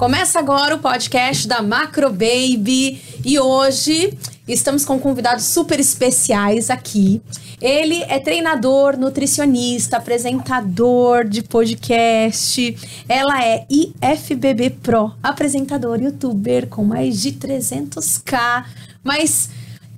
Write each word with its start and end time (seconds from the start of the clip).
Começa 0.00 0.38
agora 0.38 0.76
o 0.76 0.78
podcast 0.78 1.46
da 1.46 1.60
Macro 1.60 2.08
Baby 2.08 3.02
e 3.22 3.38
hoje 3.38 4.16
estamos 4.48 4.82
com 4.82 4.98
convidados 4.98 5.44
super 5.44 5.78
especiais 5.78 6.70
aqui. 6.70 7.20
Ele 7.60 8.02
é 8.04 8.18
treinador, 8.18 8.96
nutricionista, 8.96 9.98
apresentador 9.98 11.28
de 11.28 11.42
podcast. 11.42 12.74
Ela 13.06 13.44
é 13.44 13.66
IFBB 13.68 14.70
Pro, 14.82 15.12
apresentador, 15.22 16.00
youtuber 16.00 16.66
com 16.68 16.82
mais 16.82 17.20
de 17.20 17.32
300k. 17.32 18.64
Mas 19.04 19.50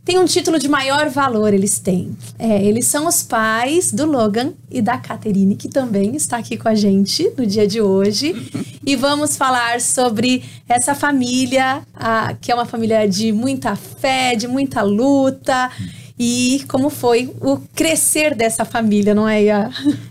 tem 0.04 0.18
um 0.18 0.24
título 0.24 0.58
de 0.58 0.68
maior 0.68 1.08
valor, 1.10 1.54
eles 1.54 1.78
têm. 1.78 2.16
É, 2.38 2.62
eles 2.64 2.86
são 2.86 3.06
os 3.06 3.22
pais 3.22 3.92
do 3.92 4.04
Logan 4.04 4.52
e 4.70 4.82
da 4.82 4.98
Caterine, 4.98 5.54
que 5.54 5.68
também 5.68 6.16
está 6.16 6.38
aqui 6.38 6.56
com 6.56 6.68
a 6.68 6.74
gente 6.74 7.32
no 7.38 7.46
dia 7.46 7.66
de 7.68 7.80
hoje. 7.80 8.34
e 8.84 8.96
vamos 8.96 9.36
falar 9.36 9.80
sobre 9.80 10.42
essa 10.68 10.94
família, 10.94 11.82
a, 11.94 12.34
que 12.34 12.50
é 12.50 12.54
uma 12.54 12.66
família 12.66 13.08
de 13.08 13.30
muita 13.30 13.76
fé, 13.76 14.34
de 14.34 14.48
muita 14.48 14.82
luta. 14.82 15.70
E 16.18 16.64
como 16.68 16.90
foi 16.90 17.32
o 17.40 17.58
crescer 17.74 18.34
dessa 18.34 18.64
família, 18.64 19.14
não 19.14 19.28
é, 19.28 19.44
Ia? 19.44 19.70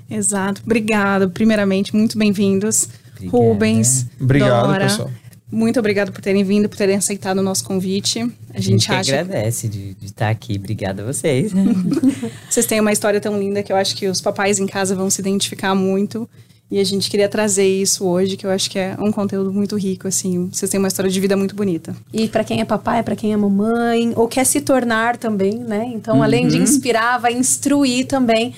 Exato. 0.10 0.62
Obrigada. 0.66 1.28
Primeiramente, 1.28 1.94
muito 1.94 2.18
bem-vindos. 2.18 2.88
Rubens. 3.28 4.08
Obrigado, 4.20 4.68
Dora. 4.68 4.86
pessoal. 4.86 5.12
Muito 5.52 5.80
obrigado 5.80 6.12
por 6.12 6.22
terem 6.22 6.44
vindo, 6.44 6.70
por 6.70 6.78
terem 6.78 6.96
aceitado 6.96 7.40
o 7.40 7.44
nosso 7.44 7.66
convite. 7.66 8.26
A 8.54 8.62
gente, 8.62 8.88
que 8.88 8.94
acha 8.94 9.20
agradece 9.20 9.68
de, 9.68 9.94
de 9.96 10.06
estar 10.06 10.30
aqui. 10.30 10.56
Obrigada 10.58 11.04
a 11.04 11.06
vocês. 11.06 11.52
vocês 12.50 12.66
têm 12.66 12.80
uma 12.80 12.94
história 12.94 13.20
tão 13.20 13.38
linda 13.38 13.62
que 13.62 13.72
eu 13.72 13.76
acho 13.76 13.96
que 13.96 14.08
os 14.08 14.22
papais 14.22 14.60
em 14.60 14.66
casa 14.66 14.96
vão 14.96 15.10
se 15.10 15.20
identificar 15.20 15.76
muito. 15.76 16.30
E 16.72 16.80
a 16.80 16.84
gente 16.86 17.10
queria 17.10 17.28
trazer 17.28 17.68
isso 17.68 18.06
hoje, 18.06 18.38
que 18.38 18.46
eu 18.46 18.50
acho 18.50 18.72
que 18.72 18.80
é 18.80 18.96
um 18.98 19.12
conteúdo 19.12 19.52
muito 19.52 19.76
rico, 19.78 20.08
assim. 20.08 20.48
Vocês 20.48 20.72
têm 20.72 20.80
uma 20.80 20.88
história 20.88 21.12
de 21.12 21.20
vida 21.20 21.36
muito 21.36 21.54
bonita. 21.54 21.94
E 22.14 22.30
para 22.30 22.46
quem 22.46 22.62
é 22.62 22.66
papai, 22.66 23.04
para 23.04 23.14
quem 23.14 23.34
é 23.34 23.38
mamãe, 23.38 24.14
ou 24.16 24.26
quer 24.26 24.46
se 24.46 24.62
tornar 24.62 25.18
também, 25.18 25.56
né? 25.56 25.92
Então, 25.94 26.24
além 26.24 26.48
de 26.48 26.58
inspirar, 26.58 27.18
vai 27.18 27.34
instruir 27.34 28.08
também. 28.08 28.56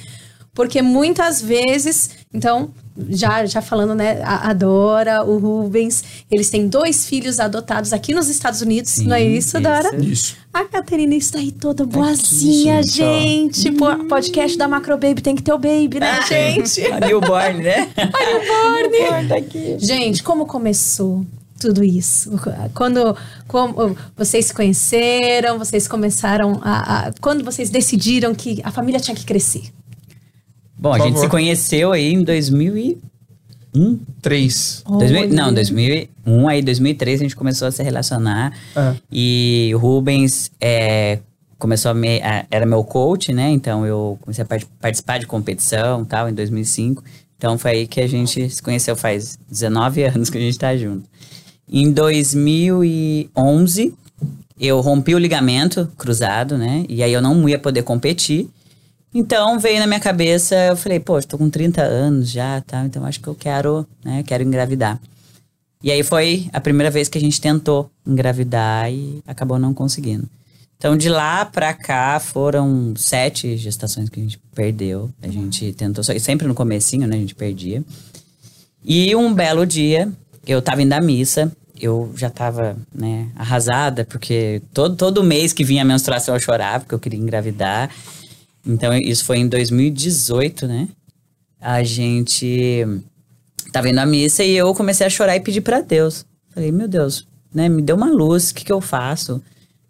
Porque 0.53 0.79
muitas 0.83 1.41
vezes, 1.41 2.11
então, 2.31 2.71
já, 3.09 3.45
já 3.45 3.61
falando, 3.61 3.95
né, 3.95 4.21
a, 4.23 4.49
a 4.49 4.53
Dora, 4.53 5.23
o 5.23 5.37
Rubens, 5.37 6.03
eles 6.29 6.49
têm 6.49 6.67
dois 6.67 7.05
filhos 7.07 7.39
adotados 7.39 7.91
aqui 7.93 8.13
nos 8.13 8.29
Estados 8.29 8.61
Unidos, 8.61 8.91
Sim, 8.91 9.07
não 9.07 9.15
é 9.15 9.23
isso, 9.23 9.59
Dora? 9.59 9.95
isso. 9.97 10.35
A 10.53 10.65
Caterina 10.65 11.15
está 11.15 11.39
aí 11.39 11.51
toda 11.51 11.85
boazinha, 11.85 12.83
gente, 12.83 13.01
ó. 13.01 13.19
gente. 13.21 13.71
Pô, 13.71 14.05
podcast 14.07 14.55
da 14.57 14.67
Macro 14.67 14.97
Baby 14.97 15.21
tem 15.21 15.35
que 15.35 15.41
ter 15.41 15.51
o 15.53 15.57
baby, 15.57 15.99
né, 15.99 16.19
gente? 16.27 16.85
A 16.91 16.99
newborn, 16.99 17.63
né? 17.63 17.89
A 17.97 18.87
newborn. 18.87 19.27
tá 19.27 19.35
aqui. 19.37 19.77
Gente, 19.79 20.21
como 20.21 20.45
começou 20.45 21.25
tudo 21.59 21.83
isso? 21.83 22.31
Quando 22.75 23.15
como 23.47 23.95
vocês 24.15 24.45
se 24.47 24.53
conheceram, 24.53 25.57
vocês 25.57 25.87
começaram 25.87 26.59
a, 26.61 27.07
a- 27.07 27.11
Quando 27.21 27.43
vocês 27.43 27.69
decidiram 27.69 28.35
que 28.35 28.61
a 28.63 28.71
família 28.71 28.99
tinha 28.99 29.15
que 29.15 29.25
crescer? 29.25 29.63
Bom, 30.83 30.93
a 30.93 30.97
Por 30.97 31.03
gente 31.05 31.13
favor. 31.13 31.25
se 31.27 31.31
conheceu 31.31 31.93
aí 31.93 32.11
em 32.13 32.23
2001. 32.25 33.99
Três. 34.21 34.83
2000 34.85 35.21
Olha. 35.21 35.33
não, 35.33 35.53
2001, 35.53 36.47
aí 36.49 36.61
2003 36.61 37.21
a 37.21 37.23
gente 37.23 37.37
começou 37.37 37.69
a 37.69 37.71
se 37.71 37.81
relacionar. 37.81 38.51
É. 38.75 38.93
E 39.09 39.71
o 39.73 39.77
Rubens 39.77 40.51
é, 40.59 41.19
começou 41.57 41.91
a 41.91 41.93
me, 41.93 42.21
a- 42.21 42.45
era 42.51 42.65
meu 42.65 42.83
coach, 42.83 43.31
né? 43.31 43.49
Então 43.49 43.85
eu 43.85 44.17
comecei 44.21 44.43
a 44.43 44.45
part- 44.45 44.67
participar 44.81 45.19
de 45.19 45.25
competição 45.25 46.03
e 46.03 46.05
tal 46.05 46.29
em 46.29 46.33
2005. 46.33 47.01
Então 47.37 47.57
foi 47.57 47.71
aí 47.71 47.87
que 47.87 48.01
a 48.01 48.07
gente 48.07 48.49
se 48.49 48.61
conheceu 48.61 48.93
faz 48.95 49.39
19 49.49 50.03
anos 50.03 50.29
que 50.29 50.37
a 50.37 50.41
gente 50.41 50.57
tá 50.59 50.75
junto. 50.75 51.07
Em 51.71 51.91
2011 51.93 53.93
eu 54.59 54.81
rompi 54.81 55.15
o 55.15 55.17
ligamento 55.17 55.89
cruzado, 55.97 56.57
né? 56.57 56.83
E 56.89 57.01
aí 57.01 57.13
eu 57.13 57.21
não 57.21 57.47
ia 57.47 57.57
poder 57.57 57.83
competir. 57.83 58.49
Então 59.13 59.59
veio 59.59 59.79
na 59.79 59.85
minha 59.85 59.99
cabeça, 59.99 60.55
eu 60.55 60.75
falei, 60.75 60.99
pô, 60.99 61.19
estou 61.19 61.37
com 61.37 61.49
30 61.49 61.81
anos 61.81 62.31
já, 62.31 62.61
tá? 62.61 62.83
Então 62.85 63.05
acho 63.05 63.19
que 63.19 63.27
eu 63.27 63.35
quero, 63.35 63.87
né, 64.03 64.23
quero 64.23 64.43
engravidar. 64.43 64.99
E 65.83 65.91
aí 65.91 66.01
foi 66.01 66.49
a 66.51 66.59
primeira 66.59 66.89
vez 66.89 67.09
que 67.09 67.17
a 67.17 67.21
gente 67.21 67.39
tentou 67.39 67.91
engravidar 68.07 68.91
e 68.91 69.21
acabou 69.27 69.59
não 69.59 69.73
conseguindo. 69.73 70.27
Então 70.77 70.97
de 70.97 71.09
lá 71.09 71.45
pra 71.45 71.73
cá 71.73 72.19
foram 72.19 72.93
sete 72.95 73.55
gestações 73.55 74.09
que 74.09 74.19
a 74.19 74.23
gente 74.23 74.39
perdeu. 74.55 75.11
A 75.21 75.27
gente 75.27 75.71
tentou, 75.73 76.03
sempre 76.03 76.47
no 76.47 76.55
comecinho, 76.55 77.07
né, 77.07 77.15
a 77.15 77.19
gente 77.19 77.35
perdia. 77.35 77.83
E 78.83 79.15
um 79.15 79.33
belo 79.33 79.65
dia, 79.65 80.11
eu 80.45 80.61
tava 80.61 80.81
indo 80.81 80.93
à 80.93 80.99
missa, 80.99 81.51
eu 81.79 82.11
já 82.17 82.29
tava, 82.29 82.75
né, 82.93 83.29
arrasada, 83.35 84.05
porque 84.05 84.61
todo, 84.73 84.95
todo 84.95 85.23
mês 85.23 85.53
que 85.53 85.63
vinha 85.63 85.83
a 85.83 85.85
menstruação 85.85 86.33
eu 86.33 86.39
chorava, 86.39 86.79
porque 86.79 86.95
eu 86.95 86.99
queria 86.99 87.19
engravidar. 87.19 87.89
Então, 88.65 88.93
isso 88.93 89.25
foi 89.25 89.37
em 89.39 89.47
2018, 89.47 90.67
né? 90.67 90.87
A 91.59 91.83
gente 91.83 92.85
tava 93.71 93.89
indo 93.89 93.99
à 93.99 94.05
missa 94.05 94.43
e 94.43 94.55
eu 94.55 94.73
comecei 94.73 95.05
a 95.05 95.09
chorar 95.09 95.35
e 95.35 95.39
pedir 95.39 95.61
pra 95.61 95.81
Deus. 95.81 96.25
Falei, 96.53 96.71
meu 96.71 96.87
Deus, 96.87 97.27
né? 97.53 97.67
Me 97.69 97.81
deu 97.81 97.95
uma 97.95 98.11
luz, 98.11 98.51
o 98.51 98.55
que, 98.55 98.65
que 98.65 98.71
eu 98.71 98.81
faço? 98.81 99.41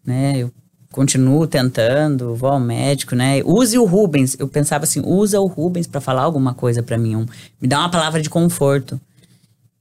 Né? 0.05 0.33
Eu 0.37 0.51
continuo 0.91 1.45
tentando, 1.47 2.35
vou 2.35 2.49
ao 2.51 2.59
médico, 2.59 3.15
né? 3.15 3.41
Use 3.43 3.77
o 3.77 3.85
Rubens. 3.85 4.35
Eu 4.39 4.47
pensava 4.47 4.83
assim, 4.85 5.01
usa 5.05 5.39
o 5.39 5.47
Rubens 5.47 5.87
pra 5.87 5.99
falar 5.99 6.21
alguma 6.21 6.53
coisa 6.53 6.81
pra 6.83 6.97
mim, 6.97 7.15
um- 7.15 7.25
me 7.61 7.67
dá 7.67 7.79
uma 7.79 7.89
palavra 7.89 8.21
de 8.21 8.29
conforto. 8.29 8.99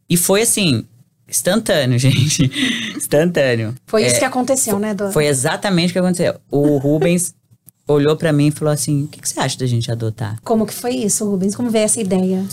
E 0.09 0.17
foi 0.17 0.43
assim, 0.43 0.85
instantâneo, 1.29 1.99
gente. 2.01 2.51
instantâneo. 2.97 3.75
Foi 3.87 4.05
isso 4.07 4.17
É, 4.17 4.19
que 4.21 4.25
aconteceu, 4.25 4.79
né, 4.79 4.95
Dora? 4.95 5.13
foi 5.13 5.27
exatamente 5.27 5.91
o 5.91 5.93
que 5.93 5.99
aconteceu. 5.99 6.35
O 6.51 6.79
Rubens 6.79 7.35
olhou 7.93 8.17
pra 8.17 8.33
mim 8.33 8.49
e 8.49 8.51
falou 8.51 8.73
assim: 8.73 9.05
o 9.05 9.09
que, 9.09 9.21
que 9.21 9.29
você 9.29 9.39
acha 9.41 9.59
da 9.59 9.67
gente 9.67 9.91
adotar? 9.91 10.37
Como 10.45 10.67
que 10.67 10.75
foi 10.75 10.93
isso, 10.95 11.25
Rubens? 11.29 11.55
Como 11.55 11.71
veio 11.71 11.85
essa 11.85 12.01
ideia? 12.01 12.45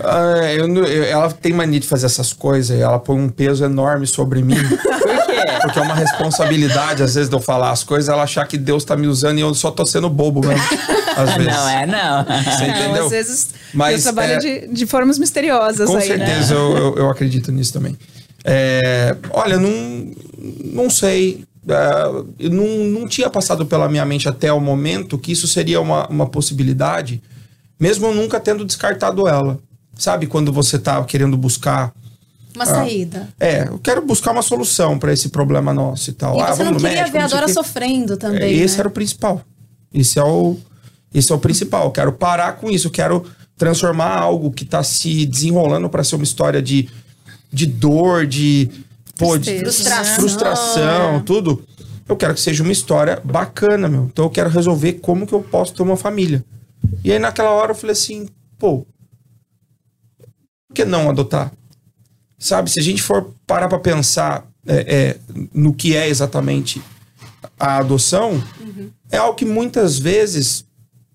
Ah, 0.00 0.52
eu 0.52 0.66
eu- 0.84 1.04
ela 1.04 1.30
tem 1.30 1.52
mania 1.52 1.80
de 1.80 1.86
fazer 1.86 2.06
essas 2.06 2.32
coisas 2.32 2.76
e 2.76 2.80
ela 2.82 2.98
põe 2.98 3.18
um 3.18 3.28
peso 3.28 3.64
enorme 3.64 4.06
sobre 4.06 4.42
mim. 4.42 4.54
Por 4.82 5.26
quê? 5.26 5.42
Porque 5.62 5.78
é 5.78 5.82
uma 5.82 5.94
responsabilidade, 5.94 7.02
às 7.02 7.14
vezes, 7.14 7.28
de 7.30 7.34
eu 7.34 7.40
falar 7.40 7.70
as 7.70 7.82
coisas, 7.84 8.08
ela 8.08 8.22
achar 8.22 8.46
que 8.46 8.58
Deus 8.58 8.84
tá 8.84 8.96
me 8.96 9.06
usando 9.06 9.38
e 9.38 9.40
eu 9.40 9.54
só 9.54 9.70
tô 9.70 9.86
sendo 9.86 10.08
bobo 10.10 10.46
mesmo. 10.46 10.62
Às 11.18 11.34
vezes. 11.34 11.52
Não 11.52 11.68
é, 11.68 11.84
não. 11.86 12.24
Você 12.24 12.66
Não, 12.66 12.76
entendeu? 12.76 13.04
às 13.06 13.10
vezes 13.10 13.48
Mas, 13.74 13.90
Deus 13.94 14.02
trabalha 14.04 14.34
é, 14.34 14.38
de, 14.38 14.68
de 14.68 14.86
formas 14.86 15.18
misteriosas 15.18 15.90
Com 15.90 15.96
aí, 15.96 16.08
né? 16.10 16.26
certeza 16.26 16.54
eu, 16.54 16.76
eu, 16.76 16.96
eu 16.98 17.10
acredito 17.10 17.50
nisso 17.50 17.72
também. 17.72 17.98
É, 18.44 19.16
olha, 19.30 19.58
não, 19.58 20.12
não 20.72 20.88
sei. 20.88 21.44
É, 21.68 22.48
não, 22.48 22.66
não 23.00 23.08
tinha 23.08 23.28
passado 23.28 23.66
pela 23.66 23.88
minha 23.88 24.04
mente 24.04 24.28
até 24.28 24.52
o 24.52 24.60
momento 24.60 25.18
que 25.18 25.32
isso 25.32 25.46
seria 25.46 25.80
uma, 25.80 26.06
uma 26.08 26.26
possibilidade, 26.26 27.22
mesmo 27.78 28.06
eu 28.06 28.14
nunca 28.14 28.40
tendo 28.40 28.64
descartado 28.64 29.28
ela. 29.28 29.58
Sabe 29.94 30.26
quando 30.26 30.52
você 30.52 30.78
tá 30.78 31.02
querendo 31.04 31.36
buscar. 31.36 31.92
Uma 32.54 32.64
saída. 32.64 33.28
É, 33.38 33.68
eu 33.68 33.78
quero 33.78 34.00
buscar 34.02 34.32
uma 34.32 34.42
solução 34.42 34.98
para 34.98 35.12
esse 35.12 35.28
problema 35.28 35.74
nosso 35.74 36.10
e 36.10 36.12
tal. 36.12 36.36
E 36.36 36.40
ah, 36.40 36.54
você 36.54 36.64
não 36.64 36.72
queria 36.74 36.88
médico, 36.88 37.12
ver 37.12 37.18
a 37.18 37.26
Dora 37.26 37.48
sofrendo 37.48 38.16
também. 38.16 38.42
É, 38.42 38.52
esse 38.52 38.74
né? 38.74 38.80
era 38.80 38.88
o 38.88 38.90
principal. 38.92 39.42
Esse 39.92 40.18
é 40.18 40.24
o, 40.24 40.56
esse 41.12 41.30
é 41.30 41.34
o 41.34 41.38
principal. 41.38 41.86
Eu 41.86 41.90
quero 41.90 42.12
parar 42.12 42.52
com 42.52 42.70
isso. 42.70 42.86
Eu 42.86 42.92
quero 42.92 43.24
transformar 43.56 44.16
algo 44.16 44.50
que 44.50 44.64
tá 44.64 44.82
se 44.82 45.26
desenrolando 45.26 45.88
para 45.88 46.02
ser 46.04 46.14
uma 46.14 46.24
história 46.24 46.62
de, 46.62 46.88
de 47.52 47.66
dor, 47.66 48.26
de, 48.26 48.70
pô, 49.18 49.36
de. 49.36 49.58
Frustração. 49.58 50.14
frustração, 50.14 51.22
tudo. 51.22 51.62
Eu 52.08 52.16
quero 52.16 52.32
que 52.32 52.40
seja 52.40 52.62
uma 52.62 52.72
história 52.72 53.20
bacana, 53.22 53.88
meu. 53.88 54.04
Então 54.04 54.24
eu 54.24 54.30
quero 54.30 54.48
resolver 54.48 54.94
como 54.94 55.26
que 55.26 55.34
eu 55.34 55.42
posso 55.42 55.74
ter 55.74 55.82
uma 55.82 55.96
família. 55.96 56.44
E 57.04 57.12
aí 57.12 57.18
naquela 57.18 57.50
hora 57.50 57.72
eu 57.72 57.76
falei 57.76 57.92
assim, 57.92 58.28
pô, 58.58 58.86
por 60.68 60.74
que 60.74 60.84
não 60.84 61.10
adotar? 61.10 61.52
Sabe, 62.38 62.70
se 62.70 62.78
a 62.78 62.82
gente 62.82 63.02
for 63.02 63.34
parar 63.46 63.68
pra 63.68 63.78
pensar 63.78 64.46
é, 64.66 64.94
é, 64.96 65.16
no 65.52 65.74
que 65.74 65.96
é 65.96 66.08
exatamente 66.08 66.80
a 67.58 67.78
adoção, 67.78 68.42
é 69.10 69.16
algo 69.16 69.34
que 69.34 69.44
muitas 69.44 69.98
vezes 69.98 70.64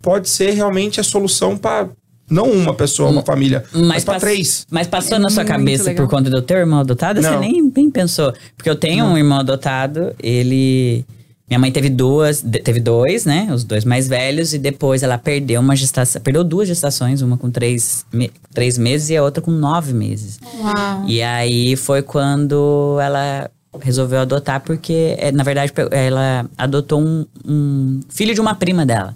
pode 0.02 0.28
ser 0.28 0.52
realmente 0.52 1.00
a 1.00 1.04
solução 1.04 1.58
para 1.58 1.90
não 2.30 2.50
uma 2.52 2.74
pessoa, 2.74 3.10
uma 3.10 3.22
família, 3.24 3.64
mas, 3.74 4.04
para 4.04 4.14
pass- 4.16 4.22
três. 4.24 4.68
Mas 4.72 4.88
passou 4.88 5.20
na 5.20 5.30
sua 5.30 5.46
cabeça 5.46 5.86
legal. 5.86 6.06
por 6.08 6.12
conta 6.16 6.30
do 6.30 6.42
teu 6.42 6.58
irmão 6.58 6.80
adotado? 6.80 7.22
Você 7.22 7.30
Não. 7.30 7.40
nem, 7.40 7.72
nem 7.76 7.90
pensou. 7.92 8.34
Porque 8.58 8.70
eu 8.70 8.76
tenho 8.76 9.06
um 9.06 9.18
irmão 9.18 9.40
adotado, 9.40 10.14
ele. 10.22 11.06
Minha 11.50 11.60
mãe 11.60 11.72
teve 11.72 11.90
duas, 11.90 12.42
teve 12.64 12.80
dois, 12.80 13.26
né? 13.26 13.50
Os 13.54 13.64
dois 13.64 13.84
mais 13.86 14.08
velhos, 14.08 14.54
e 14.54 14.58
depois 14.58 15.04
ela 15.04 15.18
perdeu 15.18 15.60
uma 15.62 15.76
gestação. 15.76 16.20
Perdeu 16.22 16.44
duas 16.44 16.68
gestações, 16.68 17.22
uma 17.22 17.38
com 17.38 17.52
três, 17.52 18.06
me- 18.12 18.32
três 18.54 18.78
meses 18.78 19.10
e 19.10 19.18
a 19.18 19.22
outra 19.22 19.42
com 19.42 19.52
nove 19.52 19.94
meses. 19.94 20.40
Uau. 20.60 21.04
E 21.06 21.22
aí 21.22 21.76
foi 21.76 22.02
quando 22.02 22.98
ela 23.00 23.52
resolveu 23.82 24.20
adotar, 24.22 24.62
porque, 24.62 25.16
é, 25.20 25.32
na 25.32 25.44
verdade, 25.44 25.74
ela 25.92 26.46
adotou 26.58 27.02
um, 27.02 27.26
um 27.46 28.00
filho 28.10 28.34
de 28.34 28.40
uma 28.42 28.56
prima 28.56 28.86
dela. 28.86 29.14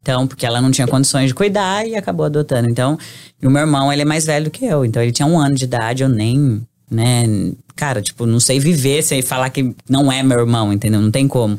Então, 0.00 0.26
porque 0.26 0.46
ela 0.46 0.60
não 0.60 0.70
tinha 0.70 0.86
condições 0.86 1.28
de 1.28 1.34
cuidar 1.34 1.86
e 1.86 1.94
acabou 1.94 2.26
adotando. 2.26 2.68
Então, 2.70 2.98
e 3.42 3.46
o 3.46 3.50
meu 3.50 3.60
irmão, 3.62 3.92
ele 3.92 4.02
é 4.02 4.04
mais 4.04 4.24
velho 4.24 4.46
do 4.46 4.50
que 4.50 4.64
eu. 4.64 4.84
Então, 4.84 5.02
ele 5.02 5.12
tinha 5.12 5.26
um 5.26 5.38
ano 5.38 5.54
de 5.54 5.64
idade, 5.64 6.02
eu 6.02 6.08
nem 6.08 6.62
né? 6.90 7.52
Cara, 7.76 8.02
tipo, 8.02 8.26
não 8.26 8.40
sei 8.40 8.58
viver 8.58 9.02
sem 9.02 9.22
falar 9.22 9.50
que 9.50 9.74
não 9.88 10.10
é 10.10 10.22
meu 10.22 10.38
irmão, 10.40 10.72
entendeu? 10.72 11.00
Não 11.00 11.10
tem 11.10 11.28
como. 11.28 11.58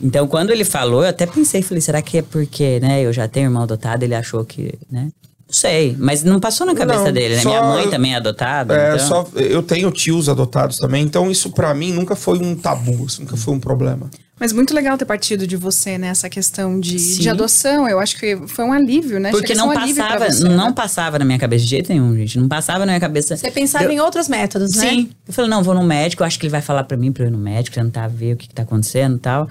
Então, 0.00 0.28
quando 0.28 0.50
ele 0.50 0.64
falou, 0.64 1.02
eu 1.02 1.08
até 1.08 1.26
pensei, 1.26 1.62
falei, 1.62 1.80
será 1.80 2.00
que 2.00 2.18
é 2.18 2.22
porque, 2.22 2.78
né, 2.78 3.02
eu 3.02 3.12
já 3.12 3.26
tenho 3.26 3.46
irmão 3.46 3.62
adotado, 3.64 4.04
ele 4.04 4.14
achou 4.14 4.44
que, 4.44 4.74
né? 4.90 5.10
Não 5.48 5.54
sei, 5.54 5.96
mas 5.98 6.22
não 6.22 6.38
passou 6.38 6.66
na 6.66 6.74
cabeça 6.74 7.06
Não, 7.06 7.12
dele, 7.12 7.36
né? 7.36 7.40
só- 7.40 7.48
Minha 7.48 7.62
mãe 7.62 7.88
também 7.88 8.12
é 8.12 8.16
adotada. 8.16 8.76
É, 8.76 8.94
então... 8.94 9.06
só 9.08 9.28
eu 9.34 9.62
tenho 9.62 9.90
tios 9.90 10.28
adotados 10.28 10.76
também, 10.76 11.02
então 11.02 11.30
isso 11.30 11.50
pra 11.50 11.72
mim 11.72 11.90
nunca 11.90 12.14
foi 12.14 12.38
um 12.38 12.54
tabu, 12.54 13.06
isso 13.06 13.22
nunca 13.22 13.36
foi 13.36 13.54
um 13.54 13.58
problema. 13.58 14.10
Mas 14.40 14.52
muito 14.52 14.72
legal 14.72 14.96
ter 14.96 15.04
partido 15.04 15.46
de 15.46 15.56
você 15.56 15.98
nessa 15.98 16.28
questão 16.28 16.78
de, 16.78 16.98
Sim. 16.98 17.20
de 17.22 17.28
adoção. 17.28 17.88
Eu 17.88 17.98
acho 17.98 18.16
que 18.16 18.36
foi 18.46 18.64
um 18.64 18.72
alívio, 18.72 19.18
né? 19.18 19.30
Porque 19.32 19.54
não 19.54 19.70
um 19.70 19.74
passava, 19.74 20.30
você, 20.30 20.44
não 20.44 20.66
né? 20.68 20.72
passava 20.72 21.18
na 21.18 21.24
minha 21.24 21.38
cabeça 21.38 21.64
de 21.64 21.70
jeito 21.70 21.88
nenhum, 21.92 22.16
gente. 22.16 22.38
Não 22.38 22.48
passava 22.48 22.80
na 22.80 22.92
minha 22.92 23.00
cabeça. 23.00 23.36
Você 23.36 23.50
pensava 23.50 23.84
Eu- 23.86 23.90
em 23.90 24.00
outros 24.00 24.28
métodos, 24.28 24.74
né? 24.76 24.88
Sim. 24.90 25.10
Eu 25.26 25.32
falei, 25.34 25.50
não, 25.50 25.62
vou 25.62 25.74
no 25.74 25.82
médico, 25.82 26.22
eu 26.22 26.26
acho 26.26 26.38
que 26.38 26.46
ele 26.46 26.52
vai 26.52 26.62
falar 26.62 26.84
pra 26.84 26.96
mim 26.96 27.10
pra 27.10 27.24
eu 27.24 27.28
ir 27.28 27.30
no 27.32 27.38
médico, 27.38 27.74
tentar 27.74 28.06
ver 28.08 28.34
o 28.34 28.36
que, 28.36 28.46
que 28.48 28.54
tá 28.54 28.62
acontecendo 28.62 29.16
e 29.16 29.20
tal. 29.20 29.48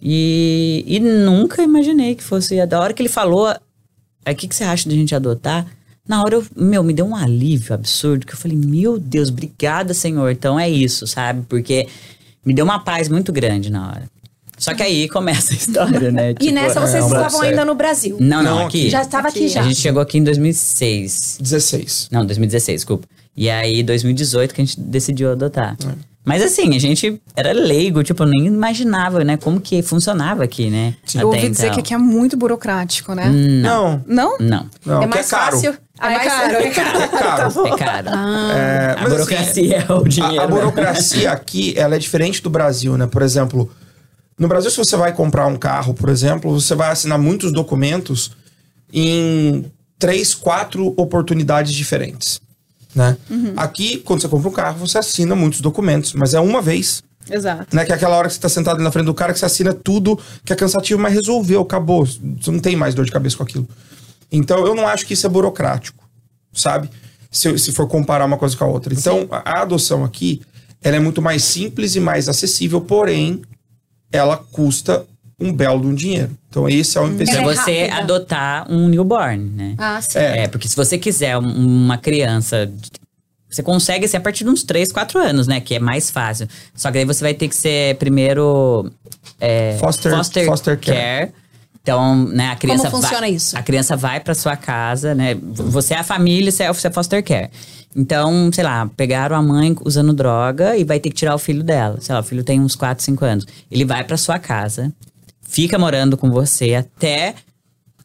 E, 0.00 0.84
e 0.86 1.00
nunca 1.00 1.62
imaginei 1.62 2.14
que 2.14 2.22
fosse. 2.22 2.64
Da 2.66 2.80
hora 2.80 2.92
que 2.92 3.02
ele 3.02 3.08
falou, 3.08 3.46
"Ah, 3.46 3.60
o 4.30 4.34
que, 4.34 4.46
que 4.46 4.54
você 4.54 4.64
acha 4.64 4.88
de 4.88 4.94
a 4.94 4.98
gente 4.98 5.14
adotar? 5.14 5.66
Na 6.06 6.22
hora, 6.22 6.36
eu, 6.36 6.46
meu, 6.56 6.82
me 6.82 6.92
deu 6.94 7.06
um 7.06 7.14
alívio 7.16 7.74
absurdo, 7.74 8.26
que 8.26 8.32
eu 8.32 8.36
falei, 8.38 8.56
meu 8.56 8.98
Deus, 8.98 9.28
obrigada, 9.28 9.92
Senhor. 9.92 10.30
Então 10.30 10.58
é 10.58 10.68
isso, 10.68 11.06
sabe? 11.06 11.44
Porque 11.48 11.86
me 12.44 12.54
deu 12.54 12.64
uma 12.64 12.78
paz 12.78 13.08
muito 13.10 13.30
grande 13.32 13.70
na 13.70 13.88
hora. 13.88 14.10
Só 14.58 14.74
que 14.74 14.82
aí 14.82 15.08
começa 15.08 15.52
a 15.52 15.56
história, 15.56 16.10
né? 16.10 16.30
E 16.40 16.48
Tipo, 16.48 16.54
nessa 16.54 16.80
vocês 16.80 17.04
é, 17.04 17.06
estavam 17.06 17.40
ainda 17.42 17.64
no 17.64 17.74
Brasil. 17.74 18.16
Não, 18.20 18.42
não, 18.42 18.58
Não, 18.58 18.66
aqui. 18.66 18.90
Já 18.90 19.02
estava 19.02 19.28
aqui, 19.28 19.48
já. 19.48 19.60
A 19.60 19.64
gente 19.64 19.80
chegou 19.80 20.02
aqui 20.02 20.18
em 20.18 20.24
2006. 20.24 21.38
16. 21.40 22.08
Não, 22.10 22.24
2016, 22.26 22.80
desculpa. 22.80 23.06
E 23.36 23.48
aí, 23.48 23.82
2018 23.82 24.54
que 24.54 24.60
a 24.60 24.64
gente 24.64 24.80
decidiu 24.80 25.30
adotar. 25.30 25.76
Mas 26.24 26.42
assim, 26.42 26.76
a 26.76 26.78
gente 26.78 27.22
era 27.34 27.52
leigo, 27.52 28.02
tipo, 28.02 28.22
eu 28.22 28.26
nem 28.26 28.46
imaginava, 28.46 29.24
né, 29.24 29.38
como 29.38 29.58
que 29.60 29.80
funcionava 29.80 30.44
aqui, 30.44 30.68
né? 30.68 30.94
Eu 31.14 31.28
ouvi 31.28 31.38
até 31.38 31.48
dizer 31.48 31.62
então. 31.64 31.74
que 31.76 31.80
aqui 31.80 31.94
é 31.94 31.96
muito 31.96 32.36
burocrático, 32.36 33.14
né? 33.14 33.30
Não, 33.30 34.02
Não? 34.06 34.36
Não, 34.38 34.68
não, 34.84 34.98
é 34.98 35.06
que 35.06 35.14
mais 35.14 35.26
é 35.26 35.30
caro. 35.30 35.52
fácil. 35.52 35.74
Ah, 35.98 36.12
é 36.12 36.14
é 36.14 36.18
mais 36.18 36.28
caro, 36.28 36.54
é 36.56 36.70
caro. 36.70 36.98
É 36.98 37.08
caro. 37.08 37.48
é 37.66 37.78
caro. 37.78 38.08
É, 38.08 38.86
a 38.90 38.92
assim, 38.94 39.08
burocracia 39.08 39.86
é 39.88 39.92
o 39.92 40.04
dinheiro. 40.04 40.40
A, 40.40 40.44
a 40.44 40.48
né? 40.48 40.54
burocracia 40.54 41.32
aqui, 41.32 41.72
ela 41.78 41.94
é 41.96 41.98
diferente 41.98 42.42
do 42.42 42.50
Brasil, 42.50 42.98
né? 42.98 43.06
Por 43.06 43.22
exemplo, 43.22 43.70
no 44.38 44.46
Brasil, 44.46 44.70
se 44.70 44.76
você 44.76 44.96
vai 44.96 45.12
comprar 45.12 45.46
um 45.46 45.56
carro, 45.56 45.92
por 45.92 46.08
exemplo, 46.08 46.52
você 46.52 46.74
vai 46.74 46.90
assinar 46.90 47.18
muitos 47.18 47.50
documentos 47.50 48.30
em 48.92 49.70
três, 49.98 50.34
quatro 50.34 50.94
oportunidades 50.96 51.72
diferentes, 51.72 52.40
né? 52.94 53.16
Aqui, 53.56 53.98
quando 53.98 54.22
você 54.22 54.28
compra 54.28 54.48
um 54.48 54.52
carro, 54.52 54.78
você 54.78 54.98
assina 54.98 55.34
muitos 55.34 55.60
documentos, 55.60 56.12
mas 56.12 56.34
é 56.34 56.40
uma 56.40 56.62
vez, 56.62 57.02
Exato. 57.28 57.74
né? 57.74 57.84
Que 57.84 57.92
é 57.92 57.94
aquela 57.96 58.16
hora 58.16 58.28
que 58.28 58.34
você 58.34 58.40
tá 58.40 58.48
sentado 58.48 58.80
na 58.80 58.92
frente 58.92 59.06
do 59.06 59.14
cara 59.14 59.32
que 59.32 59.38
você 59.38 59.44
assina 59.44 59.74
tudo 59.74 60.18
que 60.44 60.52
é 60.52 60.56
cansativo, 60.56 61.00
mas 61.00 61.12
resolveu, 61.12 61.60
acabou. 61.60 62.06
Você 62.06 62.50
não 62.50 62.60
tem 62.60 62.76
mais 62.76 62.94
dor 62.94 63.04
de 63.04 63.10
cabeça 63.10 63.36
com 63.36 63.42
aquilo. 63.42 63.68
Então, 64.30 64.66
eu 64.66 64.74
não 64.74 64.86
acho 64.86 65.04
que 65.04 65.14
isso 65.14 65.26
é 65.26 65.28
burocrático, 65.28 66.08
sabe? 66.52 66.88
Se, 67.30 67.58
se 67.58 67.72
for 67.72 67.86
comparar 67.88 68.24
uma 68.24 68.38
coisa 68.38 68.56
com 68.56 68.64
a 68.64 68.68
outra. 68.68 68.94
Então, 68.94 69.26
a, 69.30 69.58
a 69.58 69.62
adoção 69.62 70.04
aqui, 70.04 70.40
ela 70.82 70.96
é 70.96 71.00
muito 71.00 71.20
mais 71.20 71.42
simples 71.42 71.96
e 71.96 72.00
mais 72.00 72.28
acessível, 72.28 72.80
porém, 72.80 73.42
ela 74.12 74.36
custa 74.36 75.04
um 75.40 75.52
belo 75.52 75.80
de 75.82 75.86
um 75.86 75.94
dinheiro. 75.94 76.30
Então, 76.48 76.68
esse 76.68 76.96
é 76.98 77.00
o 77.00 77.04
Pra 77.04 77.12
empecilho. 77.14 77.38
Ela 77.42 77.52
é 77.52 77.54
você 77.56 77.80
rápida. 77.86 77.98
adotar 77.98 78.72
um 78.72 78.88
newborn, 78.88 79.38
né? 79.50 79.74
Ah, 79.78 80.00
sim. 80.00 80.18
É. 80.18 80.44
É, 80.44 80.48
porque 80.48 80.68
se 80.68 80.74
você 80.74 80.98
quiser 80.98 81.38
um- 81.38 81.84
uma 81.86 81.96
criança, 81.96 82.70
você 83.48 83.62
consegue 83.62 84.08
ser 84.08 84.16
a 84.16 84.20
partir 84.20 84.42
de 84.44 84.50
uns 84.50 84.64
3, 84.64 84.90
4 84.90 85.18
anos, 85.20 85.46
né? 85.46 85.60
Que 85.60 85.76
é 85.76 85.78
mais 85.78 86.10
fácil. 86.10 86.48
Só 86.74 86.90
que 86.90 86.98
aí 86.98 87.04
você 87.04 87.22
vai 87.22 87.34
ter 87.34 87.48
que 87.48 87.54
ser 87.56 87.94
primeiro 87.96 88.90
é, 89.40 89.76
Foster- 89.78 90.12
foster 90.46 90.78
care. 90.80 91.32
Então, 91.88 92.26
né, 92.26 92.50
a 92.50 92.56
criança 92.56 92.90
Como 92.90 93.02
funciona 93.02 93.20
vai, 93.22 93.30
isso? 93.30 93.56
A 93.56 93.62
criança 93.62 93.96
vai 93.96 94.20
pra 94.20 94.34
sua 94.34 94.56
casa, 94.56 95.14
né? 95.14 95.34
Você 95.40 95.94
é 95.94 95.98
a 95.98 96.04
família, 96.04 96.52
você 96.52 96.64
é, 96.64 96.68
você 96.70 96.88
é 96.88 96.90
foster 96.90 97.24
care. 97.24 97.50
Então, 97.96 98.50
sei 98.52 98.62
lá, 98.62 98.90
pegaram 98.94 99.34
a 99.34 99.40
mãe 99.40 99.74
usando 99.82 100.12
droga 100.12 100.76
e 100.76 100.84
vai 100.84 101.00
ter 101.00 101.08
que 101.08 101.14
tirar 101.14 101.34
o 101.34 101.38
filho 101.38 101.62
dela. 101.62 101.96
Sei 101.98 102.14
lá, 102.14 102.20
o 102.20 102.22
filho 102.22 102.44
tem 102.44 102.60
uns 102.60 102.76
4, 102.76 103.02
5 103.02 103.24
anos. 103.24 103.46
Ele 103.70 103.86
vai 103.86 104.04
pra 104.04 104.18
sua 104.18 104.38
casa, 104.38 104.92
fica 105.40 105.78
morando 105.78 106.14
com 106.14 106.30
você 106.30 106.74
até 106.74 107.34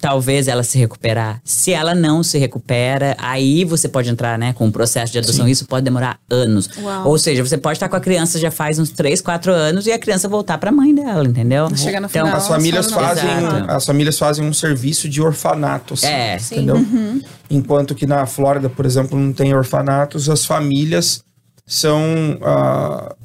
talvez 0.04 0.50
ela 0.50 0.64
se 0.64 0.78
recuperar. 0.78 1.40
Se 1.46 1.72
ela 1.72 1.96
não 1.96 2.24
se 2.24 2.38
recupera, 2.38 3.16
aí 3.18 3.64
você 3.64 3.88
pode 3.88 4.10
entrar, 4.10 4.38
né, 4.38 4.52
com 4.52 4.68
o 4.68 4.72
processo 4.72 5.14
de 5.14 5.18
adoção. 5.18 5.48
Isso 5.48 5.66
pode 5.66 5.86
demorar 5.86 6.20
anos. 6.30 6.70
Uau. 6.78 7.08
Ou 7.08 7.18
seja, 7.18 7.42
você 7.42 7.58
pode 7.58 7.78
estar 7.78 7.88
com 7.88 7.96
a 7.96 8.02
criança 8.02 8.38
já 8.38 8.52
faz 8.52 8.78
uns 8.78 8.90
3, 8.90 9.22
4 9.22 9.54
anos 9.54 9.88
e 9.88 9.94
a 9.94 9.98
criança 9.98 10.28
voltar 10.28 10.58
pra 10.58 10.74
mãe 10.74 10.94
dela, 10.94 11.24
entendeu? 11.26 11.68
Então, 11.68 11.78
Chegar 11.78 12.02
no 12.02 12.10
final, 12.10 12.36
As 12.36 12.46
famílias 12.50 12.92
fazem, 12.92 13.30
Exato. 13.38 13.72
as 13.72 13.86
famílias 13.86 14.20
fazem 14.20 14.46
um 14.46 14.52
serviço 14.52 15.08
de 15.08 15.22
orfanato, 15.22 15.94
assim, 15.94 16.08
É. 16.08 16.38
Sim. 16.38 16.56
entendeu? 16.56 16.76
Uhum. 16.76 17.22
Enquanto 17.50 17.96
que 17.96 18.06
na 18.06 18.26
Flórida, 18.26 18.70
por 18.70 18.86
exemplo, 18.86 19.18
não 19.18 19.32
tem 19.32 19.54
orfanatos, 19.56 20.30
as 20.30 20.44
famílias 20.46 21.24
são 21.66 22.38
ah, 22.42 23.16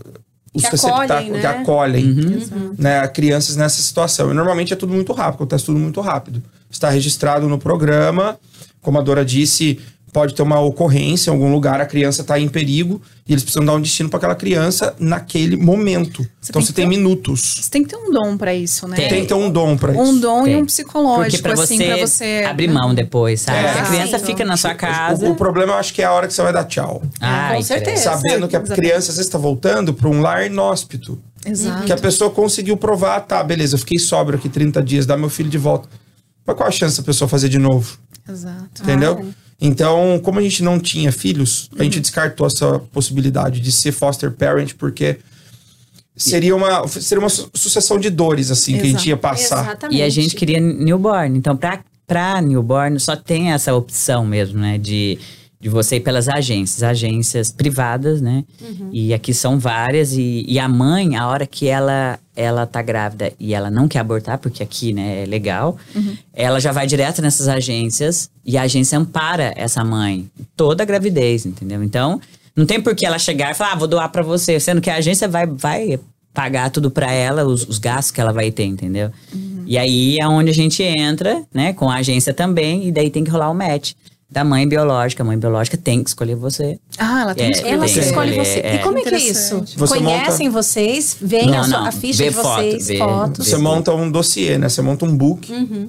os 0.55 0.63
Que 0.63 0.77
acolhem, 0.77 1.31
né? 1.33 1.41
que 1.41 1.47
acolhem 1.47 2.05
Uhum. 2.53 2.75
né, 2.79 3.09
crianças 3.09 3.57
nessa 3.57 3.83
situação. 3.83 4.31
E 4.31 4.35
normalmente 4.35 4.73
é 4.73 4.77
tudo 4.77 4.93
muito 4.95 5.13
rápido, 5.13 5.35
acontece 5.35 5.65
tudo 5.65 5.81
muito 5.81 6.01
rápido. 6.01 6.41
Está 6.71 6.91
registrado 6.91 7.49
no 7.49 7.59
programa, 7.59 8.39
como 8.81 8.99
a 8.99 9.03
Dora 9.03 9.25
disse, 9.25 9.79
pode 10.13 10.35
ter 10.35 10.43
uma 10.43 10.59
ocorrência 10.61 11.31
em 11.31 11.35
algum 11.35 11.53
lugar, 11.53 11.81
a 11.81 11.87
criança 11.87 12.23
está 12.23 12.39
em 12.39 12.49
perigo 12.49 13.01
e 13.27 13.33
eles 13.33 13.43
precisam 13.43 13.65
dar 13.65 13.75
um 13.75 13.81
destino 13.81 14.09
para 14.09 14.17
aquela 14.19 14.35
criança 14.35 14.95
naquele 14.99 15.57
momento. 15.57 16.23
Você 16.41 16.51
então 16.51 16.61
tem 16.63 16.67
você 16.67 16.73
tem 16.73 16.85
ter- 16.85 16.89
minutos. 16.97 17.41
Você 17.61 17.71
tem 17.71 17.83
que 17.83 17.89
ter 17.91 17.97
um 17.97 18.11
dom 18.11 18.37
pra 18.39 18.55
isso, 18.55 18.89
né? 18.89 18.97
Tem. 18.97 19.09
Tem 19.09 19.21
que 19.23 19.29
ter 19.29 19.35
um 19.35 19.51
dom 19.51 19.77
para 19.77 19.93
isso. 19.93 20.01
Um 20.03 20.19
dom 20.19 20.43
e 20.43 20.45
Tem. 20.45 20.55
um 20.57 20.59
Porque 20.61 20.67
psicológico, 20.73 21.43
pra 21.43 21.53
assim, 21.55 21.77
você, 21.77 21.85
pra 21.87 21.97
você. 22.07 22.45
abrir 22.49 22.69
mão 22.69 22.95
depois, 22.95 23.43
sabe? 23.43 23.59
É. 23.59 23.71
A 23.81 23.85
criança 23.85 24.19
Sim. 24.19 24.25
fica 24.27 24.45
na 24.45 24.57
sua 24.57 24.75
casa. 24.75 25.27
O, 25.27 25.33
o 25.33 25.35
problema 25.35 25.73
eu 25.75 25.77
acho 25.79 25.93
que 25.93 26.01
é 26.01 26.07
a 26.07 26.13
hora 26.13 26.27
que 26.27 26.33
você 26.33 26.43
vai 26.43 26.53
dar 26.53 26.65
tchau. 26.65 27.03
Ai, 27.21 27.57
Com 27.57 27.63
certeza. 27.63 28.03
Sabendo 28.05 28.49
que 28.49 28.57
a 28.57 28.61
criança 28.61 29.11
às 29.11 29.17
vezes 29.17 29.27
está 29.27 29.37
voltando 29.39 29.93
para 29.93 30.09
um 30.09 30.21
lar 30.23 30.47
inóspito. 30.47 31.19
Exato. 31.45 31.85
Que 31.85 31.93
a 31.93 31.97
pessoa 31.97 32.31
conseguiu 32.31 32.77
provar, 32.77 33.21
tá, 33.21 33.43
beleza, 33.45 33.75
eu 33.75 33.79
fiquei 33.79 33.99
sóbrio 33.99 34.39
aqui 34.39 34.49
30 34.49 34.83
dias, 34.83 35.05
dá 35.07 35.17
meu 35.17 35.29
filho 35.31 35.49
de 35.51 35.59
volta. 35.59 35.89
Mas 36.49 36.57
qual 36.57 36.67
a 36.67 36.73
chance 36.73 36.97
da 36.97 37.03
pessoa 37.03 37.29
fazer 37.29 37.51
de 37.51 37.59
novo? 37.59 37.99
Exato. 38.27 38.83
Entendeu? 38.83 39.21
Ah. 39.23 39.35
Então, 39.61 40.19
como 40.23 40.39
a 40.39 40.43
gente 40.43 40.63
não 40.63 40.81
tinha 40.81 41.13
filhos, 41.13 41.69
a 41.73 41.77
Uhum. 41.77 41.85
gente 41.85 42.01
descartou 42.01 42.47
essa 42.47 42.79
possibilidade 42.79 43.61
de 43.61 43.71
ser 43.71 43.93
foster 43.93 44.31
parent, 44.33 44.73
porque 44.79 45.19
seria 46.17 46.57
uma, 46.57 46.87
seria 46.89 47.21
uma 47.21 47.29
su- 47.29 47.51
sucessão 47.55 47.99
de 47.99 48.09
dores, 48.09 48.51
assim, 48.51 48.73
que 48.75 48.81
a 48.81 48.85
gente 48.85 48.95
Exato. 48.95 49.09
ia 49.09 49.17
passar. 49.19 49.65
Exatamente. 49.65 49.99
E 49.99 50.03
a 50.03 50.09
gente 50.09 50.35
queria 50.37 50.59
newborn. 50.61 51.37
Então, 51.37 51.55
pra, 51.57 51.81
pra 52.07 52.41
newborn, 52.41 52.99
só 52.99 53.15
tem 53.15 53.53
essa 53.53 53.75
opção 53.75 54.25
mesmo, 54.25 54.59
né? 54.59 54.79
De, 54.79 55.19
de 55.61 55.69
você 55.69 55.97
ir 55.97 56.01
pelas 56.01 56.29
agências. 56.29 56.83
Agências 56.83 57.51
privadas, 57.51 58.21
né? 58.21 58.45
E 58.93 59.13
aqui 59.13 59.35
são 59.35 59.59
várias. 59.59 60.13
E, 60.13 60.45
e 60.47 60.59
a 60.59 60.69
mãe, 60.69 61.17
a 61.17 61.27
hora 61.27 61.47
que 61.47 61.67
ela, 61.67 62.19
ela 62.37 62.67
tá 62.67 62.81
grávida 62.81 63.33
e 63.41 63.55
ela 63.55 63.71
não 63.71 63.89
quer 63.89 63.99
abortar, 63.99 64.39
porque 64.39 64.63
aqui, 64.63 64.93
né, 64.93 65.23
é 65.23 65.27
legal, 65.27 65.77
ela 66.33 66.61
já 66.61 66.71
vai 66.71 66.87
direto 66.87 67.21
nessas 67.21 67.49
agências 67.49 68.31
e 68.45 68.57
a 68.57 68.63
agência 68.63 68.99
ampara 68.99 69.53
essa 69.57 69.83
mãe. 69.85 70.31
Toda 70.57 70.83
a 70.83 70.87
gravidez, 70.87 71.45
entendeu? 71.45 71.83
Então, 71.83 72.21
não 72.55 72.65
tem 72.67 72.81
por 72.81 72.95
que 72.95 73.05
ela 73.05 73.19
chegar 73.19 73.51
e 73.51 73.55
falar, 73.55 73.73
ah, 73.73 73.77
vou 73.77 73.89
doar 73.89 74.11
pra 74.11 74.23
você. 74.23 74.61
Sendo 74.61 74.81
que 74.81 74.91
a 74.91 74.97
agência 74.97 75.29
vai... 75.29 75.47
vai 75.47 75.99
pagar 76.31 76.71
tudo 76.71 76.89
pra 76.89 77.11
ela, 77.11 77.45
os, 77.45 77.67
os 77.67 77.79
gastos 77.79 78.13
que 78.13 78.21
ela 78.21 78.33
vai 78.33 78.53
ter, 78.53 78.63
entendeu? 78.63 79.11
E 79.67 79.77
aí 79.77 80.19
é 80.21 80.29
onde 80.29 80.51
a 80.51 80.55
gente 80.55 80.85
entra, 80.85 81.43
né, 81.53 81.73
com 81.73 81.91
a 81.91 81.97
agência 81.97 82.33
também, 82.33 82.87
e 82.87 82.93
daí 82.93 83.11
tem 83.11 83.25
que 83.25 83.31
rolar 83.31 83.51
o 83.51 83.55
match 83.55 83.95
da 84.31 84.45
mãe 84.45 84.69
biológica. 84.69 85.23
A 85.23 85.27
mãe 85.27 85.39
biológica 85.39 85.77
tem 85.77 86.03
que 86.03 86.11
escolher 86.11 86.35
você. 86.37 86.79
Ah, 86.99 87.23
ela 87.23 87.35
tem 87.35 87.47
É, 87.47 87.51
que 87.51 87.57
escolher 87.57 87.75
Ela 87.75 87.87
que 87.87 87.99
escolhe 87.99 88.37
você. 88.37 88.59
é. 88.61 88.75
E 88.75 88.79
como 88.81 88.99
é 88.99 89.03
que 89.03 89.15
é 89.15 89.19
isso? 89.19 89.65
Você 89.77 89.95
Conhecem 89.99 90.49
vocês, 90.51 91.17
veem 91.21 91.57
a, 91.57 91.65
sua- 91.65 91.89
a 91.89 91.93
ficha 91.93 92.23
Vê 92.25 92.29
de 92.31 92.35
foto, 92.35 92.61
vocês, 92.61 92.87
vê- 92.89 92.99
fotos. 92.99 93.47
Você 93.49 93.57
monta 93.57 93.93
um 93.95 94.11
dossiê, 94.11 94.59
né? 94.59 94.69
Você 94.69 94.83
monta 94.83 95.05
um 95.05 95.17
book 95.17 95.51
Uhum. 95.53 95.89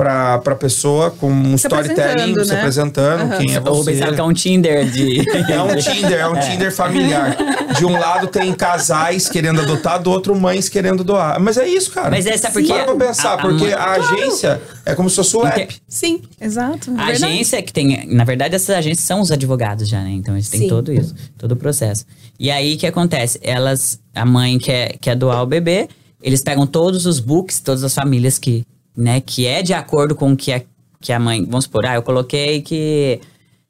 Pra, 0.00 0.38
pra 0.38 0.54
pessoa 0.54 1.10
com 1.10 1.30
um 1.30 1.58
Se 1.58 1.66
storytelling, 1.66 2.32
apresentando, 2.32 2.44
se 2.44 2.52
né? 2.52 2.58
apresentando, 2.58 3.36
quem 3.38 3.54
é 3.54 3.60
Ou 3.60 3.82
você. 3.84 3.92
pensar 3.92 4.14
que 4.14 4.20
é 4.20 4.24
um 4.24 4.32
Tinder 4.32 4.90
de. 4.90 5.20
É 5.52 5.62
um 5.62 5.76
Tinder, 5.76 6.18
é 6.20 6.26
um 6.28 6.40
Tinder 6.40 6.72
familiar. 6.74 7.36
De 7.76 7.84
um 7.84 7.92
lado 7.92 8.26
tem 8.28 8.52
casais 8.54 9.28
querendo 9.28 9.60
adotar, 9.60 10.02
do 10.02 10.10
outro 10.10 10.34
mães 10.34 10.68
querendo 10.70 11.04
doar. 11.04 11.38
Mas 11.38 11.58
é 11.58 11.68
isso, 11.68 11.90
cara. 11.90 12.08
Mas 12.10 12.24
é, 12.26 12.34
sabe 12.38 12.54
por 12.54 12.62
quê? 12.62 12.72
Para 12.72 12.84
pra 12.96 13.06
pensar, 13.08 13.30
A- 13.30 13.34
a 13.34 13.38
porque 13.38 13.64
mãe- 13.64 13.72
a 13.74 13.90
agência 13.92 14.62
é 14.86 14.94
como 14.94 15.10
se 15.10 15.16
fosse 15.16 15.36
o 15.36 15.46
app. 15.46 15.76
Sim. 15.86 16.22
Exato. 16.40 16.90
A 16.96 17.04
verdade. 17.06 17.24
agência 17.26 17.62
que 17.62 17.72
tem. 17.72 18.06
Na 18.06 18.24
verdade, 18.24 18.54
essas 18.54 18.70
agências 18.74 19.06
são 19.06 19.20
os 19.20 19.30
advogados 19.30 19.86
já, 19.88 20.00
né? 20.02 20.10
Então 20.12 20.34
eles 20.34 20.48
têm 20.48 20.62
Sim. 20.62 20.68
todo 20.68 20.92
isso, 20.92 21.14
todo 21.36 21.52
o 21.52 21.56
processo. 21.56 22.06
E 22.38 22.50
aí 22.50 22.74
o 22.74 22.78
que 22.78 22.86
acontece? 22.86 23.38
Elas, 23.42 24.00
a 24.14 24.24
mãe 24.24 24.58
quer, 24.58 24.96
quer 24.98 25.14
doar 25.14 25.42
o 25.42 25.46
bebê, 25.46 25.88
eles 26.22 26.40
pegam 26.42 26.66
todos 26.66 27.04
os 27.06 27.20
books, 27.20 27.60
todas 27.60 27.84
as 27.84 27.94
famílias 27.94 28.38
que, 28.38 28.64
né, 29.00 29.20
que 29.20 29.46
é 29.46 29.62
de 29.62 29.72
acordo 29.74 30.14
com 30.14 30.32
o 30.32 30.36
que 30.36 30.52
a, 30.52 30.62
que 31.00 31.12
a 31.12 31.18
mãe. 31.18 31.44
Vamos 31.44 31.64
supor, 31.64 31.86
ah, 31.86 31.94
eu 31.94 32.02
coloquei 32.02 32.60
que 32.62 33.20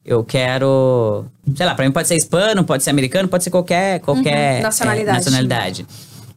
eu 0.04 0.24
quero. 0.24 1.24
Sei 1.54 1.64
lá, 1.66 1.74
pra 1.74 1.84
mim 1.84 1.92
pode 1.92 2.08
ser 2.08 2.16
hispano, 2.16 2.64
pode 2.64 2.82
ser 2.82 2.90
americano, 2.90 3.28
pode 3.28 3.44
ser 3.44 3.50
qualquer, 3.50 4.00
qualquer 4.00 4.56
Uhum, 4.56 4.62
nacionalidade. 4.62 5.10
é, 5.10 5.12
nacionalidade. 5.20 5.86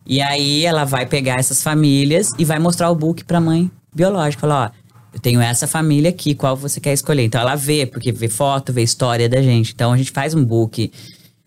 E 0.05 0.21
aí 0.21 0.65
ela 0.65 0.83
vai 0.83 1.05
pegar 1.05 1.39
essas 1.39 1.63
famílias 1.63 2.27
e 2.38 2.43
vai 2.45 2.59
mostrar 2.59 2.89
o 2.91 2.95
book 2.95 3.23
pra 3.23 3.39
mãe 3.39 3.71
biológica. 3.95 4.41
Falar, 4.41 4.73
ó, 4.75 4.93
eu 5.13 5.19
tenho 5.19 5.39
essa 5.41 5.65
família 5.67 6.09
aqui, 6.09 6.35
qual 6.35 6.55
você 6.57 6.79
quer 6.81 6.91
escolher? 6.93 7.23
Então 7.23 7.39
ela 7.39 7.55
vê, 7.55 7.85
porque 7.85 8.12
vê 8.12 8.27
foto, 8.27 8.73
vê 8.73 8.83
história 8.83 9.29
da 9.29 9.41
gente. 9.41 9.71
Então 9.73 9.93
a 9.93 9.97
gente 9.97 10.12
faz 10.12 10.33
um 10.33 10.43
book. 10.43 10.91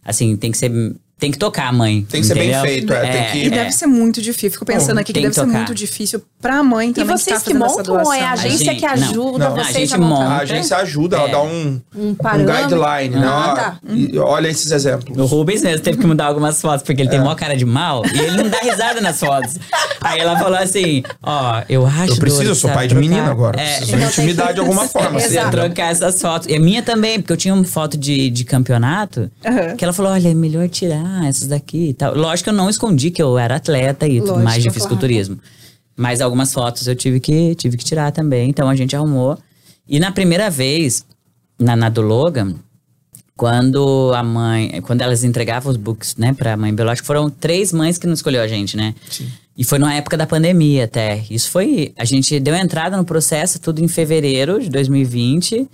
Assim, 0.05 0.37
tem 0.37 0.51
que 0.53 0.57
ser. 0.59 0.71
Tem 1.19 1.31
que 1.31 1.39
tocar 1.39 1.69
a 1.69 1.73
mãe. 1.73 2.07
Tem 2.11 2.21
que 2.21 2.27
ser 2.27 2.35
bem 2.35 2.51
entendeu? 2.51 2.61
feito, 2.63 2.93
é, 2.93 3.11
tem 3.11 3.31
que- 3.33 3.47
E 3.47 3.51
deve 3.51 3.73
ser 3.73 3.87
muito 3.87 4.21
difícil. 4.21 4.51
Fico 4.51 4.67
pensando 4.67 4.97
Bom, 4.97 5.01
aqui 5.01 5.07
que 5.07 5.13
tem 5.15 5.23
deve 5.23 5.31
que 5.35 5.41
ser 5.41 5.47
tocar. 5.47 5.57
muito 5.57 5.75
difícil 5.75 6.23
pra 6.43 6.63
mãe 6.63 6.91
E 6.91 6.93
também 6.93 7.17
vocês 7.17 7.39
tá 7.43 7.45
que 7.51 7.57
essa 7.57 7.59
montam 7.77 8.05
ou 8.05 8.13
é 8.13 8.21
a 8.23 8.33
agência 8.33 8.59
gente- 8.67 8.81
que 8.81 8.85
ajuda 8.87 9.39
não, 9.39 9.47
a 9.47 9.51
vocês 9.65 9.77
gente 9.77 9.95
a 9.95 9.99
montar? 9.99 10.15
monta. 10.25 10.35
A 10.35 10.39
agência 10.41 10.77
ajuda, 10.77 11.17
ela 11.17 11.29
É. 11.29 11.33
dá 11.33 11.43
um, 11.43 11.81
Um 11.97 12.09
um 12.11 12.15
guideline, 12.15 13.17
né? 13.17 13.27
Ah, 13.27 13.55
tá. 13.57 13.79
e 13.89 14.19
olha 14.19 14.49
esses 14.49 14.71
exemplos. 14.71 15.17
O 15.17 15.25
Rubens 15.25 15.63
mesmo 15.63 15.83
teve 15.83 15.97
que 15.97 16.07
mudar 16.07 16.27
algumas 16.27 16.61
fotos, 16.61 16.83
porque 16.83 17.01
ele 17.01 17.09
tem 17.09 17.19
É. 17.19 17.23
maior 17.23 17.35
cara 17.35 17.57
de 17.57 17.65
mal 17.65 18.03
e 18.05 18.19
ele 18.19 18.37
não 18.43 18.51
dá 18.51 18.59
risada 18.59 19.01
nas 19.01 19.19
fotos. 19.19 19.55
Aí 20.03 20.21
ela 20.21 20.39
falou 20.39 20.59
assim: 20.59 21.03
Ó, 21.23 21.63
eu 21.67 21.87
acho. 21.87 22.13
Eu 22.13 22.17
preciso, 22.19 22.45
eu 22.45 22.55
sou 22.55 22.69
pai 22.71 22.89
de 22.89 22.95
trocar- 22.95 23.09
menino 23.09 23.31
agora. 23.31 23.59
É, 23.59 23.77
Preciso 23.79 23.97
de 23.97 24.05
intimidade 24.05 24.55
de 24.55 24.61
alguma 24.61 24.87
forma. 24.87 25.19
Você 25.19 25.35
ia 25.35 25.41
Exato. 25.41 25.57
trocar 25.57 25.91
essas 25.93 26.21
fotos. 26.21 26.47
E 26.47 26.55
a 26.55 26.61
minha 26.61 26.83
também, 26.83 27.21
porque 27.23 27.33
eu 27.33 27.37
tinha 27.39 27.55
uma 27.55 27.65
foto 27.65 27.97
de, 27.97 28.29
de 28.29 28.45
campeonato. 28.45 29.31
Que 29.79 29.83
ela 29.83 29.95
falou: 29.95 30.13
olha, 30.13 30.29
é 30.29 30.35
melhor 30.35 30.69
tirar 30.69 31.06
essas 31.27 31.49
daqui 31.49 31.89
e 31.91 31.95
tal. 31.95 32.15
Lógico 32.15 32.45
que 32.45 32.51
eu 32.51 32.55
não 32.55 32.71
escondi 32.71 33.11
que 33.11 33.23
eu 33.23 33.39
era 33.39 33.57
atleta 33.57 34.07
e 34.07 34.21
tudo 34.21 34.41
mais 34.41 34.63
de 34.63 34.69
claro. 34.69 34.75
fisiculturismo. 34.75 35.39
Mas 35.97 36.21
algumas 36.21 36.53
fotos 36.53 36.87
eu 36.87 36.95
tive 36.95 37.21
que, 37.21 37.55
tive 37.55 37.77
que 37.77 37.85
tirar 37.85 38.13
também. 38.13 38.51
Então 38.51 38.69
a 38.69 38.77
gente 38.77 38.95
arrumou. 38.95 39.39
E 39.89 39.99
na 39.99 40.13
primeira 40.13 40.51
vez, 40.51 41.05
na, 41.59 41.75
na 41.75 41.89
do 41.89 42.03
Logan, 42.03 42.55
quando 43.37 44.13
a 44.15 44.23
mãe. 44.23 44.81
Quando 44.83 45.03
elas 45.03 45.23
entregavam 45.23 45.71
os 45.71 45.77
books, 45.77 46.17
né, 46.17 46.33
pra 46.33 46.57
mãe 46.57 46.75
biológica, 46.75 47.07
foram 47.07 47.29
três 47.29 47.73
mães 47.73 47.99
que 47.99 48.07
não 48.07 48.15
escolheu 48.15 48.43
a 48.43 48.49
gente, 48.49 48.77
né? 48.77 48.95
Sim. 49.11 49.31
E 49.57 49.65
foi 49.65 49.79
na 49.79 49.95
época 49.95 50.17
da 50.17 50.27
pandemia 50.27 50.85
até. 50.85 51.25
Isso 51.31 51.51
foi. 51.51 51.93
A 51.97 52.05
gente 52.05 52.39
deu 52.41 52.55
entrada 52.55 52.97
no 52.97 53.05
processo 53.05 53.59
tudo 53.59 53.83
em 53.83 53.89
fevereiro 53.89 54.61
de 54.61 54.69
2020. 54.69 55.67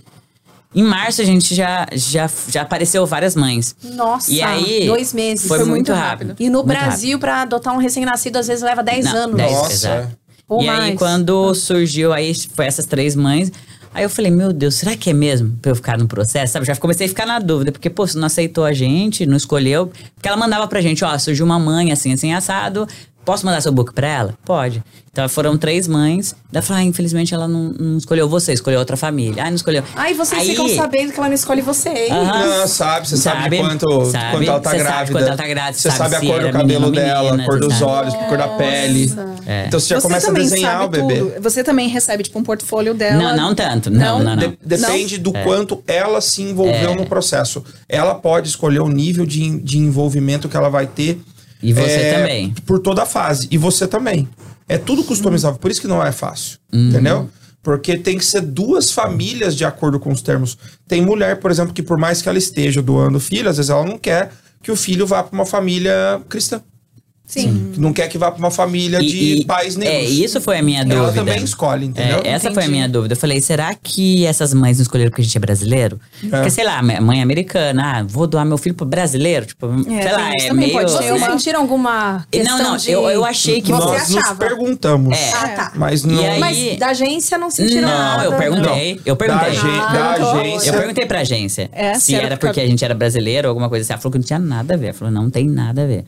Em 0.75 0.83
março 0.83 1.21
a 1.21 1.25
gente 1.25 1.55
já, 1.55 1.87
já, 1.93 2.31
já 2.49 2.62
apareceu 2.62 3.05
várias 3.07 3.37
mães. 3.37 3.75
Nossa, 3.83 4.33
E 4.33 4.41
aí, 4.43 4.87
dois 4.87 5.12
meses. 5.12 5.47
Foi, 5.47 5.59
Foi 5.59 5.67
muito 5.67 5.88
muito 5.88 5.93
rápido. 5.93 6.29
rápido. 6.29 6.43
E 6.43 6.49
no 6.49 6.59
Muito 6.59 6.69
Brasil, 6.69 7.19
pra 7.19 7.43
adotar 7.43 7.75
um 7.75 7.79
recém-nascido, 7.79 8.38
às 8.38 8.47
vezes 8.47 8.62
leva 8.62 8.83
10 8.83 9.05
Não, 9.05 9.17
anos. 9.17 9.37
10, 9.37 9.52
Nossa, 9.52 9.73
exato. 9.73 10.09
Ou 10.49 10.62
e 10.62 10.69
aí, 10.69 10.79
mais. 10.79 10.99
quando 10.99 11.55
surgiu, 11.55 12.12
aí 12.12 12.33
foi 12.55 12.67
essas 12.67 12.87
três 12.87 13.14
mães. 13.14 13.50
Aí 13.95 14.05
eu 14.05 14.09
falei, 14.11 14.31
meu 14.31 14.55
Deus, 14.55 14.76
será 14.76 14.97
que 14.97 15.11
é 15.11 15.12
mesmo 15.12 15.55
pra 15.61 15.71
eu 15.71 15.76
ficar 15.76 15.99
no 15.99 16.07
processo? 16.09 16.55
Sabe, 16.55 16.64
já 16.64 16.75
comecei 16.75 17.05
a 17.05 17.09
ficar 17.11 17.26
na 17.26 17.38
dúvida, 17.38 17.71
porque, 17.71 17.91
pô, 17.91 18.07
se 18.07 18.17
não 18.17 18.25
aceitou 18.26 18.64
a 18.64 18.73
gente, 18.73 19.26
não 19.26 19.37
escolheu. 19.37 19.93
Porque 20.14 20.26
ela 20.26 20.37
mandava 20.37 20.67
pra 20.67 20.81
gente, 20.81 21.05
ó, 21.05 21.19
surgiu 21.19 21.45
uma 21.45 21.59
mãe 21.59 21.93
assim, 21.93 22.11
assim, 22.14 22.33
assado. 22.33 22.88
Posso 23.25 23.47
mandar 23.47 23.61
seu 23.61 23.71
book 23.73 23.93
pra 23.93 24.07
ela? 24.09 24.35
Pode. 24.45 24.83
Então 25.12 25.29
foram 25.29 25.59
três 25.59 25.87
mães. 25.87 26.35
Daí 26.50 26.61
eu 26.62 26.67
falei, 26.67 26.83
ah, 26.85 26.87
infelizmente 26.87 27.35
ela 27.35 27.47
não, 27.47 27.64
não 27.79 27.99
escolheu 27.99 28.26
você, 28.29 28.52
escolheu 28.55 28.79
outra 28.79 28.97
família. 28.97 29.43
Ah, 29.45 29.49
não 29.50 29.55
escolheu. 29.57 29.85
Aí 29.95 30.14
vocês 30.14 30.41
Aí- 30.41 30.49
ficam 30.49 30.67
sabendo 30.71 31.12
que 31.12 31.19
ela 31.19 31.29
não 31.29 31.35
escolhe 31.35 31.61
vocês. 31.61 32.11
Aham. 32.11 32.47
Não, 32.61 32.67
sabe, 32.67 33.07
você 33.09 33.17
sabe, 33.19 33.37
de 33.37 33.43
Sabe, 33.43 33.59
quanto, 33.59 34.05
sabe. 34.07 34.31
quanto 34.31 34.49
ela 34.49 34.61
tá 34.61 34.71
Você 34.71 34.76
sabe 34.79 34.88
grávida. 34.88 35.12
quanto 35.19 35.26
ela 35.29 35.37
tá 35.37 35.47
grávida, 35.47 35.79
Você 35.79 35.91
sabe 35.91 35.99
sabe 35.99 36.17
a 36.17 36.21
cor 36.33 36.41
do 36.41 36.47
era 36.49 36.59
cabelo 36.59 36.91
dela, 36.91 37.23
menina, 37.31 37.43
a 37.43 37.47
cor 37.47 37.61
dos 37.61 37.75
sabe. 37.75 37.85
olhos, 37.85 38.14
a 38.14 38.19
cor 38.19 38.38
da 38.38 38.49
pele. 38.49 39.14
É. 39.47 39.67
Então 39.67 39.79
você 39.81 39.88
já 39.88 39.97
Você 40.00 40.02
começa 40.09 40.26
a 40.26 40.31
também 40.31 40.43
desenhar 40.45 40.79
o 40.79 40.83
sabe 40.85 41.02
bebê. 41.02 41.19
tudo. 41.21 41.43
Você 41.43 41.62
também 41.64 41.88
recebe, 41.88 42.23
tipo, 42.23 42.38
um 42.38 42.43
portfólio 42.43 42.95
dela. 42.95 43.23
Não, 43.23 43.37
não 43.49 43.55
tanto. 43.55 43.91
Não, 43.91 44.19
não, 44.19 44.35
não. 44.35 44.37
De- 44.37 44.59
depende 44.64 45.19
do 45.19 45.33
quanto 45.33 45.83
ela 45.87 46.21
se 46.23 46.41
envolveu 46.43 46.91
É. 46.93 46.95
no 46.97 47.05
processo. 47.07 47.62
Ela 47.88 48.14
pode 48.14 48.49
escolher 48.49 48.81
o 48.81 48.88
nível 48.88 49.26
de, 49.26 49.59
de 49.61 49.79
envolvimento 49.79 50.49
que 50.49 50.57
ela 50.57 50.71
vai 50.71 50.87
ter. 50.87 51.21
E 51.62 51.73
você 51.73 51.92
é, 51.92 52.14
também. 52.14 52.54
Por 52.66 52.78
toda 52.78 53.02
a 53.02 53.07
fase. 53.07 53.49
E 53.50 53.57
você 53.57 53.87
também. 53.87 54.28
É 54.69 54.78
tudo 54.78 55.04
customizável. 55.04 55.59
Por 55.59 55.71
isso 55.71 55.81
que 55.81 55.87
não 55.87 56.04
é 56.04 56.12
fácil. 56.12 56.59
Uhum. 56.73 56.88
Entendeu? 56.88 57.31
Porque 57.62 57.97
tem 57.97 58.19
que 58.19 58.25
ser 58.25 58.40
duas 58.40 58.90
famílias 58.90 59.54
de 59.54 59.64
acordo 59.64 60.00
com 60.00 60.11
os 60.11 60.21
termos. 60.21 60.59
Tem 60.88 61.00
mulher, 61.00 61.38
por 61.38 61.50
exemplo, 61.50 61.73
que 61.73 61.83
por 61.83 61.97
mais 61.97 62.21
que 62.21 62.28
ela 62.28 62.38
esteja 62.38 62.83
doando 62.83 63.21
filho, 63.21 63.49
às 63.49 63.57
vezes 63.57 63.71
ela 63.71 63.85
não 63.85 63.99
quer 63.99 64.33
que 64.62 64.71
o 64.71 64.76
filho 64.76 65.07
vá 65.07 65.23
para 65.23 65.35
uma 65.35 65.47
família 65.47 66.21
cristã. 66.28 66.61
Sim. 67.33 67.73
Não 67.79 67.93
quer 67.95 68.09
que 68.09 68.19
vá 68.19 68.31
para 68.31 68.39
uma 68.39 68.51
família 68.51 69.01
E- 69.01 69.07
de 69.07 69.17
e- 69.41 69.45
pais 69.47 69.75
negros. 69.75 69.97
É, 69.97 70.03
isso 70.05 70.39
foi 70.41 70.59
a 70.59 70.62
minha 70.62 70.81
Ela 70.83 70.95
dúvida. 71.07 71.12
também 71.12 71.43
escolhe, 71.43 71.87
entendeu? 71.87 72.21
É, 72.23 72.29
essa 72.29 72.51
foi 72.53 72.62
a 72.65 72.67
Entendi. 72.67 72.71
minha 72.73 72.89
dúvida. 72.89 73.15
Eu 73.15 73.19
falei, 73.19 73.41
será 73.41 73.75
que 73.75 74.27
essas 74.27 74.53
mães 74.53 74.77
não 74.77 74.83
escolheram 74.83 75.11
porque 75.11 75.23
a 75.23 75.25
gente 75.25 75.37
é 75.37 75.41
brasileiro? 75.41 75.99
Porque, 76.29 76.51
sei 76.51 76.65
lá, 76.65 76.83
mãe 76.83 77.21
é 77.21 77.23
americana, 77.23 78.01
ah, 78.01 78.03
vou 78.07 78.27
doar 78.27 78.45
meu 78.45 78.59
filho 78.59 78.75
pro 78.75 78.85
brasileiro. 78.85 79.47
Tipo, 79.47 79.67
sei 79.83 80.12
lá, 80.12 80.31
é 80.35 80.37
também 80.49 80.67
meio. 80.67 80.73
pode 80.73 80.91
ser 80.91 80.97
Vocês 80.99 81.17
uma- 81.17 81.31
sentiram 81.31 81.61
alguma 81.61 82.27
questão 82.31 82.59
Não, 82.59 82.71
não, 82.73 82.77
de... 82.77 82.91
eu, 82.91 83.09
eu 83.09 83.25
achei 83.25 83.62
que 83.62 83.73
Você 83.73 83.85
Nós 83.87 84.09
nos 84.11 84.19
achava? 84.19 84.35
perguntamos. 84.37 85.17
É. 85.19 85.33
Ah, 85.33 85.49
tá. 85.49 85.73
Mas 85.75 86.05
não. 86.05 86.23
aí- 86.23 86.39
Mas 86.39 86.79
da 86.79 86.89
agência 86.89 87.39
não 87.39 87.51
sentiram 87.51 87.89
Não, 87.89 87.99
nada. 87.99 88.25
eu 88.25 88.33
perguntei. 88.35 89.01
Eu 89.07 89.17
perguntei. 89.17 89.53
Da, 89.55 89.62
Ah, 89.89 90.19
da 90.19 90.33
agência. 90.33 90.69
Eu 90.71 90.75
perguntei 90.75 91.07
pra 91.07 91.21
agência 91.21 91.71
É, 91.73 91.95
se 91.95 92.15
era 92.15 92.27
era 92.27 92.37
por 92.37 92.47
porque 92.49 92.61
a 92.61 92.67
gente 92.67 92.85
era 92.85 92.95
brasileiro 92.95 93.49
ou 93.49 93.51
alguma 93.51 93.69
coisa 93.71 93.83
assim. 93.85 93.93
Ela 93.95 94.01
falou 94.03 94.12
que 94.12 94.19
não 94.19 94.25
tinha 94.27 94.39
nada 94.39 94.75
a 94.75 94.77
ver. 94.77 94.87
Ela 94.89 94.95
falou, 94.95 95.15
não 95.15 95.31
tem 95.31 95.49
nada 95.49 95.83
a 95.83 95.87
ver. 95.87 96.05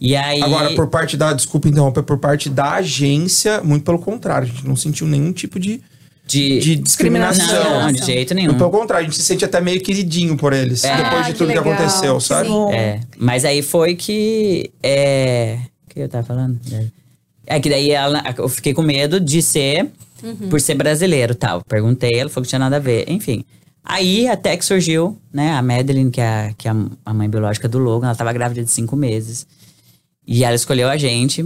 E 0.00 0.16
aí. 0.16 0.42
Agora, 0.42 0.74
por 0.74 0.86
parte 0.88 1.16
da. 1.16 1.32
Desculpa 1.32 1.68
interromper, 1.68 2.02
por 2.02 2.18
parte 2.18 2.48
da 2.48 2.72
agência, 2.74 3.60
muito 3.62 3.84
pelo 3.84 3.98
contrário. 3.98 4.48
A 4.48 4.50
gente 4.50 4.66
não 4.66 4.74
sentiu 4.76 5.06
nenhum 5.06 5.30
tipo 5.32 5.60
de, 5.60 5.82
de, 6.26 6.58
de 6.58 6.76
discriminação. 6.76 7.82
Não, 7.82 7.92
de 7.92 8.04
jeito 8.04 8.32
nenhum. 8.34 8.48
Muito 8.48 8.58
pelo 8.58 8.70
contrário, 8.70 9.06
a 9.06 9.10
gente 9.10 9.18
se 9.20 9.24
sente 9.26 9.44
até 9.44 9.60
meio 9.60 9.80
queridinho 9.82 10.36
por 10.36 10.52
eles. 10.54 10.84
É. 10.84 10.96
Depois 10.96 11.12
Ah, 11.14 11.22
de 11.26 11.32
que 11.32 11.38
tudo 11.38 11.48
que, 11.52 11.58
legal. 11.58 11.72
aconteceu, 11.74 12.18
sabe? 12.20 12.48
Sim. 12.48 12.72
É, 12.72 13.00
mas 13.18 13.44
aí 13.44 13.60
foi 13.62 13.94
que. 13.94 14.70
É. 14.82 15.58
O 15.86 15.92
que 15.92 16.00
eu 16.00 16.08
tava 16.08 16.24
falando? 16.26 16.58
É 17.46 17.58
que 17.60 17.68
daí 17.68 17.90
ela, 17.90 18.22
eu 18.38 18.48
fiquei 18.48 18.72
com 18.72 18.80
medo 18.80 19.18
de 19.20 19.42
ser, 19.42 19.88
por 20.48 20.60
ser 20.60 20.76
brasileiro 20.76 21.34
tal. 21.34 21.62
Perguntei, 21.64 22.14
ela 22.18 22.30
falou 22.30 22.44
que 22.44 22.48
tinha 22.48 22.58
nada 22.60 22.76
a 22.76 22.78
ver. 22.80 23.04
Enfim. 23.08 23.44
Aí 23.84 24.28
até 24.28 24.56
que 24.56 24.64
surgiu, 24.64 25.18
né, 25.32 25.52
a 25.52 25.60
Madeline, 25.62 26.10
que 26.10 26.20
é, 26.20 26.24
a, 26.48 26.52
que 26.56 26.68
é 26.68 26.70
a- 26.70 26.86
a 27.04 27.12
mãe 27.14 27.28
biológica 27.28 27.66
do 27.68 27.78
Logan, 27.78 28.06
ela 28.08 28.14
tava 28.14 28.32
grávida 28.32 28.62
de 28.62 28.70
cinco 28.70 28.94
meses. 28.94 29.46
E 30.32 30.44
ela 30.44 30.54
escolheu 30.54 30.88
a 30.88 30.96
gente. 30.96 31.44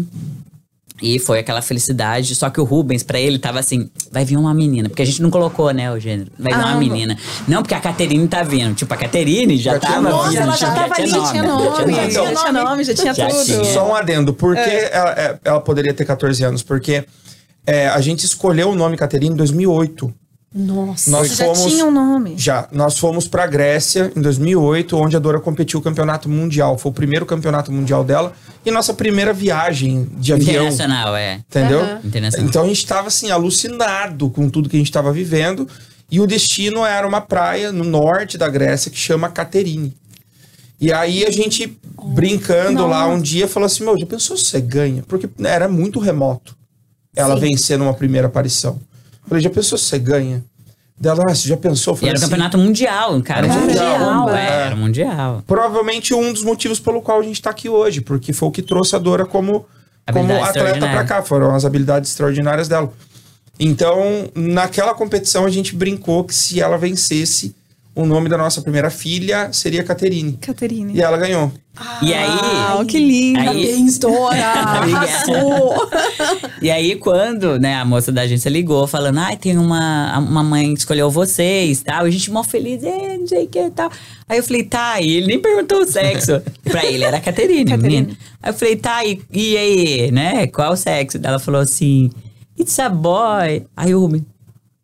E 1.02 1.18
foi 1.18 1.38
aquela 1.40 1.60
felicidade. 1.62 2.34
Só 2.36 2.48
que 2.50 2.60
o 2.60 2.64
Rubens, 2.64 3.02
pra 3.02 3.18
ele, 3.18 3.38
tava 3.38 3.58
assim: 3.58 3.90
vai 4.12 4.24
vir 4.24 4.36
uma 4.36 4.52
menina. 4.54 4.88
Porque 4.88 5.02
a 5.02 5.04
gente 5.06 5.20
não 5.22 5.30
colocou, 5.30 5.72
né, 5.72 5.90
o 5.90 5.98
gênero. 5.98 6.30
Vai 6.38 6.52
vir 6.52 6.60
Ah, 6.60 6.66
uma 6.66 6.76
menina. 6.76 7.16
Não 7.48 7.62
porque 7.62 7.74
a 7.74 7.80
Caterine 7.80 8.28
tá 8.28 8.42
vindo. 8.42 8.74
Tipo, 8.74 8.92
a 8.94 8.96
Caterine 8.96 9.56
já, 9.56 9.72
Já 9.72 9.78
tinha 9.80 9.92
tava 9.92 10.02
nome. 10.10 10.30
vindo, 10.30 10.40
Nossa, 10.40 10.42
ela 10.42 10.52
já 10.52 10.58
tinha- 10.58 10.88
tava 10.88 10.94
ali, 11.02 11.08
tinha 11.12 11.30
tinha 11.32 11.42
nome. 11.42 11.64
nome. 11.68 11.94
Já 11.94 12.04
Então, 12.04 12.34
tinha 12.34 12.52
nome, 12.52 12.84
já 12.84 12.94
tinha 12.94 13.14
Já 13.14 13.26
tudo. 13.28 13.44
tinha. 13.44 13.64
Só 13.64 13.88
um 13.90 13.94
adendo, 13.94 14.32
porque 14.34 14.60
É. 14.60 14.90
ela, 14.96 15.10
é- 15.12 15.38
ela 15.44 15.60
poderia 15.60 15.92
ter 15.92 16.04
14 16.04 16.44
anos? 16.44 16.62
Porque 16.62 17.04
é, 17.66 17.88
a 17.88 18.00
gente 18.00 18.24
escolheu 18.24 18.68
o 18.70 18.74
nome 18.76 18.96
Caterine 18.96 19.32
em 19.34 19.36
2008. 19.36 20.14
Nossa. 20.54 21.10
Nós 21.10 21.28
Você 21.28 21.34
já 21.34 21.44
fomos- 21.52 21.72
tinha 21.72 21.84
um 21.84 21.90
nome. 21.90 22.34
Já, 22.38 22.68
nós 22.70 22.96
fomos 22.96 23.26
pra 23.26 23.44
Grécia 23.44 24.12
em 24.14 24.20
2008, 24.20 24.96
onde 24.96 25.16
a 25.16 25.18
Dora 25.18 25.40
competiu 25.40 25.80
o 25.80 25.82
campeonato 25.82 26.28
mundial. 26.28 26.78
Foi 26.78 26.90
o 26.90 26.94
primeiro 26.94 27.26
campeonato 27.26 27.72
mundial 27.72 28.04
dela 28.04 28.32
e 28.64 28.70
nossa 28.70 28.94
primeira 28.94 29.32
viagem 29.32 30.08
de 30.16 30.32
avião. 30.32 30.48
Internacional, 30.66 31.16
é. 31.16 31.34
Entendeu? 31.50 31.80
Aham. 31.80 32.00
Internacional. 32.04 32.48
Então 32.48 32.62
a 32.62 32.66
gente 32.68 32.86
tava 32.86 33.08
assim, 33.08 33.32
alucinado 33.32 34.30
com 34.30 34.48
tudo 34.48 34.68
que 34.68 34.76
a 34.76 34.78
gente 34.78 34.92
tava 34.92 35.12
vivendo. 35.12 35.68
E 36.08 36.20
o 36.20 36.26
destino 36.26 36.84
era 36.86 37.08
uma 37.08 37.20
praia 37.20 37.72
no 37.72 37.82
norte 37.82 38.38
da 38.38 38.48
Grécia 38.48 38.90
que 38.90 38.96
chama 38.98 39.28
Caterine. 39.28 39.92
E 40.80 40.92
aí 40.92 41.24
a 41.24 41.30
gente, 41.32 41.76
brincando 42.14 42.86
lá 42.86 43.08
um 43.08 43.20
dia, 43.20 43.48
falou 43.48 43.66
assim: 43.66 43.82
Meu, 43.84 43.98
já 43.98 44.06
pensou 44.06 44.36
se 44.36 44.44
você 44.44 44.60
ganha? 44.60 45.02
Porque 45.08 45.28
era 45.42 45.66
muito 45.68 45.98
remoto 45.98 46.56
ela 47.16 47.34
Sim. 47.34 47.40
vencer 47.40 47.78
numa 47.78 47.94
primeira 47.94 48.26
aparição. 48.28 48.78
Falei, 49.26 49.42
já 49.42 49.50
pensou 49.50 49.78
se 49.78 49.84
você 49.84 49.98
ganha? 49.98 50.44
Dela, 50.96 51.24
ah, 51.28 51.34
você 51.34 51.48
já 51.48 51.56
pensou? 51.56 51.94
Eu 51.94 51.96
E 51.96 51.98
Falei 51.98 52.10
era 52.10 52.18
assim, 52.18 52.26
campeonato 52.26 52.58
mundial, 52.58 53.20
cara. 53.22 53.46
Era 53.46 53.58
mundial, 53.58 54.30
é, 54.30 54.46
é. 54.46 54.66
era 54.66 54.76
mundial. 54.76 55.42
Provavelmente 55.46 56.14
um 56.14 56.32
dos 56.32 56.42
motivos 56.42 56.78
pelo 56.78 57.02
qual 57.02 57.20
a 57.20 57.22
gente 57.22 57.42
tá 57.42 57.50
aqui 57.50 57.68
hoje, 57.68 58.00
porque 58.00 58.32
foi 58.32 58.48
o 58.48 58.52
que 58.52 58.62
trouxe 58.62 58.94
a 58.94 58.98
Dora 58.98 59.26
como, 59.26 59.66
como 60.12 60.44
atleta 60.44 60.88
pra 60.88 61.04
cá, 61.04 61.22
foram 61.22 61.54
as 61.54 61.64
habilidades 61.64 62.10
extraordinárias 62.10 62.68
dela. 62.68 62.92
Então, 63.58 64.30
naquela 64.34 64.94
competição, 64.94 65.44
a 65.44 65.50
gente 65.50 65.74
brincou 65.74 66.24
que 66.24 66.34
se 66.34 66.60
ela 66.60 66.76
vencesse, 66.76 67.54
o 67.94 68.04
nome 68.06 68.28
da 68.28 68.36
nossa 68.36 68.60
primeira 68.60 68.90
filha 68.90 69.52
seria 69.52 69.84
Caterine. 69.84 70.32
Caterine. 70.40 70.92
E 70.94 71.00
ela 71.00 71.16
ganhou. 71.16 71.52
E 72.02 72.12
aí. 72.14 72.28
Ah, 72.28 72.84
que 72.86 72.98
lindo. 72.98 73.38
Aí- 73.40 73.46
Parabéns, 73.46 73.98
Dora! 73.98 74.44
Arrasou! 74.44 75.88
E 76.62 76.70
aí, 76.70 76.96
quando, 76.96 77.58
né, 77.58 77.76
a 77.76 77.84
moça 77.84 78.12
da 78.12 78.22
agência 78.22 78.48
ligou, 78.48 78.86
falando, 78.86 79.18
ai, 79.18 79.36
tem 79.36 79.58
uma, 79.58 80.18
uma 80.18 80.42
mãe 80.42 80.72
que 80.72 80.80
escolheu 80.80 81.10
vocês, 81.10 81.82
tal, 81.82 82.06
e 82.06 82.08
a 82.08 82.12
gente 82.12 82.30
mó 82.30 82.42
feliz, 82.44 82.82
é, 82.84 83.16
não 83.18 83.26
sei 83.26 83.44
o 83.44 83.48
que, 83.48 83.70
tal. 83.70 83.90
Aí 84.28 84.38
eu 84.38 84.44
falei, 84.44 84.62
tá, 84.64 85.00
e 85.00 85.16
ele 85.16 85.26
nem 85.26 85.40
perguntou 85.40 85.80
o 85.80 85.86
sexo. 85.86 86.40
pra 86.64 86.84
ele, 86.84 87.04
era 87.04 87.16
a 87.16 87.20
Caterine, 87.20 87.64
Caterine. 87.64 88.00
menina. 88.02 88.18
Aí 88.42 88.50
eu 88.50 88.54
falei, 88.54 88.76
tá, 88.76 89.04
e, 89.04 89.20
e 89.32 89.56
aí, 89.56 90.10
né, 90.12 90.46
qual 90.46 90.72
o 90.72 90.76
sexo? 90.76 91.18
Ela 91.22 91.38
falou 91.40 91.60
assim, 91.60 92.10
it's 92.58 92.78
a 92.78 92.88
boy. 92.88 93.64
Aí 93.76 93.94
o 93.94 94.00
Rubens, 94.00 94.22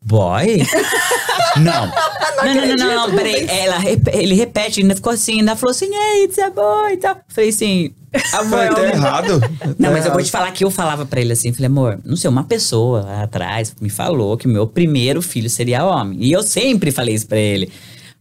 boy? 0.04 0.66
não. 1.56 1.86
Não, 1.86 2.54
não, 2.54 2.66
não, 2.66 2.76
não, 2.76 3.08
não, 3.08 3.16
peraí. 3.16 3.46
Ela, 3.48 3.76
ele 4.12 4.34
repete, 4.34 4.80
ainda 4.80 4.94
ficou 4.94 5.12
assim, 5.12 5.40
ainda 5.40 5.56
falou 5.56 5.70
assim, 5.70 5.90
ei, 5.92 6.24
it's 6.24 6.38
a 6.38 6.50
boy 6.50 6.92
e 6.92 6.96
tal. 6.96 7.16
Falei 7.28 7.50
assim, 7.50 7.94
amor, 8.32 8.58
é 8.58 8.68
tá 8.68 8.86
errado. 8.88 9.40
não, 9.78 9.92
mas 9.92 10.06
eu 10.06 10.12
vou 10.12 10.22
te 10.22 10.30
falar 10.30 10.50
que 10.52 10.64
eu 10.64 10.70
falava 10.70 11.04
pra 11.06 11.20
ele 11.20 11.32
assim, 11.32 11.52
falei, 11.52 11.66
amor, 11.66 11.98
não 12.04 12.16
sei, 12.16 12.28
uma 12.30 12.44
pessoa 12.44 13.02
lá 13.02 13.22
atrás 13.22 13.74
me 13.80 13.90
falou 13.90 14.36
que 14.36 14.46
o 14.46 14.50
meu 14.50 14.66
primeiro 14.66 15.20
filho 15.22 15.50
seria 15.50 15.84
homem. 15.84 16.18
E 16.22 16.32
eu 16.32 16.42
sempre 16.42 16.90
falei 16.90 17.14
isso 17.14 17.26
pra 17.26 17.38
ele. 17.38 17.70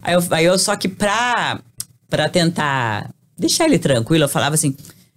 Aí 0.02 0.14
eu, 0.14 0.24
aí 0.30 0.44
eu 0.44 0.58
só 0.58 0.76
que 0.76 0.88
pra, 0.88 1.60
pra 2.08 2.28
tentar 2.28 3.10
deixar 3.38 3.64
ele 3.64 3.78
tranquilo, 3.78 4.24
eu 4.24 4.28
falava 4.28 4.54
assim, 4.54 4.76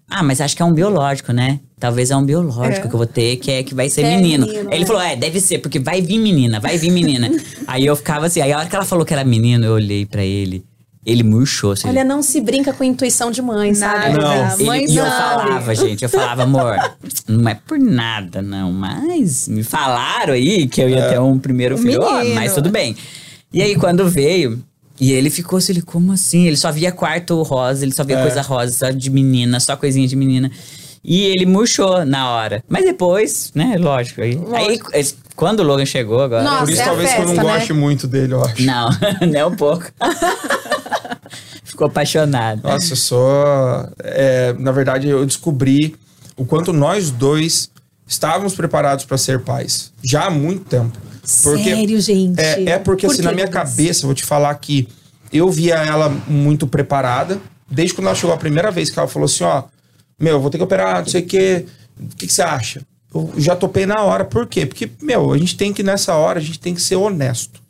ah, 0.10 0.22
mas 0.24 0.39
acho 0.41 0.55
que 0.55 0.62
é 0.62 0.65
um 0.65 0.74
biológico, 0.74 1.31
né? 1.33 1.60
Talvez 1.79 2.12
é 2.12 2.15
um 2.15 2.24
biológico 2.24 2.86
É. 2.86 2.89
que 2.89 2.93
eu 2.93 2.98
vou 2.98 3.05
ter, 3.07 3.38
que 3.38 3.51
é 3.51 3.63
que 3.63 3.74
vai 3.74 3.89
ser 3.89 4.01
É 4.03 4.15
menino. 4.15 4.45
menino, 4.45 4.69
Ele 4.72 4.83
é. 4.83 4.86
falou, 4.86 5.01
é, 5.01 5.15
deve 5.15 5.39
ser, 5.39 5.57
porque 5.60 5.79
vai 5.79 6.01
vir 6.01 6.19
menina, 6.19 6.60
vai 6.60 6.77
vir 6.77 6.91
menina. 6.91 7.29
aí 7.67 7.86
eu 7.86 7.95
ficava 7.95 8.25
assim, 8.27 8.39
aí 8.41 8.51
a 8.51 8.60
hora 8.60 8.67
que 8.69 8.75
ela 8.75 8.86
falou 8.86 9.05
que 9.05 9.13
era 9.13 9.24
menino, 9.24 9.65
eu 9.65 9.74
olhei 9.74 10.05
pra 10.05 10.24
ele, 10.24 10.63
ele 11.05 11.24
murchou, 11.24 11.72
assim, 11.74 11.88
Olha, 11.89 12.03
não 12.03 12.22
se 12.22 12.39
brinca 12.39 12.72
com 12.72 12.83
intuição 12.83 13.31
de 13.31 13.41
mãe, 13.41 13.74
sabe? 13.74 14.17
Não. 14.17 14.65
Mãe 14.65 14.83
ele, 14.83 14.93
e 14.93 14.98
eu 14.98 15.05
falava, 15.05 15.75
gente, 15.75 16.03
eu 16.03 16.10
falava, 16.10 16.43
amor, 16.43 16.77
não 17.27 17.50
é 17.50 17.55
por 17.55 17.77
nada, 17.79 18.41
não, 18.41 18.72
mas 18.72 19.48
me 19.50 19.63
falaram 19.63 20.33
aí 20.33 20.67
que 20.67 20.81
eu 20.81 20.89
ia 20.89 21.10
ter 21.10 21.19
um 21.19 21.38
primeiro 21.38 21.77
filho, 21.77 22.00
menino. 22.01 22.36
mas 22.36 22.53
tudo 22.53 22.69
bem. 22.69 22.95
E 23.51 23.62
aí, 23.62 23.75
quando 23.75 24.07
veio, 24.10 24.63
e 25.00 25.12
ele 25.12 25.29
ficou 25.29 25.57
assim, 25.57 25.73
ele, 25.73 25.81
como 25.81 26.12
assim? 26.12 26.45
Ele 26.47 26.57
só 26.57 26.71
via 26.71 26.91
quarto 26.91 27.41
rosa, 27.43 27.83
ele 27.83 27.93
só 27.93 28.03
via 28.03 28.17
É. 28.17 28.21
coisa 28.21 28.41
rosa, 28.41 28.71
só 28.71 28.89
de 28.91 29.09
menina, 29.09 29.59
só 29.59 29.75
coisinha 29.75 30.07
de 30.07 30.15
menina. 30.15 30.51
E 31.03 31.21
ele 31.23 31.45
murchou 31.45 32.05
na 32.05 32.29
hora. 32.29 32.63
Mas 32.69 32.85
depois, 32.85 33.51
né, 33.53 33.75
lógico. 33.77 34.21
Aí, 34.21 34.39
aí, 34.53 34.79
es- 34.93 35.17
quando 35.35 35.59
o 35.59 35.63
Logan 35.63 35.85
chegou 35.85 36.21
agora. 36.21 36.43
Nossa, 36.43 36.59
Por 36.65 36.69
isso, 36.71 36.81
é 36.81 36.85
talvez 36.85 37.09
que 37.12 37.15
eu 37.15 37.25
não 37.25 37.27
festa, 37.35 37.43
né? 37.43 37.53
goste 37.57 37.73
muito 37.73 38.07
dele, 38.07 38.33
eu 38.33 38.41
acho. 38.45 38.63
Não, 38.63 38.89
nem 39.29 39.43
um 39.43 39.55
pouco. 39.55 39.83
Ficou 41.63 41.88
apaixonado. 41.88 42.62
Nossa, 42.63 42.93
eu 42.93 42.97
sou. 42.97 43.35
é, 44.03 44.53
na 44.59 44.71
verdade, 44.71 45.07
eu 45.09 45.25
descobri 45.25 45.95
o 46.38 46.45
quanto 46.45 46.71
nós 46.71 47.09
dois 47.09 47.69
estávamos 48.07 48.53
preparados 48.53 49.05
para 49.05 49.17
ser 49.17 49.39
pais. 49.41 49.91
Já 50.03 50.25
há 50.25 50.29
muito 50.29 50.65
tempo. 50.65 50.97
Sério, 51.23 51.99
gente? 52.01 52.39
É, 52.39 52.71
é 52.71 52.79
porque, 52.79 53.07
Por 53.07 53.13
assim, 53.13 53.21
na 53.21 53.31
minha 53.31 53.47
cabeça, 53.47 54.05
vou 54.05 54.13
te 54.13 54.25
falar 54.25 54.53
que 54.55 54.87
eu 55.31 55.49
via 55.49 55.75
ela 55.75 56.09
muito 56.27 56.67
preparada. 56.67 57.39
Desde 57.69 57.95
quando 57.95 58.07
ela 58.07 58.15
chegou 58.15 58.35
a 58.35 58.37
primeira 58.37 58.69
vez 58.69 58.89
que 58.89 58.99
ela 58.99 59.07
falou 59.07 59.25
assim: 59.25 59.43
ó, 59.43 59.63
meu, 60.19 60.33
eu 60.33 60.41
vou 60.41 60.49
ter 60.49 60.57
que 60.57 60.63
operar, 60.63 60.99
não 60.99 61.07
sei 61.07 61.21
o 61.21 61.25
quê. 61.25 61.65
O 61.99 62.15
que, 62.15 62.27
que 62.27 62.33
você 62.33 62.41
acha? 62.41 62.81
Eu 63.13 63.33
já 63.37 63.55
topei 63.55 63.85
na 63.85 64.01
hora. 64.01 64.25
Por 64.25 64.47
quê? 64.47 64.65
Porque, 64.65 64.89
meu, 65.01 65.31
a 65.31 65.37
gente 65.37 65.55
tem 65.55 65.71
que, 65.71 65.81
nessa 65.81 66.15
hora, 66.15 66.39
a 66.39 66.41
gente 66.41 66.59
tem 66.59 66.73
que 66.73 66.81
ser 66.81 66.95
honesto. 66.95 67.61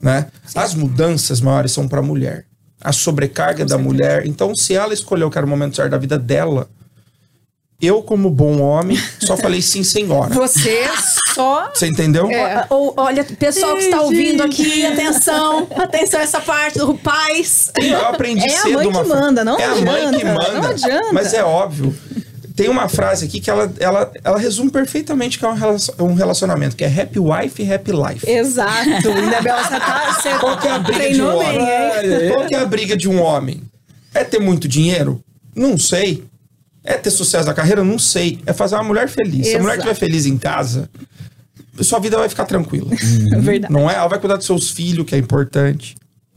Né? 0.00 0.26
As 0.54 0.74
mudanças 0.74 1.40
maiores 1.40 1.72
são 1.72 1.88
para 1.88 2.02
mulher. 2.02 2.44
A 2.80 2.92
sobrecarga 2.92 3.64
da 3.64 3.78
mulher. 3.78 4.26
Então, 4.26 4.54
se 4.56 4.74
ela 4.74 4.92
escolheu 4.92 5.30
que 5.30 5.38
era 5.38 5.46
o 5.46 5.48
momento 5.50 5.76
certo 5.76 5.92
da 5.92 5.98
vida 5.98 6.18
dela, 6.18 6.68
eu, 7.82 8.02
como 8.02 8.30
bom 8.30 8.60
homem, 8.60 8.96
só 9.20 9.36
falei 9.36 9.60
sim, 9.60 9.82
senhora. 9.82 10.32
Você 10.34 10.84
só. 11.34 11.70
Você 11.74 11.86
entendeu? 11.88 12.30
É. 12.30 12.64
Ou, 12.70 12.94
olha, 12.96 13.24
pessoal 13.24 13.74
que 13.76 13.82
está 13.84 14.00
ouvindo 14.00 14.42
aqui, 14.42 14.86
atenção, 14.86 15.66
atenção 15.76 16.20
essa 16.20 16.40
parte 16.40 16.78
do 16.78 16.94
pais. 16.94 17.70
Eu 17.80 18.06
aprendi 18.06 18.48
É 18.48 18.54
a 18.56 18.62
cedo 18.62 18.74
mãe 18.74 18.86
uma 18.86 19.02
que 19.02 19.08
fra- 19.08 19.20
manda, 19.20 19.44
não 19.44 19.58
É 19.58 19.64
a 19.64 19.74
mãe 19.76 19.84
que 20.10 20.16
adianta, 20.16 20.24
manda. 20.34 20.52
não 20.60 20.70
adianta. 20.70 21.12
Mas 21.12 21.34
é 21.34 21.42
óbvio. 21.42 21.94
Tem 22.54 22.68
uma 22.68 22.86
frase 22.86 23.24
aqui 23.24 23.40
que 23.40 23.48
ela, 23.50 23.72
ela, 23.80 24.12
ela 24.22 24.38
resume 24.38 24.70
perfeitamente 24.70 25.38
o 25.38 25.40
que 25.40 25.46
é 25.46 25.48
um 25.48 25.54
relacion- 25.54 26.14
relacionamento, 26.14 26.76
que 26.76 26.84
é 26.84 26.86
happy 27.02 27.18
wife, 27.18 27.72
happy 27.72 27.92
life. 27.92 28.30
Exato. 28.30 29.08
Ainda 29.08 29.40
bem, 29.40 29.52
você 29.54 29.80
tá. 29.80 30.14
Você 30.20 30.28
Qual 30.38 30.58
que 30.58 30.68
é 30.68 30.70
a 30.70 30.78
briga 30.78 31.08
de 31.14 31.22
um 31.22 31.26
treinou 31.28 31.38
homem? 31.40 31.58
bem, 31.58 32.24
hein? 32.26 32.32
Qual 32.34 32.46
que 32.46 32.54
é 32.54 32.58
a 32.58 32.66
briga 32.66 32.94
de 32.96 33.08
um 33.08 33.22
homem? 33.22 33.62
É 34.14 34.22
ter 34.22 34.38
muito 34.38 34.68
dinheiro? 34.68 35.18
Não 35.56 35.78
sei. 35.78 36.24
É 36.84 36.94
ter 36.94 37.10
sucesso 37.10 37.46
na 37.46 37.54
carreira? 37.54 37.84
Não 37.84 37.98
sei. 37.98 38.40
É 38.44 38.52
fazer 38.52 38.74
uma 38.74 38.84
mulher 38.84 39.08
feliz. 39.08 39.46
Se 39.46 39.56
a 39.56 39.60
mulher 39.60 39.74
Exato. 39.74 39.88
estiver 39.90 39.94
feliz 40.06 40.26
em 40.26 40.36
casa, 40.36 40.90
sua 41.80 41.98
vida 42.00 42.16
vai 42.18 42.28
ficar 42.28 42.44
tranquila. 42.44 42.90
Verdade. 43.40 43.72
Não 43.72 43.88
é? 43.90 43.94
Ela 43.94 44.08
vai 44.08 44.18
cuidar 44.18 44.36
dos 44.36 44.46
seus 44.46 44.70
filhos, 44.70 45.06
que 45.06 45.14
é 45.14 45.18
importante. 45.18 45.94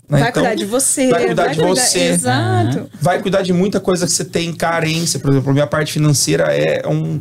né? 0.08 0.20
Vai 0.20 0.30
Então, 0.30 0.44
cuidar 0.44 0.56
de 0.56 0.66
você. 0.66 1.10
Vai 1.10 1.26
cuidar 1.26 1.48
de 1.48 1.60
você. 1.62 2.00
Exato. 2.00 2.90
vai 3.02 3.20
cuidar 3.22 3.42
de 3.42 3.52
muita 3.54 3.80
coisa 3.80 4.06
que 4.06 4.12
você 4.14 4.24
tem 4.26 4.54
carência. 4.54 5.20
Por 5.20 5.32
exemplo, 5.32 5.50
a 5.50 5.54
minha 5.54 5.68
parte 5.68 5.94
financeira 5.94 6.44
é 6.56 6.88
um, 6.88 7.20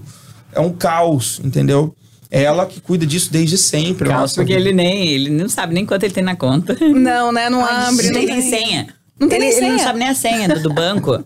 é 0.52 0.60
um 0.60 0.70
caos, 0.72 1.40
entendeu? 1.42 1.94
É 2.30 2.42
ela 2.42 2.66
que 2.66 2.80
cuida 2.80 3.06
disso 3.06 3.32
desde 3.32 3.56
sempre. 3.56 4.08
Caos, 4.08 4.34
porque 4.34 4.52
ele 4.52 4.72
nem, 4.72 5.08
ele 5.08 5.30
não 5.30 5.48
sabe 5.48 5.72
nem 5.72 5.86
quanto 5.86 6.02
ele 6.02 6.12
tem 6.12 6.24
na 6.24 6.34
conta. 6.36 6.76
Não, 6.80 7.30
né? 7.32 7.48
Não 7.48 7.64
abre. 7.64 8.06
Não 8.08 8.12
tem 8.12 8.26
não 8.26 8.34
nem 8.36 8.50
senha. 8.50 8.88
Não 9.18 9.28
tem 9.28 9.38
ele, 9.38 9.46
nem 9.46 9.56
ele 9.56 9.66
não 9.68 9.76
senha. 9.76 9.86
sabe 9.86 9.98
nem 9.98 10.08
a 10.08 10.14
senha 10.14 10.48
do, 10.48 10.60
do 10.60 10.72
banco. 10.72 11.24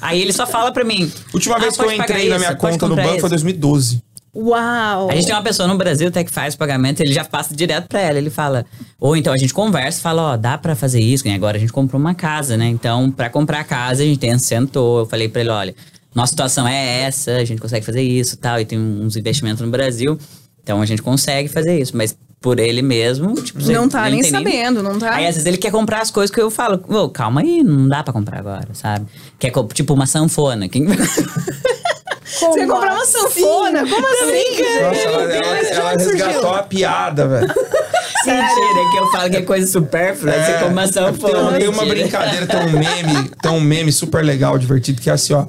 Aí 0.00 0.20
ele 0.20 0.32
só 0.32 0.46
fala 0.46 0.72
pra 0.72 0.84
mim. 0.84 1.10
Última 1.34 1.56
"Ah, 1.56 1.58
vez 1.58 1.76
que 1.76 1.82
eu 1.82 1.92
entrei 1.92 2.28
na 2.28 2.36
isso, 2.36 2.46
minha 2.46 2.56
pode 2.56 2.78
conta 2.78 2.88
no 2.88 2.96
banco 2.96 3.08
foi 3.08 3.16
isso." 3.18 3.28
2012. 3.28 4.02
Uau. 4.34 5.10
A 5.10 5.14
gente 5.14 5.26
tem 5.26 5.34
uma 5.34 5.42
pessoa 5.42 5.66
no 5.66 5.78
Brasil 5.78 6.08
até 6.08 6.22
que 6.22 6.30
faz 6.30 6.54
o 6.54 6.58
pagamento, 6.58 7.00
ele 7.00 7.12
já 7.12 7.24
passa 7.24 7.54
direto 7.56 7.88
pra 7.88 8.00
ela. 8.00 8.18
Ele 8.18 8.28
fala. 8.28 8.66
Ou 9.00 9.16
então 9.16 9.32
a 9.32 9.38
gente 9.38 9.54
conversa, 9.54 10.00
fala, 10.00 10.32
ó, 10.32 10.36
dá 10.36 10.58
pra 10.58 10.74
fazer 10.76 11.00
isso, 11.00 11.26
agora 11.28 11.56
a 11.56 11.60
gente 11.60 11.72
comprou 11.72 11.98
uma 11.98 12.14
casa, 12.14 12.56
né? 12.56 12.66
Então, 12.66 13.10
pra 13.10 13.30
comprar 13.30 13.60
a 13.60 13.64
casa, 13.64 14.02
a 14.02 14.06
gente 14.06 14.18
tem, 14.18 14.36
sentou, 14.38 15.00
eu 15.00 15.06
falei 15.06 15.28
pra 15.28 15.40
ele, 15.40 15.50
olha, 15.50 15.74
nossa 16.14 16.30
situação 16.30 16.68
é 16.68 17.02
essa, 17.02 17.32
a 17.32 17.44
gente 17.44 17.60
consegue 17.60 17.84
fazer 17.84 18.02
isso 18.02 18.36
tal, 18.36 18.60
e 18.60 18.64
tem 18.66 18.78
uns 18.78 19.16
investimentos 19.16 19.62
no 19.62 19.70
Brasil. 19.70 20.18
Então 20.62 20.82
a 20.82 20.86
gente 20.86 21.00
consegue 21.00 21.48
fazer 21.48 21.78
isso, 21.80 21.96
mas 21.96 22.14
por 22.46 22.60
ele 22.60 22.80
mesmo, 22.80 23.34
tipo, 23.34 23.58
Não 23.72 23.88
tá 23.88 24.06
ele 24.06 24.14
nem 24.14 24.22
tem 24.22 24.30
sabendo, 24.30 24.80
não 24.80 25.00
tá? 25.00 25.16
Aí 25.16 25.26
às 25.26 25.34
vezes 25.34 25.46
ele 25.46 25.56
quer 25.56 25.72
comprar 25.72 26.00
as 26.00 26.12
coisas 26.12 26.32
que 26.32 26.40
eu 26.40 26.48
falo, 26.48 26.80
ô, 26.88 27.08
calma 27.08 27.40
aí, 27.40 27.60
não 27.64 27.88
dá 27.88 28.04
pra 28.04 28.12
comprar 28.12 28.38
agora, 28.38 28.68
sabe? 28.72 29.04
Quer 29.36 29.50
co- 29.50 29.64
tipo 29.74 29.92
uma 29.92 30.06
sanfona. 30.06 30.68
Quem... 30.68 30.86
Você 30.86 32.60
ia 32.60 32.66
comprar 32.68 32.94
uma 32.94 33.04
sanfona? 33.04 33.80
Como 33.84 34.06
assim? 34.06 34.62
Nossa, 34.80 35.00
ela, 35.00 35.22
ela, 35.34 35.58
ela 35.58 35.90
resgatou 35.90 36.54
a 36.54 36.62
piada, 36.62 37.26
velho. 37.26 37.48
Mentira, 38.26 38.90
que 38.92 38.96
eu 38.96 39.10
falo 39.10 39.30
que 39.30 39.36
é 39.38 39.42
coisa 39.42 39.66
supérflua, 39.66 40.32
você 40.32 40.52
compra 40.52 40.68
uma 40.68 40.82
tem, 40.84 40.92
sanfona. 40.92 41.38
uma- 41.40 41.52
tem 41.58 41.68
uma 41.68 41.84
brincadeira, 41.84 42.46
tem 42.46 42.60
um 42.60 42.70
meme, 42.78 43.30
tem 43.42 43.50
um 43.50 43.60
meme 43.60 43.90
super 43.90 44.24
legal, 44.24 44.56
divertido, 44.56 45.02
que 45.02 45.10
é 45.10 45.14
assim, 45.14 45.32
ó. 45.34 45.46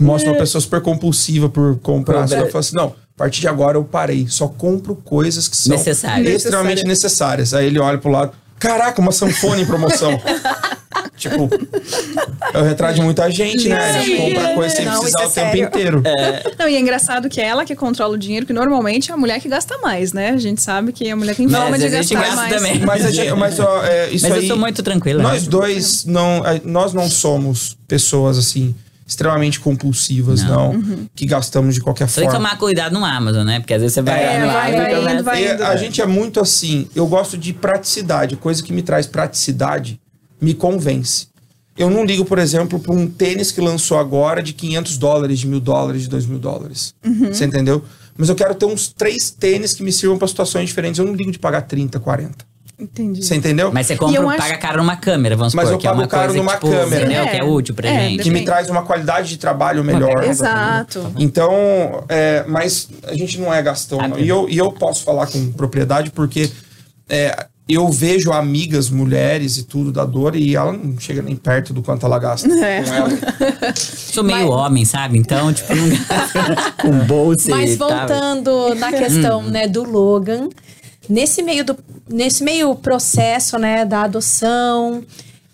Mostra 0.00 0.32
uma 0.32 0.38
pessoa 0.38 0.60
super 0.60 0.80
compulsiva 0.80 1.48
por 1.48 1.78
comprar. 1.78 2.26
Fala 2.28 2.48
assim: 2.58 2.74
não, 2.76 2.92
a 3.16 3.18
partir 3.18 3.40
de 3.40 3.48
agora 3.48 3.78
eu 3.78 3.84
parei. 3.84 4.26
Só 4.28 4.46
compro 4.46 4.94
coisas 4.94 5.48
que 5.48 5.56
são 5.56 5.74
Necessárias. 5.74 6.34
extremamente 6.34 6.84
necessárias. 6.84 7.54
Aí 7.54 7.66
ele 7.66 7.78
olha 7.78 7.96
pro 7.96 8.10
lado: 8.10 8.32
caraca, 8.58 9.00
uma 9.00 9.10
sanfona 9.10 9.62
em 9.62 9.64
promoção. 9.64 10.20
tipo, 11.16 11.48
é 12.52 12.58
o 12.58 12.62
retrato 12.62 12.96
de 12.96 13.00
muita 13.00 13.30
gente, 13.30 13.70
né? 13.70 13.78
A 13.78 14.02
gente 14.02 14.16
compra 14.18 14.54
coisa 14.54 14.76
sem 14.76 14.84
Não, 14.84 15.00
precisar 15.00 15.24
isso 15.24 15.40
o 15.40 15.42
é 15.42 15.50
tempo 15.50 15.64
inteiro. 15.64 16.02
Não, 16.58 16.68
e 16.68 16.76
é 16.76 16.78
engraçado 16.78 17.26
que 17.30 17.40
é 17.40 17.46
ela 17.46 17.64
que 17.64 17.74
controla 17.74 18.12
o 18.12 18.18
dinheiro, 18.18 18.44
que 18.44 18.52
normalmente 18.52 19.10
é 19.10 19.14
a 19.14 19.16
mulher 19.16 19.40
que 19.40 19.48
gasta 19.48 19.78
mais, 19.78 20.12
né? 20.12 20.30
A 20.32 20.36
gente 20.36 20.60
sabe 20.60 20.92
que 20.92 21.08
a 21.08 21.16
mulher 21.16 21.34
tem 21.34 21.46
Mas 21.46 21.58
forma 21.58 21.78
de 21.78 21.88
vezes 21.88 21.98
a 21.98 22.02
gente 22.02 22.14
gastar 22.14 22.34
gasta 22.36 22.42
mais. 22.42 22.54
também. 22.54 22.86
Mas, 22.86 23.06
a 23.06 23.10
gente, 23.10 23.32
mas 23.32 23.60
ó, 23.60 23.82
é, 23.82 24.10
isso 24.10 24.28
Mas 24.28 24.36
eu 24.36 24.42
aí, 24.42 24.48
sou 24.48 24.58
muito 24.58 24.82
tranquila. 24.82 25.22
Nós 25.22 25.44
né? 25.44 25.48
dois 25.48 26.04
não, 26.04 26.42
nós 26.64 26.92
não 26.92 27.08
somos 27.08 27.78
pessoas 27.88 28.36
assim 28.36 28.74
extremamente 29.06 29.60
compulsivas, 29.60 30.42
não, 30.42 30.72
Não. 30.72 31.08
que 31.14 31.24
gastamos 31.26 31.74
de 31.76 31.80
qualquer 31.80 32.08
Só 32.08 32.16
tem 32.20 32.24
que 32.28 32.32
forma. 32.34 32.48
tomar 32.48 32.58
cuidado 32.58 32.92
no 32.92 33.04
Amazon, 33.04 33.44
né? 33.46 33.60
Porque 33.60 33.72
às 33.74 33.80
vezes 33.80 33.94
você 33.94 34.02
vai 34.02 34.20
É, 34.22 34.38
vai, 34.46 34.46
vai 34.46 34.70
e 34.92 34.96
começa- 34.96 35.14
indo, 35.14 35.24
vai 35.24 35.54
indo. 35.54 35.62
a 35.64 35.76
gente 35.76 36.00
é 36.02 36.06
muito 36.06 36.40
assim. 36.40 36.88
Eu 36.94 37.06
gosto 37.06 37.38
de 37.38 37.52
praticidade. 37.52 38.34
Coisa 38.36 38.62
que 38.62 38.72
me 38.72 38.82
traz 38.82 39.06
praticidade 39.06 40.00
me 40.40 40.52
convence. 40.54 41.28
Eu 41.78 41.88
não 41.90 42.04
ligo, 42.04 42.24
por 42.24 42.38
exemplo, 42.38 42.80
para 42.80 42.92
um 42.92 43.06
tênis 43.06 43.52
que 43.52 43.60
lançou 43.60 43.98
agora 43.98 44.42
de 44.42 44.52
500 44.54 44.96
dólares, 44.98 45.38
de 45.38 45.46
mil 45.46 45.60
dólares, 45.60 46.02
de 46.02 46.08
dois 46.08 46.26
mil 46.26 46.38
dólares. 46.38 46.94
Uhum. 47.04 47.32
Você 47.32 47.44
entendeu? 47.44 47.84
Mas 48.18 48.28
eu 48.30 48.34
quero 48.34 48.54
ter 48.54 48.64
uns 48.64 48.88
três 48.88 49.30
tênis 49.30 49.74
que 49.74 49.82
me 49.82 49.92
sirvam 49.92 50.16
para 50.18 50.26
situações 50.26 50.66
diferentes. 50.68 50.98
Eu 50.98 51.04
não 51.04 51.14
ligo 51.14 51.30
de 51.30 51.38
pagar 51.38 51.60
30, 51.62 52.00
40. 52.00 52.44
Entendi. 52.78 53.24
Você 53.24 53.34
entendeu? 53.34 53.72
Mas 53.72 53.86
você 53.86 53.96
compra, 53.96 54.16
eu 54.20 54.28
acho- 54.28 54.38
paga 54.38 54.58
caro 54.58 54.78
numa 54.78 54.96
câmera, 54.96 55.34
vamos 55.34 55.54
Mas 55.54 55.64
supor, 55.64 55.74
eu 55.76 55.78
que 55.80 55.86
é 55.86 55.90
pago 55.90 56.02
uma 56.02 56.08
caro 56.08 56.24
coisa 56.26 56.38
numa 56.42 56.52
tipo, 56.54 56.68
câmera. 56.70 57.02
entendeu? 57.04 57.22
É, 57.22 57.26
que 57.28 57.36
é 57.38 57.44
útil 57.44 57.74
pra 57.74 57.88
é, 57.88 58.00
gente. 58.08 58.22
que 58.22 58.30
me 58.30 58.44
traz 58.44 58.68
uma 58.68 58.82
qualidade 58.82 59.28
de 59.30 59.38
trabalho 59.38 59.82
melhor. 59.82 60.22
Exato. 60.24 61.10
Então, 61.18 62.04
é, 62.08 62.44
mas 62.46 62.88
a 63.06 63.14
gente 63.14 63.40
não 63.40 63.52
é 63.52 63.62
gastão. 63.62 63.98
Não. 64.06 64.18
E, 64.18 64.28
eu, 64.28 64.46
e 64.48 64.58
eu 64.58 64.70
posso 64.72 65.04
falar 65.04 65.26
com 65.26 65.52
propriedade 65.52 66.10
porque 66.10 66.50
é, 67.08 67.46
eu 67.68 67.88
vejo 67.90 68.30
amigas, 68.30 68.90
mulheres 68.90 69.56
e 69.56 69.62
tudo 69.64 69.90
da 69.90 70.04
dor 70.04 70.36
e 70.36 70.54
ela 70.54 70.72
não 70.72 71.00
chega 71.00 71.22
nem 71.22 71.34
perto 71.34 71.72
do 71.72 71.82
quanto 71.82 72.04
ela 72.04 72.18
gasta 72.18 72.46
É. 72.62 72.82
com 72.82 72.92
ela. 72.94 73.08
Sou 73.74 74.22
meio 74.22 74.50
homem, 74.50 74.84
sabe? 74.84 75.16
Então, 75.18 75.50
tipo, 75.52 75.72
com 76.80 76.90
bolsa 77.06 77.50
Mas 77.50 77.76
voltando 77.76 78.74
na 78.74 78.92
questão, 78.92 79.42
né, 79.42 79.66
do 79.66 79.82
Logan, 79.82 80.48
nesse 81.08 81.42
meio 81.42 81.64
do 81.64 81.76
nesse 82.08 82.44
meio 82.44 82.74
processo, 82.76 83.58
né, 83.58 83.84
da 83.84 84.02
adoção, 84.02 85.02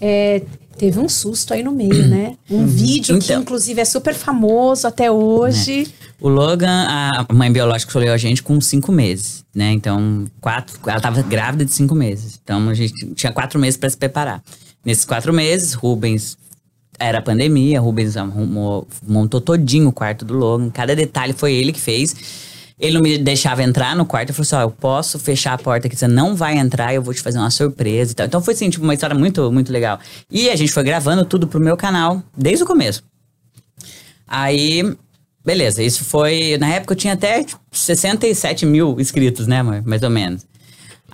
é, 0.01 0.43
teve 0.77 0.99
um 0.99 1.09
susto 1.09 1.55
aí 1.55 1.63
no 1.63 1.73
meio, 1.73 2.09
né? 2.09 2.37
Um 2.51 2.67
vídeo 2.67 3.19
que, 3.19 3.25
Então. 3.27 3.41
inclusive, 3.41 3.81
é 3.81 3.85
super 3.85 4.15
famoso 4.15 4.87
até 4.87 5.11
hoje. 5.11 5.87
O 6.21 6.29
Logan, 6.29 6.87
a 6.89 7.27
mãe 7.33 7.51
biológica 7.51 7.89
escolheu 7.89 8.13
a 8.13 8.17
gente 8.17 8.43
com 8.43 8.61
cinco 8.61 8.93
meses, 8.93 9.45
né? 9.55 9.73
Então, 9.73 10.27
quatro, 10.41 10.79
ela 10.87 11.01
tava 11.01 11.23
grávida 11.23 11.65
de 11.65 11.73
cinco 11.73 11.95
meses. 11.95 12.39
Então, 12.43 12.69
a 12.69 12.75
gente 12.75 13.15
tinha 13.15 13.33
quatro 13.33 13.59
meses 13.59 13.77
para 13.77 13.89
se 13.89 13.97
preparar. 13.97 14.43
Nesses 14.85 15.05
quatro 15.05 15.33
meses, 15.33 15.73
Rubens 15.73 16.37
era 16.99 17.23
pandemia, 17.23 17.81
Rubens 17.81 18.17
arrumou, 18.17 18.87
montou 19.07 19.41
todinho 19.41 19.89
o 19.89 19.93
quarto 19.93 20.25
do 20.25 20.35
Logan. 20.35 20.69
Cada 20.71 20.95
detalhe 20.95 21.33
foi 21.33 21.53
ele 21.55 21.73
que 21.73 21.81
fez. 21.81 22.15
Ele 22.79 22.95
não 22.95 23.01
me 23.01 23.19
deixava 23.19 23.63
entrar 23.63 23.95
no 23.95 24.05
quarto. 24.05 24.31
Ele 24.31 24.33
falou 24.35 24.43
assim: 24.43 24.57
ó, 24.57 24.61
eu 24.63 24.71
posso 24.71 25.19
fechar 25.19 25.55
a 25.55 25.59
porta 25.59 25.87
aqui, 25.87 25.97
você 25.97 26.09
não 26.09 26.35
vai 26.35 26.57
entrar, 26.57 26.95
eu 26.95 27.03
vou 27.03 27.15
te 27.15 27.21
fazer 27.21 27.39
uma 27.39 27.51
surpresa 27.51 28.13
e 28.13 28.15
tal. 28.15 28.27
Então 28.27 28.43
foi 28.43 28.55
assim, 28.55 28.71
tipo, 28.71 28.85
uma 28.85 28.95
história 28.95 29.17
muito, 29.17 29.51
muito 29.53 29.73
legal. 29.73 29.99
E 30.31 30.51
a 30.51 30.57
gente 30.57 30.73
foi 30.73 30.83
gravando 30.83 31.25
tudo 31.25 31.47
pro 31.47 31.61
meu 31.61 31.77
canal, 31.77 32.23
desde 32.37 32.65
o 32.65 32.67
começo. 32.67 33.03
Aí, 34.27 34.97
beleza, 35.45 35.83
isso 35.83 36.05
foi. 36.05 36.57
Na 36.59 36.69
época 36.69 36.93
eu 36.93 36.97
tinha 36.97 37.15
até 37.15 37.45
tipo, 37.45 37.61
67 37.71 38.65
mil 38.67 38.99
inscritos, 38.99 39.47
né, 39.47 39.61
amor? 39.61 39.83
Mais 39.85 40.03
ou 40.03 40.11
menos. 40.11 40.47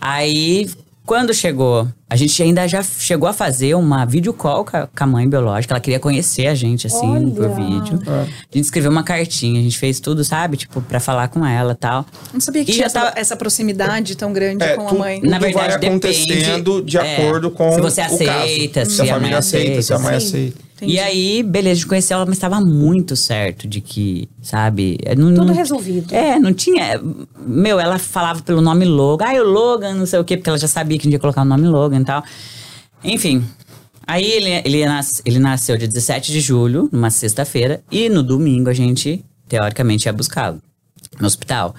Aí, 0.01 0.71
quando 1.09 1.33
chegou, 1.33 1.89
a 2.11 2.15
gente 2.17 2.41
ainda 2.43 2.69
já 2.69 2.83
chegou 2.83 3.27
a 3.27 3.33
fazer 3.33 3.75
uma 3.75 4.05
video 4.05 4.35
call 4.35 4.63
com 4.63 4.77
a, 4.77 4.87
com 4.87 5.05
a 5.05 5.07
mãe 5.07 5.27
biológica. 5.27 5.73
Ela 5.73 5.81
queria 5.81 5.99
conhecer 5.99 6.47
a 6.49 6.55
gente, 6.55 6.87
assim, 6.87 7.09
Olha. 7.09 7.31
por 7.31 7.49
vídeo. 7.49 7.99
A 8.07 8.25
gente 8.55 8.65
escreveu 8.65 8.91
uma 8.91 9.03
cartinha, 9.03 9.59
a 9.59 9.63
gente 9.63 9.79
fez 9.79 10.01
tudo, 10.01 10.23
sabe? 10.23 10.59
Tipo, 10.59 10.83
pra 10.83 11.01
falar 11.01 11.29
com 11.29 11.47
ela 11.47 11.73
e 11.73 11.77
tal. 11.77 12.05
Não 12.31 12.41
sabia 12.43 12.63
que 12.63 12.73
E 12.73 12.75
tinha 12.75 12.89
já 12.89 12.93
tava- 12.93 13.09
essa, 13.13 13.21
essa 13.21 13.37
proximidade 13.37 14.15
tão 14.19 14.35
grande 14.35 14.63
É, 14.63 14.77
com 14.77 14.87
a 14.87 14.93
mãe. 14.93 15.21
tudo 15.21 15.31
Na 15.31 15.39
verdade, 15.39 15.67
vai 15.79 15.89
acontecendo 15.89 16.75
depende, 16.75 16.91
de 16.91 16.99
é, 16.99 17.17
acordo 17.27 17.51
com 17.53 17.73
se 17.73 17.81
você 17.81 18.03
o 18.03 18.05
aceita, 18.05 18.81
caso. 18.81 18.91
se 18.91 18.97
se 18.97 19.03
a 19.03 19.07
família 19.07 19.21
mãe 19.31 19.35
aceita, 19.39 19.83
se 19.83 19.95
a 19.95 19.99
mãe 19.99 20.15
aceita, 20.15 20.37
sim. 20.37 20.49
aceita. 20.53 20.68
Entendi. 20.79 20.95
E 20.95 20.99
aí, 21.01 21.43
beleza, 21.43 21.73
a 21.73 21.75
gente 21.75 21.87
conheceu 21.89 22.17
ela, 22.17 22.25
mas 22.27 22.37
estava 22.37 22.61
muito 22.61 23.17
certo 23.17 23.67
de 23.67 23.81
que, 23.81 24.29
sabe? 24.41 24.97
é, 25.05 25.15
Não, 25.17 25.35
Tudo 25.35 25.47
não- 25.47 25.55
resolvido. 25.55 26.15
É, 26.15 26.39
não 26.39 26.55
tinha. 26.55 27.01
Meu, 27.45 27.81
ela 27.81 27.99
falava 27.99 28.41
pelo 28.43 28.61
nome 28.61 28.85
Logan. 28.85 29.25
Ah, 29.27 29.35
o 29.41 29.45
Logan, 29.45 29.95
não 29.95 30.07
sei 30.07 30.19
o 30.21 30.25
quê, 30.25 30.37
porque 30.37 30.49
ela 30.49 30.59
já 30.59 30.69
sabia 30.69 30.97
que 30.97 31.05
gente 31.05 31.15
ia 31.15 31.19
colocar 31.19 31.43
o 31.43 31.45
nome 31.45 31.67
Logan 31.67 32.01
e 32.01 32.05
tal. 32.05 32.23
Enfim. 33.03 33.45
Aí 34.07 34.25
ele, 34.25 34.51
ele, 34.65 34.87
nas- 34.87 35.21
ele 35.25 35.39
nasceu 35.39 35.77
dia 35.77 35.87
17 35.89 36.33
de 36.33 36.41
julho, 36.41 36.89
numa 36.93 37.11
sexta-feira, 37.11 37.83
e 37.91 38.09
no 38.09 38.23
domingo 38.23 38.71
a 38.71 38.73
gente, 38.73 39.23
teoricamente, 39.49 40.07
ia 40.07 40.13
buscá-lo 40.13 40.63
no 41.21 41.27
hospital. 41.27 41.75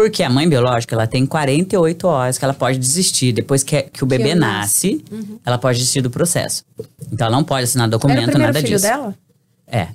Porque 0.00 0.22
a 0.22 0.30
mãe 0.30 0.48
biológica, 0.48 0.94
ela 0.94 1.06
tem 1.06 1.26
48 1.26 2.08
horas 2.08 2.38
que 2.38 2.44
ela 2.46 2.54
pode 2.54 2.78
desistir. 2.78 3.32
Depois 3.32 3.62
que, 3.62 3.82
que 3.82 4.02
o 4.02 4.06
bebê 4.06 4.30
ele 4.30 4.40
nasce, 4.40 5.04
ela 5.44 5.58
pode 5.58 5.76
desistir 5.76 6.00
do 6.00 6.08
processo. 6.08 6.64
Então 7.12 7.26
ela 7.26 7.36
não 7.36 7.44
pode 7.44 7.64
assinar 7.64 7.86
Era 7.86 7.96
o 7.96 7.98
documento, 7.98 8.38
nada 8.38 8.58
filho 8.62 8.76
disso. 8.76 8.82
dela? 8.82 9.14
É. 9.66 9.88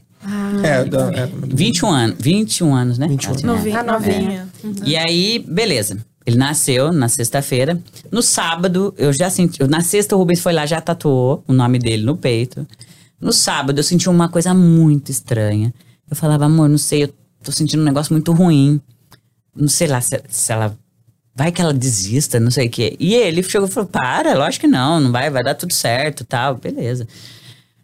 É, 0.61 0.85
da, 0.85 1.11
é, 1.11 1.27
21 1.47 1.89
anos, 1.89 2.17
21 2.19 2.75
anos, 2.75 2.97
né? 2.99 3.07
21 3.07 3.29
Ela 3.29 3.39
tinha. 3.39 3.51
Novinha. 3.51 3.79
Ah, 3.79 3.83
novinha. 3.83 4.47
E 4.85 4.95
aí, 4.95 5.39
beleza. 5.39 5.97
Ele 6.23 6.37
nasceu 6.37 6.91
na 6.93 7.09
sexta-feira. 7.09 7.81
No 8.11 8.21
sábado, 8.21 8.93
eu 8.99 9.11
já 9.11 9.31
senti. 9.31 9.63
Na 9.63 9.81
sexta, 9.81 10.15
o 10.15 10.19
Rubens 10.19 10.39
foi 10.39 10.53
lá, 10.53 10.67
já 10.67 10.79
tatuou 10.79 11.43
o 11.47 11.53
nome 11.53 11.79
dele 11.79 12.03
no 12.03 12.15
peito. 12.15 12.67
No 13.19 13.33
sábado, 13.33 13.79
eu 13.79 13.83
senti 13.83 14.07
uma 14.07 14.29
coisa 14.29 14.53
muito 14.53 15.09
estranha. 15.09 15.73
Eu 16.07 16.15
falava, 16.15 16.45
amor, 16.45 16.69
não 16.69 16.77
sei, 16.77 17.05
eu 17.05 17.13
tô 17.43 17.51
sentindo 17.51 17.81
um 17.81 17.85
negócio 17.85 18.13
muito 18.13 18.31
ruim. 18.33 18.79
Não 19.55 19.67
sei 19.67 19.87
lá 19.87 20.01
se, 20.01 20.21
se 20.29 20.51
ela. 20.51 20.77
Vai 21.37 21.51
que 21.51 21.61
ela 21.61 21.73
desista, 21.73 22.39
não 22.39 22.49
sei 22.49 22.67
o 22.67 22.69
quê. 22.69 22.95
E 22.99 23.13
ele 23.13 23.43
chegou 23.43 23.67
e 23.67 23.71
falou: 23.71 23.89
para, 23.89 24.33
lógico 24.35 24.61
que 24.61 24.67
não, 24.67 24.99
não 24.99 25.11
vai, 25.11 25.29
vai 25.29 25.43
dar 25.43 25.55
tudo 25.55 25.73
certo 25.73 26.23
tal, 26.23 26.55
beleza. 26.55 27.07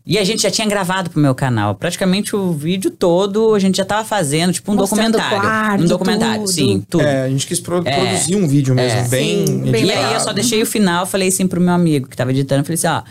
E 0.06 0.18
a 0.18 0.24
gente 0.24 0.42
já 0.42 0.50
tinha 0.50 0.68
gravado 0.68 1.10
pro 1.12 1.20
meu 1.22 1.36
canal. 1.36 1.76
Praticamente 1.76 2.36
o 2.36 2.52
vídeo 2.54 2.90
todo 2.90 3.54
a 3.54 3.60
gente 3.60 3.78
já 3.78 3.86
tava 3.86 4.04
fazendo, 4.04 4.52
tipo 4.52 4.72
um 4.72 4.76
Mostrando 4.76 5.12
documentário. 5.12 5.42
quarto, 5.42 5.84
um 5.84 5.88
documentário, 5.88 6.40
tudo. 6.44 6.52
sim, 6.52 6.84
tudo. 6.90 7.04
É, 7.04 7.24
a 7.26 7.30
gente 7.30 7.46
quis 7.46 7.60
pro- 7.60 7.84
É. 7.86 7.96
produzir 8.00 8.36
um 8.36 8.48
vídeo 8.48 8.74
mesmo, 8.74 8.98
É. 9.00 9.08
bem, 9.08 9.46
Sim, 9.46 9.72
bem 9.72 9.86
E 9.86 9.92
aí 9.92 10.14
eu 10.16 10.20
só 10.20 10.34
deixei 10.34 10.62
o 10.62 10.66
final, 10.66 11.06
falei 11.06 11.28
assim 11.28 11.46
pro 11.48 11.62
meu 11.62 11.74
amigo 11.74 12.08
que 12.08 12.18
tava 12.18 12.32
editando, 12.32 12.64
falei 12.64 12.76
assim, 12.76 12.88
ó, 12.88 13.04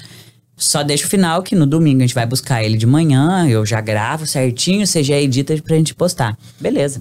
só 0.57 0.83
deixa 0.83 1.07
o 1.07 1.09
final 1.09 1.43
que 1.45 1.55
no 1.55 1.65
domingo 1.65 1.99
a 1.99 2.07
gente 2.07 2.15
vai 2.15 2.27
buscar 2.27 2.63
ele 2.65 2.77
de 2.77 2.87
manhã, 2.87 3.47
eu 3.49 3.65
já 3.65 3.81
gravo 3.81 4.27
certinho, 4.27 4.85
você 4.87 5.03
já 5.03 5.17
edita 5.17 5.57
pra 5.63 5.77
gente 5.77 5.95
postar. 5.95 6.37
Beleza. 6.61 7.01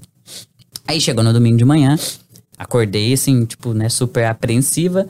Aí 0.89 0.99
chegou 0.99 1.23
no 1.23 1.31
domingo 1.31 1.55
de 1.55 1.63
manhã, 1.63 1.95
acordei 2.57 3.13
assim, 3.13 3.45
tipo, 3.45 3.75
né, 3.75 3.89
super 3.89 4.25
apreensiva. 4.25 5.05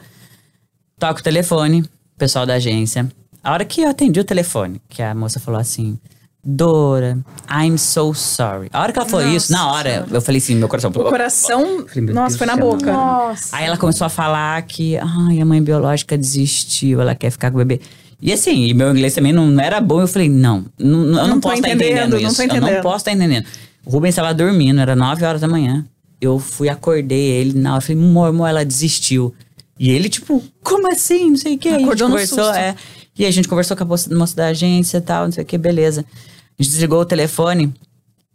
Toco 1.00 1.22
o 1.22 1.24
telefone, 1.24 1.86
pessoal 2.18 2.46
da 2.46 2.56
agência. 2.56 3.10
A 3.42 3.54
hora 3.54 3.64
que 3.64 3.80
eu 3.80 3.90
atendi 3.90 4.20
o 4.20 4.26
telefone, 4.26 4.82
que 4.90 5.02
a 5.02 5.16
moça 5.16 5.40
falou 5.40 5.58
assim: 5.58 5.98
Dora, 6.44 7.18
I'm 7.50 7.78
so 7.78 8.14
sorry. 8.14 8.68
A 8.74 8.82
hora 8.82 8.92
que 8.92 9.00
ela 9.00 9.08
falou 9.08 9.26
Nossa 9.26 9.38
isso, 9.38 9.52
na 9.54 9.72
hora, 9.72 10.06
eu 10.12 10.20
falei 10.22 10.40
assim, 10.40 10.56
meu 10.56 10.68
coração. 10.68 10.92
O 10.92 10.94
coração, 11.06 11.86
Falei, 11.88 12.14
nossa, 12.14 12.28
Deus 12.28 12.38
foi 12.38 12.48
na 12.48 12.58
boca. 12.58 12.92
Nossa. 12.92 13.56
Aí 13.56 13.64
ela 13.66 13.78
começou 13.78 14.04
a 14.04 14.10
falar 14.10 14.62
que, 14.64 14.98
ai, 14.98 15.40
a 15.40 15.46
mãe 15.46 15.64
biológica 15.64 16.18
desistiu, 16.18 17.00
ela 17.00 17.16
quer 17.16 17.32
ficar 17.32 17.52
com 17.52 17.56
o 17.56 17.64
bebê. 17.64 17.80
E 18.22 18.34
assim, 18.34 18.66
e 18.66 18.74
meu 18.74 18.92
inglês 18.92 19.16
também 19.16 19.32
não, 19.32 19.48
não 19.48 19.64
era 19.64 19.80
bom. 19.80 20.02
Eu 20.02 20.08
falei, 20.10 20.28
não, 20.28 20.66
não, 20.78 20.90
não- 21.06 21.06
eu 21.06 21.06
não, 21.06 21.28
Não 21.36 21.40
posso 21.40 21.56
estar 21.56 21.70
entendendo, 21.70 21.92
entendendo 22.16 22.22
não 22.22 22.30
isso. 22.30 22.36
tô 22.36 22.54
Eu 22.54 22.62
não 22.62 22.82
posso 22.82 22.98
estar 22.98 23.12
entendendo. 23.14 23.46
O 23.86 23.90
Rubens 23.92 24.10
estava 24.12 24.34
dormindo, 24.34 24.80
era 24.82 24.96
9 24.96 25.26
horas 25.26 25.42
da 25.42 25.48
manhã. 25.48 25.86
Eu 26.22 26.38
fui, 26.40 26.68
acordei 26.70 27.32
ele 27.32 27.58
na 27.60 27.74
hora, 27.74 27.82
falei, 27.82 28.02
amor, 28.02 28.48
ela 28.48 28.66
desistiu. 28.66 29.34
E 29.80 29.90
ele, 29.90 30.10
tipo, 30.10 30.44
como 30.62 30.92
assim? 30.92 31.30
Não 31.30 31.38
sei 31.38 31.56
o 31.56 31.58
que. 31.58 31.70
Aí 31.70 31.76
a 31.76 31.78
gente 31.78 31.86
Acordou 31.86 32.08
no 32.10 32.14
conversou, 32.16 32.44
susto. 32.44 32.58
é. 32.58 32.76
E 33.18 33.26
a 33.26 33.32
gente 33.32 33.48
conversou 33.48 33.76
com 33.78 33.84
a 33.84 33.86
moça 33.86 34.14
moça 34.16 34.36
da 34.36 34.48
agência 34.48 34.98
e 34.98 35.02
tal, 35.02 35.26
não 35.26 35.32
sei 35.32 35.44
o 35.44 35.48
que, 35.48 35.58
beleza. 35.58 36.06
A 36.58 36.62
gente 36.64 36.72
desligou 36.72 37.00
o 37.02 37.06
telefone. 37.06 37.74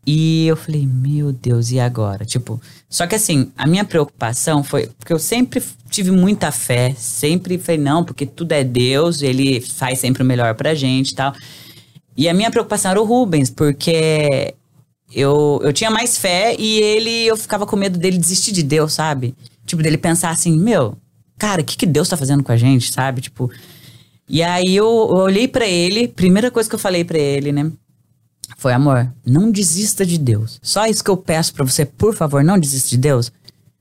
E 0.07 0.47
eu 0.47 0.57
falei, 0.57 0.87
meu 0.87 1.33
Deus, 1.33 1.71
e 1.71 1.81
agora? 1.81 2.27
Tipo, 2.27 2.61
só 2.91 3.07
que 3.07 3.15
assim, 3.15 3.51
a 3.57 3.67
minha 3.67 3.85
preocupação 3.87 4.63
foi, 4.63 4.89
porque 4.99 5.13
eu 5.13 5.19
sempre 5.19 5.63
tive 5.89 6.11
muita 6.11 6.53
fé, 6.53 6.95
sempre 6.99 7.57
falei, 7.57 7.81
não, 7.81 8.05
porque 8.05 8.27
tudo 8.27 8.53
é 8.53 8.63
Deus, 8.63 9.23
ele 9.23 9.63
faz 9.63 9.99
sempre 10.01 10.23
o 10.23 10.27
melhor 10.27 10.55
pra 10.57 10.75
gente 10.75 11.11
e 11.11 11.15
tal. 11.15 11.33
E 12.15 12.29
a 12.29 12.35
minha 12.35 12.51
preocupação 12.51 12.91
era 12.91 13.01
o 13.01 13.05
Rubens, 13.05 13.49
porque 13.49 14.55
eu, 15.15 15.61
eu 15.63 15.73
tinha 15.73 15.91
mais 15.91 16.19
fé 16.19 16.57
e 16.59 16.81
ele, 16.81 17.27
eu 17.27 17.37
ficava 17.37 17.67
com 17.67 17.77
medo 17.77 17.99
dele 17.99 18.19
desistir 18.19 18.53
de 18.53 18.63
Deus, 18.63 18.93
sabe? 18.93 19.35
Tipo, 19.65 19.83
dele 19.83 19.97
pensar 19.97 20.31
assim, 20.31 20.59
meu, 20.59 20.97
cara, 21.39 21.63
o 21.63 21.65
que, 21.65 21.77
que 21.77 21.87
Deus 21.87 22.09
tá 22.09 22.17
fazendo 22.17 22.43
com 22.43 22.53
a 22.53 22.57
gente, 22.57 22.93
sabe? 22.93 23.21
Tipo. 23.21 23.51
E 24.29 24.43
aí 24.43 24.75
eu, 24.75 24.87
eu 24.87 25.17
olhei 25.17 25.47
pra 25.47 25.67
ele, 25.67 26.09
primeira 26.09 26.51
coisa 26.51 26.69
que 26.69 26.75
eu 26.75 26.79
falei 26.79 27.05
pra 27.05 27.19
ele, 27.19 27.53
né? 27.53 27.71
Foi, 28.57 28.73
amor, 28.73 29.13
não 29.25 29.51
desista 29.51 30.05
de 30.05 30.19
Deus. 30.19 30.59
Só 30.63 30.87
isso 30.87 31.05
que 31.05 31.11
eu 31.11 31.17
peço 31.17 31.55
pra 31.55 31.65
você, 31.65 31.85
por 31.85 32.15
favor, 32.15 32.43
não 32.43 32.59
desista 32.59 32.91
de 32.91 32.99
Deus. 32.99 33.31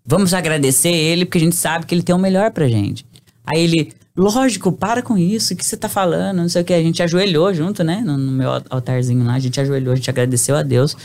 Vamos 0.05 0.33
agradecer 0.33 0.91
ele, 0.91 1.25
porque 1.25 1.37
a 1.37 1.41
gente 1.41 1.55
sabe 1.55 1.85
que 1.85 1.95
ele 1.95 2.03
tem 2.03 2.13
o 2.13 2.19
melhor 2.19 2.51
pra 2.51 2.67
gente. 2.67 3.05
Aí 3.45 3.61
ele, 3.61 3.93
lógico, 4.15 4.71
para 4.71 5.01
com 5.01 5.17
isso, 5.17 5.53
o 5.53 5.57
que 5.57 5.65
você 5.65 5.75
tá 5.77 5.89
falando? 5.89 6.37
Não 6.37 6.49
sei 6.49 6.61
o 6.61 6.65
que. 6.65 6.73
A 6.73 6.81
gente 6.81 7.01
ajoelhou 7.01 7.53
junto, 7.53 7.83
né? 7.83 8.01
No, 8.05 8.17
no 8.17 8.31
meu 8.31 8.49
altarzinho 8.69 9.23
lá, 9.25 9.33
a 9.35 9.39
gente 9.39 9.59
ajoelhou, 9.59 9.93
a 9.93 9.95
gente 9.95 10.09
agradeceu 10.09 10.55
a 10.55 10.63
Deus. 10.63 10.95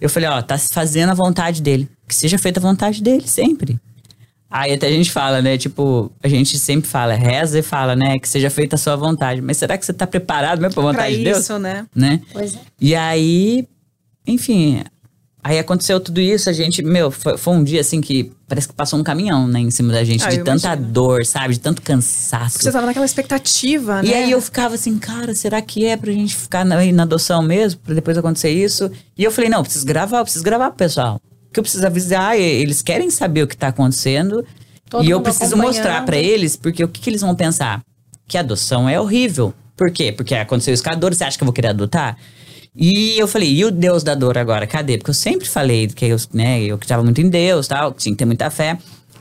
Eu 0.00 0.10
falei, 0.10 0.28
ó, 0.28 0.42
tá 0.42 0.58
fazendo 0.58 1.10
a 1.10 1.14
vontade 1.14 1.62
dele. 1.62 1.88
Que 2.06 2.14
seja 2.14 2.36
feita 2.38 2.60
a 2.60 2.62
vontade 2.62 3.02
dele, 3.02 3.26
sempre. 3.26 3.78
Aí 4.50 4.72
até 4.72 4.86
a 4.86 4.90
gente 4.90 5.10
fala, 5.10 5.42
né? 5.42 5.58
Tipo, 5.58 6.12
a 6.22 6.28
gente 6.28 6.58
sempre 6.58 6.88
fala, 6.88 7.14
reza 7.14 7.58
e 7.58 7.62
fala, 7.62 7.96
né? 7.96 8.18
Que 8.18 8.28
seja 8.28 8.50
feita 8.50 8.76
a 8.76 8.78
sua 8.78 8.94
vontade. 8.94 9.40
Mas 9.40 9.56
será 9.56 9.76
que 9.76 9.84
você 9.84 9.92
tá 9.92 10.06
preparado 10.06 10.60
mesmo 10.60 10.74
pra 10.74 10.82
Pra 10.82 10.92
vontade 10.92 11.16
de 11.16 11.24
Deus? 11.24 11.38
isso, 11.40 11.58
né? 11.58 11.86
Né? 11.94 12.20
Pois 12.32 12.54
é. 12.54 12.58
E 12.80 12.94
aí, 12.94 13.66
enfim, 14.26 14.82
aí 15.44 15.58
aconteceu 15.58 16.00
tudo 16.00 16.20
isso, 16.20 16.48
a 16.48 16.52
gente, 16.52 16.82
meu, 16.82 17.10
foi, 17.10 17.36
foi 17.36 17.54
um 17.54 17.62
dia 17.62 17.82
assim 17.82 18.00
que 18.00 18.32
parece 18.48 18.66
que 18.66 18.74
passou 18.74 18.98
um 18.98 19.02
caminhão, 19.04 19.46
né, 19.46 19.60
em 19.60 19.70
cima 19.70 19.92
da 19.92 20.02
gente, 20.02 20.24
Ah, 20.24 20.30
de 20.30 20.38
tanta 20.38 20.68
imagino. 20.68 20.88
dor, 20.88 21.24
sabe, 21.26 21.54
de 21.54 21.60
tanto 21.60 21.82
cansaço. 21.82 22.58
Você 22.58 22.72
tava 22.72 22.86
naquela 22.86 23.04
expectativa, 23.04 24.02
né? 24.02 24.08
E 24.08 24.14
aí 24.14 24.30
eu 24.30 24.40
ficava 24.40 24.74
assim, 24.74 24.98
cara, 24.98 25.34
será 25.34 25.60
que 25.60 25.84
é 25.84 25.96
pra 25.96 26.10
gente 26.10 26.34
ficar 26.34 26.64
na, 26.64 26.82
na 26.92 27.02
adoção 27.02 27.42
mesmo, 27.42 27.80
pra 27.80 27.94
depois 27.94 28.16
acontecer 28.16 28.50
isso? 28.50 28.90
E 29.16 29.22
eu 29.22 29.30
falei, 29.30 29.50
não, 29.50 29.58
eu 29.58 29.64
preciso 29.64 29.84
gravar, 29.84 30.18
eu 30.18 30.24
preciso 30.24 30.44
gravar 30.44 30.70
pro 30.70 30.78
pessoal. 30.78 31.20
Que 31.52 31.60
eu 31.60 31.62
preciso 31.62 31.86
avisar, 31.86 32.36
eles 32.38 32.82
querem 32.82 33.10
saber 33.10 33.42
o 33.42 33.46
que 33.46 33.56
tá 33.56 33.68
acontecendo. 33.68 34.44
Todo 34.88 35.04
e 35.04 35.10
eu 35.10 35.20
preciso 35.20 35.56
mostrar 35.56 36.04
pra 36.04 36.16
eles, 36.16 36.56
porque 36.56 36.82
o 36.82 36.88
que, 36.88 37.00
que 37.00 37.10
eles 37.10 37.20
vão 37.20 37.34
pensar? 37.34 37.80
Que 38.26 38.36
a 38.36 38.40
adoção 38.40 38.88
é 38.88 38.98
horrível. 38.98 39.54
Por 39.76 39.90
quê? 39.90 40.10
Porque 40.12 40.34
aconteceu 40.34 40.72
isso 40.72 40.82
com 40.82 40.90
a 40.90 40.94
dor, 40.94 41.14
você 41.14 41.24
acha 41.24 41.36
que 41.36 41.42
eu 41.42 41.46
vou 41.46 41.52
querer 41.52 41.68
adotar? 41.68 42.16
E 42.76 43.18
eu 43.18 43.28
falei, 43.28 43.52
e 43.54 43.64
o 43.64 43.70
Deus 43.70 44.02
da 44.02 44.14
dor 44.14 44.36
agora, 44.36 44.66
cadê? 44.66 44.98
Porque 44.98 45.10
eu 45.10 45.14
sempre 45.14 45.48
falei 45.48 45.86
que 45.86 46.06
eu, 46.06 46.16
né, 46.32 46.60
eu 46.62 46.74
acreditava 46.74 47.04
muito 47.04 47.20
em 47.20 47.28
Deus, 47.28 47.68
tal, 47.68 47.92
que 47.92 48.02
tinha 48.02 48.12
que 48.12 48.18
ter 48.18 48.24
muita 48.24 48.50
fé. 48.50 48.78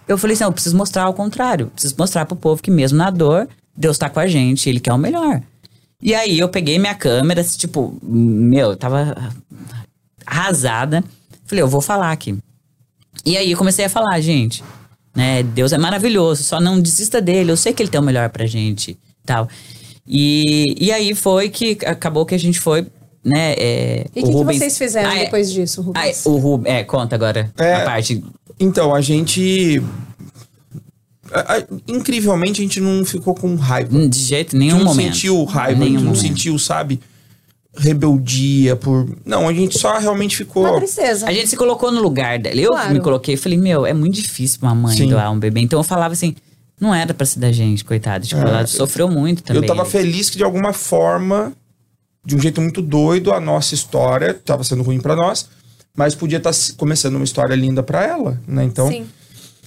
Eu 0.07 0.17
falei 0.17 0.33
assim, 0.33 0.43
não, 0.43 0.49
eu 0.49 0.53
preciso 0.53 0.75
mostrar 0.75 1.03
ao 1.03 1.13
contrário. 1.13 1.67
Preciso 1.67 1.95
mostrar 1.97 2.25
pro 2.25 2.35
povo 2.35 2.61
que 2.61 2.71
mesmo 2.71 2.97
na 2.97 3.11
dor, 3.11 3.47
Deus 3.75 3.97
tá 3.97 4.09
com 4.09 4.19
a 4.19 4.27
gente, 4.27 4.67
Ele 4.69 4.79
quer 4.79 4.93
o 4.93 4.97
melhor. 4.97 5.41
E 6.01 6.13
aí 6.13 6.39
eu 6.39 6.49
peguei 6.49 6.79
minha 6.79 6.95
câmera, 6.95 7.41
assim, 7.41 7.57
tipo, 7.57 7.97
meu, 8.01 8.71
eu 8.71 8.75
tava 8.75 9.31
arrasada. 10.25 11.03
Falei, 11.45 11.61
eu 11.61 11.67
vou 11.67 11.79
falar 11.79 12.11
aqui. 12.11 12.37
E 13.25 13.37
aí 13.37 13.51
eu 13.51 13.57
comecei 13.57 13.85
a 13.85 13.89
falar, 13.89 14.19
gente, 14.19 14.63
né, 15.15 15.43
Deus 15.43 15.71
é 15.71 15.77
maravilhoso, 15.77 16.43
só 16.43 16.59
não 16.59 16.81
desista 16.81 17.21
dele, 17.21 17.51
eu 17.51 17.57
sei 17.57 17.71
que 17.71 17.81
ele 17.81 17.89
tem 17.89 18.01
o 18.01 18.03
melhor 18.03 18.29
pra 18.29 18.45
gente, 18.45 18.97
tal. 19.25 19.47
E, 20.05 20.75
e 20.77 20.91
aí 20.91 21.15
foi 21.15 21.49
que 21.49 21.77
acabou 21.85 22.25
que 22.25 22.35
a 22.35 22.39
gente 22.39 22.59
foi, 22.59 22.85
né? 23.23 23.53
é, 23.57 24.05
E 24.15 24.19
o 24.19 24.23
que, 24.23 24.29
que 24.29 24.35
Rubens- 24.37 24.57
vocês 24.59 24.77
fizeram 24.77 25.09
Ah, 25.09 25.15
é, 25.17 25.25
depois 25.25 25.51
disso, 25.51 25.81
ah, 25.81 25.83
Rubens? 25.85 26.25
é, 26.25 26.29
o 26.29 26.37
Rubens, 26.37 26.73
é, 26.73 26.83
conta 26.83 27.15
agora 27.15 27.51
É. 27.57 27.75
a 27.75 27.85
parte. 27.85 28.23
Então, 28.59 28.93
a 28.93 29.01
gente. 29.01 29.81
a- 31.31 31.55
a- 31.57 31.63
incrivelmente, 31.87 32.61
a 32.61 32.63
gente 32.63 32.79
não 32.79 33.03
ficou 33.05 33.33
com 33.33 33.55
raiva. 33.55 34.07
De 34.07 34.19
jeito 34.19 34.55
A 34.55 34.59
nenhum 34.59 34.71
gente 34.77 34.79
não 34.83 34.91
momento. 34.91 35.13
sentiu 35.15 35.43
raiva, 35.45 35.71
a 35.71 35.79
Nenhum 35.79 35.91
gente 35.99 36.03
não 36.05 36.13
momento. 36.15 36.21
sentiu, 36.21 36.59
sabe, 36.59 36.99
rebeldia 37.75 38.75
por. 38.75 39.09
Não, 39.25 39.47
a 39.47 39.53
gente 39.53 39.77
só 39.79 39.97
realmente 39.97 40.37
ficou. 40.37 40.63
Uma 40.63 40.77
tristeza. 40.77 41.27
A 41.27 41.33
gente 41.33 41.47
se 41.49 41.57
colocou 41.57 41.91
no 41.91 42.01
lugar 42.01 42.37
dela. 42.39 42.55
Eu 42.59 42.71
Claro. 42.71 42.93
me 42.93 42.99
coloquei 42.99 43.33
e 43.33 43.37
falei, 43.37 43.57
meu, 43.57 43.85
é 43.85 43.93
muito 43.93 44.15
difícil 44.15 44.59
pra 44.59 44.69
uma 44.69 44.75
mãe 44.75 44.95
Sim. 44.97 45.09
doar 45.09 45.31
um 45.31 45.39
bebê. 45.39 45.61
Então 45.61 45.79
eu 45.79 45.83
falava 45.83 46.13
assim, 46.13 46.35
não 46.79 46.93
era 46.93 47.13
pra 47.13 47.25
ser 47.25 47.39
da 47.39 47.51
gente, 47.51 47.83
coitada. 47.83 48.25
Tipo, 48.25 48.41
É, 48.41 48.49
ela 48.49 48.67
sofreu 48.67 49.09
muito 49.09 49.41
também. 49.43 49.63
Eu 49.63 49.67
tava 49.67 49.85
feliz 49.85 50.29
que 50.29 50.37
de 50.37 50.43
alguma 50.43 50.71
forma, 50.73 51.51
de 52.25 52.35
um 52.35 52.39
jeito 52.39 52.61
muito 52.61 52.81
doido, 52.81 53.31
a 53.33 53.39
nossa 53.39 53.73
história 53.73 54.33
tava 54.33 54.63
sendo 54.63 54.81
ruim 54.83 54.99
pra 54.99 55.15
nós, 55.15 55.47
mas 55.95 56.15
podia 56.15 56.37
estar 56.37 56.51
começando 56.77 57.15
uma 57.15 57.23
história 57.23 57.53
linda 57.55 57.83
pra 57.83 58.03
ela, 58.05 58.39
né? 58.47 58.63
Então. 58.63 58.87
Sim. 58.89 59.05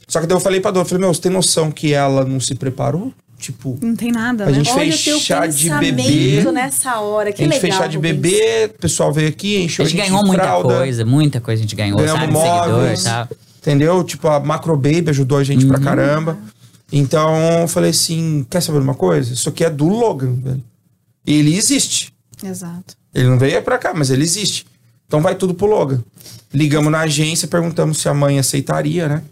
Só 0.08 0.20
que 0.20 0.26
daí 0.26 0.36
eu 0.36 0.40
falei 0.40 0.60
pra 0.60 0.70
Dor, 0.70 0.82
eu 0.82 0.84
falei, 0.86 1.00
meu, 1.00 1.12
você 1.12 1.20
tem 1.22 1.32
noção 1.32 1.70
que 1.70 1.92
ela 1.92 2.24
não 2.24 2.38
se 2.38 2.54
preparou? 2.54 3.12
Tipo, 3.38 3.76
Não 3.82 3.94
tem 3.94 4.10
nada, 4.10 4.44
A 4.44 4.46
né? 4.46 4.54
gente 4.54 4.70
Olha 4.70 4.78
fez 4.96 5.20
chá 5.20 5.46
de 5.46 5.68
bebê. 5.68 6.42
nessa 6.52 6.98
hora. 7.00 7.30
Que 7.32 7.42
a 7.42 7.44
gente 7.44 7.54
legal, 7.54 7.60
fez 7.60 7.74
chá 7.74 7.86
de 7.86 7.98
bebê, 7.98 8.70
o 8.74 8.78
pessoal 8.78 9.12
veio 9.12 9.28
aqui, 9.28 9.62
encheu 9.64 9.84
A 9.84 9.88
gente 9.88 10.00
de 10.02 10.08
ganhou 10.08 10.24
muita 10.24 10.42
fralda, 10.44 10.76
coisa, 10.78 11.04
muita 11.04 11.40
coisa 11.40 11.60
a 11.60 11.62
gente 11.62 11.76
ganhou, 11.76 11.98
Ganhamos 11.98 12.20
sabe? 12.20 12.32
Seguidor 12.32 12.66
móveis. 12.78 13.00
e 13.02 13.04
tal. 13.04 13.28
Entendeu? 13.60 14.04
Tipo, 14.04 14.28
a 14.28 14.40
Macro 14.40 14.74
Baby 14.76 15.10
ajudou 15.10 15.36
a 15.38 15.44
gente 15.44 15.64
Uhum. 15.64 15.70
pra 15.72 15.80
caramba. 15.80 16.38
Então, 16.90 17.34
eu 17.62 17.68
falei 17.68 17.90
assim, 17.90 18.46
quer 18.48 18.60
saber 18.62 18.78
uma 18.78 18.94
coisa? 18.94 19.34
Isso 19.34 19.48
aqui 19.48 19.64
é 19.64 19.70
do 19.70 19.86
Logan, 19.88 20.34
velho. 20.42 20.62
Ele 21.26 21.54
existe. 21.56 22.12
Exato. 22.42 22.94
Ele 23.14 23.28
não 23.28 23.38
veio 23.38 23.62
pra 23.62 23.78
cá, 23.78 23.92
mas 23.94 24.10
ele 24.10 24.22
existe. 24.22 24.66
Então 25.06 25.20
vai 25.22 25.34
tudo 25.34 25.54
pro 25.54 25.66
Logan. 25.66 26.02
Ligamos 26.52 26.90
na 26.90 27.00
agência, 27.00 27.48
perguntamos 27.48 27.98
se 27.98 28.08
a 28.08 28.14
mãe 28.14 28.38
aceitaria, 28.38 29.08
né? 29.08 29.22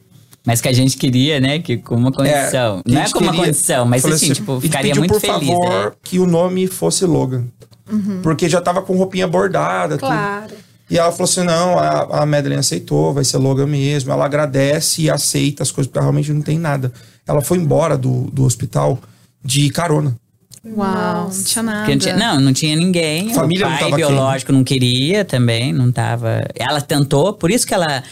Mas 0.47 0.61
que 0.61 0.69
a 0.69 0.73
gente 0.73 0.97
queria, 0.97 1.41
né? 1.41 1.59
Que 1.59 1.79
com 1.79 1.95
uma 1.97 2.13
condição. 2.13 2.83
a 2.87 2.91
não 2.91 3.01
é 3.01 3.11
com 3.11 3.19
uma 3.19 3.35
condição, 3.35 3.87
mas 3.87 4.03
Falei 4.03 4.17
assim, 4.17 4.33
tipo, 4.33 4.61
ficaria 4.61 4.91
pediu, 4.91 5.01
muito 5.01 5.13
por 5.13 5.21
feliz. 5.21 5.49
favor, 5.49 5.71
né? 5.87 5.93
que 6.03 6.19
o 6.19 6.27
nome 6.27 6.67
fosse 6.67 7.05
Logan. 7.07 7.45
Porque 8.23 8.49
já 8.49 8.61
tava 8.61 8.83
com 8.83 8.97
roupinha 8.97 9.27
bordada, 9.27 9.97
tudo. 9.97 10.09
Claro. 10.09 10.55
E 10.89 10.99
ela 10.99 11.11
falou 11.13 11.25
assim: 11.25 11.43
não, 11.43 11.79
a, 11.79 12.23
a 12.23 12.27
Madeline 12.27 12.61
aceitou, 12.61 13.13
vai 13.13 13.25
ser 13.25 13.39
Logan 13.39 13.67
mesmo. 13.67 14.13
Ela 14.13 14.25
agradece 14.27 15.03
e 15.03 15.11
aceita 15.11 15.63
as 15.63 15.71
coisas, 15.71 15.91
porque 15.91 16.01
realmente 16.01 16.33
não 16.33 16.43
tem 16.43 16.59
nada. 16.59 16.93
Ela 17.27 17.41
foi 17.41 17.59
embora 17.59 17.97
do, 17.97 18.31
do 18.31 18.45
hospital 18.45 18.99
de 19.43 19.71
carona. 19.71 20.15
Uau, 20.67 21.31
não 21.31 21.45
tinha 21.45 21.63
nada. 21.63 21.89
Não, 21.89 21.99
tinha, 21.99 22.17
não, 22.17 22.41
não 22.41 22.53
tinha 22.53 22.75
ninguém. 22.75 23.35
Família 23.35 23.67
o 23.67 23.71
não 23.71 23.77
pai 23.77 23.85
tava 23.85 23.97
biológico 23.97 24.53
não 24.53 24.65
queria 24.65 25.25
também, 25.25 25.73
não 25.73 25.93
tava. 25.93 26.43
Ela 26.55 26.81
tentou, 26.81 27.35
por 27.35 27.51
isso 27.51 27.67
que 27.67 27.75
ela. 27.75 28.03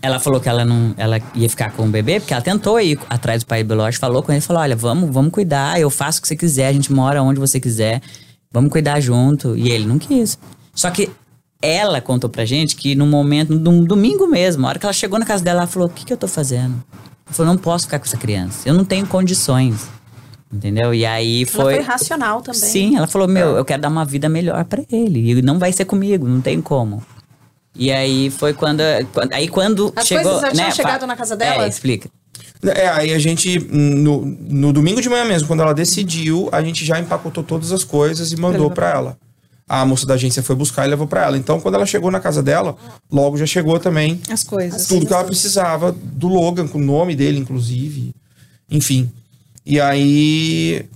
Ela 0.00 0.20
falou 0.20 0.38
que 0.38 0.48
ela 0.48 0.64
não, 0.64 0.94
ela 0.98 1.18
ia 1.34 1.48
ficar 1.48 1.72
com 1.72 1.84
o 1.84 1.88
bebê, 1.88 2.20
porque 2.20 2.32
ela 2.32 2.42
tentou 2.42 2.78
ir 2.78 2.98
atrás 3.08 3.42
do 3.42 3.46
pai 3.46 3.64
biológico, 3.64 4.00
falou 4.00 4.22
com 4.22 4.30
ele, 4.30 4.40
falou: 4.40 4.62
"Olha, 4.62 4.76
vamos, 4.76 5.10
vamos 5.12 5.32
cuidar, 5.32 5.80
eu 5.80 5.90
faço 5.90 6.18
o 6.18 6.22
que 6.22 6.28
você 6.28 6.36
quiser, 6.36 6.68
a 6.68 6.72
gente 6.72 6.92
mora 6.92 7.22
onde 7.22 7.40
você 7.40 7.58
quiser, 7.58 8.00
vamos 8.52 8.70
cuidar 8.70 9.00
junto". 9.00 9.56
E 9.56 9.70
ele 9.70 9.86
não 9.86 9.98
quis. 9.98 10.38
Só 10.74 10.90
que 10.90 11.10
ela 11.60 12.00
contou 12.00 12.28
pra 12.30 12.44
gente 12.44 12.76
que 12.76 12.94
no 12.94 13.06
momento, 13.06 13.54
no 13.54 13.84
domingo 13.84 14.28
mesmo, 14.28 14.66
a 14.66 14.68
hora 14.68 14.78
que 14.78 14.86
ela 14.86 14.92
chegou 14.92 15.18
na 15.18 15.24
casa 15.24 15.42
dela, 15.42 15.60
ela 15.60 15.66
falou: 15.66 15.88
"O 15.88 15.90
que 15.90 16.04
que 16.04 16.12
eu 16.12 16.16
tô 16.16 16.28
fazendo?". 16.28 16.74
Ela 17.26 17.34
falou: 17.34 17.52
"Não 17.52 17.58
posso 17.58 17.86
ficar 17.86 17.98
com 17.98 18.04
essa 18.04 18.18
criança. 18.18 18.68
Eu 18.68 18.74
não 18.74 18.84
tenho 18.84 19.06
condições". 19.06 19.95
Entendeu? 20.52 20.94
E 20.94 21.04
aí 21.04 21.42
Ela 21.42 21.50
foi 21.50 21.74
foi 21.74 21.82
racional 21.82 22.40
também. 22.40 22.60
Sim, 22.60 22.96
ela 22.96 23.06
falou: 23.06 23.26
Meu, 23.26 23.56
eu 23.56 23.64
quero 23.64 23.82
dar 23.82 23.88
uma 23.88 24.04
vida 24.04 24.28
melhor 24.28 24.64
pra 24.64 24.82
ele. 24.90 25.30
E 25.30 25.42
não 25.42 25.58
vai 25.58 25.72
ser 25.72 25.84
comigo, 25.84 26.26
não 26.26 26.40
tem 26.40 26.60
como. 26.62 27.02
E 27.74 27.90
aí 27.92 28.30
foi 28.30 28.54
quando. 28.54 28.80
aí 29.32 29.48
quando 29.48 29.92
As 29.94 30.06
chegou. 30.06 30.24
coisas 30.24 30.40
já 30.40 30.50
tinham 30.52 30.68
né, 30.68 30.74
chegado 30.74 31.06
na 31.06 31.16
casa 31.16 31.36
dela? 31.36 31.64
É, 31.64 31.68
explica. 31.68 32.08
É, 32.62 32.88
aí 32.88 33.12
a 33.12 33.18
gente, 33.18 33.58
no, 33.70 34.24
no 34.24 34.72
domingo 34.72 35.02
de 35.02 35.08
manhã 35.08 35.24
mesmo, 35.24 35.46
quando 35.46 35.60
ela 35.60 35.74
decidiu, 35.74 36.48
a 36.50 36.62
gente 36.62 36.84
já 36.84 36.98
empacotou 36.98 37.44
todas 37.44 37.70
as 37.70 37.84
coisas 37.84 38.32
e 38.32 38.36
mandou 38.36 38.70
pra 38.70 38.90
ela. 38.90 39.18
A 39.68 39.84
moça 39.84 40.06
da 40.06 40.14
agência 40.14 40.42
foi 40.44 40.54
buscar 40.54 40.86
e 40.86 40.90
levou 40.90 41.08
pra 41.08 41.24
ela. 41.24 41.36
Então, 41.36 41.60
quando 41.60 41.74
ela 41.74 41.84
chegou 41.84 42.10
na 42.10 42.20
casa 42.20 42.40
dela, 42.40 42.76
logo 43.10 43.36
já 43.36 43.46
chegou 43.46 43.80
também 43.80 44.20
As 44.30 44.44
coisas. 44.44 44.86
tudo 44.86 45.06
que 45.06 45.12
ela 45.12 45.24
precisava 45.24 45.90
do 45.92 46.28
Logan, 46.28 46.68
com 46.68 46.78
o 46.78 46.80
nome 46.80 47.16
dele, 47.16 47.40
inclusive. 47.40 48.14
Enfim. 48.70 49.10
E 49.66 49.80
aí. 49.80 50.86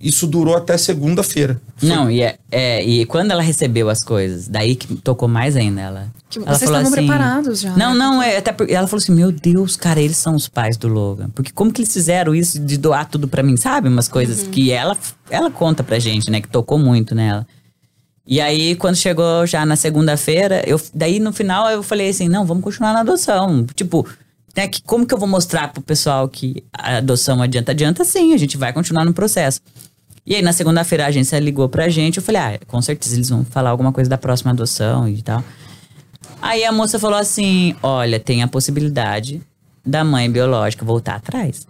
Isso 0.00 0.28
durou 0.28 0.56
até 0.56 0.78
segunda-feira. 0.78 1.60
Não, 1.82 2.08
e, 2.08 2.22
é, 2.22 2.38
é, 2.52 2.84
e 2.84 3.04
quando 3.04 3.32
ela 3.32 3.42
recebeu 3.42 3.90
as 3.90 3.98
coisas, 3.98 4.46
daí 4.46 4.76
que 4.76 4.94
tocou 4.94 5.26
mais 5.28 5.56
ainda 5.56 5.80
ela. 5.80 6.06
Que 6.30 6.38
ela 6.38 6.46
vocês 6.54 6.70
falou 6.70 6.82
estavam 6.86 6.92
preparados 7.08 7.60
já, 7.60 7.70
Não, 7.76 7.94
né? 7.94 7.98
não, 7.98 8.22
é, 8.22 8.36
até 8.36 8.52
porque 8.52 8.72
ela 8.72 8.86
falou 8.86 9.02
assim: 9.02 9.10
Meu 9.12 9.32
Deus, 9.32 9.74
cara, 9.74 10.00
eles 10.00 10.16
são 10.16 10.36
os 10.36 10.46
pais 10.46 10.76
do 10.76 10.86
Logan. 10.86 11.30
Porque 11.30 11.50
como 11.50 11.72
que 11.72 11.80
eles 11.82 11.92
fizeram 11.92 12.32
isso 12.32 12.60
de 12.60 12.76
doar 12.78 13.08
tudo 13.08 13.26
pra 13.26 13.42
mim, 13.42 13.56
sabe? 13.56 13.88
Umas 13.88 14.06
coisas 14.06 14.42
Uhum. 14.44 14.50
que 14.52 14.70
ela, 14.70 14.96
ela 15.28 15.50
conta 15.50 15.82
pra 15.82 15.98
gente, 15.98 16.30
né? 16.30 16.40
Que 16.40 16.48
tocou 16.48 16.78
muito 16.78 17.12
nela. 17.12 17.44
E 18.24 18.40
aí, 18.40 18.76
quando 18.76 18.94
chegou 18.94 19.46
já 19.48 19.66
na 19.66 19.74
segunda-feira, 19.74 20.62
eu 20.64 20.80
daí 20.94 21.18
no 21.18 21.32
final 21.32 21.68
eu 21.70 21.82
falei 21.82 22.10
assim: 22.10 22.28
não, 22.28 22.46
vamos 22.46 22.62
continuar 22.62 22.92
na 22.92 23.00
adoção. 23.00 23.66
Tipo, 23.74 24.06
né, 24.56 24.68
que, 24.68 24.82
como 24.82 25.06
que 25.06 25.14
eu 25.14 25.18
vou 25.18 25.28
mostrar 25.28 25.72
pro 25.72 25.82
pessoal 25.82 26.28
que 26.28 26.64
a 26.72 26.96
adoção 26.96 27.40
adianta? 27.42 27.72
Adianta 27.72 28.04
sim, 28.04 28.34
a 28.34 28.36
gente 28.36 28.56
vai 28.56 28.72
continuar 28.72 29.04
no 29.04 29.12
processo. 29.12 29.60
E 30.26 30.34
aí, 30.34 30.42
na 30.42 30.52
segunda-feira, 30.52 31.04
a 31.04 31.06
agência 31.08 31.38
ligou 31.38 31.68
pra 31.68 31.88
gente. 31.88 32.18
Eu 32.18 32.22
falei: 32.22 32.40
ah, 32.40 32.58
com 32.66 32.82
certeza 32.82 33.14
eles 33.16 33.30
vão 33.30 33.44
falar 33.44 33.70
alguma 33.70 33.92
coisa 33.92 34.10
da 34.10 34.18
próxima 34.18 34.50
adoção 34.50 35.08
e 35.08 35.22
tal. 35.22 35.42
Aí 36.42 36.64
a 36.64 36.72
moça 36.72 36.98
falou 36.98 37.18
assim: 37.18 37.74
olha, 37.82 38.20
tem 38.20 38.42
a 38.42 38.48
possibilidade 38.48 39.40
da 39.84 40.04
mãe 40.04 40.30
biológica 40.30 40.84
voltar 40.84 41.16
atrás. 41.16 41.66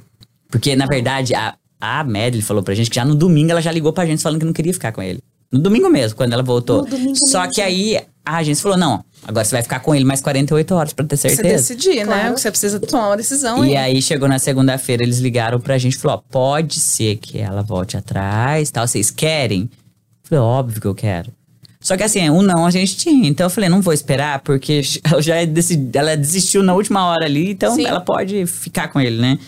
Porque, 0.50 0.74
na 0.74 0.86
verdade, 0.86 1.34
a, 1.34 1.54
a 1.80 2.02
Madeline 2.02 2.42
falou 2.42 2.62
pra 2.62 2.74
gente 2.74 2.90
que 2.90 2.96
já 2.96 3.04
no 3.04 3.14
domingo 3.14 3.52
ela 3.52 3.62
já 3.62 3.70
ligou 3.70 3.92
pra 3.92 4.06
gente 4.06 4.22
falando 4.22 4.40
que 4.40 4.46
não 4.46 4.52
queria 4.52 4.72
ficar 4.72 4.92
com 4.92 5.02
ele. 5.02 5.20
No 5.52 5.60
domingo 5.60 5.88
mesmo, 5.88 6.16
quando 6.16 6.32
ela 6.32 6.42
voltou. 6.42 6.86
Só 7.26 7.40
mesmo. 7.42 7.54
que 7.54 7.62
aí 7.62 8.00
a 8.28 8.36
agência 8.36 8.62
falou: 8.62 8.76
não, 8.76 9.04
agora 9.26 9.44
você 9.44 9.52
vai 9.52 9.62
ficar 9.62 9.80
com 9.80 9.94
ele 9.94 10.04
mais 10.04 10.20
48 10.20 10.74
horas 10.74 10.92
pra 10.92 11.04
ter 11.06 11.16
Você 11.16 11.30
certeza. 11.30 11.56
decidir, 11.56 11.96
né? 11.98 12.04
Claro. 12.04 12.38
Você 12.38 12.50
precisa 12.50 12.78
tomar 12.78 13.08
uma 13.08 13.16
decisão. 13.16 13.64
E 13.64 13.70
hein? 13.70 13.76
aí 13.76 14.02
chegou 14.02 14.28
na 14.28 14.38
segunda-feira, 14.38 15.02
eles 15.02 15.18
ligaram 15.18 15.58
pra 15.58 15.78
gente 15.78 15.94
e 15.94 15.98
falou: 15.98 16.18
ó, 16.18 16.22
pode 16.30 16.78
ser 16.78 17.16
que 17.16 17.38
ela 17.38 17.62
volte 17.62 17.96
atrás, 17.96 18.70
tal. 18.70 18.86
Vocês 18.86 19.10
querem? 19.10 19.62
Eu 19.62 20.28
falei, 20.28 20.44
óbvio 20.44 20.80
que 20.80 20.86
eu 20.86 20.94
quero. 20.94 21.32
Só 21.80 21.96
que 21.96 22.02
assim, 22.02 22.28
o 22.28 22.42
não 22.42 22.66
a 22.66 22.70
gente 22.70 22.96
tinha. 22.96 23.28
Então 23.28 23.46
eu 23.46 23.50
falei, 23.50 23.70
não 23.70 23.80
vou 23.80 23.94
esperar, 23.94 24.40
porque 24.40 24.82
ela 25.04 25.22
já 25.22 25.44
decidi, 25.44 25.96
ela 25.96 26.16
desistiu 26.16 26.62
na 26.62 26.74
última 26.74 27.06
hora 27.06 27.24
ali, 27.24 27.52
então 27.52 27.74
Sim. 27.74 27.86
ela 27.86 28.00
pode 28.00 28.44
ficar 28.46 28.88
com 28.88 29.00
ele, 29.00 29.20
né? 29.20 29.38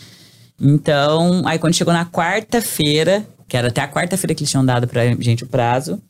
Então, 0.58 1.42
aí 1.46 1.58
quando 1.58 1.74
chegou 1.74 1.92
na 1.92 2.06
quarta-feira, 2.06 3.26
que 3.48 3.56
era 3.56 3.68
até 3.68 3.80
a 3.80 3.88
quarta-feira 3.88 4.34
que 4.34 4.42
eles 4.42 4.50
tinham 4.50 4.64
dado 4.64 4.86
pra 4.86 5.06
gente 5.18 5.44
o 5.44 5.46
prazo, 5.46 6.00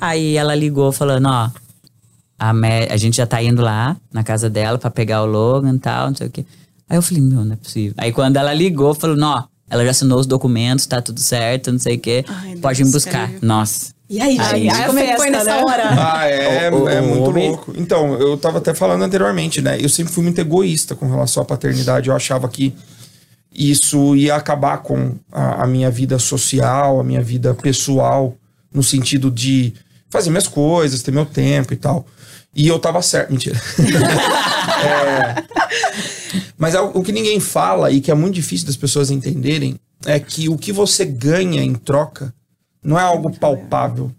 aí 0.00 0.36
ela 0.36 0.54
ligou 0.54 0.92
falando, 0.92 1.28
ó, 1.28 1.50
a, 2.38 2.52
Me- 2.52 2.88
a 2.90 2.96
gente 2.96 3.16
já 3.16 3.26
tá 3.26 3.42
indo 3.42 3.62
lá 3.62 3.96
na 4.12 4.22
casa 4.22 4.48
dela 4.50 4.78
pra 4.78 4.90
pegar 4.90 5.22
o 5.22 5.26
Logan 5.26 5.74
e 5.74 5.78
tal, 5.78 6.08
não 6.08 6.16
sei 6.16 6.26
o 6.26 6.30
quê. 6.30 6.44
Aí 6.88 6.96
eu 6.98 7.02
falei, 7.02 7.22
meu, 7.22 7.44
não 7.44 7.52
é 7.54 7.56
possível. 7.56 7.94
Aí 7.96 8.12
quando 8.12 8.36
ela 8.36 8.52
ligou, 8.52 8.94
falou, 8.94 9.16
não, 9.16 9.44
ela 9.70 9.84
já 9.84 9.90
assinou 9.90 10.18
os 10.20 10.26
documentos, 10.26 10.84
tá 10.86 11.00
tudo 11.00 11.20
certo, 11.20 11.72
não 11.72 11.78
sei 11.78 11.96
o 11.96 11.98
quê. 12.00 12.24
Ai, 12.28 12.56
Pode 12.56 12.78
Deus, 12.78 12.88
me 12.88 12.92
buscar. 12.92 13.26
sério. 13.28 13.38
Nossa. 13.42 13.94
E 14.10 14.20
aí, 14.20 14.36
Ai, 14.38 14.60
gente, 14.60 14.70
ai, 14.70 14.82
a 14.82 14.86
como 14.86 14.98
é 14.98 15.06
que 15.06 15.16
foi 15.16 15.30
nessa 15.30 15.44
né? 15.56 15.62
hora? 15.64 15.82
Ah, 15.98 16.26
é, 16.28 16.70
O- 16.70 16.82
o- 16.84 16.88
é 16.88 17.00
muito 17.00 17.30
o 17.30 17.30
louco. 17.30 17.72
Então, 17.74 18.14
eu 18.14 18.36
tava 18.36 18.58
até 18.58 18.74
falando 18.74 19.02
anteriormente, 19.02 19.62
né? 19.62 19.78
Eu 19.80 19.88
sempre 19.88 20.12
fui 20.12 20.22
muito 20.22 20.38
egoísta 20.38 20.94
com 20.94 21.08
relação 21.08 21.42
à 21.42 21.46
paternidade. 21.46 22.10
Eu 22.10 22.14
achava 22.14 22.46
que 22.48 22.74
isso 23.54 24.14
ia 24.16 24.34
acabar 24.34 24.78
com 24.78 25.14
a, 25.32 25.62
a 25.64 25.66
minha 25.66 25.90
vida 25.90 26.18
social, 26.18 27.00
a 27.00 27.04
minha 27.04 27.22
vida 27.22 27.54
pessoal, 27.54 28.36
no 28.72 28.82
sentido 28.82 29.30
de 29.30 29.72
fazer 30.10 30.30
minhas 30.30 30.48
coisas, 30.48 31.02
ter 31.02 31.10
meu 31.12 31.24
tempo 31.24 31.72
e 31.72 31.76
tal. 31.76 32.04
E 32.54 32.68
eu 32.68 32.78
tava 32.78 33.02
certo. 33.02 33.30
Mentira. 33.30 33.60
É, 34.84 35.42
mas 36.58 36.74
é 36.74 36.80
o 36.80 37.02
que 37.02 37.12
ninguém 37.12 37.40
fala 37.40 37.90
e 37.90 38.00
que 38.00 38.10
é 38.10 38.14
muito 38.14 38.34
difícil 38.34 38.66
das 38.66 38.76
pessoas 38.76 39.10
entenderem 39.10 39.76
é 40.04 40.18
que 40.20 40.48
o 40.48 40.58
que 40.58 40.72
você 40.72 41.04
ganha 41.04 41.62
em 41.62 41.74
troca 41.74 42.34
não 42.82 42.98
é 42.98 43.02
algo 43.02 43.30
palpável. 43.38 44.10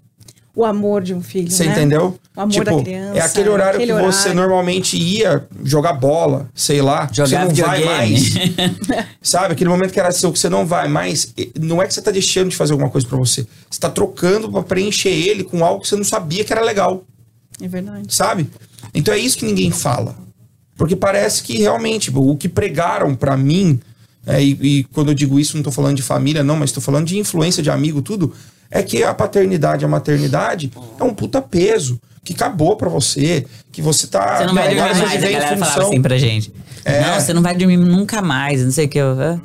O 0.56 0.64
amor 0.64 1.04
de 1.04 1.14
um 1.14 1.22
filho, 1.22 1.52
Você 1.52 1.66
né? 1.66 1.74
entendeu? 1.74 2.18
O 2.36 2.42
amor 2.42 2.64
da 2.64 2.82
criança, 2.82 3.20
É 3.20 3.22
aquele 3.22 3.50
horário 3.50 3.76
aquele 3.76 3.94
que 3.94 4.02
você 4.02 4.30
horário. 4.30 4.36
normalmente 4.42 4.98
ia 4.98 5.46
jogar 5.64 5.94
bola, 5.94 6.50
sei 6.56 6.82
lá. 6.82 7.10
Jogar 7.12 7.28
você 7.28 7.36
não 7.38 7.68
vai 7.68 7.78
videogame. 7.82 7.86
mais. 7.86 9.06
Sabe? 9.22 9.54
Aquele 9.54 9.70
momento 9.70 9.92
que 9.92 10.00
era 10.00 10.12
seu 10.14 10.32
que 10.32 10.40
você 10.40 10.48
não 10.50 10.66
vai 10.66 10.88
mais. 10.88 11.34
Não 11.60 11.82
é 11.82 11.88
que 11.88 11.94
você 11.94 12.02
tá 12.02 12.10
deixando 12.10 12.50
de 12.50 12.56
fazer 12.56 12.72
alguma 12.72 12.90
coisa 12.90 13.06
pra 13.06 13.18
você. 13.18 13.46
Você 13.70 13.80
tá 13.80 13.90
trocando 13.90 14.50
pra 14.50 14.64
preencher 14.64 15.10
ele 15.10 15.44
com 15.44 15.64
algo 15.66 15.82
que 15.82 15.90
você 15.90 15.96
não 15.98 16.06
sabia 16.06 16.44
que 16.46 16.54
era 16.54 16.62
legal. 16.64 17.04
É 17.62 17.68
verdade. 17.68 18.14
Sabe? 18.14 18.50
Então 18.94 19.14
é 19.14 19.18
isso 19.18 19.38
que 19.38 19.46
ninguém 19.46 19.72
fala. 19.72 20.16
Porque 20.78 20.96
parece 20.96 21.42
que 21.44 21.58
realmente 21.58 22.06
tipo, 22.06 22.30
o 22.30 22.36
que 22.36 22.50
pregaram 22.50 23.16
pra 23.16 23.38
mim, 23.38 23.80
é, 24.26 24.44
e, 24.44 24.52
e 24.62 24.84
quando 24.86 25.10
eu 25.10 25.16
digo 25.16 25.40
isso, 25.40 25.56
não 25.56 25.64
tô 25.64 25.72
falando 25.72 25.96
de 25.96 26.04
família, 26.04 26.44
não, 26.44 26.58
mas 26.58 26.72
tô 26.72 26.82
falando 26.82 27.08
de 27.08 27.18
influência 27.18 27.64
de 27.64 27.70
amigo, 27.70 28.02
tudo, 28.02 28.34
é 28.70 28.84
que 28.84 29.04
a 29.04 29.14
paternidade 29.14 29.84
e 29.84 29.86
a 29.86 29.88
maternidade 29.88 30.72
é 31.00 31.04
um 31.04 31.14
puta 31.14 31.42
peso 31.42 32.00
que 32.24 32.34
acabou 32.34 32.76
pra 32.76 32.90
você, 32.90 33.46
que 33.72 33.82
você 33.82 34.08
tá. 34.08 34.40
Você 34.40 34.46
não 34.46 34.56
vai 34.56 34.76
dormir 34.76 34.96
você 34.96 35.06
mais, 35.06 35.24
a 35.24 35.32
galera 35.32 35.58
falava 35.58 35.84
assim 35.84 36.02
pra 36.02 36.18
gente. 36.18 36.54
É. 36.84 37.02
Não, 37.02 37.20
você 37.22 37.34
não 37.34 37.42
vai 37.42 37.56
dormir 37.56 37.78
nunca 37.78 38.22
mais, 38.22 38.64
não 38.64 38.72
sei 38.72 38.86
o 38.86 38.90
que. 38.90 38.98
Eu, 38.98 39.40